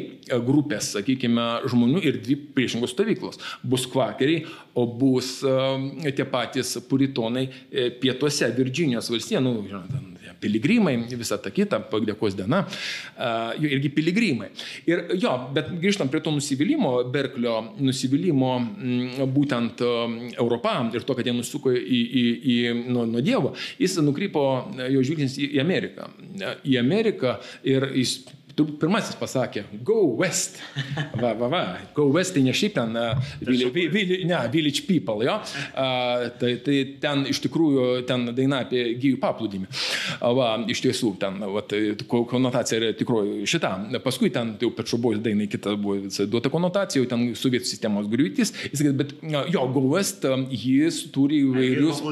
grupės, 0.46 0.92
sakykime, 0.96 1.41
žmonių 1.68 2.02
ir 2.02 2.20
dvi 2.22 2.36
priešingos 2.56 2.94
stovyklos. 2.94 3.40
Bus 3.62 3.86
kvakeriai, 3.90 4.44
o 4.78 4.86
bus 4.86 5.38
uh, 5.46 5.76
tie 6.02 6.26
patys 6.28 6.76
puritonai 6.88 7.44
e, 7.48 7.90
pietuose, 8.00 8.48
Virginijos 8.56 9.10
valstija, 9.12 9.40
nu, 9.44 9.58
žinot, 9.68 10.12
piligrimai, 10.42 10.96
visa 11.14 11.38
ta 11.38 11.52
kita, 11.54 11.78
padėkos 11.92 12.34
diena, 12.38 12.62
uh, 12.66 13.52
irgi 13.62 13.92
piligrimai. 13.94 14.50
Ir 14.90 15.04
jo, 15.22 15.34
bet 15.54 15.70
grįžtam 15.82 16.10
prie 16.12 16.22
to 16.24 16.32
nusivylimų, 16.34 16.92
Berklio 17.14 17.58
nusivylimų 17.78 18.52
būtent 19.32 19.84
uh, 19.86 20.18
Europą 20.34 20.74
ir 20.92 21.06
to, 21.06 21.16
kad 21.18 21.28
jie 21.28 21.36
nusuko 21.36 21.72
į, 21.72 22.00
į, 22.02 22.24
į, 22.54 22.58
nuo, 22.90 23.06
nuo 23.08 23.22
Dievo, 23.24 23.54
jis 23.78 23.98
nukrypo 24.02 24.44
jo 24.90 25.02
žvilgsnis 25.04 25.38
į, 25.38 25.52
Ameriką. 25.62 26.08
Į 26.66 26.78
Ameriką 26.80 27.36
ir 27.68 27.90
jis 28.00 28.22
turbūt 28.56 28.78
pirmasis 28.82 29.16
pasakė, 29.18 29.64
go 29.86 30.02
west. 30.20 30.58
Va, 31.18 31.32
va, 31.38 31.48
va, 31.50 31.62
go 31.96 32.08
west 32.12 32.34
tai 32.36 32.42
ne 32.44 32.54
šiaip 32.56 32.74
ten, 32.76 32.96
uh, 32.98 33.32
village, 33.40 33.88
village, 33.92 34.18
ne, 34.28 34.40
village 34.52 34.84
people, 34.88 35.24
jo. 35.26 35.36
Uh, 35.72 36.26
tai, 36.40 36.54
tai 36.64 36.76
ten 37.02 37.24
iš 37.30 37.42
tikrųjų 37.46 37.86
ten 38.08 38.28
daina 38.36 38.62
apie 38.66 38.84
gyjų 39.00 39.20
paplūdimį. 39.22 39.68
Uh, 39.68 40.28
va, 40.36 40.50
iš 40.72 40.82
tiesų, 40.84 41.14
ten, 41.22 41.40
va, 41.54 41.64
tai, 41.68 41.80
konotacija 42.08 42.80
yra 42.80 42.92
tikroji 42.98 43.48
šita. 43.48 43.72
Paskui 44.04 44.32
ten 44.34 44.54
jau 44.60 44.72
Pečobojus 44.76 45.22
dainai 45.24 45.48
kita 45.52 45.74
buvo 45.80 46.26
duota 46.32 46.52
konotacija, 46.52 47.02
jau 47.02 47.10
ten 47.10 47.24
sovietų 47.38 47.70
sistemos 47.70 48.08
griūtis. 48.12 48.54
Jis 48.68 48.82
sakė, 48.82 48.94
bet 49.00 49.14
jo, 49.52 49.64
go 49.72 49.84
west, 49.94 50.26
jis 50.52 51.02
turi 51.14 51.42
įvairius... 51.46 52.02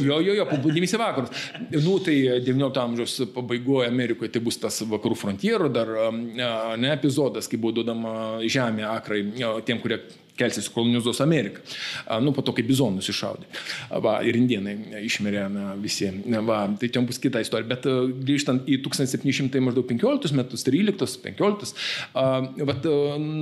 Jo, 0.00 0.20
jo, 0.24 0.36
jo, 0.38 0.46
paplūdimys 0.50 0.96
į 0.96 1.02
vakarus. 1.02 1.46
Nu, 1.76 1.98
tai 2.02 2.16
19 2.42 2.82
amžiaus 2.82 3.18
pabaigoje 3.34 3.90
Amerikoje 3.90 4.34
tai 4.34 4.42
bus 4.44 4.58
tas 4.60 4.82
vakarų 4.88 5.18
frontieras 5.18 5.59
Voltero 5.60 5.68
dar 5.68 6.78
ne 6.78 6.92
epizodas, 6.94 7.48
kai 7.48 7.60
buvo 7.60 7.80
duodama 7.80 8.40
žemė 8.48 8.86
akrai 8.88 9.22
tiem, 9.66 9.80
kurie 9.82 10.00
kelsis 10.40 10.70
kolonizuos 10.72 11.18
Ameriką. 11.20 11.60
Nu, 12.24 12.32
po 12.32 12.40
to, 12.40 12.54
kai 12.56 12.62
bizonus 12.64 13.10
iššaudė. 13.12 13.44
Va, 14.00 14.14
ir 14.24 14.38
indienai 14.38 15.02
išmirė 15.04 15.42
na, 15.52 15.64
visi. 15.76 16.08
Va, 16.48 16.62
tai 16.80 16.88
ten 16.88 17.04
bus 17.04 17.20
kita 17.20 17.42
istorija. 17.44 17.68
Bet 17.68 17.88
grįžtant 18.24 18.64
į 18.64 18.78
1715 18.86 20.32
metus, 20.38 20.64
13, 20.64 21.18
15, 21.26 21.82
vat, 22.70 22.88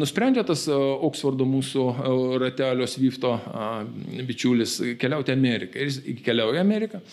nusprendė 0.03 0.43
tas 0.49 0.67
Oksfordo 0.75 1.47
mūsų 1.47 1.87
ratelio 2.43 2.89
Svifto 2.91 3.37
bičiulis 4.27 4.81
keliauti 4.99 5.37
Ameriką. 5.37 5.79
Ir 5.79 5.93
jis 5.93 6.25
keliauja 6.27 6.67
Ameriką. 6.67 7.05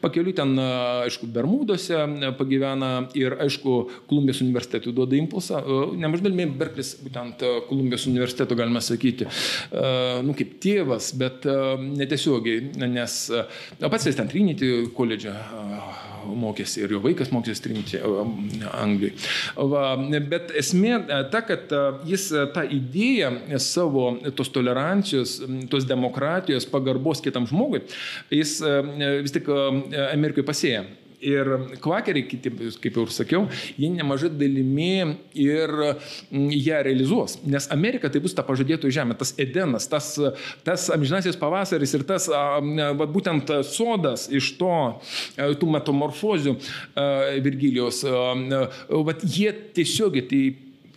Pakeliui 0.00 0.34
ten, 0.36 0.54
aišku, 0.58 1.28
Bermuduose 1.32 1.98
pagyvena 2.38 2.90
ir, 3.18 3.36
aišku, 3.44 3.76
Kolumbijos 4.10 4.40
universitetui 4.44 4.94
duoda 4.96 5.18
impulsą. 5.18 5.60
Nemažai 6.00 6.26
dalimi 6.28 6.48
Berklis, 6.60 6.94
būtent 7.04 7.44
Kolumbijos 7.68 8.06
universiteto, 8.10 8.56
galima 8.58 8.82
sakyti, 8.84 9.28
nu, 10.24 10.36
kaip 10.38 10.56
tėvas, 10.62 11.12
bet 11.20 11.44
netiesiogiai, 11.84 12.70
nes 12.88 13.18
pats 13.80 14.08
jis 14.08 14.16
ten 14.18 14.30
Trinity 14.30 14.88
koledže 14.96 15.34
mokėsi 16.26 16.84
ir 16.84 16.94
jo 16.96 17.00
vaikas 17.04 17.32
mokėsi 17.34 17.64
Trinity 17.64 18.00
Anglijai. 18.70 19.14
Va, 19.56 19.84
bet 20.32 20.54
esmė 20.58 20.98
ta, 21.32 21.42
kad 21.46 21.72
jis 22.08 22.28
tą 22.54 22.64
idėją 22.78 23.60
savo 23.62 24.12
tos 24.36 24.52
tolerancijos, 24.54 25.38
tos 25.72 25.88
demokratijos, 25.88 26.68
pagarbos 26.70 27.22
kitam 27.24 27.48
žmogui, 27.50 27.84
jis 28.34 28.58
vis 29.24 29.36
tik 29.36 29.50
Amerikoje 29.50 30.46
pasėja. 30.46 30.84
Ir 31.20 31.48
kvakeriai, 31.84 32.24
kiti, 32.24 32.48
kaip 32.80 32.94
jau 32.96 33.02
ir 33.04 33.10
sakiau, 33.12 33.42
jie 33.76 33.90
nemažai 33.92 34.30
dalimi 34.32 35.18
ir 35.36 35.72
ją 36.30 36.78
realizuos. 36.86 37.36
Nes 37.44 37.68
Amerika 37.74 38.08
tai 38.08 38.22
bus 38.24 38.32
ta 38.36 38.44
pažadėtų 38.46 38.88
žemė, 38.94 39.18
tas 39.20 39.34
Edenas, 39.40 39.88
tas, 39.90 40.14
tas 40.64 40.86
amžinasis 40.94 41.36
pavasaris 41.40 41.92
ir 41.98 42.06
tas 42.08 42.30
va, 42.30 43.04
būtent 43.04 43.52
sodas 43.68 44.30
iš 44.32 44.54
to, 44.60 44.72
tų 45.36 45.70
metamorfozių 45.76 46.56
Virgilijos, 47.44 48.00
va, 48.08 49.16
jie 49.20 49.52
tiesiogiai 49.76 50.28
tai 50.30 50.42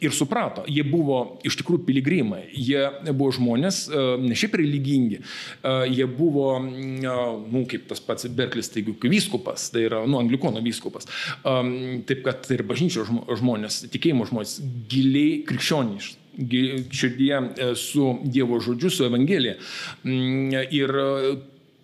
ir 0.04 0.14
suprato, 0.16 0.64
jie 0.70 0.84
buvo 0.88 1.20
iš 1.48 1.58
tikrųjų 1.60 1.84
piligrimai, 1.88 2.44
jie 2.54 2.84
buvo 3.12 3.32
žmonės, 3.36 3.84
e, 3.88 4.06
ne 4.24 4.38
šiaip 4.38 4.58
religingi, 4.60 5.20
e, 5.20 5.76
jie 5.94 6.08
buvo, 6.10 6.50
e, 6.60 7.14
nu, 7.54 7.64
kaip 7.70 7.88
tas 7.92 8.04
pats 8.04 8.28
Berklis, 8.34 8.72
taigi, 8.74 8.96
vyskupas, 9.14 9.70
tai 9.74 9.88
yra, 9.88 10.04
nu, 10.10 10.20
anglikono 10.22 10.62
vyskupas. 10.64 11.08
Taip 11.44 12.24
kad 12.26 12.44
tai 12.48 12.58
ir 12.58 12.66
bažnyčio 12.68 13.06
žmonės, 13.40 13.84
tikėjimo 13.94 14.28
žmonės, 14.30 14.58
giliai 14.92 15.42
krikščioniški 15.48 16.22
širdyje 16.34 17.76
su 17.78 18.08
Dievo 18.26 18.58
žodžiu, 18.64 18.90
su 18.90 19.06
Evangelija. 19.06 19.54
Mm, 20.02 20.64
ir 20.74 20.94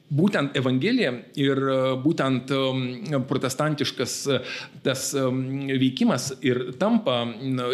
būtent 0.10 0.58
Evangelija 0.58 1.14
ir 1.40 1.62
e, 1.62 1.78
būtent 2.04 2.52
e, 2.54 3.22
protestantiškas 3.30 4.16
e, 4.28 4.40
tas 4.86 5.12
veikimas 5.14 6.32
ir 6.46 6.72
tampa 6.82 7.22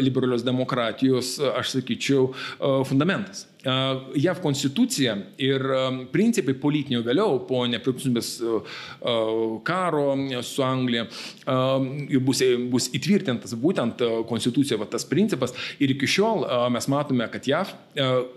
liberalios 0.04 0.44
demokratijos, 0.46 1.36
aš 1.56 1.78
sakyčiau, 1.78 2.30
fundamentas. 2.88 3.46
JAV 3.66 4.42
konstitucija 4.44 5.16
ir 5.42 5.64
principai 6.14 6.54
politinio 6.62 7.02
vėliau 7.06 7.40
po 7.48 7.64
nepriklausomybės 7.70 8.30
karo 9.66 10.04
su 10.46 10.66
Anglija 10.66 11.08
bus, 12.22 12.44
bus 12.70 12.90
įtvirtintas 12.94 13.56
būtent 13.58 14.04
konstitucija, 14.30 14.78
va, 14.82 14.86
tas 14.90 15.08
principas. 15.10 15.56
Ir 15.82 15.96
iki 15.96 16.10
šiol 16.10 16.46
mes 16.74 16.90
matome, 16.92 17.26
kad 17.34 17.48
JAV, 17.50 17.74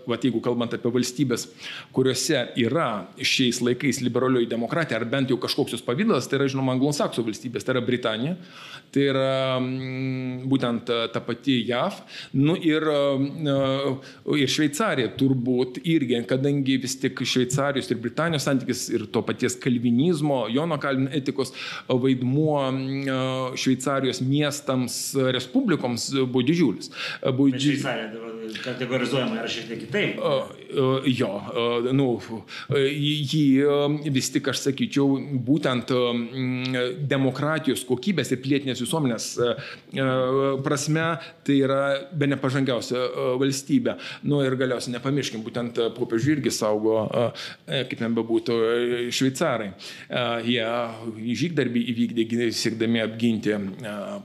va, 0.09 0.17
jeigu 0.17 0.41
kalbant 0.45 0.73
apie 0.75 0.91
valstybės, 0.97 1.45
kuriuose 1.95 2.47
yra 2.65 2.89
šiais 3.21 3.61
laikais 3.65 4.01
liberalioji 4.05 4.49
demokratija, 4.49 4.97
ar 4.97 5.07
bent 5.09 5.29
jau 5.29 5.37
kažkoks 5.41 5.77
jos 5.77 5.85
pavydas, 5.85 6.29
tai 6.29 6.39
yra, 6.39 6.49
žinoma, 6.49 6.73
anglosaksų 6.77 7.27
valstybės, 7.29 7.67
tai 7.67 7.77
yra 7.77 7.85
Britanija, 7.85 8.35
tai 8.89 9.05
yra 9.11 9.29
būtent 10.49 10.89
ta 11.13 11.21
pati 11.21 11.59
JAV, 11.69 12.01
nu 12.41 12.57
ir, 12.57 12.89
ir 14.39 14.49
Šveicarija 14.49 15.13
turbūt 15.19 15.81
irgi, 15.83 16.19
kadangi 16.29 16.77
vis 16.81 16.95
tik 17.01 17.21
Šveicarijos 17.27 17.91
ir 17.91 17.99
Britanijos 18.01 18.47
santykis 18.47 18.85
ir 18.93 19.05
to 19.13 19.23
paties 19.27 19.57
kalvinizmo, 19.59 20.45
Jono 20.53 20.79
Kalvino 20.81 21.11
etikos 21.15 21.53
vaidmuo 21.89 22.63
Šveicarijos 23.59 24.23
miestams, 24.25 24.99
respublikoms 25.35 26.09
buvo 26.23 26.45
didžiulis. 26.47 26.91
Buvo 27.27 27.51
didžiulis. 27.53 27.83
Šveicarija 27.83 28.29
kategorizuojama 28.63 29.35
yra 29.41 29.49
šiek 29.51 29.67
tiek 29.69 29.81
kitaip. 29.83 30.19
Jo, 31.09 31.29
nu, 31.93 32.07
jį 32.73 33.43
vis 34.13 34.29
tik 34.33 34.49
aš 34.51 34.63
sakyčiau, 34.67 35.19
būtent 35.45 35.91
demokratijos 37.09 37.83
kokybės 37.89 38.33
ir 38.33 38.41
pilietinės 38.43 38.81
visuomenės 38.83 39.29
prasme 40.65 41.07
tai 41.45 41.59
yra 41.65 41.81
be 42.13 42.29
nepažangiausia 42.29 43.05
valstybė. 43.41 43.97
Nu 44.29 44.41
ir 44.45 44.57
galiausiai 44.59 44.93
nepamiršti 44.95 45.08
nepamirškim, 45.09 45.43
būtent 45.45 45.79
e, 45.79 45.87
popiežių 45.95 46.35
irgi 46.37 46.53
saugo, 46.53 47.01
e, 47.09 47.83
kaip 47.89 47.97
ten 47.99 48.15
bebūtų, 48.17 48.57
e, 48.59 49.01
šveicarai. 49.15 49.71
Jie 50.45 50.67
žygdarbį 51.43 51.83
įvykdė, 51.93 52.49
siekdami 52.55 53.03
apginti 53.03 53.55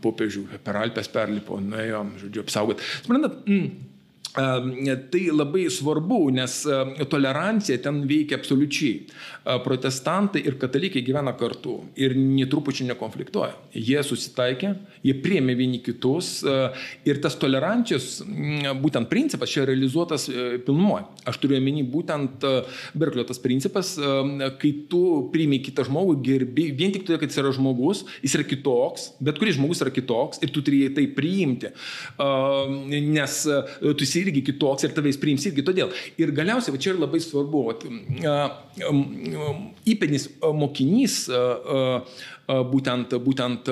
popiežių, 0.05 0.47
per 0.65 0.81
Alpes 0.83 1.11
perlipo, 1.13 1.59
nuėjo, 1.63 2.05
žodžiu, 2.25 2.45
apsaugoti. 2.45 2.87
Suprantat, 3.05 3.41
mm, 3.49 3.94
Tai 4.35 5.21
labai 5.31 5.69
svarbu, 5.71 6.17
nes 6.35 6.57
tolerancija 7.07 7.79
ten 7.79 8.01
veikia 8.11 8.35
absoliučiai. 8.41 9.05
Protestantai 9.63 10.41
ir 10.43 10.57
katalikai 10.59 11.05
gyvena 11.07 11.37
kartu 11.39 11.77
ir 11.95 12.17
netrupučiai 12.19 12.89
nekonfliktuoja. 12.89 13.53
Jie 13.79 14.03
susitaikė, 14.03 14.73
jie 15.07 15.15
priemė 15.23 15.55
vieni 15.55 15.79
kitus 15.85 16.41
ir 17.07 17.21
tas 17.23 17.39
tolerancijos 17.39 18.25
būtent 18.83 19.07
principas 19.13 19.53
čia 19.55 19.69
realizuotas 19.71 20.27
pilnumoje. 20.67 21.07
Aš 21.31 21.39
turiu 21.45 21.61
omeny 21.61 21.85
būtent 21.87 22.43
Berklio 22.99 23.23
tas 23.29 23.39
principas, 23.39 23.95
kai 24.59 24.73
tu 24.91 25.05
priimi 25.31 25.61
kitą 25.63 25.87
žmogų, 25.87 26.19
gerbi 26.27 26.67
vien 26.75 26.91
tik 26.91 27.07
todėl, 27.07 27.23
kad 27.23 27.31
jis 27.31 27.39
yra 27.45 27.55
žmogus, 27.55 28.03
jis 28.25 28.35
yra 28.41 28.49
kitoks, 28.51 29.13
bet 29.23 29.39
kuris 29.39 29.61
žmogus 29.61 29.85
yra 29.87 29.95
kitoks 29.95 30.43
ir 30.43 30.51
tu 30.51 30.65
turi 30.67 30.89
tai 30.97 31.07
priimti. 31.15 31.71
Nes 33.15 33.41
tu 33.47 33.95
esi 34.03 34.24
irgi 34.25 34.45
kitoks 34.51 34.87
ir 34.87 34.95
tavęs 34.97 35.21
priims 35.23 35.47
irgi 35.49 35.65
todėl. 35.67 35.93
Ir 36.21 36.33
galiausiai, 36.37 36.75
va 36.75 36.81
čia 36.83 36.93
ir 36.95 37.01
labai 37.03 37.21
svarbu, 37.23 37.63
vat, 37.71 37.85
įpenis 39.95 40.29
mokinys, 40.43 41.19
būtent, 42.49 43.15
būtent 43.25 43.69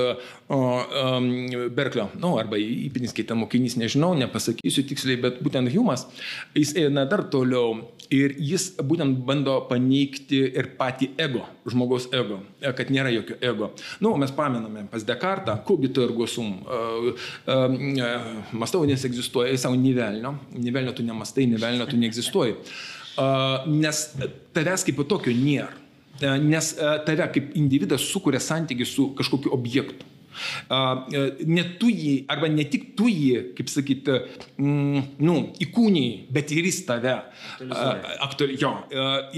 Berklio, 1.73 2.07
nu, 2.21 2.37
arba 2.41 2.57
įpinis, 2.61 3.13
kai 3.17 3.25
ten 3.29 3.41
mokinys, 3.41 3.77
nežinau, 3.81 4.13
nepasakysiu 4.19 4.85
tiksliai, 4.89 5.19
bet 5.21 5.43
būtent 5.45 5.69
Humas, 5.75 6.07
jis 6.57 6.75
eina 6.81 7.05
dar 7.09 7.25
toliau 7.33 7.93
ir 8.13 8.35
jis 8.37 8.71
būtent 8.81 9.23
bando 9.27 9.59
paneigti 9.71 10.43
ir 10.53 10.73
patį 10.79 11.11
ego, 11.25 11.45
žmogaus 11.69 12.09
ego, 12.13 12.41
kad 12.61 12.93
nėra 12.93 13.13
jokio 13.15 13.37
ego. 13.41 13.73
Nu, 14.05 14.15
mes 14.21 14.33
pamename 14.37 14.87
pas 14.93 15.05
Dekartą, 15.09 15.59
kogito 15.69 16.05
ergo 16.05 16.29
sum, 16.29 16.61
mastau 18.53 18.85
nesegzistuoja, 18.89 19.53
jis 19.53 19.65
savo 19.65 19.77
nivelnio, 19.81 20.37
nivelnio 20.57 20.93
tu 20.97 21.05
nemastai, 21.07 21.49
nivelnio 21.51 21.89
tu 21.89 22.01
neegzistuoji. 22.01 22.59
Nes 23.73 24.07
tavęs 24.57 24.85
kaip 24.89 25.05
tokio 25.09 25.33
nėra. 25.37 25.82
Nes 26.23 26.73
tave 27.07 27.29
kaip 27.35 27.55
individas 27.59 28.05
sukuria 28.13 28.41
santykių 28.43 28.87
su 28.87 29.09
kažkokiu 29.19 29.53
objektu. 29.55 30.12
Ne 31.47 31.65
tu 31.81 31.91
jį, 31.93 32.15
arba 32.33 32.49
ne 32.53 32.65
tik 32.71 32.93
tu 32.99 33.09
jį, 33.11 33.55
kaip 33.59 33.71
sakyti, 33.73 34.19
nu, 34.59 35.37
įkūniai, 35.63 36.27
bet 36.33 36.53
ir 36.55 36.69
jis 36.69 36.83
tave. 36.89 37.17
Aktuali, 38.23 38.57
jo. 38.61 38.73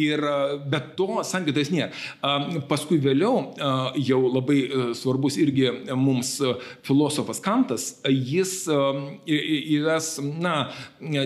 Ir 0.00 0.24
be 0.70 0.80
to 0.98 1.22
santykiais 1.26 1.72
nėra. 1.74 1.90
Paskui 2.70 3.00
vėliau 3.02 3.54
jau 4.00 4.20
labai 4.28 4.58
svarbus 4.96 5.38
irgi 5.42 5.70
mums 5.98 6.36
filosofas 6.86 7.42
Kantas, 7.44 7.88
jis 8.08 8.64
įves, 9.28 10.10
na, 10.40 10.54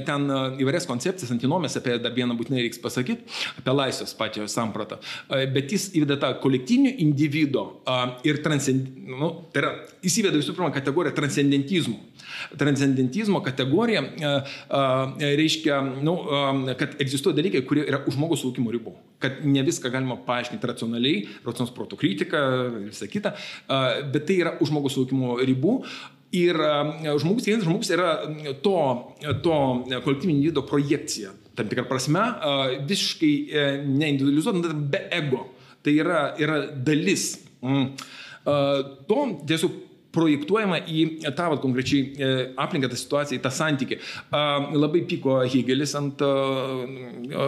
ten 0.08 0.28
įvairias 0.58 0.88
koncepcijas, 0.88 1.32
antinomės, 1.34 1.76
apie 1.78 1.98
dar 2.02 2.14
vieną 2.16 2.36
būtinai 2.38 2.64
reiks 2.64 2.80
pasakyti, 2.82 3.28
apie 3.60 3.74
laisvės 3.74 4.16
patį 4.18 4.48
sampratą. 4.50 5.00
Bet 5.28 5.72
jis 5.74 5.90
įveda 5.98 6.18
tą 6.22 6.32
kolektyvinio 6.42 6.94
individo 7.04 7.66
ir 8.26 8.42
transcendentinio, 8.44 9.18
nu, 9.18 9.28
Tai 9.58 9.64
yra, 9.64 9.70
įsiveda 10.06 10.38
visų 10.38 10.52
pirma 10.54 10.68
kategorija 10.70 11.10
transcendentizmo. 11.16 11.96
Transcendentizmo 12.60 13.40
kategorija 13.42 14.04
a, 14.04 14.34
a, 14.70 14.82
reiškia, 15.18 15.80
nu, 16.06 16.12
a, 16.30 16.42
kad 16.78 16.92
egzistuoja 17.02 17.34
dalykai, 17.40 17.64
kurie 17.66 17.82
yra 17.88 18.04
už 18.06 18.14
žmogaus 18.14 18.44
suvokimo 18.44 18.70
ribų. 18.70 18.92
Kad 19.18 19.40
ne 19.42 19.64
viską 19.66 19.90
galima 19.90 20.14
paaiškinti 20.28 20.70
racionaliai, 20.70 21.24
racionalos 21.42 21.74
proto 21.74 21.98
kritika 21.98 22.42
ir 22.68 22.76
visa 22.92 23.08
kita, 23.10 23.32
a, 23.34 23.80
bet 24.14 24.28
tai 24.28 24.36
yra 24.44 24.52
už 24.62 24.70
žmogaus 24.70 24.94
suvokimo 24.94 25.40
ribų. 25.42 25.74
Ir 26.38 26.60
žmogus, 27.18 27.48
kiekvienas 27.48 27.66
žmogus 27.66 27.90
yra 27.96 28.12
to, 28.62 28.76
to 29.42 29.58
kolektyvinio 30.04 30.36
individo 30.36 30.62
projekcija. 30.68 31.32
Tam 31.58 31.66
tikrą 31.66 31.86
prasme, 31.88 32.22
visiškai 32.86 33.32
neindividualizuota, 33.88 34.76
be 34.92 35.02
ego. 35.18 35.48
Tai 35.82 35.98
yra, 35.98 36.22
yra 36.38 36.60
dalis. 36.84 37.30
Mm. 37.64 37.96
To 38.44 39.26
tiesiog 39.46 39.87
projektuojama 40.14 40.80
į 40.88 41.04
tą 41.36 41.48
vat, 41.52 41.60
konkrečiai 41.62 42.00
e, 42.00 42.30
aplinką, 42.60 42.90
tą 42.90 42.98
situaciją, 42.98 43.38
į 43.38 43.44
tą 43.44 43.52
santykį. 43.52 43.98
Labai 44.78 45.02
pyko 45.08 45.38
Hegelis 45.48 45.94
ant 45.98 46.22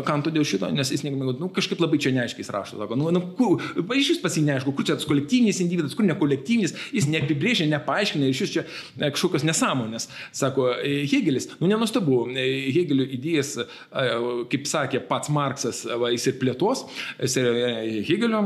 kanto 0.07 0.33
dėl 0.33 0.45
šito, 0.47 0.69
nes 0.75 0.93
jis 0.93 1.05
negamė, 1.07 1.35
nu, 1.41 1.49
kažkaip 1.55 1.81
labai 1.83 2.01
čia 2.03 2.13
neaiškiai 2.17 2.49
rašo. 2.53 2.79
Sako, 2.81 2.99
nu, 3.01 3.11
nu, 3.15 3.23
kur, 3.37 3.63
iš 3.97 4.13
vis 4.15 4.21
pasi 4.23 4.45
neaišku, 4.47 4.75
kur 4.77 4.87
čia 4.87 4.97
tas 4.99 5.09
kolektyvinis 5.09 5.61
individas, 5.65 5.97
kur 5.97 6.07
ne 6.07 6.17
kolektyvinis, 6.19 6.75
jis 6.95 7.09
neapibrėžia, 7.11 7.69
nepaaiškina, 7.71 8.29
iš 8.31 8.43
vis 8.45 8.55
čia 8.57 8.65
e, 8.67 9.09
kažkokios 9.09 9.47
nesąmonės. 9.49 10.09
Sako 10.37 10.71
e, 10.77 11.05
Hegelis, 11.11 11.51
nu 11.63 11.71
nenustabu, 11.71 12.23
Hegelio 12.31 13.07
idėjas, 13.17 13.55
kaip 14.51 14.69
sakė 14.69 15.03
pats 15.09 15.31
Marksas, 15.33 15.83
va, 16.01 16.11
jis 16.13 16.29
ir 16.31 16.39
plėtos, 16.41 16.85
jis 17.21 17.39
ir 17.41 17.49
Hegelio 18.09 18.43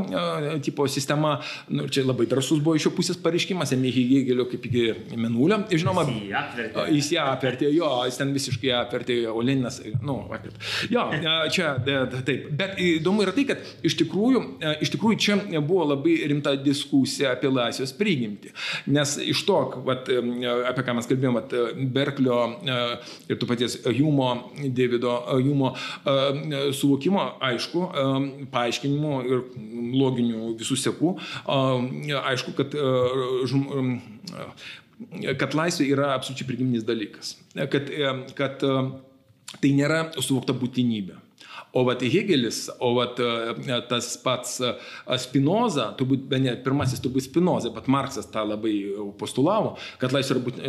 tipo 0.65 0.87
sistema, 0.91 1.37
nu, 1.69 1.87
čia 1.91 2.05
labai 2.05 2.27
drasus 2.31 2.61
buvo 2.63 2.77
iš 2.79 2.89
jo 2.89 2.93
pusės 2.95 3.19
pareiškimas, 3.21 3.73
ėmė 3.75 3.93
Hegelio 4.09 4.45
kaip 4.51 4.65
iki 4.69 4.85
Menulio. 5.17 5.61
Žinoma, 5.71 6.05
jis 6.09 6.29
ją 6.31 6.41
apvertė. 6.41 6.85
Jis 6.95 7.11
ją 7.15 7.25
apvertė, 7.33 7.69
jo, 7.75 7.89
jis 8.07 8.19
ten 8.19 8.33
visiškai 8.35 8.71
apvertė, 8.79 9.17
o 9.31 9.41
Leninas, 9.45 9.81
nu, 10.05 10.17
apvertė. 10.25 10.59
Jo, 10.93 11.07
čia 11.53 11.73
taip. 11.85 12.47
Bet 12.55 12.79
įdomu 12.81 13.25
yra 13.25 13.33
tai, 13.35 13.45
kad 13.49 13.63
iš 13.85 13.97
tikrųjų, 14.01 14.43
iš 14.85 14.93
tikrųjų 14.95 15.19
čia 15.21 15.37
buvo 15.59 15.89
labai 15.91 16.17
rimta 16.31 16.55
diskusija 16.59 17.33
apie 17.35 17.51
laisvės 17.53 17.93
prigimtį. 17.97 18.53
Nes 18.95 19.15
iš 19.21 19.43
to, 19.47 19.59
vat, 19.87 20.09
apie 20.09 20.85
ką 20.85 20.97
mes 20.97 21.09
kalbėjome, 21.09 21.45
Berklio 21.95 22.39
ir 23.29 23.39
tu 23.41 23.49
paties 23.49 23.79
Humo, 23.85 24.29
Davido 24.75 25.17
Humo 25.35 25.73
suvokimo, 26.75 27.25
aišku, 27.43 27.85
paaiškinimų 28.53 29.13
ir 29.29 29.43
loginių 29.99 30.53
visų 30.59 30.77
sekų, 30.83 31.15
aišku, 32.21 32.55
kad 32.57 32.75
kad 35.39 35.55
laisvė 35.57 35.89
yra 35.91 36.13
absoliučiai 36.15 36.47
prigiminis 36.49 36.85
dalykas. 36.87 37.35
Kad, 37.71 37.91
kad 38.37 38.65
tai 39.61 39.71
nėra 39.75 40.05
suvokta 40.17 40.55
būtinybė. 40.57 41.19
O 41.75 41.83
vat 41.83 42.03
Hegelis, 42.07 42.65
o 42.79 42.93
vat 42.95 43.19
tas 43.89 44.13
pats 44.23 44.61
Spinoza, 45.25 45.89
turbūt, 45.99 46.29
ne, 46.39 46.53
pirmasis 46.63 47.01
turbūt 47.03 47.27
Spinoza, 47.27 47.71
bet 47.75 47.89
Marksas 47.91 48.29
tą 48.31 48.45
labai 48.47 48.75
postulavo, 49.19 49.73
kad 49.99 50.15
laisvė 50.15 50.37
yra 50.37 50.45
būt, 50.45 50.61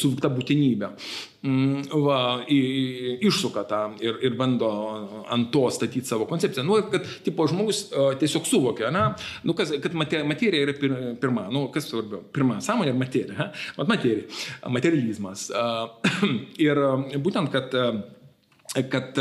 suvokta 0.00 0.32
būtinybė. 0.34 0.90
Mm, 1.44 1.82
va, 2.02 2.18
išsuka 2.48 3.62
tą 3.68 3.80
ir, 4.02 4.16
ir 4.24 4.36
bando 4.38 4.70
ant 5.30 5.50
to 5.52 5.66
statyti 5.76 6.08
savo 6.08 6.24
koncepciją. 6.26 6.64
Nu, 6.64 6.78
kad 6.90 7.04
tipo, 7.26 7.44
žmogus 7.50 7.84
tiesiog 8.20 8.48
suvokia, 8.48 8.88
na, 8.94 9.10
nu, 9.44 9.54
kas, 9.54 9.74
kad 9.84 9.94
materija 9.94 10.62
yra 10.64 10.74
pir, 10.78 10.94
pirma, 11.20 11.46
nu, 11.52 11.66
kas 11.74 11.90
svarbiau, 11.90 12.24
pirma, 12.34 12.58
sąmonė 12.64 12.94
ir 12.94 12.98
materija. 12.98 13.50
Mat 13.76 13.92
materija, 13.92 14.24
materializmas. 14.72 15.50
Ir 16.66 16.80
būtent, 17.22 17.52
kad, 17.52 17.76
kad 18.90 19.20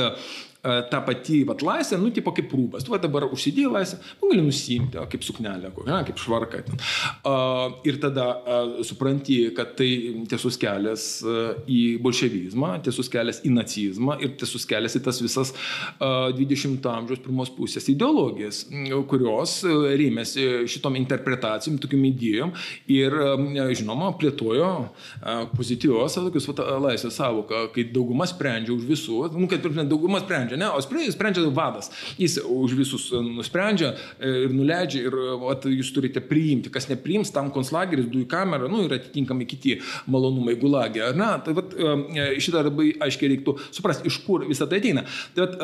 ta 0.64 1.02
pati 1.04 1.42
vat, 1.48 1.60
laisvė, 1.66 1.98
nu, 2.00 2.10
tipo 2.16 2.32
kaip 2.36 2.52
rūbas. 2.56 2.86
Tu 2.86 2.94
va, 2.94 3.00
dabar 3.02 3.26
užsidėjai 3.28 3.72
laisvę, 3.74 3.98
nu, 4.22 4.30
gali 4.32 4.44
nusimti, 4.46 5.00
o, 5.00 5.06
kaip 5.12 5.26
suknelė, 5.26 5.72
kokia, 5.76 6.00
kaip 6.08 6.22
švarka. 6.22 6.62
Uh, 6.64 7.80
ir 7.88 7.98
tada 8.04 8.28
uh, 8.38 8.78
supranti, 8.88 9.38
kad 9.58 9.74
tai 9.80 9.90
tiesus 10.32 10.56
kelias 10.62 11.06
uh, 11.28 11.58
į 11.68 11.98
bolševizmą, 12.04 12.78
tiesus 12.86 13.12
kelias 13.12 13.42
į 13.44 13.52
nacizmą 13.58 14.18
ir 14.24 14.38
tiesus 14.40 14.64
kelias 14.70 14.96
į 14.96 15.04
tas 15.04 15.20
visas 15.24 15.54
uh, 15.54 16.32
20-ojo 16.32 16.94
amžiaus 16.94 17.24
pirmos 17.24 17.52
pusės 17.54 17.90
ideologijas, 17.92 18.64
kurios 19.12 19.60
uh, 19.68 19.90
rėmėsi 20.00 20.66
šitom 20.72 20.96
interpretacijom, 21.02 21.80
tokiam 21.84 22.08
idėjom 22.08 22.56
ir, 22.94 23.18
uh, 23.20 23.74
žinoma, 23.76 24.14
plėtojo 24.20 24.72
uh, 24.86 25.44
pozityvios, 25.58 26.18
tokius 26.20 26.50
laisvės 26.54 27.20
savoką, 27.20 27.68
kai 27.76 27.88
dauguma 27.92 28.28
sprendžia 28.30 28.76
už 28.76 28.88
visų, 28.88 29.22
nu, 29.36 29.50
kad 29.52 29.66
dauguma 29.90 30.24
sprendžia 30.24 30.53
sprendžia, 30.54 30.58
ne, 30.58 30.70
o 30.70 31.12
sprendžia 31.12 31.50
vadas. 31.50 31.92
Jis 32.18 32.40
už 32.44 32.74
visus 32.74 33.12
e, 33.12 33.22
nusprendžia 33.22 33.94
e, 34.20 34.46
ir 34.46 34.54
nuleidžia 34.54 35.08
ir 35.08 35.16
vat, 35.42 35.66
jūs 35.66 35.92
turite 35.94 36.22
priimti. 36.22 36.72
Kas 36.74 36.90
nepriims, 36.90 37.32
tam 37.34 37.52
konslageris, 37.52 38.08
dujų 38.12 38.28
kamera, 38.28 38.68
nu 38.68 38.84
ir 38.86 38.94
atitinkami 38.94 39.46
kiti 39.46 39.80
malonumai 40.08 40.56
gulagė. 40.60 41.14
Na, 41.16 41.38
tai 41.44 41.54
vat, 41.54 41.74
e, 41.74 42.40
šitą 42.40 42.64
labai 42.64 42.94
aiškiai 43.04 43.34
reiktų 43.34 43.58
suprasti, 43.72 44.08
iš 44.08 44.20
kur 44.26 44.46
visą 44.48 44.68
tai 44.70 44.82
ateina. 44.82 45.06
Tai, 45.36 45.48
vat, 45.48 45.58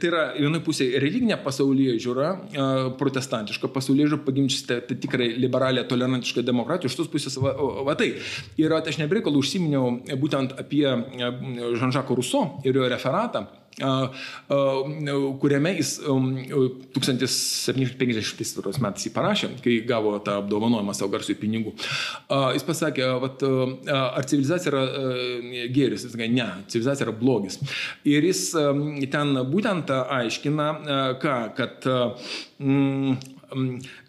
tai 0.00 0.10
yra 0.10 0.24
vienai 0.38 0.62
pusėje 0.64 1.00
religinė 1.02 1.38
pasaulyje 1.44 1.96
žiūra, 2.02 2.30
protestantiška 3.00 3.70
pasaulyje 3.72 4.12
žiūra, 4.12 4.24
pagimčysite 4.26 4.80
tai 4.88 4.98
tikrai 5.00 5.30
liberalę, 5.40 5.84
tolerantišką 5.88 6.44
demokratiją, 6.46 6.90
iš 6.90 6.98
tos 6.98 7.10
pusės 7.12 7.36
va, 7.42 7.54
va 7.86 7.96
tai. 7.98 8.12
Ir 8.60 8.74
aš 8.76 9.00
nebreikalų 9.00 9.42
užsiminiau 9.42 10.16
būtent 10.20 10.54
apie 10.60 10.84
Žanžako 11.80 12.18
Ruso 12.18 12.44
ir 12.66 12.76
jo 12.78 12.88
referatą 12.90 13.46
kuriame 15.40 15.70
jis 15.78 15.90
1750 16.04 18.68
um, 18.68 18.76
metais 18.84 19.06
jį 19.08 19.12
parašė, 19.14 19.48
kai 19.64 19.74
gavo 19.88 20.10
tą 20.24 20.32
apdovanojimą 20.42 20.92
savo 20.94 21.10
garsų 21.14 21.34
pinigų. 21.40 21.70
Jis 22.54 22.64
pasakė, 22.68 23.04
vat, 23.24 23.38
ar 23.94 24.24
civilizacija 24.30 24.68
yra 24.72 24.84
gėris, 25.74 26.02
jis 26.06 26.12
sakė, 26.14 26.26
ne, 26.34 26.48
civilizacija 26.70 27.04
yra 27.08 27.16
blogis. 27.18 27.54
Ir 28.06 28.20
jis 28.28 28.40
ten 29.12 29.28
būtent 29.50 29.86
aiškina, 29.94 30.66
ką, 31.22 31.36
kad 31.58 31.76
mm, 32.62 33.12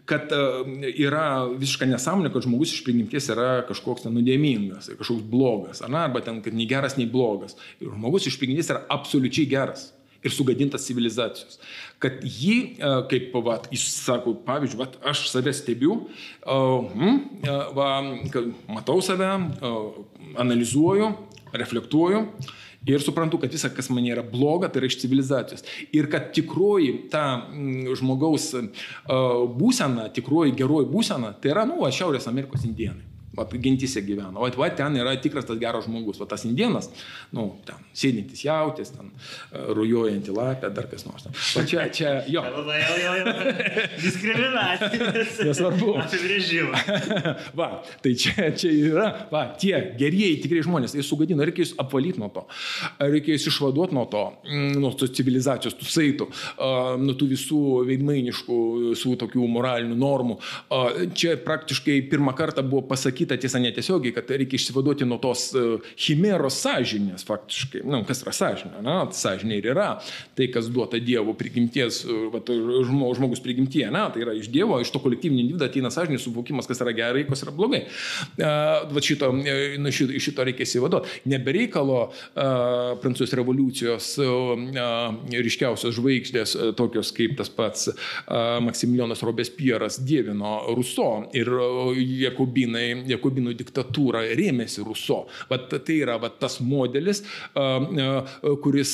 kad 0.09 0.31
e, 0.31 0.91
yra 1.05 1.25
visiška 1.57 1.87
nesąmonė, 1.89 2.31
kad 2.33 2.45
žmogus 2.45 2.75
iš 2.75 2.83
prigimties 2.85 3.29
yra 3.33 3.65
kažkoks 3.69 4.05
nuodėmingas, 4.07 4.91
kažkoks 4.99 5.25
blogas, 5.31 5.81
ar, 5.85 5.93
arba 6.05 6.21
ten, 6.25 6.41
kad 6.45 6.55
nei 6.55 6.67
geras, 6.69 6.97
nei 6.99 7.09
blogas. 7.09 7.57
Ir 7.81 7.93
žmogus 7.93 8.29
iš 8.29 8.39
prigimties 8.41 8.71
yra 8.73 8.83
absoliučiai 8.93 9.49
geras 9.49 9.89
ir 10.25 10.33
sugadintas 10.33 10.85
civilizacijos. 10.87 11.59
Kad 12.01 12.23
jį, 12.25 12.57
e, 12.77 12.91
kaip, 13.11 13.33
va, 13.45 13.59
jis 13.73 13.85
sako, 13.93 14.35
pavyzdžiui, 14.45 14.81
va, 14.81 14.89
aš 15.11 15.27
save 15.31 15.53
stebiu, 15.53 15.99
uh, 16.45 17.07
va, 17.77 17.89
matau 18.73 19.01
save, 19.05 19.29
analizuoju, 20.41 21.13
reflektuoju 21.55 22.25
ir 22.93 23.01
suprantu, 23.01 23.39
kad 23.41 23.53
visa, 23.53 23.71
kas 23.73 23.89
man 23.89 24.05
yra 24.05 24.23
bloga, 24.25 24.69
tai 24.69 24.83
yra 24.83 24.91
iš 24.91 24.99
civilizacijos. 25.01 25.65
Ir 25.95 26.09
kad 26.11 26.31
tikroji 26.35 26.93
ta 27.13 27.25
mm, 27.49 27.95
žmogaus 27.99 28.51
būsena, 29.59 30.09
tikroji 30.15 30.55
geroji 30.59 30.91
būsena, 30.91 31.33
tai 31.41 31.55
yra, 31.55 31.67
nu, 31.69 31.81
Šiaurės 31.95 32.27
Amerikos 32.29 32.65
indienai. 32.67 33.14
Vat 33.35 33.53
gentise 33.61 34.01
gyvena. 34.05 34.33
O 34.39 34.49
va, 34.59 34.69
ten 34.71 34.95
yra 34.99 35.15
tikras 35.21 35.47
tas 35.47 35.59
geras 35.59 35.87
žmogus. 35.87 36.19
Va 36.21 36.27
tas 36.29 36.45
indienas, 36.47 36.89
nu, 37.35 37.49
ten 37.67 37.81
sėdintis 37.95 38.45
jautis, 38.45 38.93
ten 38.95 39.11
rujuojantį 39.75 40.35
lapę, 40.35 40.71
dar 40.75 40.87
kas 40.91 41.05
nors. 41.07 41.27
O 41.59 41.65
čia, 41.67 41.87
čia, 41.93 42.17
jo. 42.31 42.43
jau, 42.83 42.95
jau, 43.01 43.15
jau. 43.19 43.55
Diskriminacija. 44.01 45.11
Nesvarbu. 45.49 45.95
Apibrėžimas. 46.03 46.85
va, 47.59 47.69
tai 48.03 48.13
čia, 48.19 48.49
čia 48.57 48.71
yra, 48.71 49.07
va, 49.31 49.45
tie 49.59 49.73
gerieji 49.99 50.41
tikrai 50.45 50.63
žmonės, 50.65 50.95
jie 50.97 51.05
sugadino, 51.05 51.45
reikia 51.45 51.65
jūs 51.65 51.75
apvalyti 51.81 52.21
nuo 52.21 52.29
to. 52.33 52.45
Reikia 53.01 53.35
jūs 53.35 53.49
išvaduoti 53.51 53.97
nuo 53.97 54.05
to, 54.11 54.23
mm, 54.45 54.77
nuo 54.81 54.91
tos 54.97 55.13
civilizacijos, 55.15 55.77
tų 55.79 55.89
saitų, 55.91 56.29
nuo 57.01 57.17
tų 57.17 57.29
visų 57.33 57.61
veidmainiškų, 57.89 58.59
visų 58.93 59.15
tokių 59.25 59.49
moralinių 59.55 59.97
normų. 59.99 60.39
Čia 61.17 61.35
praktiškai 61.45 61.99
pirmą 62.11 62.35
kartą 62.37 62.63
buvo 62.65 62.85
pasakyta, 62.89 63.24
pasakyta 63.25 63.41
tiesa 63.41 63.59
netiesiogiai, 63.59 64.13
kad 64.13 64.29
reikia 64.29 64.59
išsivaduoti 64.59 65.05
nuo 65.05 65.17
tos 65.21 65.53
e, 65.55 65.63
chimeros 65.97 66.57
sąžinės 66.63 67.25
faktiškai. 67.25 67.83
Na, 67.85 67.99
nu, 67.99 68.05
kas 68.07 68.21
yra 68.23 68.33
sąžinė? 68.35 68.81
Na, 68.85 68.95
sąžinė 69.11 69.59
ir 69.59 69.69
yra 69.73 69.99
tai, 70.35 70.47
kas 70.53 70.69
duota 70.69 70.99
Dievo 70.99 71.33
prigimties, 71.37 72.03
e, 72.05 72.17
va, 72.33 72.41
žmogus 72.45 73.41
prigimtie. 73.43 73.85
Na, 73.93 74.07
tai 74.13 74.23
yra 74.25 74.35
iš 74.37 74.49
Dievo, 74.53 74.79
iš 74.81 74.91
to 74.93 75.01
kolektyvinio 75.03 75.45
individo 75.45 75.67
ateina 75.67 75.91
sąžinės 75.93 76.25
suvokimas, 76.25 76.69
kas 76.69 76.81
yra 76.85 76.93
gerai, 76.95 77.25
kas 77.27 77.43
yra 77.45 77.53
blogai. 77.55 77.85
Uh, 78.35 78.85
va, 78.91 79.03
šito, 79.03 79.31
nu, 79.33 79.91
šito, 79.93 80.19
šito 80.21 80.45
reikia 80.45 80.65
įsivaduoti. 80.67 81.21
Nebereikalo 81.31 81.99
Prancūzijos 82.35 83.35
revoliucijos 83.37 84.09
ryškiausios 85.45 85.95
žvaigždės, 85.95 86.55
tokios 86.77 87.11
kaip 87.15 87.35
tas 87.39 87.51
pats 87.53 87.89
Maksimilijonas 88.27 89.23
Robespieras, 89.25 89.99
dievino 90.05 90.57
Ruso 90.75 91.07
ir 91.35 91.49
Jakobinai 92.25 92.85
Jakobinų 93.15 93.55
diktatūrą 93.57 94.21
rėmėsi 94.37 94.85
Ruso. 94.85 95.23
Vat 95.49 95.71
tai 95.73 95.97
yra 96.03 96.19
vat, 96.21 96.37
tas 96.41 96.59
modelis, 96.63 97.23
kuris 98.63 98.93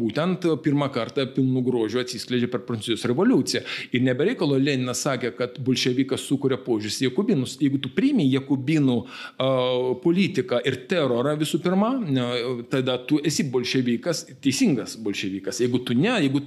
būtent 0.00 0.48
pirmą 0.64 0.90
kartą 0.92 1.26
pilnų 1.36 1.62
grožių 1.68 2.02
atsiskleidžia 2.02 2.50
per 2.50 2.64
Prancūzijos 2.68 3.06
revoliuciją. 3.10 3.62
Ir 3.96 4.04
nebereikalo 4.06 4.58
Leninas 4.60 5.04
sakė, 5.06 5.32
kad 5.38 5.58
bolševikas 5.64 6.24
sukuria 6.26 6.58
požiūris 6.60 7.00
į 7.02 7.10
Jakobinus. 7.10 7.56
Jeigu 7.62 7.80
tu 7.82 7.92
priimi 7.94 8.26
Jakobinų 8.32 8.98
politiką 10.04 10.62
ir 10.66 10.80
terorą 10.90 11.36
visų 11.40 11.62
pirma, 11.64 11.94
tada 12.72 12.98
tu 13.06 13.20
esi 13.26 13.46
bolševikas, 13.50 14.26
teisingas 14.42 14.96
bolševikas. 15.00 15.60
Jeigu 15.64 15.82
tu 15.86 15.96
ne, 15.98 16.14
jeigu 16.24 16.42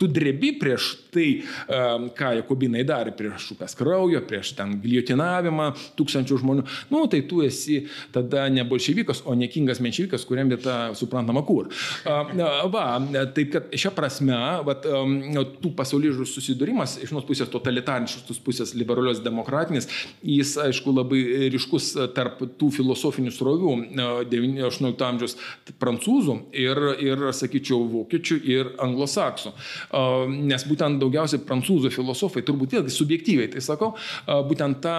tu 0.00 0.08
drebi 0.08 0.54
prieš 0.60 0.94
tai, 1.16 1.26
ką 2.16 2.32
Jakobinai 2.40 2.84
darė, 2.86 3.14
prieš 3.16 3.50
upės 3.56 3.76
kraujo, 3.78 4.22
prieš 4.28 4.52
ten 4.58 4.76
giljotinavimą 4.82 5.70
tūkstančių 5.98 6.40
žmonių, 6.42 6.66
nu, 6.92 7.04
tai 7.12 7.22
tu 7.28 7.42
esi 7.46 7.82
tada 8.14 8.46
ne 8.52 8.64
bolševikas, 8.68 9.24
o 9.26 9.36
nekingas 9.38 9.80
menševikas, 9.84 10.26
kuriam 10.28 10.50
vieta 10.52 10.92
suprantama 10.98 11.42
kur. 11.46 11.70
Va, 12.04 12.86
taip 13.36 13.52
kad 13.54 13.70
šią 13.76 13.92
prasme, 13.96 14.36
va, 14.66 14.76
tų 14.76 15.72
pasaulyžių 15.78 16.26
susidūrimas, 16.28 16.98
iš 17.02 17.12
vienos 17.12 17.26
pusės 17.28 17.50
totalitarinis, 17.52 18.18
iš 18.18 18.26
tos 18.28 18.40
pusės 18.42 18.74
liberalios 18.78 19.22
demokratinės, 19.24 19.88
jis, 20.26 20.56
aišku, 20.66 20.94
labai 20.96 21.22
ryškus 21.54 21.92
tarp 22.16 22.42
tų 22.60 22.70
filosofinių 22.78 23.32
srovių 23.34 23.74
18 24.66 25.06
amžiaus 25.06 25.36
prancūzų 25.80 26.36
ir, 26.56 26.82
ir, 27.04 27.26
sakyčiau, 27.36 27.82
vokiečių 27.92 28.38
ir 28.46 28.72
anglosaksų. 28.82 29.52
Nes 30.46 30.66
būtent 30.68 31.00
daugiausiai 31.06 31.42
prancūzų 31.46 31.90
filosofai, 31.94 32.42
turbūt 32.46 32.76
vėlgi 32.76 32.92
subjektyviai, 32.92 33.48
tai 33.52 33.62
sakau, 33.64 33.92
būtent 34.26 34.82
tą 34.84 34.96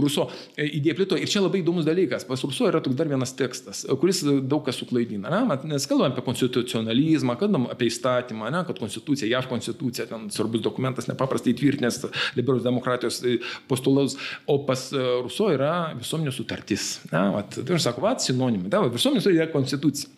Ruso 0.00 0.28
idėją 0.60 0.96
plėto. 0.98 1.18
Ir 1.20 1.30
čia 1.30 1.42
labai 1.44 1.62
įdomus 1.62 1.86
dalykas. 1.88 2.26
Pas 2.28 2.42
Ruso 2.44 2.68
yra 2.68 2.82
toks 2.84 2.98
dar 2.98 3.10
vienas 3.10 3.32
tekstas, 3.38 3.82
kuris 4.00 4.22
daug 4.24 4.64
kas 4.66 4.80
suklaidina. 4.80 5.30
Ne? 5.32 5.58
Nes 5.70 5.86
kalbam 5.90 6.12
apie 6.12 6.24
konstitucionalizmą, 6.26 7.36
kalbam 7.40 7.68
apie 7.72 7.90
įstatymą, 7.90 8.50
ne? 8.54 8.62
kad 8.68 8.80
konstitucija, 8.82 9.30
JAV 9.30 9.50
konstitucija, 9.50 10.08
ten 10.10 10.28
svarbus 10.34 10.64
dokumentas, 10.64 11.08
nepaprastai 11.10 11.54
tvirtinęs 11.58 12.02
liberalios 12.38 12.66
demokratijos 12.66 13.22
postulaus, 13.70 14.16
o 14.50 14.60
pas 14.68 14.88
Ruso 14.94 15.50
yra 15.54 15.74
visuomenės 15.98 16.40
sutartis. 16.40 16.88
Ne? 17.12 17.26
Vat, 17.36 17.60
tai 17.60 17.76
aš 17.76 17.88
sakau, 17.88 18.04
va, 18.06 18.16
sinonimai. 18.20 18.72
Visuomenės 18.90 19.26
sutartis 19.26 19.44
yra 19.44 19.52
konstitucija. 19.54 20.16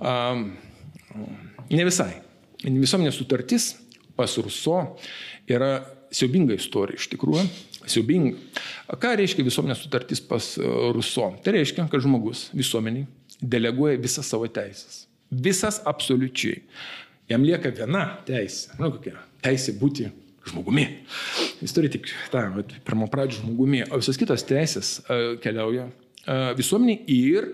Um, 0.00 0.50
Ne 1.70 1.84
visai. 1.86 2.10
Visuomenės 2.60 3.16
sutartis 3.16 3.72
pas 4.16 4.34
Ruso 4.42 4.82
yra 5.48 5.80
siaubinga 6.12 6.56
istorija 6.58 7.00
iš 7.00 7.08
tikrųjų. 7.14 7.44
Siaubinga. 7.88 8.36
Ką 9.00 9.14
reiškia 9.16 9.46
visuomenės 9.46 9.80
sutartis 9.84 10.20
pas 10.20 10.52
e, 10.60 10.66
Ruso? 10.94 11.30
Tai 11.44 11.54
reiškia, 11.56 11.86
kad 11.90 12.04
žmogus 12.04 12.48
visuomeniai 12.56 13.06
deleguoja 13.40 14.00
visas 14.00 14.28
savo 14.28 14.48
teisės. 14.52 15.06
Visas 15.30 15.80
absoliučiai. 15.88 16.60
Jam 17.30 17.46
lieka 17.46 17.70
viena 17.72 18.04
teisė. 18.26 18.74
Nu, 18.80 18.90
kokia? 18.92 19.16
Teisė 19.40 19.76
būti 19.80 20.10
žmogumi. 20.50 20.86
Jis 21.62 21.74
turi 21.76 21.90
tik 21.92 22.10
tą 22.32 22.44
pirmą 22.84 23.08
pradžią 23.12 23.44
žmogumi, 23.44 23.84
o 23.88 24.00
visos 24.00 24.18
kitos 24.20 24.44
teisės 24.48 24.98
uh, 25.04 25.36
keliauja 25.40 25.86
uh, 25.86 26.50
visuomeniai 26.58 27.04
ir 27.14 27.52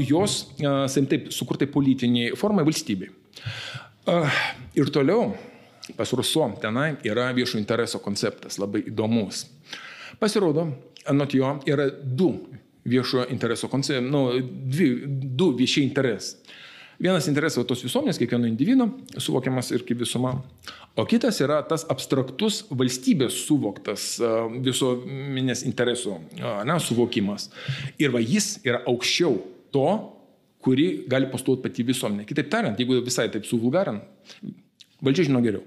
jos, 0.00 0.36
sakykim 0.60 1.08
taip, 1.10 1.30
sukurtai 1.34 1.70
politiniai 1.70 2.36
formai 2.38 2.66
valstybei. 2.66 3.10
Ir 4.74 4.90
toliau 4.94 5.34
pas 5.96 6.12
Ruso 6.12 6.46
tenai 6.62 6.94
yra 7.04 7.30
viešo 7.34 7.58
intereso 7.58 7.98
konceptas 7.98 8.58
labai 8.60 8.84
įdomus. 8.90 9.44
Pasirodo, 10.20 10.68
anot 11.08 11.34
jo 11.34 11.56
yra 11.66 11.88
du 11.90 12.32
viešo 12.84 13.26
intereso 13.30 13.68
konceptai, 13.68 14.04
nu, 14.06 14.28
dvi, 14.40 14.90
du 15.36 15.52
viešiai 15.56 15.88
interesai. 15.88 16.38
Vienas 17.00 17.24
interesas 17.30 17.64
tos 17.64 17.80
visuomenės, 17.80 18.18
kiekvieno 18.20 18.44
individo, 18.44 18.84
suvokiamas 19.16 19.70
ir 19.72 19.86
kaip 19.88 20.02
visuma, 20.02 20.34
o 21.00 21.04
kitas 21.08 21.38
yra 21.40 21.62
tas 21.64 21.86
abstraktus 21.88 22.58
valstybės 22.68 23.38
suvoktas 23.46 24.18
visuomenės 24.66 25.64
interesų 25.64 26.18
ne, 26.68 26.76
suvokimas. 26.84 27.48
Ir 27.96 28.12
va 28.12 28.20
jis 28.20 28.58
yra 28.68 28.82
aukščiau 28.84 29.38
to, 29.72 29.86
kuri 30.64 30.86
gali 31.08 31.28
postuluoti 31.32 31.64
pati 31.68 31.86
visuomenė. 31.88 32.26
Kitaip 32.28 32.50
tariant, 32.52 32.80
jeigu 32.80 33.00
visai 33.04 33.28
taip 33.32 33.46
suvulgarant, 33.48 34.02
valdžia 35.00 35.28
žino 35.30 35.40
geriau. 35.44 35.64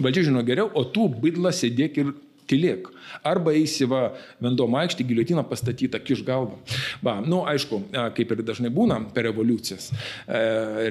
Valdžia 0.00 0.28
žino 0.28 0.42
geriau, 0.46 0.70
o 0.76 0.84
tu 0.92 1.06
bidla 1.22 1.52
sėdėk 1.56 2.02
ir 2.02 2.12
tylėk. 2.50 2.90
Arba 3.26 3.52
eisi 3.56 3.86
va, 3.90 4.10
vendom 4.42 4.74
aikštį, 4.80 5.06
giliotiną 5.08 5.44
pastatytą, 5.48 6.00
kiš 6.04 6.22
galvą. 6.26 6.58
Va, 7.04 7.18
nu, 7.24 7.42
aišku, 7.50 7.82
kaip 8.16 8.34
ir 8.34 8.42
dažnai 8.46 8.70
būna 8.74 9.00
per 9.14 9.26
revoliucijas, 9.28 9.90
e, 9.90 10.40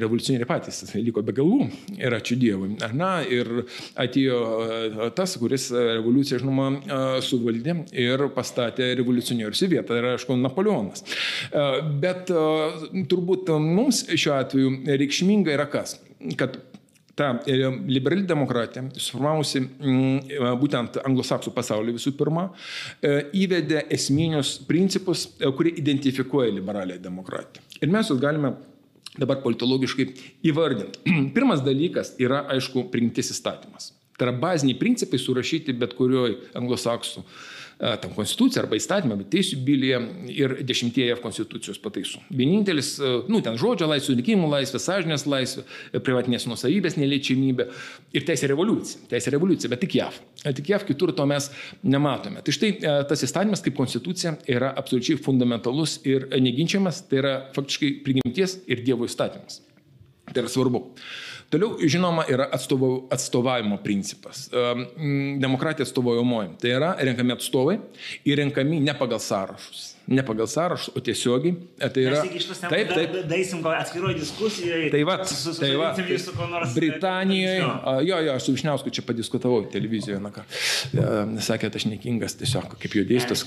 revoliucionieriai 0.03 0.49
patys 0.49 0.83
liko 0.97 1.23
be 1.25 1.35
galvų 1.37 1.69
ir 1.97 2.15
ačiū 2.17 2.37
Dievui. 2.39 2.73
Na, 2.97 3.11
ir 3.23 3.63
atėjo 3.99 5.09
tas, 5.17 5.35
kuris 5.39 5.69
revoliuciją, 5.73 6.41
žinoma, 6.43 6.69
suvaldė 7.25 7.79
ir 7.95 8.25
pastatė 8.35 8.91
revoliucionierius 8.99 9.65
į 9.65 9.71
vietą, 9.75 9.93
tai 9.93 10.01
yra, 10.03 10.15
aišku, 10.17 10.37
Napoleonas. 10.39 11.05
Bet 12.03 12.31
turbūt 13.09 13.53
mums 13.63 14.05
šiuo 14.11 14.35
atveju 14.37 14.75
reikšminga 14.99 15.55
yra 15.55 15.69
kas? 15.71 15.97
Kad 16.39 16.59
ta 17.19 17.41
e, 17.45 17.55
liberali 17.87 18.23
demokratija, 18.23 18.85
suformavusi 18.95 19.59
mm, 19.59 20.31
e, 20.31 20.53
būtent 20.61 21.01
anglosaksų 21.03 21.51
pasaulį 21.55 21.97
visų 21.97 22.13
pirma, 22.19 22.45
e, 23.03 23.25
įvedė 23.41 23.83
esminius 23.97 24.53
principus, 24.69 25.25
kurie 25.57 25.73
identifikuoja 25.81 26.53
liberalią 26.55 26.99
demokratiją. 27.03 27.65
Ir 27.83 27.91
mes 27.91 28.11
juos 28.11 28.23
galime 28.23 28.53
dabar 29.19 29.41
politologiškai 29.43 30.07
įvardinti. 30.47 31.03
Pirmas 31.35 31.63
dalykas 31.65 32.15
yra, 32.23 32.45
aišku, 32.55 32.87
prigimtis 32.93 33.33
įstatymas. 33.35 33.91
Tai 34.15 34.29
yra 34.29 34.39
baziniai 34.39 34.79
principai 34.79 35.19
surašyti 35.19 35.75
bet 35.79 35.95
kurioje 35.99 36.39
anglosaksų 36.59 37.23
uh, 37.23 37.35
tam 37.79 38.11
konstituciją 38.11 38.65
arba 38.65 38.75
įstatymą, 38.75 39.15
bet 39.21 39.29
teisų 39.31 39.57
bylėje 39.63 39.99
ir 40.33 40.53
dešimtieji 40.67 41.13
F 41.13 41.21
konstitucijos 41.23 41.79
pataisų. 41.79 42.19
Vienintelis, 42.35 42.89
nu, 43.31 43.39
ten 43.45 43.55
žodžio 43.59 43.87
laisvė, 43.87 44.17
likimų 44.19 44.49
laisvė, 44.51 44.81
sąžinės 44.83 45.23
laisvė, 45.29 45.63
privatinės 46.03 46.47
nusavybės 46.51 46.97
neliečiamybė 46.99 47.69
ir 48.19 48.27
teisė 48.27 48.49
revoliucija. 48.51 49.05
Teisė 49.13 49.31
revoliucija, 49.37 49.71
bet 49.71 49.83
tik 49.85 49.95
JAV. 49.95 50.19
Tik 50.59 50.73
JAV 50.73 50.85
kitur 50.91 51.13
to 51.15 51.29
mes 51.31 51.47
nematome. 51.87 52.43
Tai 52.43 52.57
štai 52.57 52.73
tas 53.07 53.23
įstatymas 53.23 53.63
kaip 53.63 53.79
konstitucija 53.79 54.35
yra 54.51 54.73
absoliučiai 54.75 55.21
fundamentalus 55.23 56.01
ir 56.03 56.27
neginčiamas, 56.35 57.05
tai 57.07 57.23
yra 57.23 57.33
faktiškai 57.55 57.95
prigimties 58.03 58.59
ir 58.67 58.83
Dievo 58.83 59.07
įstatymas. 59.07 59.61
Tai 60.29 60.43
yra 60.43 60.51
svarbu. 60.51 60.83
Toliau, 61.49 61.77
žinoma, 61.81 62.27
yra 62.29 62.45
atstovo, 62.53 63.07
atstovavimo 63.09 63.79
principas. 63.83 64.49
Demokratija 65.41 65.87
atstovaujamojim. 65.87 66.57
Tai 66.61 66.75
yra 66.75 66.91
renkami 66.99 67.33
atstovai 67.33 67.79
ir 68.29 68.43
renkami 68.43 68.81
ne 68.85 68.93
pagal 68.97 69.21
sąrašus 69.23 69.98
ne 70.09 70.23
pagal 70.23 70.47
sąrašus, 70.47 70.89
o 70.95 71.01
tiesiogiai. 71.01 71.55
E, 71.77 71.89
tai 71.89 72.03
yra. 72.03 72.21
Taip, 72.69 72.89
taip. 72.93 73.11
Daisim 73.29 73.61
gal 73.61 73.77
atskiroje 73.77 74.17
diskusijoje. 74.17 74.89
Tai 74.93 75.03
va, 75.05 75.17
tai 75.59 75.69
va. 75.77 75.91
Britanijoje. 76.75 77.67
Jo, 78.07 78.17
jo, 78.25 78.33
aš 78.33 78.47
su 78.47 78.55
Višniausku 78.55 78.93
čia 78.95 79.05
padiskutavau 79.05 79.61
televizijoje, 79.69 80.17
na 80.23 80.33
ką. 80.33 80.45
Sakė, 81.45 81.69
aš 81.81 81.85
nekingas 81.91 82.37
tiesiog, 82.41 82.73
kaip 82.81 82.97
jo 82.97 83.05
dėstas. 83.09 83.45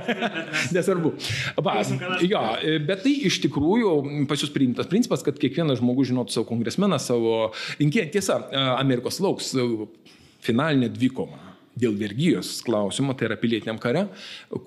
Nesvarbu. 0.74 1.14
Va, 1.60 1.78
jo, 2.24 2.42
e, 2.64 2.78
bet 2.88 3.04
tai 3.04 3.14
iš 3.28 3.42
tikrųjų 3.44 3.94
pas 4.30 4.40
jūs 4.40 4.52
priimtas 4.56 4.88
principas, 4.88 5.24
kad 5.26 5.36
kiekvienas 5.40 5.82
žmogus 5.84 6.10
žinotų 6.14 6.38
savo 6.38 6.48
kongresmeną, 6.48 7.00
savo 7.02 7.38
rinkėją. 7.76 8.08
Tiesa, 8.16 8.40
Amerikos 8.78 9.20
lauks 9.22 9.52
finalinė 10.42 10.88
dvikoma 10.92 11.51
dėl 11.78 11.96
vergyjos 11.98 12.58
klausimo, 12.66 13.14
tai 13.16 13.30
yra 13.30 13.38
pilietiniam 13.40 13.78
kare, 13.82 14.06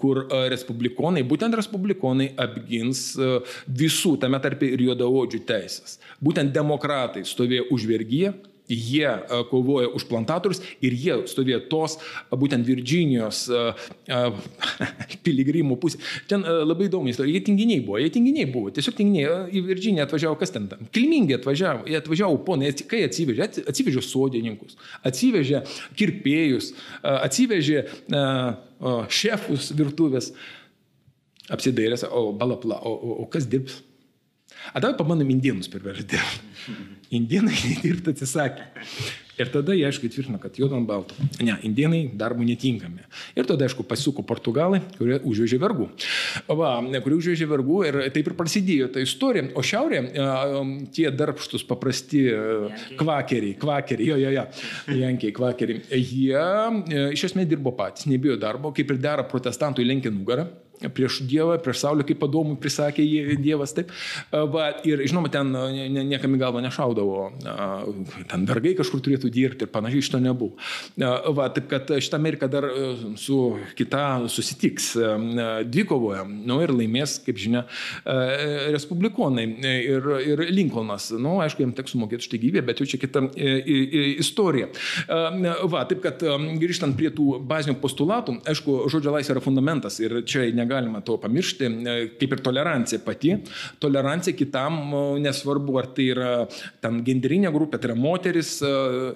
kur 0.02 0.24
e, 0.26 0.42
respublikonai, 0.54 1.26
būtent 1.28 1.58
respublikonai 1.58 2.32
apgins 2.42 3.08
e, 3.18 3.30
visų, 3.82 4.16
tame 4.22 4.40
tarpe 4.44 4.70
ir 4.74 4.84
juodaodžių 4.88 5.44
teisės. 5.48 6.00
Būtent 6.24 6.54
demokratai 6.56 7.26
stovėjo 7.28 7.70
už 7.76 7.88
vergyją, 7.92 8.34
Jie 8.66 9.06
e, 9.06 9.40
kovoja 9.50 9.92
už 9.94 10.08
plantatorius 10.10 10.62
ir 10.82 10.96
jie 10.98 11.18
stovėjo 11.30 11.62
tos 11.70 11.98
būtent 12.32 12.66
Virginijos 12.66 13.46
piligrimų 15.26 15.78
pusė. 15.82 16.02
Ten 16.30 16.46
labai 16.46 16.90
įdomu 16.90 17.12
istorija. 17.12 17.38
Jie 17.38 17.46
tinginiai 17.46 17.84
buvo, 17.86 18.00
jie 18.02 18.12
tinginiai 18.14 18.50
buvo. 18.50 18.74
Tiesiog 18.74 18.98
tinginiai 18.98 19.54
į 19.54 19.64
Virginiją 19.70 20.08
atvažiavo, 20.08 20.40
kas 20.42 20.54
ten 20.56 20.68
tam. 20.72 20.86
Kilmingi 20.96 21.38
atvažiavo, 21.38 21.86
jie 21.90 22.00
atvažiavo 22.02 22.42
ponai, 22.48 22.74
kai 22.90 23.04
atsivežė, 23.08 23.50
atsivežė 23.70 24.04
sodininkus, 24.06 24.78
atsivežė 25.06 25.64
kirpėjus, 26.00 26.74
atsivežė 27.04 27.86
šefus 29.22 29.74
virtuvės. 29.78 30.32
Apsidairęs, 31.46 32.08
o 32.10 32.32
balapla, 32.34 32.80
o, 32.82 32.90
o, 32.90 33.16
o 33.22 33.26
kas 33.30 33.46
dirbs? 33.46 33.84
A 34.74 34.82
dabar 34.82 34.96
pabandom 34.98 35.30
indėnus 35.30 35.70
perversti. 35.70 36.18
Indienai 37.14 37.60
dirbti 37.84 38.16
atsisakė. 38.16 38.72
Ir 39.36 39.50
tada 39.52 39.74
jie, 39.76 39.84
aišku, 39.84 40.08
tvirtino, 40.08 40.38
kad 40.40 40.56
juodam 40.56 40.86
baltu. 40.88 41.16
Ne, 41.44 41.58
indienai 41.68 42.06
darbų 42.16 42.46
netinkami. 42.48 43.04
Ir 43.36 43.48
tada, 43.48 43.68
aišku, 43.68 43.84
pasuko 43.88 44.24
portugalai, 44.24 44.80
kurie 44.96 45.18
užvežė 45.28 45.60
vergų. 45.60 45.90
Va, 46.56 46.78
kurie 47.04 47.18
užvežė 47.18 47.50
vergų 47.52 47.82
ir 47.90 48.00
taip 48.16 48.32
ir 48.32 48.38
prasidėjo 48.40 48.88
ta 48.96 49.04
istorija. 49.04 49.50
O 49.60 49.64
šiaurė, 49.66 50.06
tie 50.96 51.10
darbštus, 51.12 51.68
paprasti 51.68 52.24
kvakeriai, 52.96 53.58
kvakeriai, 53.60 54.08
jo, 54.14 54.20
jo, 54.24 54.32
jo, 54.38 54.46
jankiai, 55.04 55.36
kvakeriai, 55.36 55.84
jie 56.00 57.10
iš 57.12 57.28
esmės 57.28 57.52
dirbo 57.52 57.76
patys, 57.76 58.08
nebijo 58.08 58.40
darbo, 58.40 58.72
kaip 58.76 58.96
ir 58.96 59.04
dera 59.04 59.28
protestantui 59.28 59.88
lenkia 59.88 60.16
nugarą 60.16 60.48
prieš 60.96 61.22
Dievą, 61.28 61.58
prieš 61.64 61.84
Saulę, 61.84 62.06
kaip 62.08 62.20
padomų 62.22 62.58
prisakė 62.62 63.06
Dievas. 63.42 63.74
Taip. 63.78 63.92
Va, 64.32 64.70
ir 64.88 65.04
žinoma, 65.08 65.32
ten 65.34 65.52
niekam 66.10 66.36
į 66.36 66.42
galvą 66.42 66.64
nešaudavo, 66.66 67.20
ten 68.32 68.46
vergai 68.50 68.76
kažkur 68.78 69.04
turėtų 69.06 69.32
dirbti 69.34 69.68
ir 69.68 69.72
panašiai 69.74 70.04
iš 70.04 70.12
to 70.14 70.22
nebuvo. 70.24 70.56
Va, 70.98 71.50
taip 71.56 71.70
kad 71.72 71.90
šitą 71.96 72.20
Ameriką 72.20 72.50
dar 72.52 72.68
su 73.20 73.40
kita 73.78 74.04
susitiks 74.32 74.92
dvikovoje, 75.70 76.26
nu 76.48 76.60
ir 76.64 76.74
laimės, 76.76 77.18
kaip 77.26 77.40
žinia, 77.42 77.66
respublikonai 78.76 79.48
ir, 79.64 80.10
ir 80.26 80.46
Lincolnas. 80.52 81.12
Na, 81.16 81.22
nu, 81.26 81.36
aišku, 81.44 81.64
jiems 81.64 81.78
teks 81.78 81.96
sumokėti 81.96 82.28
štai 82.28 82.42
gyvybę, 82.44 82.66
bet 82.70 82.82
jau 82.82 82.88
čia 82.90 83.00
kita 83.02 83.26
istorija. 84.22 84.70
Va, 85.08 85.86
taip 85.90 86.04
kad 86.06 86.22
grįžtant 86.62 86.98
prie 86.98 87.12
tų 87.16 87.40
bazinių 87.48 87.78
postulatų, 87.82 88.40
aišku, 88.52 88.78
žodžio 88.94 89.14
laisvė 89.16 89.36
yra 89.36 89.44
fundamentas 89.44 90.00
ir 90.04 90.20
čia 90.28 90.46
ne 90.56 90.65
negalima 90.66 91.02
to 91.06 91.18
pamiršti, 91.22 91.66
e, 91.66 91.96
kaip 92.20 92.36
ir 92.36 92.42
tolerancija 92.44 93.02
pati. 93.06 93.36
Tolerancija 93.80 94.36
kitam, 94.36 94.80
nesvarbu, 95.24 95.78
ar 95.80 95.90
tai 95.96 96.10
yra 96.14 96.32
ten 96.84 97.02
genderinė 97.06 97.52
grupė, 97.54 97.80
tai 97.80 97.92
yra 97.92 97.98
moteris, 98.00 98.58
e, 98.66 98.72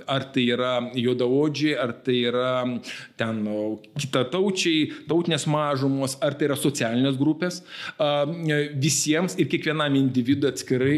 ar 0.09 0.29
tai 0.33 0.45
yra 0.55 0.73
juodaodžiai, 0.97 1.75
ar 1.79 1.93
tai 2.05 2.19
yra 2.29 2.53
ten 3.19 3.41
kitataučiai, 3.99 5.05
tautinės 5.09 5.47
mažumos, 5.49 6.17
ar 6.23 6.37
tai 6.37 6.49
yra 6.49 6.59
socialinės 6.59 7.19
grupės. 7.19 7.61
E, 7.99 8.61
visiems 8.79 9.37
ir 9.39 9.49
kiekvienam 9.51 9.97
individui 9.99 10.49
atskirai 10.49 10.95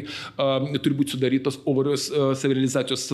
turi 0.82 0.96
būti 0.98 1.16
sudarytos 1.16 1.60
ovarios 1.70 2.08
savirealizacijos 2.40 3.08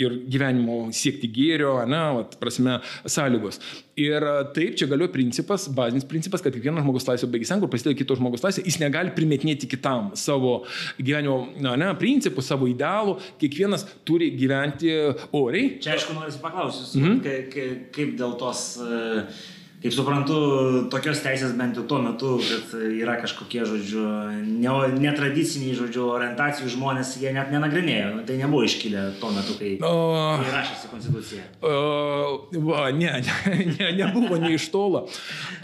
ir 0.00 0.16
gyvenimo 0.30 0.80
siekti 0.94 1.30
gėrio, 1.32 1.74
ne, 1.88 2.00
vat, 2.18 2.36
prasme, 2.40 2.78
sąlygos. 3.08 3.60
Ir 4.00 4.24
taip, 4.54 4.76
čia 4.78 4.88
galioja 4.88 5.12
principas, 5.12 5.66
bazinis 5.74 6.06
principas, 6.08 6.42
kad 6.44 6.54
kiekvienas 6.60 6.86
žmogus 6.86 7.08
laisvė 7.08 7.30
baigia 7.34 7.50
sen, 7.50 7.62
kur 7.62 7.70
prasideda 7.72 7.98
kito 7.98 8.16
žmogus 8.18 8.44
laisvė, 8.44 8.64
jis 8.68 8.80
negali 8.82 9.14
primetinėti 9.16 9.68
kitam 9.70 10.12
savo 10.18 10.60
gyvenimo 11.00 11.38
na, 11.60 11.76
ne, 11.80 11.90
principų, 12.00 12.44
savo 12.44 12.68
idealų, 12.70 13.16
kiekvienas 13.40 13.86
turi 14.08 14.30
gyventi 14.36 14.92
oriai. 15.36 15.78
Čia 15.82 15.96
aišku, 15.96 16.16
noriu 16.16 16.36
paklausyti, 16.42 17.00
mm 17.00 17.20
-hmm. 17.24 17.88
kaip 17.96 18.14
dėl 18.20 18.36
tos 18.38 18.76
uh, 18.84 19.24
Kaip 19.80 19.94
suprantu, 19.96 20.34
tokios 20.92 21.22
teisės 21.24 21.54
bent 21.56 21.78
jau 21.78 21.86
tuo 21.88 22.02
metu, 22.04 22.34
kad 22.44 22.72
yra 22.84 23.14
kažkokie, 23.22 23.62
žodžiu, 23.64 24.02
ne, 24.44 24.72
netradiciniai, 25.00 25.72
žodžiu, 25.78 26.02
orientacijų 26.18 26.68
žmonės, 26.74 27.14
jie 27.22 27.30
net 27.32 27.48
nenagrinėjo. 27.48 28.10
Nu, 28.18 28.24
tai 28.28 28.36
nebuvo 28.36 28.66
iškilę 28.66 29.06
tuo 29.22 29.30
metu, 29.32 29.56
kai, 29.56 29.70
kai 29.80 30.50
rašėsi 30.52 30.90
konstitucija. 30.90 31.46
O, 31.64 31.70
va, 32.66 32.90
ne, 32.92 33.22
ne, 33.24 33.54
ne, 33.78 33.88
nebuvo 34.02 34.36
nei 34.42 34.58
iš 34.58 34.66
tolo. 34.74 35.06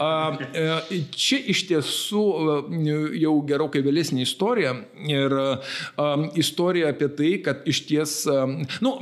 E, 0.01 0.99
čia 1.13 1.39
iš 1.53 1.67
tiesų 1.69 2.23
e, 2.55 2.97
jau 3.21 3.35
gerokai 3.45 3.83
vėlesnė 3.85 4.25
istorija 4.25 4.73
ir 5.05 5.37
a, 5.37 6.09
istorija 6.33 6.89
apie 6.95 7.11
tai, 7.21 7.31
kad 7.45 7.69
iš 7.69 7.83
ties, 7.91 8.17
a, 8.25 8.49
nu, 8.81 8.95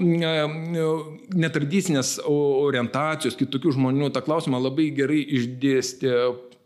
netradicinės 1.39 2.17
orientacijos, 2.27 3.39
kitokių 3.39 3.77
žmonių 3.79 4.11
tą 4.11 4.25
klausimą 4.27 4.59
labai 4.67 4.91
gerai 4.91 5.04
gerai 5.05 5.21
išdėstė 5.37 6.13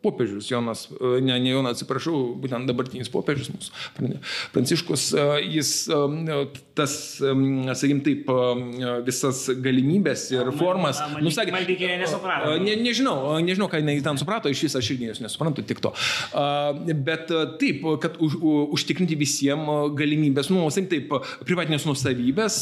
popiežius 0.01 0.47
Jonas, 0.47 0.87
e, 0.91 1.19
ne, 1.21 1.35
ne 1.39 1.51
Jonas, 1.51 1.75
atsiprašau, 1.75 2.35
būtent 2.39 2.69
dabartinis 2.69 3.11
popiežius 3.11 3.51
mūsų, 3.51 4.19
Pranciškus, 4.53 5.09
e, 5.11 5.25
jis 5.57 5.71
e, 5.91 6.37
tas, 6.77 6.93
sakykim 7.19 7.99
taip, 8.05 8.29
visas 9.03 9.41
galimybės 9.59 10.29
ir 10.31 10.51
formas, 10.55 11.01
nusakė. 11.19 11.51
Man 11.51 11.65
reikėjo 11.67 11.97
nesuprato. 11.99 12.53
Ne, 12.63 12.77
nežinau, 12.79 13.35
nežinau, 13.43 13.67
ką 13.71 13.81
jinai 13.81 13.97
ten 14.05 14.19
suprato, 14.21 14.51
iš 14.51 14.63
vis 14.69 14.77
aš 14.79 14.93
irgi 14.95 15.09
jos 15.09 15.19
nesuprantu, 15.25 15.65
tik 15.67 15.81
to. 15.83 15.91
Bet 17.09 17.33
taip, 17.59 17.83
kad 17.99 18.15
už, 18.23 18.37
užtikrinti 18.77 19.19
visiems 19.19 19.91
galimybės, 19.99 20.51
nu, 20.53 20.63
sakykim 20.71 20.87
taip, 20.93 21.27
privatinės 21.43 21.83
nusavybės, 21.89 22.61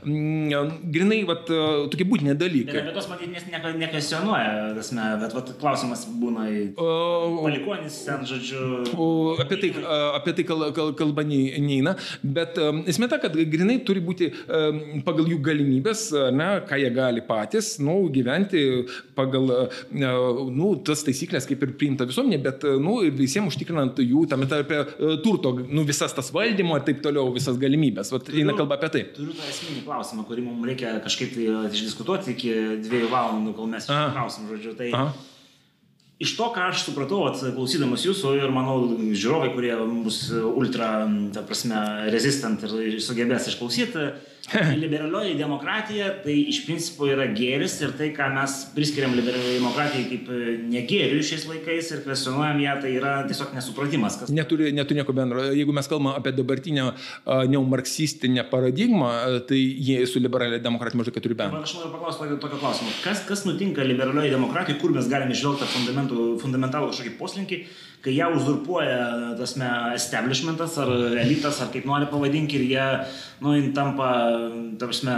grinai, 0.00 1.20
va, 1.28 1.36
tokie 1.44 2.08
būtini 2.08 2.38
dalykai. 2.40 2.80
Bet, 2.80 2.94
tos 2.96 3.10
matyti 3.12 3.36
nekvesionuoja, 3.84 4.72
bet 5.20 5.36
vat, 5.36 5.52
klausimas 5.60 6.08
būna 6.16 6.48
į 6.48 6.77
Palikonis 6.78 7.96
ten, 8.06 8.22
žodžiu. 8.28 8.84
Apie 9.42 9.58
tai, 9.58 9.70
apie 10.14 10.34
tai 10.36 10.44
kal, 10.46 10.68
kal, 10.76 10.92
kalba 10.98 11.24
neina, 11.26 11.94
bet 12.22 12.58
esmė 12.90 13.08
ta, 13.10 13.18
kad 13.22 13.34
grinai 13.34 13.80
turi 13.86 14.02
būti 14.04 14.30
pagal 15.06 15.30
jų 15.32 15.38
galimybės, 15.48 16.04
ne, 16.34 16.48
ką 16.68 16.78
jie 16.78 16.90
gali 16.94 17.24
patys, 17.26 17.74
nu, 17.82 17.96
gyventi 18.14 18.64
pagal, 19.18 19.50
nu, 19.90 20.70
tas 20.86 21.02
taisyklės 21.06 21.48
kaip 21.48 21.64
ir 21.66 21.74
priimta 21.80 22.06
visuomenė, 22.08 22.40
bet, 22.44 22.66
nu, 22.82 22.98
visiems 23.16 23.50
užtikrinant 23.52 23.98
jų, 24.04 24.26
tam 24.30 24.46
apie 24.46 24.82
turto, 25.24 25.56
nu, 25.66 25.86
visas 25.88 26.14
tas 26.14 26.30
valdymo 26.34 26.78
ir 26.78 26.86
taip 26.86 27.02
toliau, 27.04 27.32
visas 27.34 27.58
galimybės. 27.60 28.12
Vat 28.14 28.30
eina 28.30 28.54
kalba 28.58 28.78
apie 28.78 28.92
tai. 28.94 29.02
Turiu 29.16 29.34
tą 29.36 29.48
esminį 29.50 29.82
klausimą, 29.88 30.26
kurį 30.28 30.46
mums 30.46 30.70
reikia 30.70 30.94
kažkaip 31.04 31.34
tai 31.34 31.48
išdiskutuoti 31.72 32.36
iki 32.36 32.54
dviejų 32.86 33.10
valandų, 33.12 33.56
kol 33.58 33.70
mes 33.74 33.90
klausim, 33.90 34.46
žodžiu. 34.52 34.76
Tai, 34.78 34.92
Aha 34.94 35.27
iš 36.18 36.34
to, 36.38 36.48
ką 36.54 36.68
aš 36.72 36.84
supratau, 36.88 37.22
at, 37.30 37.40
klausydamas 37.54 38.04
jūsų 38.06 38.34
ir 38.40 38.54
manau, 38.54 38.80
žiūrovai, 38.98 39.52
kurie 39.54 39.74
bus 40.02 40.24
ultra, 40.34 41.06
ta 41.34 41.44
prasme, 41.46 41.78
resistant 42.12 42.64
ir 42.66 42.98
sugebės 43.02 43.50
išklausyti, 43.52 44.08
liberalioji 44.82 45.34
demokratija 45.38 46.08
tai 46.24 46.34
iš 46.48 46.62
principo 46.66 47.08
yra 47.10 47.26
gėris 47.36 47.74
ir 47.82 47.92
tai, 47.98 48.08
ką 48.16 48.28
mes 48.32 48.54
priskiriam 48.74 49.12
liberalioji 49.16 49.58
demokratijai 49.58 50.06
kaip 50.08 50.30
e, 50.32 50.54
negėriui 50.72 51.24
šiais 51.26 51.44
laikais 51.50 51.90
ir 51.92 52.02
kvestionuojam 52.06 52.62
ją, 52.64 52.76
tai 52.84 52.92
yra 52.96 53.14
tiesiog 53.28 53.52
nesupratimas. 53.56 54.18
Kas... 54.22 54.32
Neturi, 54.32 54.70
neturi 54.76 55.02
nieko 55.02 55.16
bendro. 55.16 55.44
Jeigu 55.52 55.74
mes 55.76 55.90
kalbame 55.90 56.14
apie 56.16 56.32
dabartinę 56.36 56.88
neomarksistinę 57.52 58.46
paradigmą, 58.52 59.10
tai 59.50 59.60
jie 59.60 60.00
su 60.08 60.22
liberalioji 60.22 60.64
demokratija 60.64 61.02
mažai 61.02 61.20
turi 61.20 61.36
bendro. 61.38 61.60
Aš 61.66 61.76
noriu 61.78 61.92
paklausti 61.96 62.40
tokio 62.40 62.62
klausimo. 62.62 62.94
Kas, 63.04 63.24
kas 63.28 63.44
nutinka 63.48 63.84
liberalioji 63.84 64.32
demokratijai, 64.32 64.80
kur 64.80 64.96
mes 64.96 65.10
galime 65.12 65.36
išvelgti 65.36 65.68
fundamentalų 66.40 66.92
kažkokį 66.92 67.14
poslinkį? 67.20 67.62
Kai 68.02 68.14
ją 68.14 68.28
uzurpuoja, 68.36 68.98
tasme, 69.38 69.68
establishmentas 69.96 70.76
ar 70.78 70.90
elitas, 71.18 71.58
ar 71.62 71.70
kaip 71.72 71.86
nori 71.88 72.06
pavadinti, 72.10 72.58
ir 72.58 72.66
jie, 72.70 72.84
nu, 73.42 73.54
jin 73.56 73.72
tampa, 73.74 74.10
tarsi, 74.78 75.08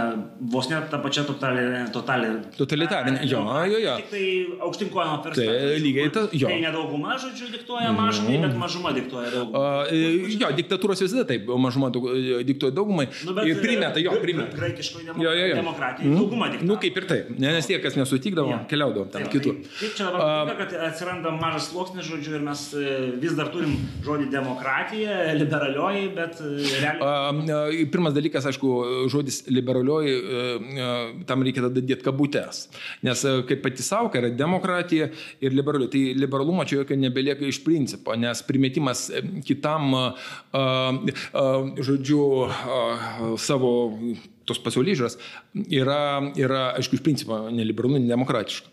vos 0.53 0.69
net 0.71 0.89
tą 0.89 1.01
pačią 1.03 1.25
totalitarinę. 1.29 2.55
Totalitarinę, 2.57 3.19
jo, 3.29 3.43
jo, 3.69 3.81
jo. 3.85 3.95
Tik 4.01 4.09
tai 4.13 4.23
aukštinkojama 4.67 5.19
perspektyva. 5.25 5.59
Tai 5.61 5.83
lygiai 5.85 6.13
ta, 6.15 6.23
jo. 6.33 6.49
Tai 6.49 6.57
nedauguma, 6.63 7.17
žodžiu, 7.21 7.51
diktuoja 7.53 7.91
mažumai, 7.97 8.39
mm. 8.39 8.47
bet 8.47 8.57
mažuma 8.63 8.95
diktuoja 8.97 9.29
daugumai. 9.35 9.61
Uh, 9.61 10.33
jo, 10.41 10.51
diktatūros 10.61 11.05
visada 11.05 11.27
taip, 11.29 11.53
mažuma 11.67 11.91
diktuoja 11.93 12.73
daugumai. 12.79 13.07
Nu, 13.27 13.37
bet, 13.37 13.51
ir 13.51 13.61
primeta, 13.61 14.01
jo, 14.01 14.17
primeta. 14.25 14.57
Graikiškoje 14.57 15.05
demokratijoje 15.11 16.09
mm. 16.09 16.17
dauguma 16.17 16.49
diktuoja. 16.55 16.71
Nu, 16.73 16.79
kaip 16.81 16.97
ir 17.03 17.09
taip, 17.13 17.31
nes 17.45 17.69
tie, 17.69 17.77
kas 17.83 17.99
nesutikdavo, 17.99 18.55
ja. 18.55 18.59
keliaudavo 18.69 19.05
ten 19.13 19.29
kitur. 19.29 19.61
Tai, 19.61 19.77
kaip 19.77 19.95
čia 20.01 20.09
dabar, 20.09 20.49
uh, 20.49 20.57
kad 20.63 20.77
atsiranda 20.89 21.37
mažas 21.37 21.69
sluoksnis, 21.69 22.09
žodžiu, 22.09 22.39
ir 22.39 22.45
mes 22.49 22.70
E, 22.70 22.70
vis 23.21 23.35
dar 23.37 23.51
turim 23.53 23.73
žodį 24.05 24.27
demokratija, 24.31 25.17
liberalioji, 25.37 26.07
bet 26.15 26.41
e, 26.43 26.51
realiai. 26.81 27.85
Pirmas 27.93 28.15
dalykas, 28.15 28.47
aišku, 28.51 28.71
žodis 29.11 29.41
liberalioji, 29.51 30.15
e, 30.17 30.95
tam 31.29 31.45
reikia 31.45 31.65
tada 31.67 31.83
dėti 31.83 32.05
kabutės. 32.05 32.65
Nes 33.05 33.23
kaip 33.49 33.63
pati 33.65 33.85
savoka 33.85 34.21
yra 34.21 34.31
demokratija 34.33 35.11
ir 35.43 35.55
liberalioji. 35.57 35.91
Tai 35.91 36.03
liberalumo 36.23 36.65
čia 36.67 36.81
jokio 36.81 36.99
nebelieka 36.99 37.47
iš 37.47 37.61
principo, 37.65 38.15
nes 38.19 38.43
primetimas 38.47 39.07
kitam, 39.47 39.95
žodžiu, 41.81 42.21
savo 43.41 43.71
tos 44.51 44.61
pasaulyje 44.63 44.99
žiūros 44.99 45.17
yra, 45.71 45.99
yra, 46.39 46.61
aišku, 46.79 46.97
iš 46.97 47.03
principo 47.05 47.37
neliberalu, 47.53 47.99
nedemokratiška. 48.01 48.71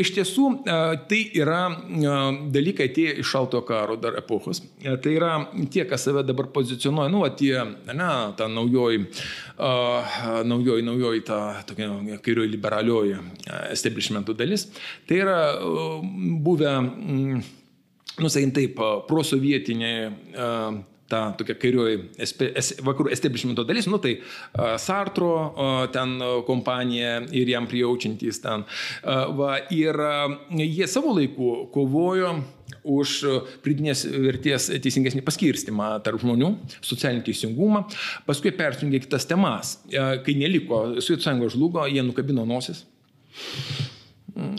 Iš 0.00 0.12
tiesų, 0.16 0.46
e, 0.60 0.78
tai 1.10 1.20
yra 1.38 1.60
e, 1.70 2.16
dalykai 2.54 2.90
atėję 2.90 3.16
iš 3.22 3.30
šaltojo 3.34 3.62
karo 3.68 3.96
dar 4.00 4.18
epochos. 4.20 4.62
E, 4.82 4.96
tai 5.02 5.14
yra 5.16 5.32
tie, 5.72 5.84
kas 5.88 6.06
save 6.06 6.24
dabar 6.26 6.50
pozicionuoja, 6.54 7.12
nu, 7.12 7.22
tie, 7.38 7.54
ne, 7.90 8.10
ta 8.36 8.48
naujoji, 8.50 9.04
naujoji, 10.50 10.84
naujoji, 10.86 11.24
ta 11.28 11.40
tokia 11.68 12.18
kairioji 12.24 12.52
liberalioji 12.54 13.18
establishmentų 13.70 14.36
dalis. 14.38 14.68
Tai 15.08 15.18
yra 15.20 15.38
buvę, 16.44 16.72
mm, 16.80 17.42
nu, 18.20 18.30
sakykim 18.30 18.54
taip, 18.56 18.80
prosovietiniai 19.08 20.10
ta 21.10 21.22
tokia 21.38 21.56
kairioji 21.60 21.98
vakarų 22.86 23.10
establishmento 23.14 23.64
dalis, 23.68 23.88
nu 23.90 23.98
tai 24.02 24.16
Sartro 24.80 25.32
ten 25.94 26.16
kompanija 26.46 27.18
ir 27.36 27.50
jam 27.50 27.66
prijaučiantys 27.70 28.40
ten. 28.44 28.64
Va, 29.36 29.56
ir 29.74 29.98
jie 30.60 30.88
savo 30.90 31.14
laiku 31.18 31.52
kovojo 31.74 32.38
už 32.86 33.16
pridinės 33.64 34.06
vertės 34.08 34.70
teisingesnį 34.70 35.24
paskirstimą 35.26 35.90
tarp 36.06 36.22
žmonių, 36.22 36.52
socialinį 36.86 37.26
teisingumą. 37.26 37.82
Paskui 38.28 38.54
persijungė 38.56 39.02
kitas 39.04 39.28
temas. 39.28 39.76
Kai 39.90 40.36
neliko, 40.38 40.86
Sovietų 41.02 41.26
sąjunga 41.26 41.50
žlugo, 41.52 41.84
jie 41.90 42.04
nukabino 42.06 42.46
nosis. 42.48 42.86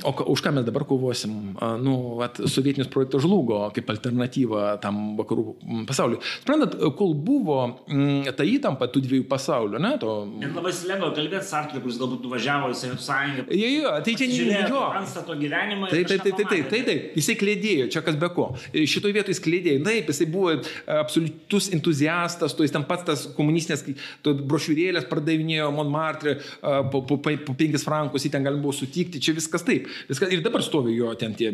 O 0.03 0.11
už 0.33 0.41
ką 0.43 0.51
mes 0.55 0.65
dabar 0.65 0.83
kovosim? 0.87 1.53
Nu, 1.81 2.17
vat, 2.19 2.39
sovietinis 2.49 2.89
projektas 2.91 3.23
žlugo 3.23 3.59
kaip 3.75 3.89
alternatyva 3.93 4.75
tam 4.83 5.15
vakarų 5.19 5.55
pasauliu. 5.89 6.19
Sprendat, 6.41 6.75
kol 6.97 7.13
buvo 7.15 7.57
m, 7.87 8.25
ta 8.35 8.45
įtampa 8.47 8.89
tų 8.91 9.03
dviejų 9.05 9.25
pasaulių, 9.31 9.81
ne? 9.81 9.93
To... 10.01 10.15
Ir 10.41 10.53
labai 10.55 10.73
lengva 10.89 11.11
kalbėti 11.15 11.47
Sartrui, 11.47 11.81
kuris 11.83 11.99
galbūt 12.01 12.25
nuvažiavo 12.27 12.71
į 12.73 12.77
Sovietų 12.81 13.05
sąjungą. 13.05 13.45
Jo, 13.57 13.71
jo, 13.75 13.93
tai 14.05 14.15
čia 14.19 14.29
ne 14.31 14.61
jo. 14.71 14.83
Anstato 15.01 15.37
gyvenimą. 15.39 15.91
Taip, 15.93 16.09
taip, 16.11 16.25
taip, 16.25 16.39
taip, 16.41 16.51
taip, 16.51 16.69
taip, 16.73 16.89
taip, 16.89 17.07
jisai 17.19 17.37
klėdėjo, 17.39 17.87
čia 17.93 18.03
kas 18.05 18.19
be 18.21 18.31
ko. 18.35 18.49
Šitoje 18.73 19.17
vietoje 19.17 19.37
jis 19.37 19.43
klėdėjo. 19.45 19.83
Taip, 19.87 20.11
jisai 20.13 20.29
buvo 20.31 20.55
absoliutus 20.97 21.71
entuziastas, 21.75 22.55
to 22.57 22.67
jis 22.67 22.75
ten 22.75 22.85
pats 22.89 23.07
tas 23.07 23.25
komunistinės 23.37 23.85
brošiūrėlės 24.25 25.07
pardavinėjo 25.11 25.69
Montmartre 25.75 26.37
po, 26.61 27.03
po, 27.07 27.17
po, 27.17 27.35
po 27.47 27.57
5 27.57 27.85
frankus, 27.85 28.25
jį 28.25 28.33
ten 28.35 28.45
galima 28.45 28.65
buvo 28.65 28.75
sutikti, 28.75 29.21
čia 29.23 29.35
viskas 29.37 29.65
taip. 29.71 29.89
Viskas, 30.09 30.31
ir 30.33 30.43
dabar 30.45 30.63
stovi 30.65 30.95
jo 30.97 31.11
ten 31.19 31.33
tie, 31.37 31.53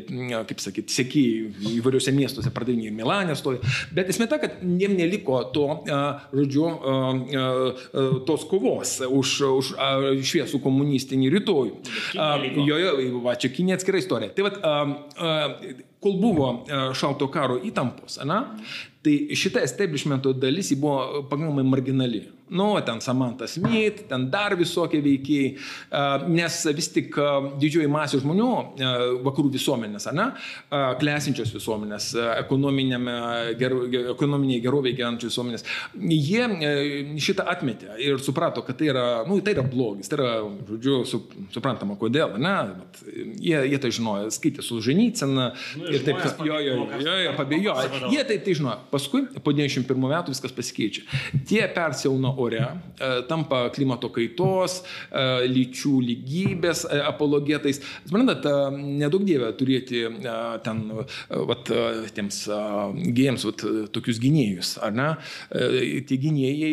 kaip 0.50 0.62
sakyti, 0.64 0.94
sėkiai 0.94 1.74
įvairiuose 1.78 2.14
miestuose, 2.16 2.52
pardavinėjai 2.56 2.96
Milanė 2.98 3.38
stovi. 3.40 3.62
Bet 3.96 4.12
esmė 4.14 4.30
ta, 4.32 4.40
kad 4.42 4.60
jiem 4.62 4.98
neliko 4.98 5.42
to, 5.56 5.68
žodžiu, 6.34 6.70
tos 8.28 8.48
kovos 8.50 8.98
už, 9.08 9.36
už 9.62 9.74
šviesų 10.28 10.62
komunistinį 10.64 11.32
rytojų. 11.38 11.82
Jo, 12.68 12.80
jo, 12.82 13.22
va, 13.26 13.38
čia 13.40 13.52
Kinė 13.54 13.78
atskira 13.78 14.02
istorija. 14.02 14.34
Tai 14.36 14.48
vad, 14.50 14.62
kol 16.04 16.18
buvo 16.22 16.50
šalto 16.98 17.30
karo 17.34 17.58
įtampos, 17.66 18.20
na, 18.28 18.44
tai 19.06 19.38
šita 19.38 19.64
establishmento 19.66 20.34
dalis 20.38 20.74
buvo 20.78 21.24
pakankamai 21.30 21.66
marginali 21.68 22.26
nu, 22.50 22.82
ten 22.86 23.02
Samantha 23.02 23.48
Smith, 23.48 24.08
ten 24.10 24.30
dar 24.32 24.56
visokie 24.60 25.02
veikiai, 25.04 25.58
nes 26.32 26.68
vis 26.78 26.90
tik 26.94 27.16
didžioji 27.62 27.90
masė 27.92 28.20
žmonių, 28.24 28.52
vakarų 29.26 29.50
visuomenės, 29.56 30.08
ne, 30.16 30.28
klesinčios 31.02 31.50
visuomenės, 31.56 32.06
ekonominiai 32.38 34.62
geroviai 34.64 34.96
gyvenančios 34.96 35.32
visuomenės, 35.34 35.64
jie 35.98 36.44
šitą 37.24 37.44
atmetė 37.52 37.90
ir 38.04 38.14
suprato, 38.24 38.60
kad 38.66 38.76
tai 38.80 38.88
yra, 38.94 39.06
nu, 39.28 39.34
tai 39.44 39.52
yra 39.58 39.66
blogis, 39.68 40.08
tai 40.12 40.18
yra, 40.20 40.30
žodžiu, 40.70 40.96
su, 41.10 41.18
suprantama, 41.56 41.94
kodėl, 42.00 42.30
ne, 42.42 42.56
bet 42.80 42.92
jie, 43.44 43.60
jie 43.74 43.80
tai 43.84 43.90
žinojo, 43.96 44.26
skaitė 44.34 44.62
su 44.66 44.74
Ženyceną 44.84 45.46
nu, 45.82 45.86
ir 45.92 46.00
taip, 46.06 46.18
jo, 46.46 46.58
jo, 46.64 46.74
jo, 47.02 47.16
jo, 47.26 47.32
pabėjo, 47.38 47.74
jie 48.14 48.24
tai, 48.28 48.38
tai 48.46 48.54
žinojo. 48.58 48.78
Paskui, 48.92 49.22
po 49.44 49.50
91 49.56 50.08
metų 50.08 50.34
viskas 50.34 50.54
pasikeičia. 50.56 51.04
Tie 51.48 51.64
persauno 51.74 52.32
ore, 52.38 52.62
e, 52.62 53.10
tampa 53.28 53.68
klimato 53.74 54.10
kaitos, 54.14 54.82
e, 55.12 55.24
lyčių 55.50 55.94
lygybės 56.06 56.86
e, 56.88 57.00
apologetais. 57.08 57.82
Suprantat, 58.08 58.46
nedaug 58.78 59.26
dievė 59.28 59.52
turėti 59.58 60.04
ten, 60.64 60.84
vat, 61.50 61.72
tiems 62.16 62.40
gėjams, 63.18 63.46
vat, 63.50 63.66
tokius 63.96 64.22
gynėjus, 64.22 64.76
ar 64.84 64.96
ne? 64.96 65.08
Tie 66.08 66.18
gynėjai 66.22 66.72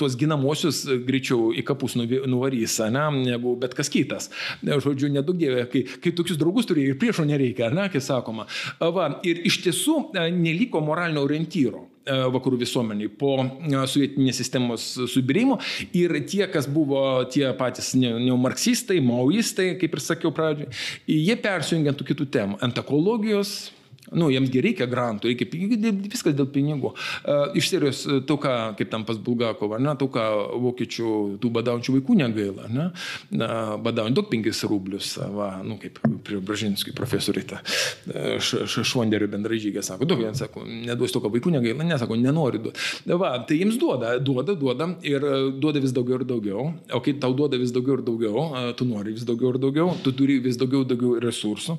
tuos 0.00 0.16
ginamosius 0.20 0.82
greičiau 1.06 1.50
į 1.56 1.64
kapus 1.66 1.96
nuvarys, 1.98 2.78
ne, 2.92 3.04
negu 3.30 3.54
bet 3.60 3.76
kas 3.78 3.92
kitas. 3.92 4.30
Žodžiu, 4.64 5.10
nedaug 5.12 5.38
dievė, 5.40 5.66
kai, 5.72 5.84
kai 6.02 6.14
tokius 6.16 6.40
draugus 6.40 6.68
turi 6.70 6.88
ir 6.90 6.98
priešo 7.00 7.26
nereikia, 7.28 7.70
ne, 7.74 7.88
kaip 7.92 8.04
sakoma. 8.04 8.48
Va, 8.80 9.12
ir 9.26 9.42
iš 9.48 9.60
tiesų 9.66 10.10
neliko 10.36 10.82
moralinio 10.84 11.24
orientyro. 11.26 11.86
E, 12.10 12.16
vakarų 12.34 12.58
visuomeniai 12.64 13.10
po 13.20 13.36
e, 13.44 13.80
sovietinės 13.92 14.40
sistemos 14.40 14.86
subirėjimo 15.12 15.58
ir 15.96 16.16
tie, 16.30 16.42
kas 16.50 16.66
buvo 16.70 17.02
tie 17.30 17.46
patys 17.58 17.92
neomarksistai, 17.98 18.98
maoistai, 19.04 19.74
kaip 19.80 19.94
ir 19.94 20.02
sakiau 20.02 20.32
pradžioje, 20.34 20.70
jie 21.06 21.36
persijungia 21.40 21.94
ant 21.94 22.02
kitų 22.10 22.26
temų- 22.34 22.58
ant 22.66 22.80
ekologijos, 22.82 23.70
Nu, 24.10 24.30
jiems 24.32 24.50
reikia 24.50 24.88
grantų, 24.90 25.30
reikia 25.30 25.46
pinigų, 25.50 25.92
viskas 26.10 26.34
dėl 26.36 26.48
pinigų. 26.50 26.92
Uh, 26.92 27.54
iš 27.58 27.70
serijos, 27.70 28.02
to, 28.26 28.36
ką, 28.40 28.54
kaip 28.78 28.90
tam 28.92 29.04
pas 29.08 29.18
Bulgakovą, 29.22 29.78
ne, 29.82 29.94
to, 30.00 30.08
ką 30.12 30.24
vokiečių, 30.64 31.10
tų 31.42 31.50
badaujančių 31.54 31.96
vaikų 31.98 32.16
negaila, 32.20 32.66
ne, 32.72 32.88
badaujant 33.84 34.18
daug 34.18 34.28
5 34.32 34.64
rublius, 34.70 35.12
va, 35.34 35.50
nu, 35.66 35.78
kaip 35.80 36.00
prie 36.26 36.40
Bražinskui 36.42 36.94
profesoriai, 36.96 37.60
Švonderio 38.40 39.28
bendražygė 39.30 39.82
sako, 39.84 40.08
daug 40.10 40.20
vien 40.22 40.36
sako, 40.38 40.64
neduos 40.66 41.14
to, 41.14 41.22
ką 41.22 41.30
vaikų 41.32 41.54
negaila, 41.54 41.86
nesako, 41.86 42.18
nenori 42.20 42.60
duoti. 42.64 42.82
Va, 43.20 43.32
tai 43.46 43.60
jiems 43.60 43.78
duoda, 43.80 44.16
duoda, 44.22 44.56
duoda 44.58 44.90
ir 45.06 45.24
duoda 45.60 45.82
vis 45.82 45.94
daugiau 45.96 46.20
ir 46.20 46.26
daugiau, 46.28 46.66
o 46.92 47.02
kai 47.04 47.14
tau 47.22 47.34
duoda 47.36 47.58
vis 47.60 47.72
daugiau 47.74 47.98
ir 47.98 48.04
daugiau, 48.06 48.46
tu 48.78 48.86
nori 48.88 49.14
vis 49.16 49.26
daugiau 49.28 49.54
ir 49.54 49.60
daugiau, 49.62 49.94
tu 50.04 50.12
turi 50.16 50.40
vis 50.42 50.58
daugiau 50.60 50.84
ir 50.84 50.90
daugiau 50.92 51.16
resursų. 51.22 51.78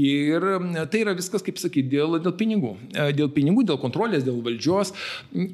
Ir 0.00 0.46
tai 0.92 1.02
yra 1.04 1.14
viskas, 1.18 1.44
kaip 1.46 1.58
sakyti, 1.60 1.67
sakyti, 1.68 1.92
dėl, 1.96 2.18
dėl 2.24 2.34
pinigų. 2.38 2.74
E, 2.92 3.10
dėl 3.16 3.30
pinigų, 3.34 3.64
dėl 3.68 3.80
kontrolės, 3.80 4.26
dėl 4.26 4.40
valdžios. 4.44 4.94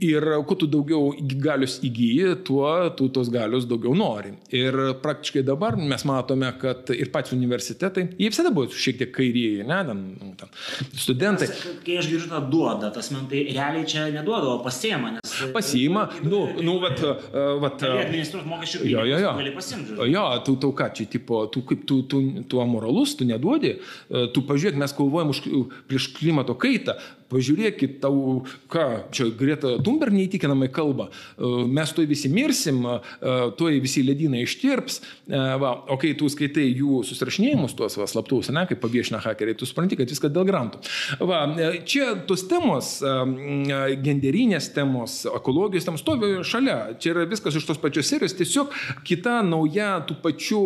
Ir 0.04 0.26
kuo 0.48 0.58
tu 0.58 0.68
daugiau 0.70 1.12
galius 1.42 1.78
įgyji, 1.84 2.34
tuo 2.46 2.70
tu 2.96 3.10
tos 3.14 3.30
galios 3.32 3.68
daugiau 3.68 3.94
nori. 3.98 4.34
Ir 4.54 4.78
praktiškai 5.02 5.44
dabar 5.46 5.76
mes 5.78 6.06
matome, 6.08 6.50
kad 6.60 6.90
ir 6.94 7.10
patys 7.14 7.34
universitetai, 7.36 8.08
jie 8.18 8.30
visada 8.30 8.52
buvo 8.54 8.70
šiek 8.70 9.00
tiek 9.02 9.12
kairieji, 9.14 9.64
ne, 9.68 9.80
ten, 9.88 10.02
nu, 10.20 10.32
ten, 10.38 10.52
studentai. 11.00 11.48
Kai 11.84 11.98
aš 12.00 12.08
girdžiu 12.10 12.30
tą 12.32 12.40
duodą, 12.50 12.90
tas 12.94 13.10
man 13.14 13.26
tai 13.30 13.44
realiai 13.50 13.86
čia 13.88 14.06
neduoda, 14.14 14.54
o 14.54 14.58
pasiema. 14.64 15.14
Nes... 15.16 15.34
Pasiima, 15.54 16.06
nu, 16.24 16.44
nu, 16.62 16.78
vat, 16.82 17.02
e, 17.02 17.44
vat. 17.62 17.78
Tai 17.82 17.92
administruoti 18.04 18.50
mokesčių 18.50 18.82
pinigus. 18.82 18.94
Jo, 18.94 19.06
jo, 19.10 19.20
jo. 19.24 19.32
Gali 19.40 19.54
pasimti. 19.54 19.98
Jo, 20.12 20.24
tu, 20.46 20.56
tu 20.62 20.72
ką, 20.76 20.90
čia, 20.96 21.08
tipo, 21.10 21.44
tu 21.52 21.64
kaip 21.68 21.84
tu, 21.88 22.02
tu, 22.10 22.22
tu 22.50 22.62
amoralus, 22.62 23.16
tu 23.18 23.26
neduodi, 23.28 23.74
e, 23.76 24.26
tu 24.34 24.44
pažiūrėk, 24.46 24.78
mes 24.80 24.94
kovojam 24.96 25.32
už, 25.34 25.42
prieš 25.90 26.03
prieš 26.04 26.18
klimato 26.18 26.54
kaitą, 26.54 26.92
pažiūrėkit, 27.32 27.98
tau, 28.02 28.42
ką, 28.70 28.84
čia 29.14 29.28
Greta 29.38 29.76
Thunberg 29.82 30.14
neįtikinamai 30.14 30.68
kalba, 30.74 31.08
e, 31.08 31.50
mes 31.70 31.92
tuoj 31.94 32.08
visi 32.10 32.30
mirsim, 32.32 32.82
e, 32.84 33.34
tuoj 33.58 33.78
visi 33.84 34.04
ledynai 34.04 34.44
ištirps, 34.44 35.00
e, 35.00 35.40
va, 35.60 35.74
o 35.90 35.98
kai 36.00 36.14
tu 36.18 36.28
skaitai 36.32 36.66
jų 36.70 37.02
susirašinėjimus, 37.08 37.76
tuos 37.78 37.98
va, 38.00 38.08
slaptus, 38.10 38.50
ne, 38.54 38.66
kaip 38.70 38.82
paviešina 38.82 39.22
hakeriai, 39.24 39.58
tu 39.58 39.68
supranti, 39.68 39.98
kad 40.00 40.10
viskas 40.10 40.32
dėl 40.34 40.46
grantų. 40.48 40.82
Va, 41.24 41.42
čia 41.88 42.12
tos 42.28 42.46
temos, 42.50 42.96
genderinės 44.04 44.70
temos, 44.74 45.22
ekologijos 45.30 45.86
temos 45.86 46.02
stovi 46.04 46.36
šalia, 46.46 46.78
čia 47.00 47.14
yra 47.14 47.26
viskas 47.30 47.56
iš 47.58 47.66
tos 47.68 47.80
pačios 47.80 48.08
serijos, 48.10 48.36
tiesiog 48.38 48.72
kita 49.06 49.40
nauja 49.46 49.96
tų 50.08 50.18
pačių 50.24 50.62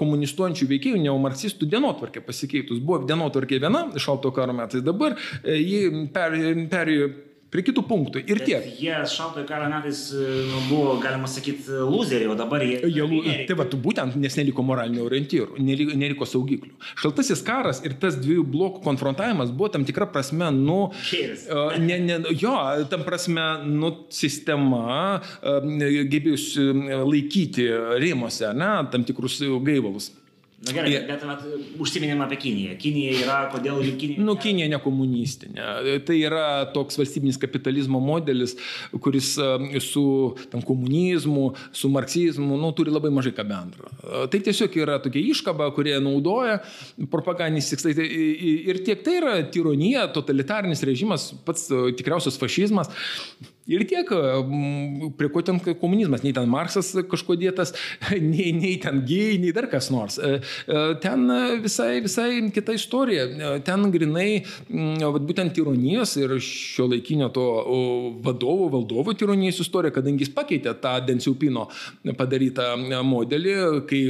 komunistuojančių 0.00 0.68
veikėjų, 0.70 1.02
neomarksistų 1.04 1.68
dienotvarkė 1.70 2.22
pasikeitus. 2.24 2.80
Buvo 2.84 3.02
dienotvarkė 3.08 3.60
viena 3.62 3.86
šalto 4.00 4.32
karo 4.34 4.54
metais, 4.56 4.84
dabar 4.86 5.16
ji 5.44 5.89
perėjo 6.14 7.10
prie 7.50 7.64
kitų 7.66 7.82
punktų. 7.82 8.20
Ir 8.30 8.40
tiek. 8.46 8.66
Jie 8.78 8.94
šaltojo 9.10 9.42
karo 9.48 9.66
metais 9.72 10.04
nu, 10.14 10.60
buvo, 10.68 10.94
galima 11.02 11.26
sakyti, 11.30 11.66
loseriai, 11.82 12.28
o 12.30 12.36
dabar 12.38 12.62
jie... 12.62 12.78
jie 12.86 13.46
tai 13.48 13.56
va, 13.58 13.66
būtent, 13.66 14.14
nes 14.22 14.36
neliko 14.38 14.62
moralinio 14.66 15.02
orientyrų, 15.08 15.58
neliko, 15.58 15.96
neliko 15.98 16.28
saugiklių. 16.30 16.76
Šaltasis 17.02 17.42
karas 17.46 17.82
ir 17.86 17.96
tas 18.02 18.18
dviejų 18.20 18.46
blokų 18.54 18.84
konfrontavimas 18.86 19.50
buvo 19.50 19.72
tam 19.74 19.86
tikra 19.88 20.06
prasme, 20.14 20.52
nu... 20.54 20.78
Ne, 21.82 21.98
ne, 22.06 22.20
jo, 22.38 22.54
tam 22.92 23.02
prasme, 23.06 23.48
nu, 23.66 23.92
sistema 24.14 25.18
gebėjusi 25.42 26.70
laikyti 27.02 27.66
rėmose, 27.98 28.54
ne, 28.54 28.72
tam 28.94 29.06
tikrus 29.08 29.40
gaivalus. 29.66 30.12
Na 30.60 30.74
gerai, 30.76 30.90
bet, 30.92 31.06
bet 31.08 31.22
vat, 31.24 31.44
užsiminėm 31.80 32.20
apie 32.20 32.36
Kiniją. 32.42 32.74
Kinija 32.80 33.12
yra, 33.22 33.36
kodėl 33.48 33.78
jų 33.80 33.94
Kinija? 33.96 34.24
Nu, 34.26 34.34
Kinija 34.36 34.66
ne 34.68 34.80
komunistinė. 34.84 35.68
Tai 36.04 36.16
yra 36.18 36.42
toks 36.74 36.98
valstybinis 37.00 37.38
kapitalizmo 37.40 37.96
modelis, 38.04 38.52
kuris 39.00 39.30
su 39.86 40.04
tam, 40.52 40.60
komunizmu, 40.68 41.46
su 41.72 41.88
marksizmu, 41.94 42.58
nu, 42.60 42.72
turi 42.76 42.92
labai 42.92 43.08
mažai 43.16 43.32
ką 43.38 43.46
bendro. 43.48 43.88
Tai 44.04 44.42
tiesiog 44.50 44.76
yra 44.82 44.98
tokia 45.00 45.32
iškaba, 45.32 45.70
kurie 45.76 45.94
naudoja 46.04 46.58
propagandiniais 47.08 47.72
tikslais. 47.72 47.96
Tai 47.96 48.10
ir 48.10 48.82
tiek 48.84 49.00
tai 49.06 49.16
yra 49.22 49.38
tironija, 49.56 50.10
totalitarinis 50.12 50.84
režimas, 50.84 51.30
pats 51.48 51.70
tikriausias 51.96 52.36
fašizmas. 52.40 52.92
Ir 53.70 53.84
tiek, 53.86 54.08
prie 55.18 55.30
ko 55.30 55.42
ten 55.46 55.60
komunizmas, 55.62 56.24
nei 56.26 56.34
ten 56.34 56.48
Marksas 56.50 56.90
kažko 57.10 57.36
dėtas, 57.38 57.72
nei, 58.32 58.50
nei 58.56 58.74
ten 58.82 59.02
gėjai, 59.06 59.38
nei 59.42 59.52
dar 59.54 59.68
kas 59.70 59.90
nors. 59.94 60.18
Ten 61.04 61.26
visai, 61.62 62.00
visai 62.04 62.28
kita 62.54 62.74
istorija. 62.76 63.28
Ten 63.66 63.86
grinai, 63.94 64.42
būtent 64.70 65.54
tironijos 65.54 66.16
ir 66.20 66.36
šio 66.42 66.88
laikinio 66.90 67.30
to 67.34 67.46
vadovo, 68.24 68.68
valdovo 68.74 69.14
tironijos 69.14 69.62
istorija, 69.62 69.94
kadangi 69.94 70.26
jis 70.26 70.34
pakeitė 70.34 70.74
tą 70.82 70.96
Densiupino 71.06 71.68
padarytą 72.18 72.72
modelį, 73.06 73.54
kai 73.90 74.02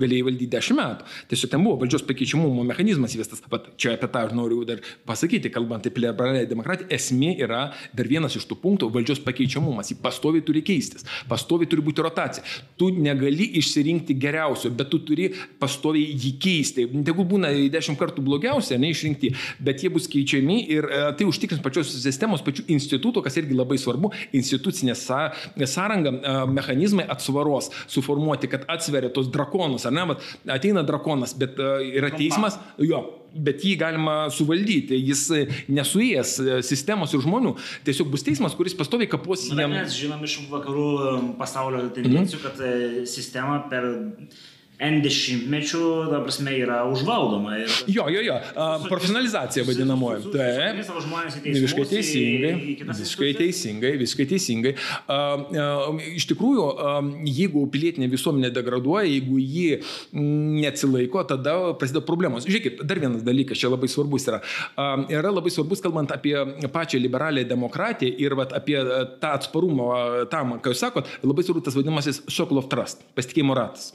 galėjai 0.00 0.26
valdyti 0.28 0.50
10 0.52 0.78
metų. 0.78 1.08
Tiesiog 1.32 1.52
ten 1.54 1.64
buvo 1.64 1.80
valdžios 1.82 2.04
pakeičiamumo 2.08 2.66
mechanizmas 2.68 3.16
įvestas. 3.16 3.42
Bet 3.50 3.72
čia 3.80 3.94
apie 3.96 4.10
tą 4.12 4.26
aš 4.28 4.36
noriu 4.36 4.62
dar 4.68 4.82
pasakyti, 5.08 5.52
kalbant 5.54 5.86
apie 5.88 6.04
liberalią 6.04 6.44
demokratiją, 6.50 6.90
esmė 6.98 7.34
yra 7.40 7.68
dar 7.96 8.10
vienas 8.10 8.36
iš 8.36 8.46
tų 8.50 8.58
punktų- 8.62 8.90
valdžios 8.98 9.22
pakeičiamumas. 9.24 9.92
Jį 9.92 9.98
pastoviai 10.02 10.44
turi 10.44 10.62
keistis, 10.66 11.06
pastoviai 11.30 11.70
turi 11.70 11.84
būti 11.86 12.04
rotacija. 12.04 12.44
Tu 12.78 12.90
negali 12.94 13.48
išsirinkti 13.60 14.16
geriausio, 14.20 14.70
bet 14.74 14.90
tu 14.92 15.00
turi 15.06 15.30
pastoviai 15.60 16.16
jį 16.18 16.34
keisti. 16.42 16.86
Tegu 17.06 17.26
būna 17.28 17.50
dešimt 17.72 17.98
kartų 18.00 18.24
blogiausia, 18.26 18.78
neišrinkti, 18.80 19.32
bet 19.64 19.84
jie 19.84 19.92
bus 19.94 20.08
keičiami 20.10 20.58
ir 20.74 20.88
e, 20.88 21.02
tai 21.18 21.28
užtikrins 21.28 21.62
pačios 21.64 21.92
sistemos, 22.02 22.44
pačių 22.46 22.66
institutų, 22.74 23.22
kas 23.26 23.38
irgi 23.40 23.56
labai 23.56 23.78
svarbu, 23.80 24.12
institucinė 24.36 24.96
sąranga, 24.98 26.14
e, 26.18 26.36
mechanizmai 26.58 27.06
atsvaros 27.10 27.70
suformuoti, 27.90 28.50
kad 28.50 28.66
atsveria 28.70 29.12
tos 29.14 29.30
drakonus, 29.32 29.86
ar 29.88 29.96
ne, 29.96 30.06
bet 30.12 30.52
ateina 30.58 30.84
drakonas, 30.86 31.36
bet 31.38 31.58
e, 31.60 31.72
yra 32.00 32.12
teismas, 32.14 32.58
jo, 32.82 33.02
bet 33.34 33.64
jį 33.66 33.74
galima 33.80 34.16
suvaldyti, 34.34 34.98
jis 35.10 35.24
nesuėjęs 35.68 36.34
sistemos 36.66 37.14
ir 37.14 37.24
žmonių, 37.24 37.54
tiesiog 37.88 38.10
bus 38.12 38.24
teismas, 38.26 38.56
kuris 38.58 38.76
pastoviai 38.78 39.10
kapos 39.10 39.48
jam. 39.50 39.72
Mes 39.72 39.96
žinom 39.98 40.22
iš 40.26 40.38
vakarų 40.52 40.88
pasaulio 41.40 41.86
tendencijų, 41.94 42.40
mhm. 42.40 42.46
kad 42.46 43.10
sistema 43.10 43.60
per 43.70 43.90
N 44.78 45.00
dešimtmečių, 45.02 45.80
ta 46.06 46.20
prasme, 46.22 46.52
yra 46.54 46.84
užvaldoma. 46.86 47.56
Ir... 47.64 47.72
Jo, 47.90 48.04
jo, 48.14 48.20
jo, 48.22 48.36
uh, 48.38 48.84
profesionalizacija 48.86 49.64
vadinamoji. 49.66 50.30
Taip, 50.30 50.78
visiškai 51.48 51.86
teisingai, 51.90 52.52
visiškai 52.86 53.30
teisingai, 53.40 53.90
visiškai 53.98 54.26
teisingai. 54.30 54.72
Uh, 55.10 55.42
uh, 55.50 55.98
iš 56.14 56.28
tikrųjų, 56.30 56.66
uh, 56.70 57.00
jeigu 57.26 57.64
pilietinė 57.74 58.06
visuomenė 58.12 58.52
degraduoja, 58.54 59.08
jeigu 59.10 59.40
ji 59.42 59.80
neatsilaiko, 60.14 61.24
tada 61.32 61.56
prasideda 61.80 62.04
problemos. 62.06 62.46
Žiūrėkit, 62.46 62.84
dar 62.86 63.02
vienas 63.02 63.26
dalykas 63.26 63.58
čia 63.58 63.72
labai 63.72 63.90
svarbus 63.90 64.28
yra. 64.30 64.40
Uh, 64.76 65.08
yra 65.10 65.34
labai 65.34 65.50
svarbus, 65.54 65.82
kalbant 65.82 66.14
apie 66.14 66.36
pačią 66.70 67.02
liberalią 67.02 67.48
demokratiją 67.50 68.14
ir 68.22 68.38
vat, 68.38 68.54
apie 68.54 68.78
tą 69.18 69.34
atsparumą 69.34 69.90
tam, 70.30 70.60
ką 70.62 70.70
jūs 70.70 70.86
sakot, 70.86 71.10
labai 71.26 71.42
svarbus 71.42 71.66
tas 71.66 71.82
vadinamasis 71.82 72.22
of 72.46 72.70
trust, 72.70 73.02
pasitikėjimo 73.18 73.58
ratas. 73.58 73.90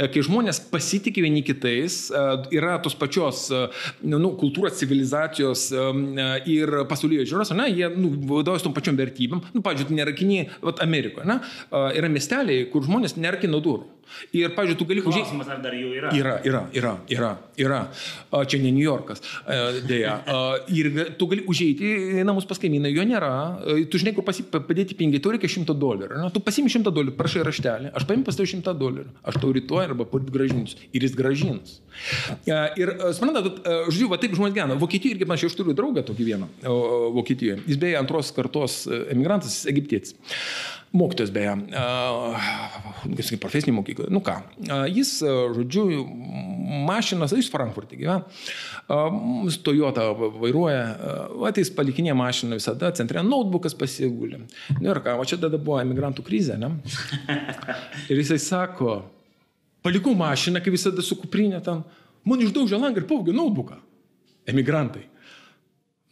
Kai 0.00 0.21
kai 0.22 0.28
žmonės 0.28 0.60
pasitikė 0.70 1.24
vieni 1.24 1.42
kitais, 1.42 2.10
e, 2.10 2.22
yra 2.54 2.78
tos 2.82 2.94
pačios 2.94 3.48
e, 3.50 3.62
nu, 4.06 4.34
kultūros, 4.38 4.78
civilizacijos 4.78 5.70
e, 5.72 5.86
ir 6.52 6.84
pasaulyje 6.88 7.26
žiūros, 7.30 7.52
ne, 7.58 7.68
jie 7.70 7.90
nu, 7.90 8.12
vadovaujasi 8.30 8.68
tom 8.68 8.76
pačiom 8.76 8.98
vertybėm. 8.98 9.42
Nu, 9.52 9.62
pavyzdžiui, 9.62 9.88
tu 9.88 9.98
nerakini, 9.98 10.44
Amerikoje, 10.82 11.26
ne, 11.28 11.40
yra 11.98 12.10
miesteliai, 12.10 12.68
kur 12.70 12.86
žmonės 12.86 13.16
nerakina 13.18 13.60
durų. 13.62 13.88
Ir, 14.36 14.52
pavyzdžiui, 14.56 14.78
tu 14.78 14.86
gali 14.88 15.02
užėjti. 15.02 15.24
Klausimas, 15.24 15.48
ar 15.52 15.62
dar 15.64 15.74
jų 15.76 15.92
yra? 15.96 16.12
Yra, 16.16 16.34
yra, 16.46 16.62
yra, 16.76 16.92
yra. 17.10 17.30
yra. 17.58 17.80
Čia 18.48 18.60
ne 18.62 18.72
New 18.74 18.84
Yorkas, 18.84 19.22
dėja. 19.88 20.18
Ir 20.72 20.90
tu 21.20 21.28
gali 21.30 21.44
užėjti 21.48 21.92
į 22.20 22.24
namus 22.28 22.46
pas 22.48 22.60
kaimyną, 22.60 22.90
jo 22.92 23.06
nėra. 23.08 23.32
Tu 23.92 24.00
žinai, 24.02 24.14
kur 24.16 24.26
pasi, 24.26 24.44
padėti 24.52 24.96
pinigai, 24.98 25.22
tau 25.24 25.32
reikia 25.34 25.50
šimto 25.52 25.76
dolerių. 25.78 26.20
Ne? 26.20 26.30
Tu 26.34 26.42
pasimti 26.44 26.74
šimtą 26.76 26.92
dolerių, 26.94 27.16
prašai 27.18 27.44
raštelį, 27.48 27.92
aš 27.96 28.06
paimsiu 28.08 28.28
pas 28.28 28.38
tau 28.38 28.48
šimtą 28.52 28.76
dolerių. 28.78 29.14
Aš 29.32 29.40
tau 29.42 29.54
rytoj 29.56 29.86
arba 29.86 30.08
poryt 30.08 30.30
gražinsiu. 30.34 30.80
Ir 30.92 31.08
jis 31.08 31.16
gražins. 31.18 31.78
Ir, 32.48 32.94
suprantat, 33.16 33.62
žodžiu, 33.88 34.10
va 34.12 34.20
taip 34.22 34.36
žmonės 34.36 34.56
gyvena. 34.58 34.78
Vokietijoje 34.80 35.18
irgi, 35.18 35.30
aš 35.48 35.58
turiu 35.58 35.76
draugą 35.76 36.04
tokį 36.08 36.28
vieną 36.32 36.50
Vokietijoje. 37.16 37.62
Jis 37.70 37.80
beje 37.80 37.98
antros 38.00 38.32
kartos 38.36 38.82
emigrantas, 38.90 39.62
egiptietis. 39.70 40.16
Mokytojas 40.92 41.30
beje, 41.32 41.54
kaip 41.72 43.40
profesinė 43.40 43.72
mokykla. 43.78 44.10
Nu 44.12 44.20
ką, 44.24 44.34
jis, 44.92 45.14
žodžiu, 45.56 45.86
mašinas, 46.84 47.32
jis 47.32 47.48
Frankfurte 47.52 47.96
gyvena, 47.96 48.20
Toyota 49.64 50.04
vairuoja, 50.12 50.82
ateis 51.48 51.72
palikinė 51.72 52.12
mašina 52.18 52.58
visada, 52.60 52.92
centre 52.98 53.24
notebookas 53.24 53.72
pasigulė. 53.80 54.42
Nu 54.82 54.92
ir 54.92 55.00
ką, 55.00 55.16
o 55.16 55.24
čia 55.24 55.40
tada 55.40 55.56
buvo 55.56 55.80
emigrantų 55.80 56.26
krizė, 56.28 56.60
ne? 56.60 56.74
Ir 58.12 58.20
jisai 58.20 58.36
sako, 58.44 58.98
palikau 59.80 60.12
mašiną, 60.18 60.60
kaip 60.60 60.76
visada 60.76 61.00
su 61.00 61.16
kuprinė 61.24 61.64
ten, 61.64 61.80
man 62.28 62.44
išdaužė 62.44 62.76
langą 62.76 63.00
ir 63.00 63.08
pavogė 63.08 63.32
notebooką. 63.32 63.80
Emigrantai. 64.52 65.08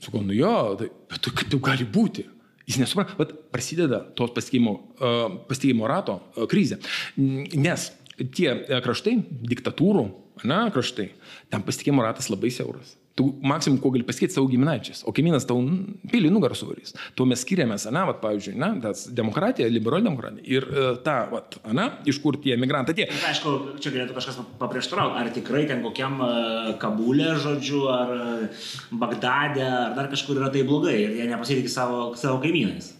Sakau, 0.01 0.25
nu 0.25 0.33
jo, 0.33 0.57
tai, 0.81 0.89
bet 1.13 1.35
kaip 1.37 1.49
tai 1.53 1.67
gali 1.69 1.85
būti? 1.85 2.25
Jis 2.71 2.79
nesupranta, 2.79 3.17
bet 3.19 3.33
prasideda 3.51 3.99
tos 4.15 4.31
pasitikėjimo, 4.37 5.89
rato 5.91 6.21
krizė. 6.51 6.79
Nes 7.19 7.89
tie 8.37 8.53
kraštai, 8.85 9.17
diktatūrų, 9.51 10.07
na, 10.47 10.63
kraštai, 10.75 11.11
ten 11.51 11.67
pasitikėjimo 11.67 12.07
ratas 12.07 12.31
labai 12.31 12.53
siauras. 12.55 12.95
Tu 13.21 13.27
maksimum, 13.45 13.77
ko 13.83 13.91
gali 13.93 14.07
pasakyti 14.09 14.33
savo 14.33 14.49
giminaičiais, 14.49 15.03
o 15.05 15.13
kaimynas 15.13 15.45
tau 15.49 15.61
pilį 16.09 16.31
nugarą 16.33 16.57
suvarys. 16.57 16.95
Tuo 17.19 17.27
mes 17.29 17.43
skiriamės, 17.45 17.85
na, 17.93 18.07
vat, 18.09 18.23
pavyzdžiui, 18.23 18.55
na, 18.61 18.71
tas 18.81 19.03
demokratija, 19.13 19.69
liberali 19.69 20.09
demokratija. 20.09 20.47
Ir 20.49 20.67
uh, 20.71 20.95
ta, 21.05 21.19
vat, 21.29 21.59
na, 21.77 21.91
iš 22.09 22.23
kur 22.25 22.39
tie 22.41 22.55
emigrantai 22.57 22.95
atėjo. 22.97 23.11
Tai, 23.13 23.35
aišku, 23.35 23.53
čia 23.85 23.93
galėtų 23.93 24.17
kažkas 24.17 24.41
paprieštarauti, 24.63 25.21
ar 25.21 25.33
tikrai 25.37 25.67
ten 25.69 25.85
kokiam 25.85 26.17
uh, 26.25 26.71
Kabulė, 26.81 27.35
žodžiu, 27.45 27.83
ar 27.93 28.15
uh, 28.17 28.65
Bagdade, 29.03 29.67
ar 29.69 29.93
dar 29.99 30.09
kažkur 30.15 30.41
yra 30.41 30.49
tai 30.55 30.65
blogai 30.65 30.97
ir 31.03 31.21
jie 31.21 31.29
nepasitikė 31.29 31.73
savo, 31.73 32.01
savo 32.17 32.41
kaimynais. 32.41 32.95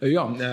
Jo, 0.00 0.26
e, 0.38 0.50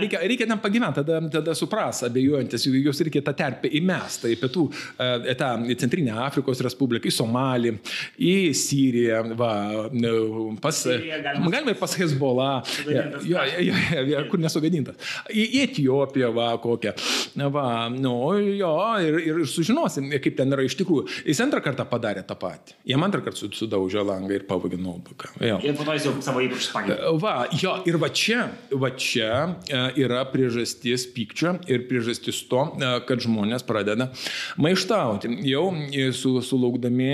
reikia, 0.00 0.20
reikia 0.22 0.46
ten 0.46 0.60
pagyventi, 0.62 1.02
tada, 1.02 1.20
tada 1.32 1.54
supras 1.58 2.02
abejojantis, 2.06 2.66
jos 2.84 3.02
reikia 3.06 3.22
tą 3.26 3.34
terpę 3.36 3.70
įmestą 3.80 4.30
į 4.32 4.38
pietų, 4.42 4.66
e, 4.98 5.34
tą 5.38 5.50
Centrinę 5.80 6.16
Afrikos 6.26 6.60
Respubliką, 6.66 7.08
į 7.08 7.14
Somalį, 7.14 7.74
į 8.22 8.34
Siriją, 8.56 9.22
va, 9.38 9.52
pas, 10.62 10.82
galima, 10.86 11.72
ir 11.72 11.80
pas 11.80 11.96
Hezbollah, 12.00 12.76
jo, 12.86 13.44
jo, 13.66 13.76
jo, 14.12 14.24
kur 14.30 14.42
nesugadintas, 14.42 14.98
į, 15.30 15.46
Etiopiją, 15.66 16.30
va, 16.36 16.50
kokią, 16.62 16.92
va, 17.52 17.66
nu, 17.92 18.16
jo, 18.56 18.72
ir, 19.02 19.18
ir 19.24 19.42
sužinosim, 19.50 20.10
kaip 20.22 20.36
ten 20.38 20.52
yra 20.54 20.66
iš 20.66 20.76
tikrųjų. 20.80 21.06
Jis 21.26 21.40
antrą 21.44 21.62
kartą 21.64 21.86
padarė 21.88 22.22
tą 22.26 22.36
patį. 22.38 22.76
Jam 22.90 23.04
antrą 23.06 23.22
kartą 23.24 23.50
sudaužė 23.56 24.04
langą 24.06 24.34
ir 24.36 24.46
pavogė 24.48 24.78
notebooką. 24.80 25.32
Ir 25.64 25.76
po 25.78 25.86
to 25.86 25.96
jis 25.96 26.08
jau 26.08 26.14
savo 26.24 26.42
įpročius 26.44 26.72
pakeitė. 26.74 27.12
Va, 27.22 27.34
jo, 27.56 27.74
ir 27.88 27.98
va 28.02 28.10
čia 28.14 28.46
va 28.72 28.90
čia 28.96 29.30
e, 29.68 29.80
yra 30.02 30.22
priežastis 30.30 31.06
pykčio 31.14 31.56
ir 31.70 31.86
priežastis 31.88 32.42
to, 32.50 32.62
e, 32.76 32.90
kad 33.08 33.22
žmonės 33.22 33.64
pradeda 33.66 34.08
maištauti. 34.60 35.30
Jau 35.46 35.66
su, 36.16 36.32
sulaukdami 36.44 37.10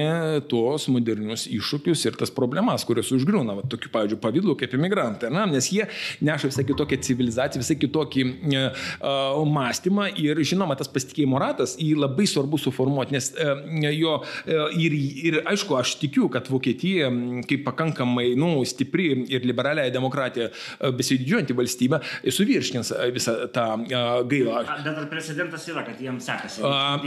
tuos 0.50 0.88
modernius 0.92 1.46
iššūkius 1.50 2.06
ir 2.08 2.18
tas 2.20 2.32
problemas, 2.34 2.86
kurios 2.88 3.12
užgriūna, 3.14 3.56
va, 3.58 3.66
tokiu, 3.68 3.90
pavyzdžiui, 3.92 4.20
pavydu 4.22 4.56
kaip 4.60 4.76
imigrantai, 4.76 5.30
na, 5.32 5.44
nes 5.50 5.68
jie 5.72 5.86
neša 6.24 6.50
visai 6.50 6.64
kitokią 6.68 6.98
civilizaciją, 7.06 7.62
visai 7.62 7.76
kitokį 7.80 8.24
uh, 8.26 9.40
mąstymą 9.48 10.08
ir, 10.20 10.40
žinoma, 10.46 10.76
tas 10.78 10.90
pasitikėjimo 10.92 11.40
ratas 11.42 11.74
jį 11.80 11.94
labai 12.00 12.26
svarbu 12.30 12.60
suformuoti, 12.60 13.16
nes 13.16 13.30
uh, 13.34 13.64
jo 13.92 14.18
uh, 14.22 14.76
ir, 14.78 14.96
ir, 14.96 15.38
aišku, 15.52 15.76
aš 15.78 15.96
tikiu, 16.02 16.28
kad 16.32 16.50
Vokietija, 16.52 17.10
kaip 17.48 17.64
pakankamai, 17.68 18.32
nu, 18.38 18.54
stipri 18.68 19.10
ir 19.32 19.46
liberaliai 19.48 19.92
demokratija 19.94 20.50
besididžiuojanti, 20.80 21.31
pirmininkaujanti 21.32 21.56
valstybė 21.56 22.00
suvirškins 22.32 22.92
e, 22.92 23.08
visą 23.14 23.34
tą 23.54 23.66
uh, 23.80 24.22
gailą. 24.28 24.62
Bet 24.84 24.98
ar 24.98 25.08
precedentas 25.10 25.66
yra, 25.70 25.84
kad 25.86 26.00
jiems 26.00 26.26
sekasi? 26.28 26.62
Uh, 26.62 27.02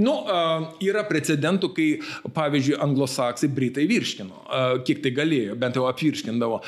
nu, 0.00 0.16
yra 0.84 1.04
precedentų, 1.08 1.72
kai, 1.76 1.88
pavyzdžiui, 2.36 2.76
anglosaksai, 2.84 3.50
britai 3.54 3.86
virškino, 3.90 4.44
kiek 4.86 5.02
tai 5.04 5.12
galėjo, 5.16 5.56
bent 5.60 5.78
jau 5.78 5.86
apvirškindavo, 5.88 6.60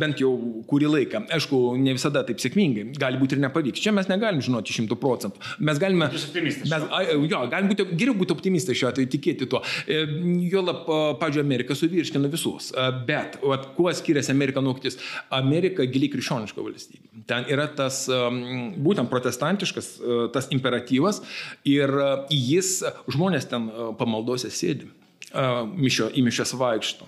bent 0.00 0.22
jau 0.22 0.32
kurį 0.70 0.90
laiką. 0.94 1.24
Aišku, 1.36 1.60
ne 1.80 1.94
visada 1.96 2.22
taip 2.26 2.42
sėkmingai, 2.42 2.90
gali 3.00 3.20
būti 3.20 3.36
ir 3.36 3.44
nepavyks. 3.44 3.82
Čia 3.82 3.94
mes 3.96 4.08
negalim 4.10 4.42
žinoti 4.44 4.76
šimtų 4.76 4.98
procentų. 5.00 5.42
Mes 5.66 5.80
galime... 5.82 6.10
Mes, 6.10 6.86
jo, 7.30 7.42
galim 7.50 7.70
būti, 7.72 7.86
geriau 7.94 8.16
būti 8.18 8.34
optimistai 8.36 8.76
šiuo 8.78 8.90
atveju, 8.92 9.10
tikėti 9.14 9.48
tuo. 9.50 9.62
E, 9.86 10.02
Juolap, 10.50 10.86
pavyzdžiui, 11.20 11.44
Amerika 11.44 11.76
suvirškino 11.78 12.30
visus. 12.32 12.70
Bet, 13.08 13.38
vat, 13.44 13.70
kuo 13.76 13.92
skiriasi 13.94 14.32
Amerika 14.34 14.62
nuo 14.64 14.76
kitis? 14.78 14.98
Amerika 15.30 15.69
Amerika 15.70 15.86
giliai 15.86 16.10
krikščioniška 16.12 16.62
valstybė. 16.64 17.24
Ten 17.30 17.46
yra 17.52 17.66
tas 17.76 18.02
um, 18.10 18.74
būtent 18.82 19.10
protestantiškas 19.10 19.90
uh, 20.00 20.22
tas 20.34 20.50
imperatyvas 20.50 21.22
ir 21.68 21.90
uh, 21.90 22.26
jis, 22.30 22.80
žmonės 23.10 23.48
ten 23.50 23.68
uh, 23.70 23.92
pamaldose 23.98 24.50
sėdi. 24.50 24.90
Mišio, 25.30 26.08
į 26.16 26.24
mišęs 26.26 26.54
vaikšto. 26.58 27.06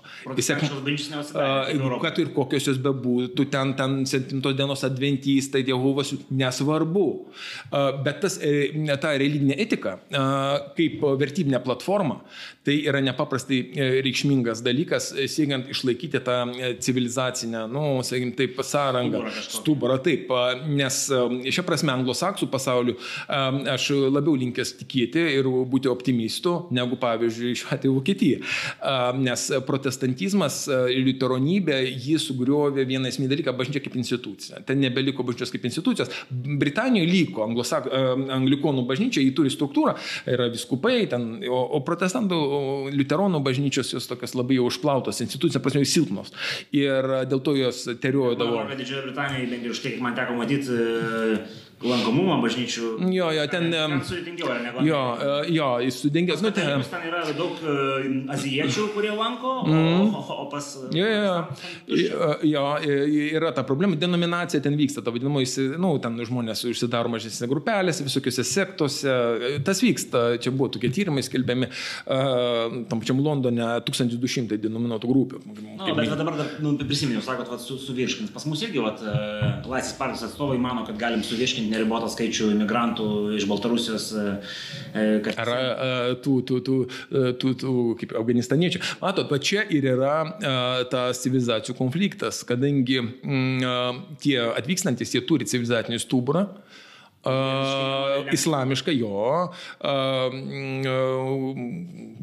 Kad 2.02 2.20
ir 2.22 2.30
kokios 2.36 2.68
jos 2.70 2.78
bebūtų, 2.82 3.48
ten, 3.50 3.74
ten 3.78 4.02
7 4.06 4.42
dienos 4.56 4.84
adventistai, 4.86 5.64
Dievovas, 5.66 6.12
nesvarbu. 6.30 7.06
Bet 8.04 8.22
tas, 8.22 8.38
e, 8.42 8.70
ta 9.00 9.14
religinė 9.18 9.56
etika 9.62 9.96
kaip 10.76 11.02
vertybinė 11.20 11.60
platforma, 11.64 12.20
tai 12.66 12.78
yra 12.86 13.00
nepaprastai 13.02 13.58
e, 13.58 13.88
reikšmingas 14.06 14.62
dalykas, 14.64 15.10
e, 15.16 15.26
siekiant 15.30 15.70
išlaikyti 15.72 16.20
tą 16.22 16.38
civilizacinę, 16.82 17.64
nu, 17.72 17.84
sakykime, 18.06 18.36
taip, 18.38 18.60
sąrangą, 18.66 19.24
stuburą, 19.48 19.98
taip, 20.04 20.30
nes 20.70 21.00
šia 21.10 21.64
prasme 21.66 21.94
anglosaksų 21.94 22.48
pasauliu 22.52 22.94
aš 23.72 23.88
labiau 24.12 24.36
linkęs 24.38 24.76
tikėti 24.80 25.24
ir 25.38 25.48
būti 25.70 25.90
optimistu, 25.90 26.54
negu, 26.74 26.98
pavyzdžiui, 27.02 27.56
šiuo 27.58 27.72
atveju 27.76 27.96
Vokietija. 28.12 28.38
Nes 29.18 29.46
protestantizmas, 29.66 30.66
liuteronybė, 30.68 31.78
jį 31.90 32.18
sugriovė 32.20 32.84
vieną 32.88 33.08
esminį 33.10 33.30
dalyką- 33.32 33.54
bažnyčia 33.60 33.82
kaip 33.82 33.96
institucija. 33.96 34.64
Ten 34.66 34.80
nebeliko 34.80 35.22
bažnyčios 35.22 35.52
kaip 35.52 35.64
institucijos. 35.64 36.08
Britanijoje 36.30 37.10
liko 37.10 37.42
anglosak, 37.46 37.88
anglikonų 37.88 38.86
bažnyčia, 38.86 39.22
jį 39.22 39.34
turi 39.34 39.50
struktūrą, 39.50 39.96
yra 40.26 40.48
viskupai, 40.50 41.08
ten, 41.08 41.42
o, 41.48 41.76
o 41.76 41.80
protestantų, 41.80 42.92
liuteronų 42.92 43.42
bažnyčios 43.42 43.92
jos 43.92 44.06
tokios 44.06 44.34
labai 44.34 44.56
jau 44.56 44.66
užplautos, 44.66 45.20
institucija 45.20 45.60
prasme 45.60 45.84
silpnos. 45.84 46.32
Ir 46.72 47.26
dėl 47.26 47.42
to 47.42 47.56
jos 47.56 47.88
teriodavo. 48.00 48.68
Didžiojo 48.76 49.08
Britanijoje, 49.08 49.50
bent 49.50 49.64
jau 49.64 49.70
už 49.70 49.82
tai, 49.82 49.96
man 50.00 50.14
teko 50.14 50.36
matyti, 50.36 50.72
lankomumą 51.86 52.38
bažnyčių. 52.42 52.88
Jo, 53.12 53.30
jo, 53.34 53.44
ten. 53.50 53.68
ten 53.72 53.98
sudėtingiau, 54.06 54.50
ar 54.52 54.60
ne? 54.62 54.72
Jo, 54.86 55.00
e, 55.16 55.34
jo, 55.54 55.68
jis 55.86 55.98
sudėtingęs. 56.02 56.42
Nu, 56.44 56.52
ten, 56.54 56.84
ten 56.90 57.06
yra 57.08 57.22
daug 57.36 57.58
e, 57.58 57.76
azijiečių, 58.34 58.86
kurie 58.94 59.12
lanko, 59.16 59.54
mm. 59.66 60.12
o, 60.18 60.22
o 60.44 60.46
pas... 60.52 60.68
Jo, 60.94 61.08
jo, 61.08 61.40
jo, 62.46 62.66
yra 63.38 63.52
ta 63.56 63.64
problema. 63.68 63.98
Denominacija 63.98 64.62
ten 64.64 64.76
vyksta, 64.78 65.04
ta 65.04 65.14
vadinamoji, 65.14 65.68
nu, 65.82 65.94
ten 66.02 66.18
žmonės 66.28 66.64
užsidaro 66.70 67.12
mažesnėse 67.12 67.50
grupelėse, 67.50 68.06
visokiose 68.06 68.46
sektose. 68.46 69.16
Tas 69.66 69.82
vyksta, 69.84 70.24
čia 70.42 70.54
buvo 70.54 70.70
tokie 70.76 70.92
tyrimai 70.94 71.24
skelbiami, 71.26 71.70
tam 72.06 73.02
pačiam 73.02 73.22
Londone 73.24 73.72
1200 73.86 74.60
denominuotų 74.62 75.10
grupių. 75.10 75.42
Nu, 75.82 75.96
bet 75.98 76.14
dabar 76.14 76.38
dar, 76.38 76.54
nu, 76.62 76.74
prisiminiau, 76.80 77.22
sakot, 77.24 77.50
vat, 77.52 77.62
su, 77.64 77.78
suvirškins. 77.80 78.32
Pas 78.34 78.46
mus 78.48 78.62
irgi, 78.64 78.82
vat, 78.82 79.02
Laisvės 79.68 79.96
partijos 79.98 80.26
atstovai 80.28 80.58
mano, 80.62 80.84
kad 80.86 80.98
galim 81.00 81.22
suvirškinti 81.26 81.71
neribotą 81.72 82.10
skaičių 82.12 82.50
imigrantų 82.54 83.06
iš 83.38 83.46
Baltarusijos. 83.50 84.08
E, 84.12 84.26
e, 84.92 85.06
kad... 85.24 85.40
Ar 85.42 85.52
e, 85.52 85.90
tų, 86.24 86.36
tų, 86.48 86.60
tų, 86.66 86.78
tų, 87.42 87.54
tų 87.62 87.74
kaip 88.00 88.14
afganistaniečių. 88.20 88.82
Matot, 89.02 89.30
va 89.32 89.40
čia 89.42 89.64
ir 89.72 89.88
yra 89.94 90.16
tas 90.92 91.22
civilizacijų 91.24 91.76
konfliktas, 91.78 92.42
kadangi 92.48 93.00
m, 93.02 93.10
mm, 93.22 94.02
tie 94.22 94.38
atvykstantis, 94.52 95.16
jie 95.16 95.24
turi 95.26 95.48
civilizacinį 95.48 96.00
stuburą. 96.02 96.46
Uh, 97.22 98.26
islamiška 98.34 98.90
jo, 98.90 99.44
uh, 99.46 100.34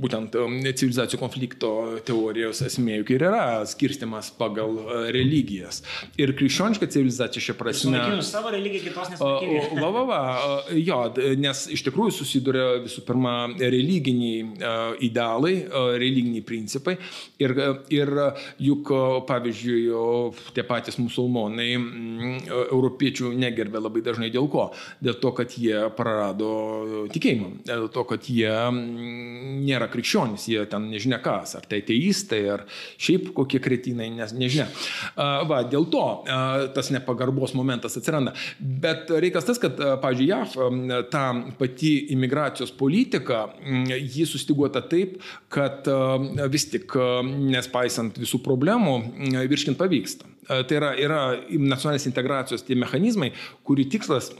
būtent 0.03 0.33
civilizacijų 0.75 1.19
konflikto 1.21 1.69
teorijos 2.03 2.59
esmė 2.67 2.97
juk 2.97 3.13
ir 3.15 3.23
yra 3.29 3.61
skirstimas 3.69 4.27
pagal 4.35 4.75
religijas. 5.15 5.79
Ir 6.19 6.33
krikščioniška 6.35 6.89
civilizacija 6.91 7.45
šia 7.45 7.55
prasme. 7.55 8.01
Savo 8.27 8.51
religiją 8.51 8.89
kitos 8.89 9.13
nesunaikino. 9.13 9.79
Va, 9.79 9.93
va, 9.95 10.03
va, 10.09 10.19
jo, 10.75 10.99
nes 11.45 11.63
iš 11.71 11.85
tikrųjų 11.87 12.17
susiduria 12.17 12.67
visų 12.83 13.05
pirma 13.07 13.37
religiniai 13.55 14.99
idealai, 15.07 15.55
religiniai 15.95 16.43
principai. 16.43 16.97
Ir, 17.39 17.55
ir 17.95 18.13
juk, 18.67 18.91
pavyzdžiui, 19.31 19.79
tie 20.59 20.67
patys 20.67 20.99
musulmonai 20.99 21.71
europiečių 22.67 23.31
negerbė 23.39 23.87
labai 23.87 24.03
dažnai 24.03 24.33
dėl 24.35 24.51
ko 24.51 24.67
dėl 25.03 25.17
to, 25.21 25.31
kad 25.37 25.53
jie 25.59 25.85
prarado 25.97 27.07
tikėjimą, 27.13 27.49
dėl 27.67 27.87
to, 27.93 28.03
kad 28.09 28.29
jie 28.29 28.51
nėra 28.73 29.89
krikščionys, 29.91 30.47
jie 30.51 30.65
ten 30.69 30.89
nežinia 30.91 31.19
kas, 31.23 31.55
ar 31.59 31.67
tai 31.69 31.81
teistai, 31.85 32.41
ar 32.55 32.65
šiaip 33.01 33.31
kokie 33.37 33.61
kretinai, 33.63 34.09
nes 34.13 34.33
nežinia. 34.35 34.67
Va, 35.15 35.61
dėl 35.69 35.87
to 35.91 36.05
tas 36.75 36.91
nepagarbos 36.93 37.55
momentas 37.57 37.97
atsiranda. 37.99 38.35
Bet 38.59 39.11
reikas 39.11 39.47
tas, 39.47 39.61
kad, 39.61 39.79
pavyzdžiui, 40.01 40.29
JAV 40.29 41.07
ta 41.13 41.23
pati 41.59 41.93
imigracijos 42.15 42.73
politika, 42.75 43.47
ji 43.99 44.27
sustiguota 44.29 44.81
taip, 44.85 45.19
kad 45.51 45.87
vis 46.51 46.69
tik, 46.73 46.95
nespaisant 47.25 48.19
visų 48.19 48.41
problemų, 48.45 48.97
virškint 49.49 49.79
pavyksta. 49.79 50.27
Tai 50.47 50.75
yra, 50.77 50.93
yra 50.97 51.21
nacionalinės 51.49 52.07
integracijos 52.09 52.63
tie 52.65 52.77
mechanizmai, 52.79 53.31
kurių 53.67 53.85
tikslas 53.93 54.31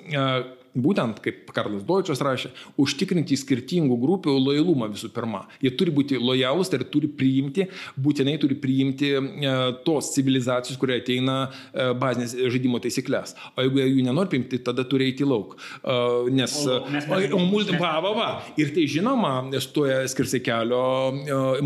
būtent, 0.84 1.22
kaip 1.24 1.52
Karlas 1.56 1.86
Deutskas 1.88 2.22
rašė, 2.26 2.52
užtikrinti 2.80 3.38
skirtingų 3.40 3.98
grupių 4.02 4.36
lojalumą 4.40 4.90
visų 4.94 5.12
pirma. 5.16 5.46
Jie 5.64 5.72
turi 5.78 5.94
būti 5.96 6.20
lojalūs, 6.22 6.72
tai 6.72 6.82
turi 6.92 7.10
priimti, 7.12 7.68
būtinai 8.00 8.38
turi 8.42 8.58
priimti 8.60 9.12
e, 9.16 9.56
tos 9.86 10.14
civilizacijos, 10.16 10.80
kurie 10.82 11.00
ateina 11.00 11.38
e, 11.48 11.90
bazinės 12.00 12.36
žaidimo 12.40 12.82
taisyklės. 12.84 13.36
O 13.56 13.66
jeigu 13.66 13.84
jų 13.86 14.06
nenori 14.08 14.34
priimti, 14.34 14.62
tada 14.66 14.86
turi 14.88 15.10
eiti 15.10 15.28
lauk. 15.28 15.58
E, 15.84 15.98
nes... 16.36 16.56
O, 16.66 16.80
mes, 16.90 17.08
mes, 17.10 17.30
o, 17.36 17.42
multi, 17.44 17.78
va, 17.80 17.96
va, 18.04 18.14
va. 18.18 18.30
Ir 18.60 18.74
tai 18.76 18.88
žinoma, 18.92 19.34
stoja 19.64 20.02
skirsai 20.10 20.42
kelio 20.46 20.82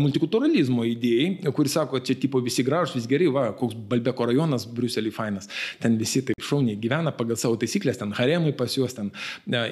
multikulturalizmo 0.00 0.84
idėjai, 0.88 1.52
kuris 1.54 1.76
sako, 1.78 2.00
čia 2.04 2.16
tipo 2.20 2.40
visi 2.44 2.64
gražus, 2.66 2.96
visi 2.98 3.10
geri, 3.10 3.28
va, 3.32 3.48
koks 3.56 3.76
Balbeko 3.90 4.28
rajonas, 4.30 4.66
Briuselį 4.74 5.12
fainas. 5.14 5.50
Ten 5.82 5.98
visi 6.00 6.22
taip 6.26 6.42
šauniai 6.44 6.78
gyvena 6.80 7.12
pagal 7.14 7.38
savo 7.40 7.58
taisyklės, 7.60 7.98
ten 8.00 8.14
haremai 8.16 8.54
pas 8.56 8.74
juos, 8.76 8.94
ten 8.96 9.03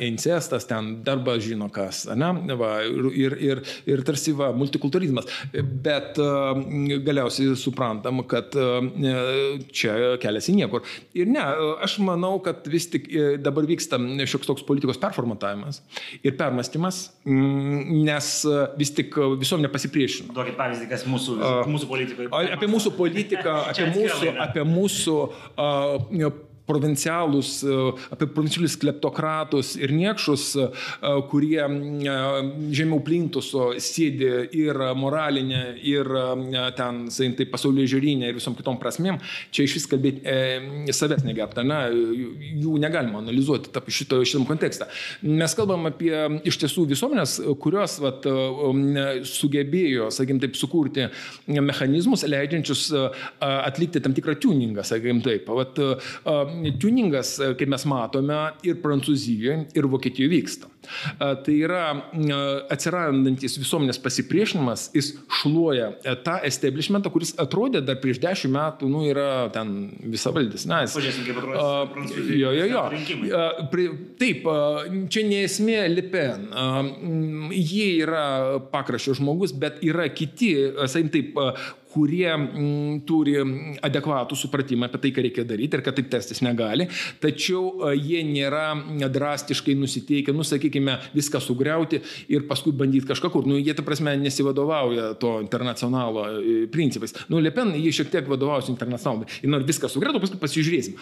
incestas, 0.05 0.67
ten 0.69 0.95
darbas 1.07 1.43
žino 1.47 1.69
kas, 1.73 2.05
ne, 2.17 2.57
va, 2.59 2.75
ir, 2.85 3.37
ir, 3.41 3.63
ir 3.89 4.05
tarsi 4.07 4.35
va, 4.37 4.51
multikulturizmas. 4.57 5.29
Bet 5.53 6.19
galiausiai 7.07 7.57
suprantam, 7.59 8.23
kad 8.31 8.55
čia 9.73 9.97
keliasi 10.23 10.57
niekur. 10.57 10.87
Ir 11.17 11.31
ne, 11.31 11.43
aš 11.85 11.99
manau, 12.05 12.37
kad 12.45 12.67
vis 12.71 12.89
tik 12.93 13.09
e, 13.09 13.25
dabar 13.43 13.67
vyksta 13.69 13.99
šioks 13.99 14.49
toks 14.49 14.67
politikos 14.67 15.01
performatavimas 15.03 15.81
ir 16.23 16.37
permastymas, 16.39 17.05
nes 17.27 18.31
vis 18.79 18.95
tik 18.97 19.19
visuomenė 19.41 19.71
pasipriešino. 19.73 20.33
Duokit 20.37 20.57
pavyzdį, 20.59 20.89
kas 20.91 21.07
mūsų, 21.09 21.37
mūsų 21.73 21.91
politikoje. 21.91 22.31
Apie 22.57 22.71
mūsų 22.71 22.95
politiką, 22.99 23.59
apie 23.73 23.91
mūsų, 23.93 24.33
apie 24.47 24.67
mūsų 24.69 25.19
uh, 25.23 26.33
provincialus, 26.67 27.63
e, 27.63 27.93
apie 28.15 28.27
provincialius 28.27 28.77
kleptokratus 28.77 29.75
ir 29.81 29.93
niekšus, 29.93 30.45
e, 30.57 30.69
kurie 31.31 31.61
e, 31.63 32.17
žemiau 32.75 33.03
plintuso 33.05 33.73
sėdi 33.83 34.31
ir 34.59 34.79
moralinė, 34.99 35.63
ir 35.83 36.09
ten, 36.77 37.07
sakykim, 37.13 37.35
tai 37.39 37.47
pasaulyje 37.51 37.93
žiūrinė 37.95 38.31
ir 38.31 38.39
visom 38.39 38.57
kitom 38.59 38.79
prasmėm, 38.81 39.19
čia 39.55 39.67
iš 39.67 39.77
vis 39.79 39.89
kalbėti 39.91 40.23
e, 40.25 40.95
savęs 40.95 41.27
negerta, 41.27 41.65
na, 41.67 41.85
jų 41.91 42.77
negalima 42.83 43.21
analizuoti 43.23 43.73
tarp 43.75 43.91
šito, 43.93 44.21
šitam 44.27 44.47
kontekste. 44.49 44.89
Mes 45.27 45.57
kalbam 45.59 45.89
apie 45.91 46.13
iš 46.49 46.61
tiesų 46.63 46.87
visuomenės, 46.93 47.39
kurios 47.63 47.99
vat, 48.03 48.27
sugebėjo, 49.29 50.11
sakykim, 50.15 50.41
taip 50.43 50.57
sukurti 50.59 51.09
mechanizmus, 51.47 52.25
leidžiančius 52.29 52.85
atlikti 53.43 54.03
tam 54.03 54.15
tikrą 54.17 54.37
tuningą, 54.43 54.85
sakykim, 54.87 55.23
taip. 55.25 55.49
Vat, 55.53 55.79
tuningas, 56.83 57.37
kaip 57.59 57.73
mes 57.73 57.87
matome, 57.91 58.39
ir 58.67 58.81
Prancūzijoje, 58.83 59.59
ir 59.77 59.91
Vokietijoje 59.93 60.33
vyksta. 60.33 60.72
Tai 61.19 61.55
yra 61.55 61.85
atsirandantis 62.73 63.59
visuomenės 63.61 64.01
pasipriešinimas, 64.03 64.89
jis 64.97 65.13
šluoja 65.41 65.93
tą 66.27 66.39
establishmentą, 66.49 67.13
kuris 67.15 67.35
atrodė 67.41 67.83
dar 67.87 68.01
prieš 68.03 68.21
dešimt 68.23 68.55
metų, 68.57 68.89
nu, 68.91 69.05
yra 69.09 69.49
ten 69.55 69.75
visavaldis. 70.13 70.67
Na, 70.71 70.83
jis. 70.85 70.97
Pažiūrėsim, 70.99 71.27
kaip 71.29 71.41
atrodo. 71.43 71.63
Uh, 71.63 72.17
jo, 72.39 72.53
jo, 72.57 72.67
jo. 72.71 72.85
Uh, 73.29 73.63
pri, 73.73 73.87
taip, 74.21 74.47
uh, 74.49 74.83
čia 75.13 75.27
nesmė 75.29 75.85
Lipen. 75.93 76.49
Uh, 76.51 77.53
jie 77.57 77.93
yra 78.03 78.25
pakraščio 78.73 79.19
žmogus, 79.21 79.55
bet 79.57 79.83
yra 79.87 80.09
kiti, 80.13 80.53
sakykim 80.83 81.13
taip, 81.15 81.39
uh, 81.41 81.71
kurie 81.93 82.29
m, 82.33 83.01
turi 83.09 83.37
adekvatų 83.85 84.37
supratimą 84.39 84.89
apie 84.89 85.01
tai, 85.03 85.13
ką 85.15 85.25
reikia 85.27 85.45
daryti 85.49 85.79
ir 85.79 85.85
kad 85.85 85.97
taip 85.99 86.09
testis 86.13 86.43
negali, 86.45 86.89
tačiau 87.23 87.93
jie 87.97 88.23
nėra 88.27 88.73
drastiškai 89.13 89.77
nusiteikę, 89.79 90.35
nusakyk, 90.37 90.72
sakykime, 90.73 90.99
viską 91.15 91.41
sugriauti 91.41 92.01
ir 92.29 92.47
paskui 92.49 92.73
bandyti 92.73 93.07
kažką 93.07 93.31
kur. 93.31 93.47
Nu, 93.47 93.59
jie, 93.59 93.75
ta 93.75 93.83
prasme, 93.83 94.17
nesivadovauja 94.17 95.15
to 95.21 95.41
internacionalo 95.41 96.27
e, 96.41 96.67
principais. 96.73 97.15
Nu, 97.29 97.41
Lepen, 97.41 97.75
jie 97.77 97.93
šiek 97.93 98.11
tiek 98.11 98.29
vadovauja 98.29 98.71
internacionalu. 98.73 99.27
Jie 99.43 99.51
nori 99.51 99.67
viską 99.69 99.91
sugriauti, 99.91 100.21
paskui 100.23 100.41
pasižiūrėsim. 100.41 100.97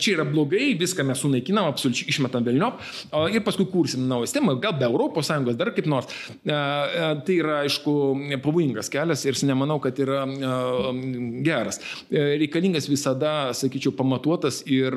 Čia 0.00 0.14
yra 0.16 0.26
blogai, 0.28 0.74
viską 0.78 1.04
mes 1.06 1.20
sunaikinam, 1.20 1.70
absoliučiai 1.70 2.10
išmetam 2.10 2.46
vėlniop 2.46 2.80
ir 3.30 3.44
paskui 3.46 3.68
kursim 3.70 4.06
naują 4.08 4.28
sistemą, 4.28 4.56
gal 4.60 4.76
be 4.78 4.88
ES, 4.90 5.56
dar 5.58 5.72
kaip 5.76 5.88
nors. 5.90 6.10
Tai 6.44 7.34
yra, 7.36 7.60
aišku, 7.64 7.94
pavojingas 8.42 8.90
kelias 8.92 9.24
ir 9.26 9.38
nemanau, 9.48 9.80
kad 9.82 9.98
yra 10.00 10.24
geras. 11.44 11.80
Reikalingas 12.10 12.88
visada, 12.90 13.52
sakyčiau, 13.56 13.94
pamatuotas 13.96 14.62
ir, 14.70 14.96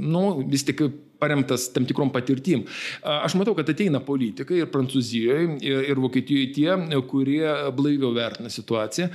nu, 0.00 0.24
vis 0.50 0.66
tik 0.66 0.84
paremtas 1.20 1.68
tam 1.74 1.86
tikrom 1.88 2.12
patirtim. 2.14 2.64
Aš 3.02 3.36
matau, 3.38 3.54
kad 3.58 3.68
ateina 3.70 4.00
politikai 4.04 4.60
ir 4.62 4.70
Prancūzijoje, 4.72 5.58
ir, 5.66 5.84
ir 5.92 6.00
Vokietijoje 6.00 6.50
tie, 6.56 6.70
kurie 7.10 7.44
blaiviau 7.76 8.12
vertina 8.16 8.50
situaciją. 8.52 9.10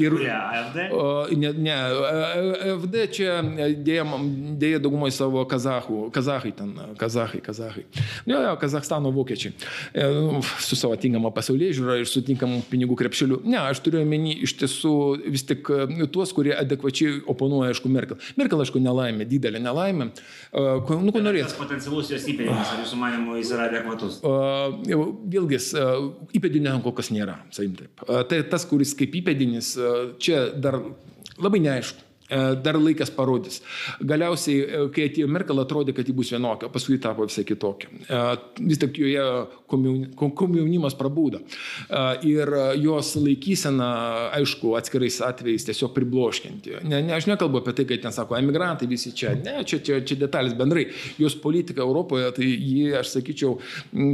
Ir, 0.00 0.18
AFD? 0.34 0.80
Ne, 1.40 1.52
ne, 1.66 1.76
AFD 2.74 2.98
čia 3.14 3.38
dėja, 3.74 4.06
dėja 4.60 4.82
daugumoje 4.84 5.16
savo 5.16 5.44
kazahų, 5.48 6.08
kazahai 6.14 6.54
ten, 6.56 6.74
kazahai, 7.00 7.42
kazahai. 7.44 7.86
Jo, 8.28 8.40
jo, 8.40 8.54
Kazahstano 8.60 9.10
vokiečiai. 9.14 9.52
E, 9.94 10.06
su 10.62 10.76
savo 10.78 10.96
tinkama 11.00 11.30
pasaulyje 11.34 11.78
žiūra 11.80 11.98
ir 12.00 12.08
su 12.08 12.22
tinkamu 12.24 12.62
pinigų 12.70 12.96
krepšeliu. 12.98 13.40
Ne, 13.48 13.58
aš 13.60 13.82
turiu 13.84 14.02
omeny 14.04 14.34
iš 14.46 14.56
tiesų 14.60 14.94
vis 15.34 15.44
tik 15.48 15.68
tuos, 16.14 16.32
kurie 16.36 16.54
adekvačiai 16.56 17.20
oponuoja, 17.30 17.72
aišku, 17.74 17.90
Merkel. 17.92 18.20
Merkel, 18.40 18.62
aišku, 18.64 18.82
nelaimė, 18.82 19.26
didelė 19.28 19.62
nelaimė. 19.62 20.10
Nu, 20.54 21.14
norėt. 21.24 21.48
Tas 21.48 21.58
potencialus 21.58 22.12
jos 22.14 22.28
įpėdinis, 22.30 22.72
ar 22.74 22.82
jūsų 22.84 23.00
manimo 23.00 23.38
jis 23.40 23.52
yra 23.56 23.68
adekvatus? 23.70 24.20
Vėlgi, 25.34 25.60
įpėdinio 26.38 26.78
kol 26.84 26.96
kas 26.96 27.12
nėra, 27.14 27.40
saim 27.54 27.76
taip. 27.78 28.06
Tai 28.30 28.40
tas, 28.52 28.66
kuris 28.70 28.94
kaip 28.98 29.16
įpėdinis, 29.22 29.74
čia 30.22 30.48
dar 30.54 30.82
labai 31.40 31.62
neaišku. 31.64 32.10
E, 32.28 32.36
dar 32.64 32.78
laikas 32.80 33.10
parodys. 33.12 33.60
Galiausiai, 34.00 34.60
e, 34.64 34.78
kai 34.94 35.08
atėjo 35.10 35.28
Merkel, 35.28 35.60
atrodė, 35.60 35.92
kad 35.96 36.08
ji 36.08 36.14
bus 36.16 36.30
vienokia, 36.32 36.70
paskui 36.72 36.96
tapo 37.02 37.26
visai 37.28 37.44
kitokia. 37.44 37.90
E, 38.08 38.20
vis 38.64 38.80
tik 38.80 38.96
joje 38.96 39.26
komjaunimas 40.16 40.96
prabūda. 40.98 41.40
Ir 42.26 42.52
jos 42.82 43.14
laikysena, 43.20 43.88
aišku, 44.38 44.74
atskirais 44.78 45.20
atvejais 45.24 45.66
tiesiog 45.68 45.94
pribloškinti. 45.96 46.78
Ne, 46.88 47.00
ne, 47.06 47.14
aš 47.16 47.28
nekalbu 47.30 47.62
apie 47.62 47.74
tai, 47.76 47.86
kad 47.88 48.04
ten 48.04 48.14
sako, 48.14 48.38
emigrantai 48.38 48.88
visi 48.90 49.14
čia. 49.16 49.34
Ne, 49.38 49.56
čia, 49.68 49.80
čia, 49.84 50.00
čia 50.06 50.18
detalės 50.20 50.56
bendrai. 50.58 50.86
Jos 51.20 51.36
politika 51.40 51.84
Europoje, 51.84 52.30
tai 52.36 52.48
ji, 52.50 52.92
aš 52.98 53.16
sakyčiau, 53.16 53.56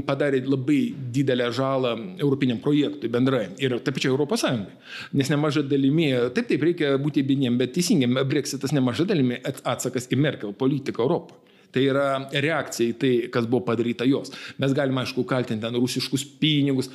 padarė 0.08 0.42
labai 0.46 0.80
didelę 1.14 1.50
žalą 1.56 1.94
europiniam 2.20 2.60
projektui 2.62 3.12
bendrai. 3.12 3.46
Ir 3.62 3.78
taip 3.80 3.98
pačiai 3.98 4.12
Europos 4.14 4.44
Sąjungai. 4.44 4.76
Nes 5.18 5.30
nemažai 5.32 5.66
dalimi, 5.68 6.10
taip, 6.34 6.48
taip, 6.50 6.64
reikia 6.70 6.96
būti 7.00 7.24
vieniem, 7.26 7.58
bet 7.60 7.74
teisingai, 7.76 8.24
Brexitas 8.30 8.74
nemaža 8.76 9.06
dalimi 9.08 9.40
atsakas 9.44 10.08
į 10.10 10.20
Merkel 10.20 10.56
politiką 10.56 11.04
Europoje. 11.06 11.49
Tai 11.70 11.82
yra 11.86 12.06
reakcija 12.30 12.92
į 12.92 12.96
tai, 12.98 13.12
kas 13.32 13.46
buvo 13.50 13.62
padaryta 13.68 14.06
jos. 14.08 14.32
Mes 14.58 14.74
galime, 14.76 15.04
aišku, 15.04 15.24
kaltinti 15.28 15.62
ten 15.62 15.78
rusiškus 15.78 16.24
pinigus. 16.42 16.90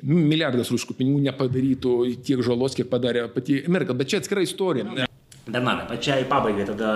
Milijardas 0.00 0.72
rusiškų 0.72 0.96
pinigų 0.96 1.20
nepadarytų 1.28 1.94
tiek 2.26 2.40
žalos, 2.42 2.74
kiek 2.78 2.88
padarė 2.90 3.26
pati 3.34 3.60
Merkel, 3.68 3.98
bet 3.98 4.10
čia 4.10 4.22
atskira 4.22 4.42
istorija. 4.42 5.06
Bernardai, 5.50 5.86
pačiai 5.90 6.24
pabaigai 6.30 6.66
tada 6.68 6.92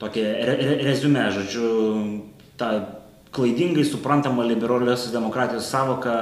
tokia 0.00 0.30
re 0.46 0.54
re 0.60 0.76
rezume, 0.86 1.24
žodžiu, 1.34 1.70
ta 2.60 2.70
klaidingai 3.36 3.84
suprantama 3.84 4.44
liberaliosios 4.46 5.12
demokratijos 5.12 5.68
savoka, 5.68 6.14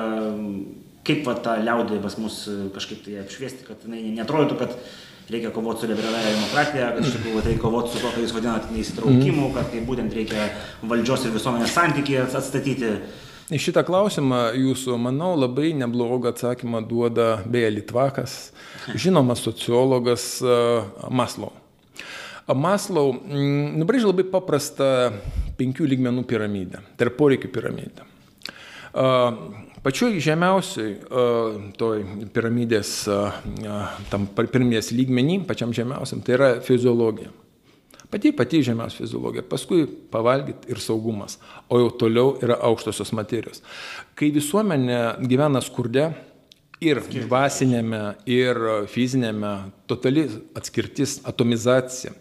kaip 1.06 1.26
va 1.28 1.34
tą 1.44 1.58
liaudį 1.62 2.00
pas 2.02 2.16
mus 2.18 2.44
kažkaip 2.74 3.04
tai 3.04 3.18
apšviesti, 3.22 3.66
kad 3.68 3.84
jinai 3.84 4.14
netrodytų, 4.16 4.56
kad 4.58 4.78
reikia 5.30 5.50
kovoti 5.50 5.80
su 5.80 5.88
liberalia 5.88 6.32
demokratija, 6.34 6.90
kad 6.94 7.06
iš 7.06 7.16
tikrųjų 7.16 7.42
reikia 7.46 7.62
kovoti 7.62 7.92
su 7.92 8.02
to, 8.02 8.12
ką 8.12 8.24
jūs 8.24 8.34
vadinate 8.36 8.72
neįsitraukimu, 8.74 9.50
kad 9.54 9.70
tai 9.72 9.82
būtent 9.88 10.16
reikia 10.16 10.48
valdžios 10.84 11.24
ir 11.24 11.34
visuomenės 11.36 11.74
santykiai 11.74 12.26
atstatyti. 12.26 12.92
Į 13.52 13.60
šitą 13.60 13.82
klausimą 13.84 14.54
jūsų, 14.56 14.96
manau, 15.00 15.34
labai 15.36 15.74
neblogą 15.76 16.32
atsakymą 16.32 16.80
duoda 16.88 17.42
beje 17.44 17.74
Litvakas, 17.78 18.38
žinomas 19.04 19.44
sociologas 19.44 20.38
Maslau. 21.10 21.52
Maslau 22.44 23.14
nubrėžė 23.80 24.10
labai 24.10 24.26
paprastą 24.28 24.88
penkių 25.56 25.86
lygmenų 25.94 26.26
piramidę, 26.28 26.82
tai 26.96 27.06
yra 27.06 27.16
poreikių 27.16 27.48
piramidę. 27.52 28.10
Pačioj 29.84 30.16
žemiausiai 30.24 30.94
toj 31.76 32.04
piramidės, 32.32 33.04
tam 34.08 34.26
piramidės 34.32 34.88
lygmenį, 34.96 35.42
pačiam 35.44 35.74
žemiausiam, 35.76 36.22
tai 36.24 36.38
yra 36.38 36.52
fiziologija. 36.64 37.28
Pati 38.08 38.30
pati 38.32 38.62
žemiausia 38.64 39.02
fiziologija, 39.02 39.42
paskui 39.44 39.84
pavalgyti 39.84 40.70
ir 40.72 40.80
saugumas, 40.80 41.36
o 41.68 41.82
jau 41.82 41.90
toliau 42.00 42.36
yra 42.40 42.56
aukštosios 42.68 43.12
materijos. 43.16 43.60
Kai 44.16 44.30
visuomenė 44.32 45.00
gyvena 45.28 45.60
skurde 45.64 46.06
ir 46.84 47.02
dvasinėme, 47.04 48.00
ir 48.30 48.60
fizinėme, 48.92 49.52
totali 49.90 50.24
atskirtis, 50.56 51.18
atomizacija. 51.28 52.14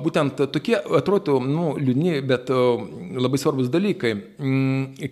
Būtent 0.00 0.40
tokie 0.54 0.78
atrodo 0.80 1.36
nu, 1.44 1.74
liūdni, 1.80 2.20
bet 2.24 2.48
labai 2.48 3.42
svarbus 3.42 3.68
dalykai 3.72 4.14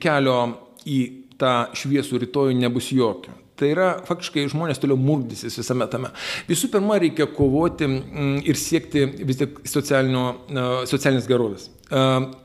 kelio 0.01 0.39
į 0.85 0.99
tą 1.40 1.55
šviesų 1.77 2.20
rytojų 2.24 2.59
nebus 2.59 2.90
jokio. 2.94 3.35
Tai 3.55 3.69
yra 3.70 3.89
faktiškai 4.02 4.48
žmonės 4.51 4.81
toliau 4.82 4.98
murdysis 4.98 5.55
visame 5.61 5.86
tame. 5.90 6.11
Visų 6.48 6.73
pirma, 6.73 6.97
reikia 6.98 7.28
kovoti 7.31 7.86
mm, 7.86 8.40
ir 8.51 8.59
siekti 8.59 9.05
vis 9.23 9.39
tik 9.39 9.61
socialinės 9.70 11.28
gerovės. 11.31 11.69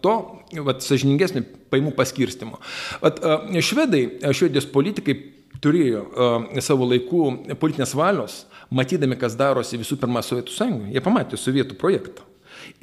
To, 0.06 0.14
vat, 0.68 0.86
sažiningesnio 0.86 1.42
paimų 1.74 1.96
paskirstimo. 1.98 2.62
Vat, 3.02 3.24
švedai, 3.66 4.04
švedijos 4.38 4.70
politikai 4.70 5.18
turėjo 5.64 6.06
savo 6.64 6.86
laikų 6.92 7.24
politinės 7.60 7.96
valios, 7.98 8.44
matydami, 8.70 9.18
kas 9.20 9.38
darosi 9.40 9.80
visų 9.82 9.98
pirma 10.04 10.22
Sovietų 10.26 10.54
sąjungoje. 10.56 10.94
Jie 10.94 11.04
pamatė 11.04 11.40
sovietų 11.42 11.80
projektą 11.80 12.28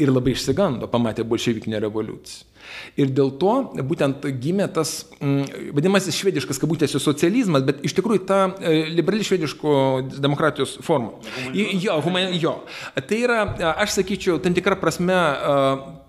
ir 0.03 0.11
labai 0.11 0.35
išsigando, 0.35 0.91
pamatė 0.91 1.25
bolševikinę 1.29 1.81
revoliuciją. 1.87 2.56
Ir 3.01 3.13
dėl 3.15 3.33
to 3.41 3.55
būtent 3.87 4.25
gimė 4.43 4.69
tas 4.73 4.99
mm, 5.21 5.73
vadinamasis 5.77 6.17
švediškas 6.17 6.61
kabutėse 6.63 7.01
socializmas, 7.03 7.67
bet 7.67 7.85
iš 7.87 7.97
tikrųjų 7.99 8.25
ta 8.29 8.41
e, 8.61 8.87
liberali 8.95 9.27
švediško 9.27 9.77
demokratijos 10.17 10.79
forma. 10.87 11.15
Jo, 11.53 12.01
human, 12.05 12.35
jo. 12.41 12.59
Tai 12.97 13.21
yra, 13.21 13.45
aš 13.77 14.01
sakyčiau, 14.01 14.41
tam 14.43 14.57
tikrą 14.57 14.79
prasme 14.81 15.21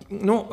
nu, 0.09 0.45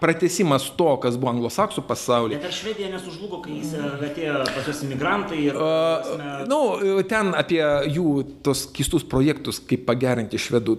pratesimas 0.00 0.70
to, 0.78 0.88
kas 1.02 1.18
buvo 1.20 1.34
anglosaksų 1.34 1.84
pasaulyje. 1.88 2.38
Bet 2.40 2.48
ar 2.48 2.56
Švedija 2.56 2.88
nesužlugo, 2.94 3.42
kai 3.44 3.58
jis 3.58 3.74
e, 3.76 3.82
atėjo 4.08 4.38
pas 4.48 4.70
juos 4.70 4.80
imigrantai 4.86 5.40
ir... 5.50 5.58
Uh, 5.58 6.46
nu, 6.48 6.60
ten 7.08 7.34
apie 7.36 7.60
jų 7.92 8.08
tos 8.46 8.64
keistus 8.74 9.04
projektus, 9.08 9.60
kaip 9.60 9.84
pagerinti 9.88 10.40
švedų 10.40 10.78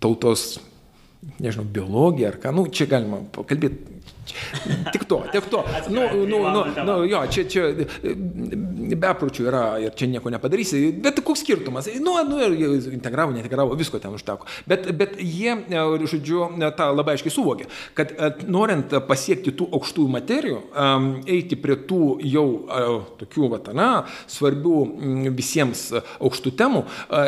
tautos 0.00 0.54
nežinau, 1.38 1.66
biologiją 1.78 2.32
ar 2.32 2.40
ką, 2.42 2.54
nu, 2.54 2.66
čia 2.72 2.88
galima 2.90 3.22
pakalbėti 3.34 3.98
Tik 4.92 5.04
to, 5.08 5.22
tik 5.32 5.46
to. 5.48 5.64
Nu, 5.88 6.02
nu, 6.26 6.38
nu, 6.52 6.64
nu, 6.84 6.94
jo, 7.08 7.22
čia, 7.32 7.44
čia 7.48 7.62
bepročių 8.96 9.46
yra 9.48 9.64
ir 9.82 9.94
čia 9.98 10.08
nieko 10.10 10.30
nepadarysi, 10.32 10.92
bet 11.02 11.20
koks 11.26 11.42
skirtumas. 11.44 11.88
Nu, 12.00 12.16
nu, 12.28 12.40
integravo, 12.92 13.34
neintegravo, 13.34 13.76
visko 13.78 14.00
ten 14.02 14.14
užteko. 14.16 14.46
Bet, 14.68 14.88
bet 14.98 15.16
jie, 15.20 15.54
žodžiu, 16.08 16.44
tą 16.78 16.88
labai 16.94 17.16
aiškiai 17.16 17.34
suvokė, 17.34 17.68
kad 17.98 18.14
norint 18.48 18.94
pasiekti 19.08 19.52
tų 19.58 19.68
aukštųjų 19.78 20.12
materijų, 20.14 20.60
eiti 21.28 21.58
prie 21.60 21.78
tų 21.88 22.02
jau 22.28 22.46
tokių, 23.20 23.50
va, 23.52 23.60
na, 23.76 23.88
svarbių 24.30 24.76
visiems 25.36 25.88
aukštų 25.98 26.54
temų, 26.58 26.84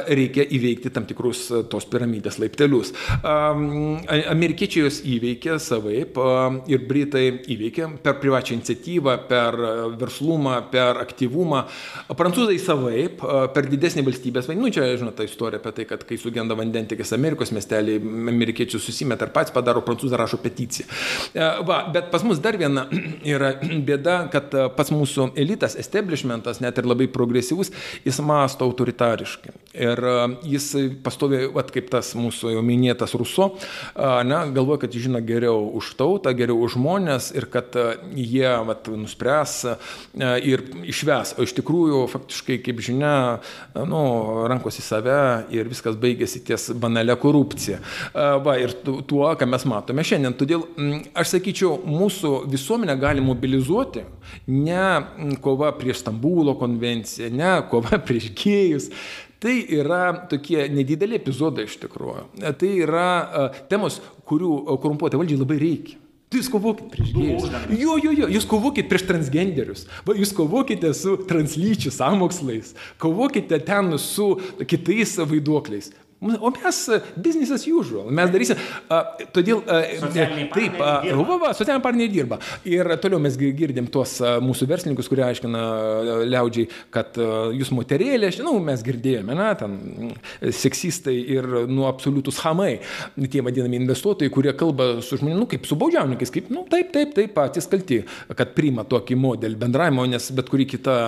reikia 0.09 0.47
įveikti 0.47 0.93
tam 0.95 1.07
tikrus 1.09 1.47
tos 1.73 1.89
piramidės 1.91 2.41
laiptelius. 2.43 2.95
Amerikiečiai 3.24 4.87
jos 4.87 5.01
įveikė 5.07 5.59
savaip 5.62 6.19
ir 6.70 6.87
Britai 6.89 7.27
įveikė 7.53 7.89
per 8.05 8.19
privačią 8.23 8.57
iniciatyvą, 8.59 9.16
per 9.31 9.57
verslumą, 10.01 10.57
per 10.73 11.01
aktyvumą 11.03 11.49
teisingumą. 11.51 11.64
Prancūzai 12.16 12.59
savaip, 12.60 13.22
per 13.55 13.68
didesnį 13.70 14.05
valstybės 14.06 14.48
vaidmenį, 14.48 14.66
nu 14.66 14.72
čia, 14.74 14.86
žinot, 14.98 15.16
ta 15.16 15.24
istorija 15.24 15.60
apie 15.60 15.72
tai, 15.72 15.86
kad 15.89 16.05
kai 16.05 16.18
sugenda 16.18 16.55
vandentikis 16.59 17.12
Amerikos 17.12 17.52
miestelį, 17.52 17.98
amerikiečių 18.32 18.81
susimet 18.81 19.22
ar 19.22 19.31
pats 19.32 19.52
padaro, 19.55 19.82
prancūzai 19.86 20.18
rašo 20.18 20.40
peticiją. 20.43 20.86
Va, 21.66 21.85
bet 21.93 22.10
pas 22.10 22.24
mus 22.27 22.40
dar 22.43 22.59
viena 22.60 22.86
yra 23.35 23.55
bėda, 23.60 24.31
kad 24.32 24.55
pas 24.77 24.90
mūsų 24.90 25.32
elitas, 25.39 25.77
establishmentas, 25.81 26.60
net 26.60 26.78
ir 26.78 26.89
labai 26.89 27.09
progresyvus, 27.10 27.72
jis 28.05 28.20
masto 28.24 28.66
autoritariškai. 28.68 29.55
Ir 29.81 30.02
jis 30.51 30.72
pastovi, 31.05 31.44
va, 31.55 31.64
kaip 31.70 31.90
tas 31.93 32.12
mūsų 32.18 32.56
jau 32.56 32.64
minėtas 32.66 33.14
Ruso, 33.18 33.52
ne, 33.97 34.40
galvoja, 34.55 34.85
kad 34.85 34.98
žino 34.98 35.22
geriau 35.24 35.62
už 35.78 35.94
tautą, 35.98 36.35
geriau 36.36 36.59
už 36.66 36.74
žmonės 36.78 37.31
ir 37.36 37.47
kad 37.51 37.77
jie 38.16 38.51
vat, 38.66 38.90
nuspręs 38.90 39.56
ir 40.43 40.64
išves. 40.90 41.35
O 41.41 41.45
iš 41.47 41.55
tikrųjų, 41.57 42.03
faktiškai, 42.12 42.59
kaip 42.65 42.83
žinia, 42.85 43.15
nu, 43.89 44.01
rankos 44.51 44.77
į 44.81 44.85
save 44.85 45.21
ir 45.57 45.71
viskas 45.71 45.97
baigėsi 46.01 46.43
ties 46.45 46.69
banale 46.77 47.17
korupcija. 47.21 47.79
Va, 48.45 48.57
ir 48.61 48.75
tuo, 48.85 49.23
ką 49.41 49.49
mes 49.49 49.65
matome 49.71 50.05
šiandien. 50.05 50.37
Todėl 50.37 50.67
aš 51.17 51.33
sakyčiau, 51.37 51.79
mūsų 51.89 52.35
visuomenę 52.53 52.99
gali 53.01 53.25
mobilizuoti 53.25 54.05
ne 54.53 55.37
kova 55.41 55.73
prieš 55.79 56.05
Stambulo 56.05 56.57
konvenciją, 56.61 57.33
ne 57.33 57.57
kova 57.73 58.01
prieš 58.07 58.31
gėjus. 58.37 58.91
Tai 59.41 59.55
yra 59.73 60.03
tokie 60.29 60.67
nedideli 60.69 61.17
epizodai 61.17 61.65
iš 61.65 61.79
tikrųjų. 61.81 62.27
Tai 62.61 62.71
yra 62.77 63.09
uh, 63.25 63.61
temos, 63.73 63.97
kurių 64.29 64.77
korumpuotą 64.83 65.17
valdžiai 65.17 65.41
labai 65.41 65.57
reikia. 65.62 65.97
Jūs 66.31 66.47
kovokit 66.47 66.93
prieš 66.93 67.09
gėjus. 67.11 67.47
Jo, 67.74 67.97
jo, 67.98 68.12
jo, 68.15 68.27
jūs 68.31 68.44
kovokit 68.47 68.86
prieš 68.86 69.02
transgenderius. 69.09 69.81
Va, 70.07 70.15
jūs 70.15 70.31
kovokite 70.31 70.93
su 70.94 71.16
translyčių 71.27 71.90
samokslais. 71.90 72.70
Kovokite 73.02 73.59
ten 73.66 73.97
su 73.98 74.36
kitais 74.70 75.16
vaiduokliais. 75.19 75.90
O 76.21 76.51
mes 76.51 76.91
business 77.17 77.51
as 77.51 77.67
usual. 77.67 78.11
Mes 78.13 78.29
darysim. 78.29 78.59
A, 78.93 78.99
todėl. 79.33 79.63
A, 79.65 79.79
taip, 80.53 80.75
va, 80.77 81.37
va, 81.41 81.53
socialiniai 81.57 81.81
partneriai 81.81 82.13
dirba. 82.13 82.37
Ir 82.69 82.91
toliau 83.01 83.21
mes 83.25 83.39
girdim 83.41 83.89
tuos 83.89 84.19
mūsų 84.45 84.69
verslininkus, 84.69 85.09
kurie 85.09 85.25
aiškina 85.25 85.63
liaudžiai, 86.29 86.69
kad 86.93 87.17
jūs 87.57 87.71
moterėlė, 87.73 88.29
žinau, 88.37 88.53
mes 88.65 88.85
girdėjome, 88.85 89.37
na, 89.39 89.55
ten 89.57 89.79
seksistai 90.45 91.17
ir 91.39 91.49
nu 91.71 91.87
absoliutus 91.89 92.43
hamai, 92.45 92.83
tie 93.33 93.41
vadinami 93.47 93.81
investuotojai, 93.81 94.35
kurie 94.35 94.53
kalba 94.61 94.91
su 95.05 95.17
žmonėmis, 95.17 95.41
nu, 95.41 95.49
kaip 95.49 95.65
su 95.71 95.81
baudžiauninkais, 95.81 96.35
kaip, 96.37 96.53
nu, 96.53 96.67
taip, 96.69 96.93
taip, 96.93 97.17
taip, 97.17 97.33
patys 97.37 97.71
kalti, 97.73 98.03
kad 98.37 98.53
priima 98.59 98.85
tokį 98.85 99.17
modelį 99.25 99.61
bendravimo, 99.65 100.05
nes 100.11 100.29
bet 100.37 100.53
kuri 100.53 100.69
kita 100.69 100.99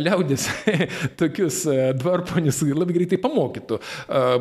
liaudis 0.00 0.48
tokius 1.20 1.64
dvarponius 2.00 2.64
labai 2.72 2.96
greitai 2.96 3.20
pamokytų 3.20 3.82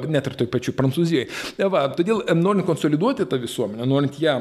net 0.07 0.29
ir 0.29 0.35
toj 0.39 0.49
pačioj 0.53 0.75
Prancūzijoje. 0.77 1.29
Va, 1.73 1.85
todėl 1.97 2.23
norint 2.37 2.67
konsoliduoti 2.67 3.27
tą 3.29 3.39
visuomenę, 3.41 3.87
norint 3.89 4.19
ją 4.21 4.37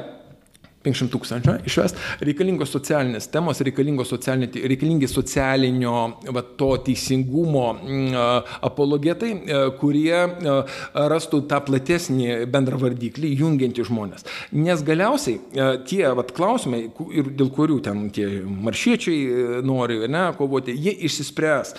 500 0.83 1.13
tūkstančių 1.13 1.57
išvest, 1.69 1.99
reikalingos 2.25 2.73
socialinės 2.75 3.29
temos, 3.33 3.61
reikalingos 3.63 4.11
socialinė, 4.13 4.49
reikalingi 4.73 5.09
socialinio 5.11 5.97
va, 6.35 6.43
to 6.59 6.71
teisingumo 6.87 7.67
apologetai, 8.67 9.33
kurie 9.81 10.17
rastų 10.95 11.43
tą 11.51 11.61
platesnį 11.67 12.47
bendrą 12.53 12.81
vardiklį, 12.83 13.33
jungiantį 13.43 13.87
žmonės. 13.89 14.27
Nes 14.57 14.83
galiausiai 14.87 15.41
tie 15.89 16.03
va, 16.17 16.27
klausimai, 16.27 16.85
ir 17.13 17.31
dėl 17.39 17.53
kurių 17.55 17.79
ten 17.87 18.07
tie 18.15 18.29
maršiečiai 18.43 19.63
nori 19.67 20.01
ne, 20.11 20.25
kovoti, 20.39 20.75
jie 20.75 20.95
išsispręs. 21.09 21.75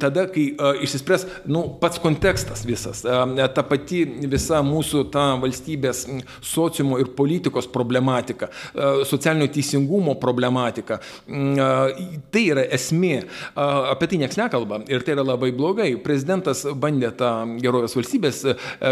Tada, 0.00 0.26
kai 0.32 0.50
išsispręs 0.84 1.26
nu, 1.50 1.64
pats 1.80 2.00
kontekstas 2.02 2.64
visas, 2.68 3.02
ta 3.02 3.64
pati 3.66 4.04
visa 4.30 4.62
mūsų 4.64 5.04
ta 5.12 5.30
valstybės 5.42 6.04
sociumo 6.44 6.98
ir 7.02 7.12
politikos 7.18 7.68
problematika 7.70 8.37
problematika, 8.38 8.48
e, 8.74 9.04
socialinio 9.04 9.48
teisingumo 9.48 10.14
problematika. 10.14 11.00
Mm, 11.26 11.58
e, 11.58 12.20
tai 12.30 12.44
yra 12.52 12.64
esmė. 12.74 13.22
E, 13.22 13.66
apie 13.92 14.08
tai 14.08 14.18
niekas 14.18 14.38
nekalba 14.38 14.82
ir 14.88 15.02
tai 15.02 15.16
yra 15.16 15.24
labai 15.26 15.52
blogai. 15.52 15.96
Prezidentas 16.02 16.64
bandė 16.74 17.10
tą 17.16 17.30
gerovės 17.62 17.96
valstybės 17.96 18.44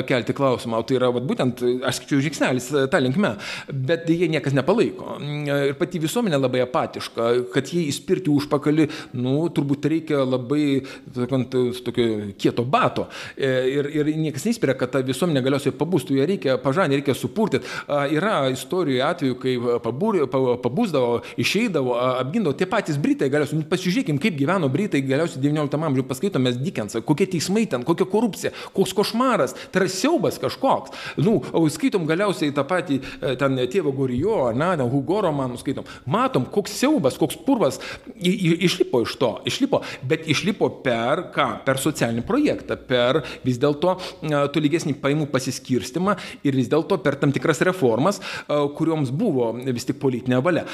kelti 0.07 0.35
klausimą, 0.37 0.81
o 0.81 0.87
tai 0.87 0.99
yra 0.99 1.11
vat, 1.15 1.25
būtent, 1.27 1.63
aš 1.87 2.01
skaičiu, 2.01 2.21
žingsnelis 2.25 2.69
tą 2.91 3.01
linkme, 3.03 3.37
bet 3.71 4.09
jie 4.11 4.29
niekas 4.33 4.57
nepalaiko. 4.57 5.17
Mm, 5.21 5.71
ir 5.71 5.79
pati 5.79 6.01
visuomenė 6.03 6.41
labai 6.41 6.65
apatiška, 6.65 7.29
kad 7.55 7.73
jie 7.73 7.87
įspirti 7.91 8.33
užpakalį, 8.33 8.89
nu, 9.21 9.39
turbūt 9.55 9.89
reikia 9.91 10.25
labai 10.25 10.83
sakant, 11.15 11.55
tokio 11.87 12.33
kieto 12.39 12.65
bato. 12.65 13.07
Ir, 13.37 13.89
ir 13.93 14.11
niekas 14.19 14.47
neįspiria, 14.47 14.77
kad 14.79 14.93
ta 14.95 15.03
visuomenė 15.05 15.43
galiausiai 15.45 15.75
pabūstų, 15.77 16.17
ją 16.19 16.27
reikia 16.29 16.57
pažanį, 16.63 17.01
reikia 17.01 17.15
supurtyti. 17.17 17.69
Yra 18.17 18.47
istorijoje 18.57 19.03
atveju, 19.07 19.36
kai 19.41 19.57
pabūrė, 19.85 20.27
pabūsdavo, 20.31 21.21
išeidavo, 21.41 21.97
apgindavo 22.23 22.57
tie 22.59 22.69
patys 22.71 22.99
Britai, 23.01 23.29
galiausiai, 23.33 23.61
nu, 23.61 23.69
pasižiūrėkim, 23.71 24.21
kaip 24.23 24.37
gyveno 24.39 24.71
Britai 24.73 25.03
galiausiai 25.07 25.43
XIX 25.45 25.89
amžiuje, 25.89 26.07
paskaitome 26.09 26.53
Dickensą, 26.57 27.03
kokie 27.07 27.29
teismai 27.31 27.67
ten, 27.71 27.85
kokia 27.87 28.09
korupcija, 28.11 28.53
koks 28.77 28.95
košmaras, 28.97 29.57
tai 29.73 29.83
yra 29.83 29.91
siaubas 29.93 30.41
kažkoks. 30.43 30.95
Nu, 31.23 31.39
skaitom 31.73 32.07
galiausiai 32.09 32.55
tą 32.57 32.65
patį 32.69 33.01
e, 33.01 33.35
ten 33.41 33.59
tėvo 33.73 33.93
Gorijo, 33.97 34.39
na, 34.57 34.73
ten 34.79 34.89
Hugo 34.91 35.21
romanų 35.25 35.61
skaitom, 35.61 35.89
matom, 36.11 36.47
koks 36.53 36.77
siaubas, 36.81 37.19
koks 37.21 37.39
purvas 37.47 37.81
išlipo 38.17 39.03
iš 39.07 39.17
to, 39.21 39.33
išlipo, 39.49 39.83
bet 40.07 40.27
išlipo 40.31 40.71
per 40.85 41.27
ką? 41.35 41.49
Per 41.67 41.81
socialinį 41.83 42.25
projektą, 42.27 42.77
per 42.89 43.23
vis 43.45 43.59
dėlto 43.61 43.97
tolygesnį 44.55 44.97
paimų 45.03 45.29
pasiskirstimą 45.33 46.17
ir 46.47 46.57
vis 46.59 46.71
dėlto 46.73 46.99
per 47.03 47.19
tam 47.21 47.33
tikras 47.35 47.63
reformas, 47.67 48.21
kurioms 48.47 49.13
buvo 49.13 49.26
buvo 49.27 49.53
vis 49.67 49.87
tik 49.89 50.01
politinė 50.03 50.41
valia. 50.45 50.67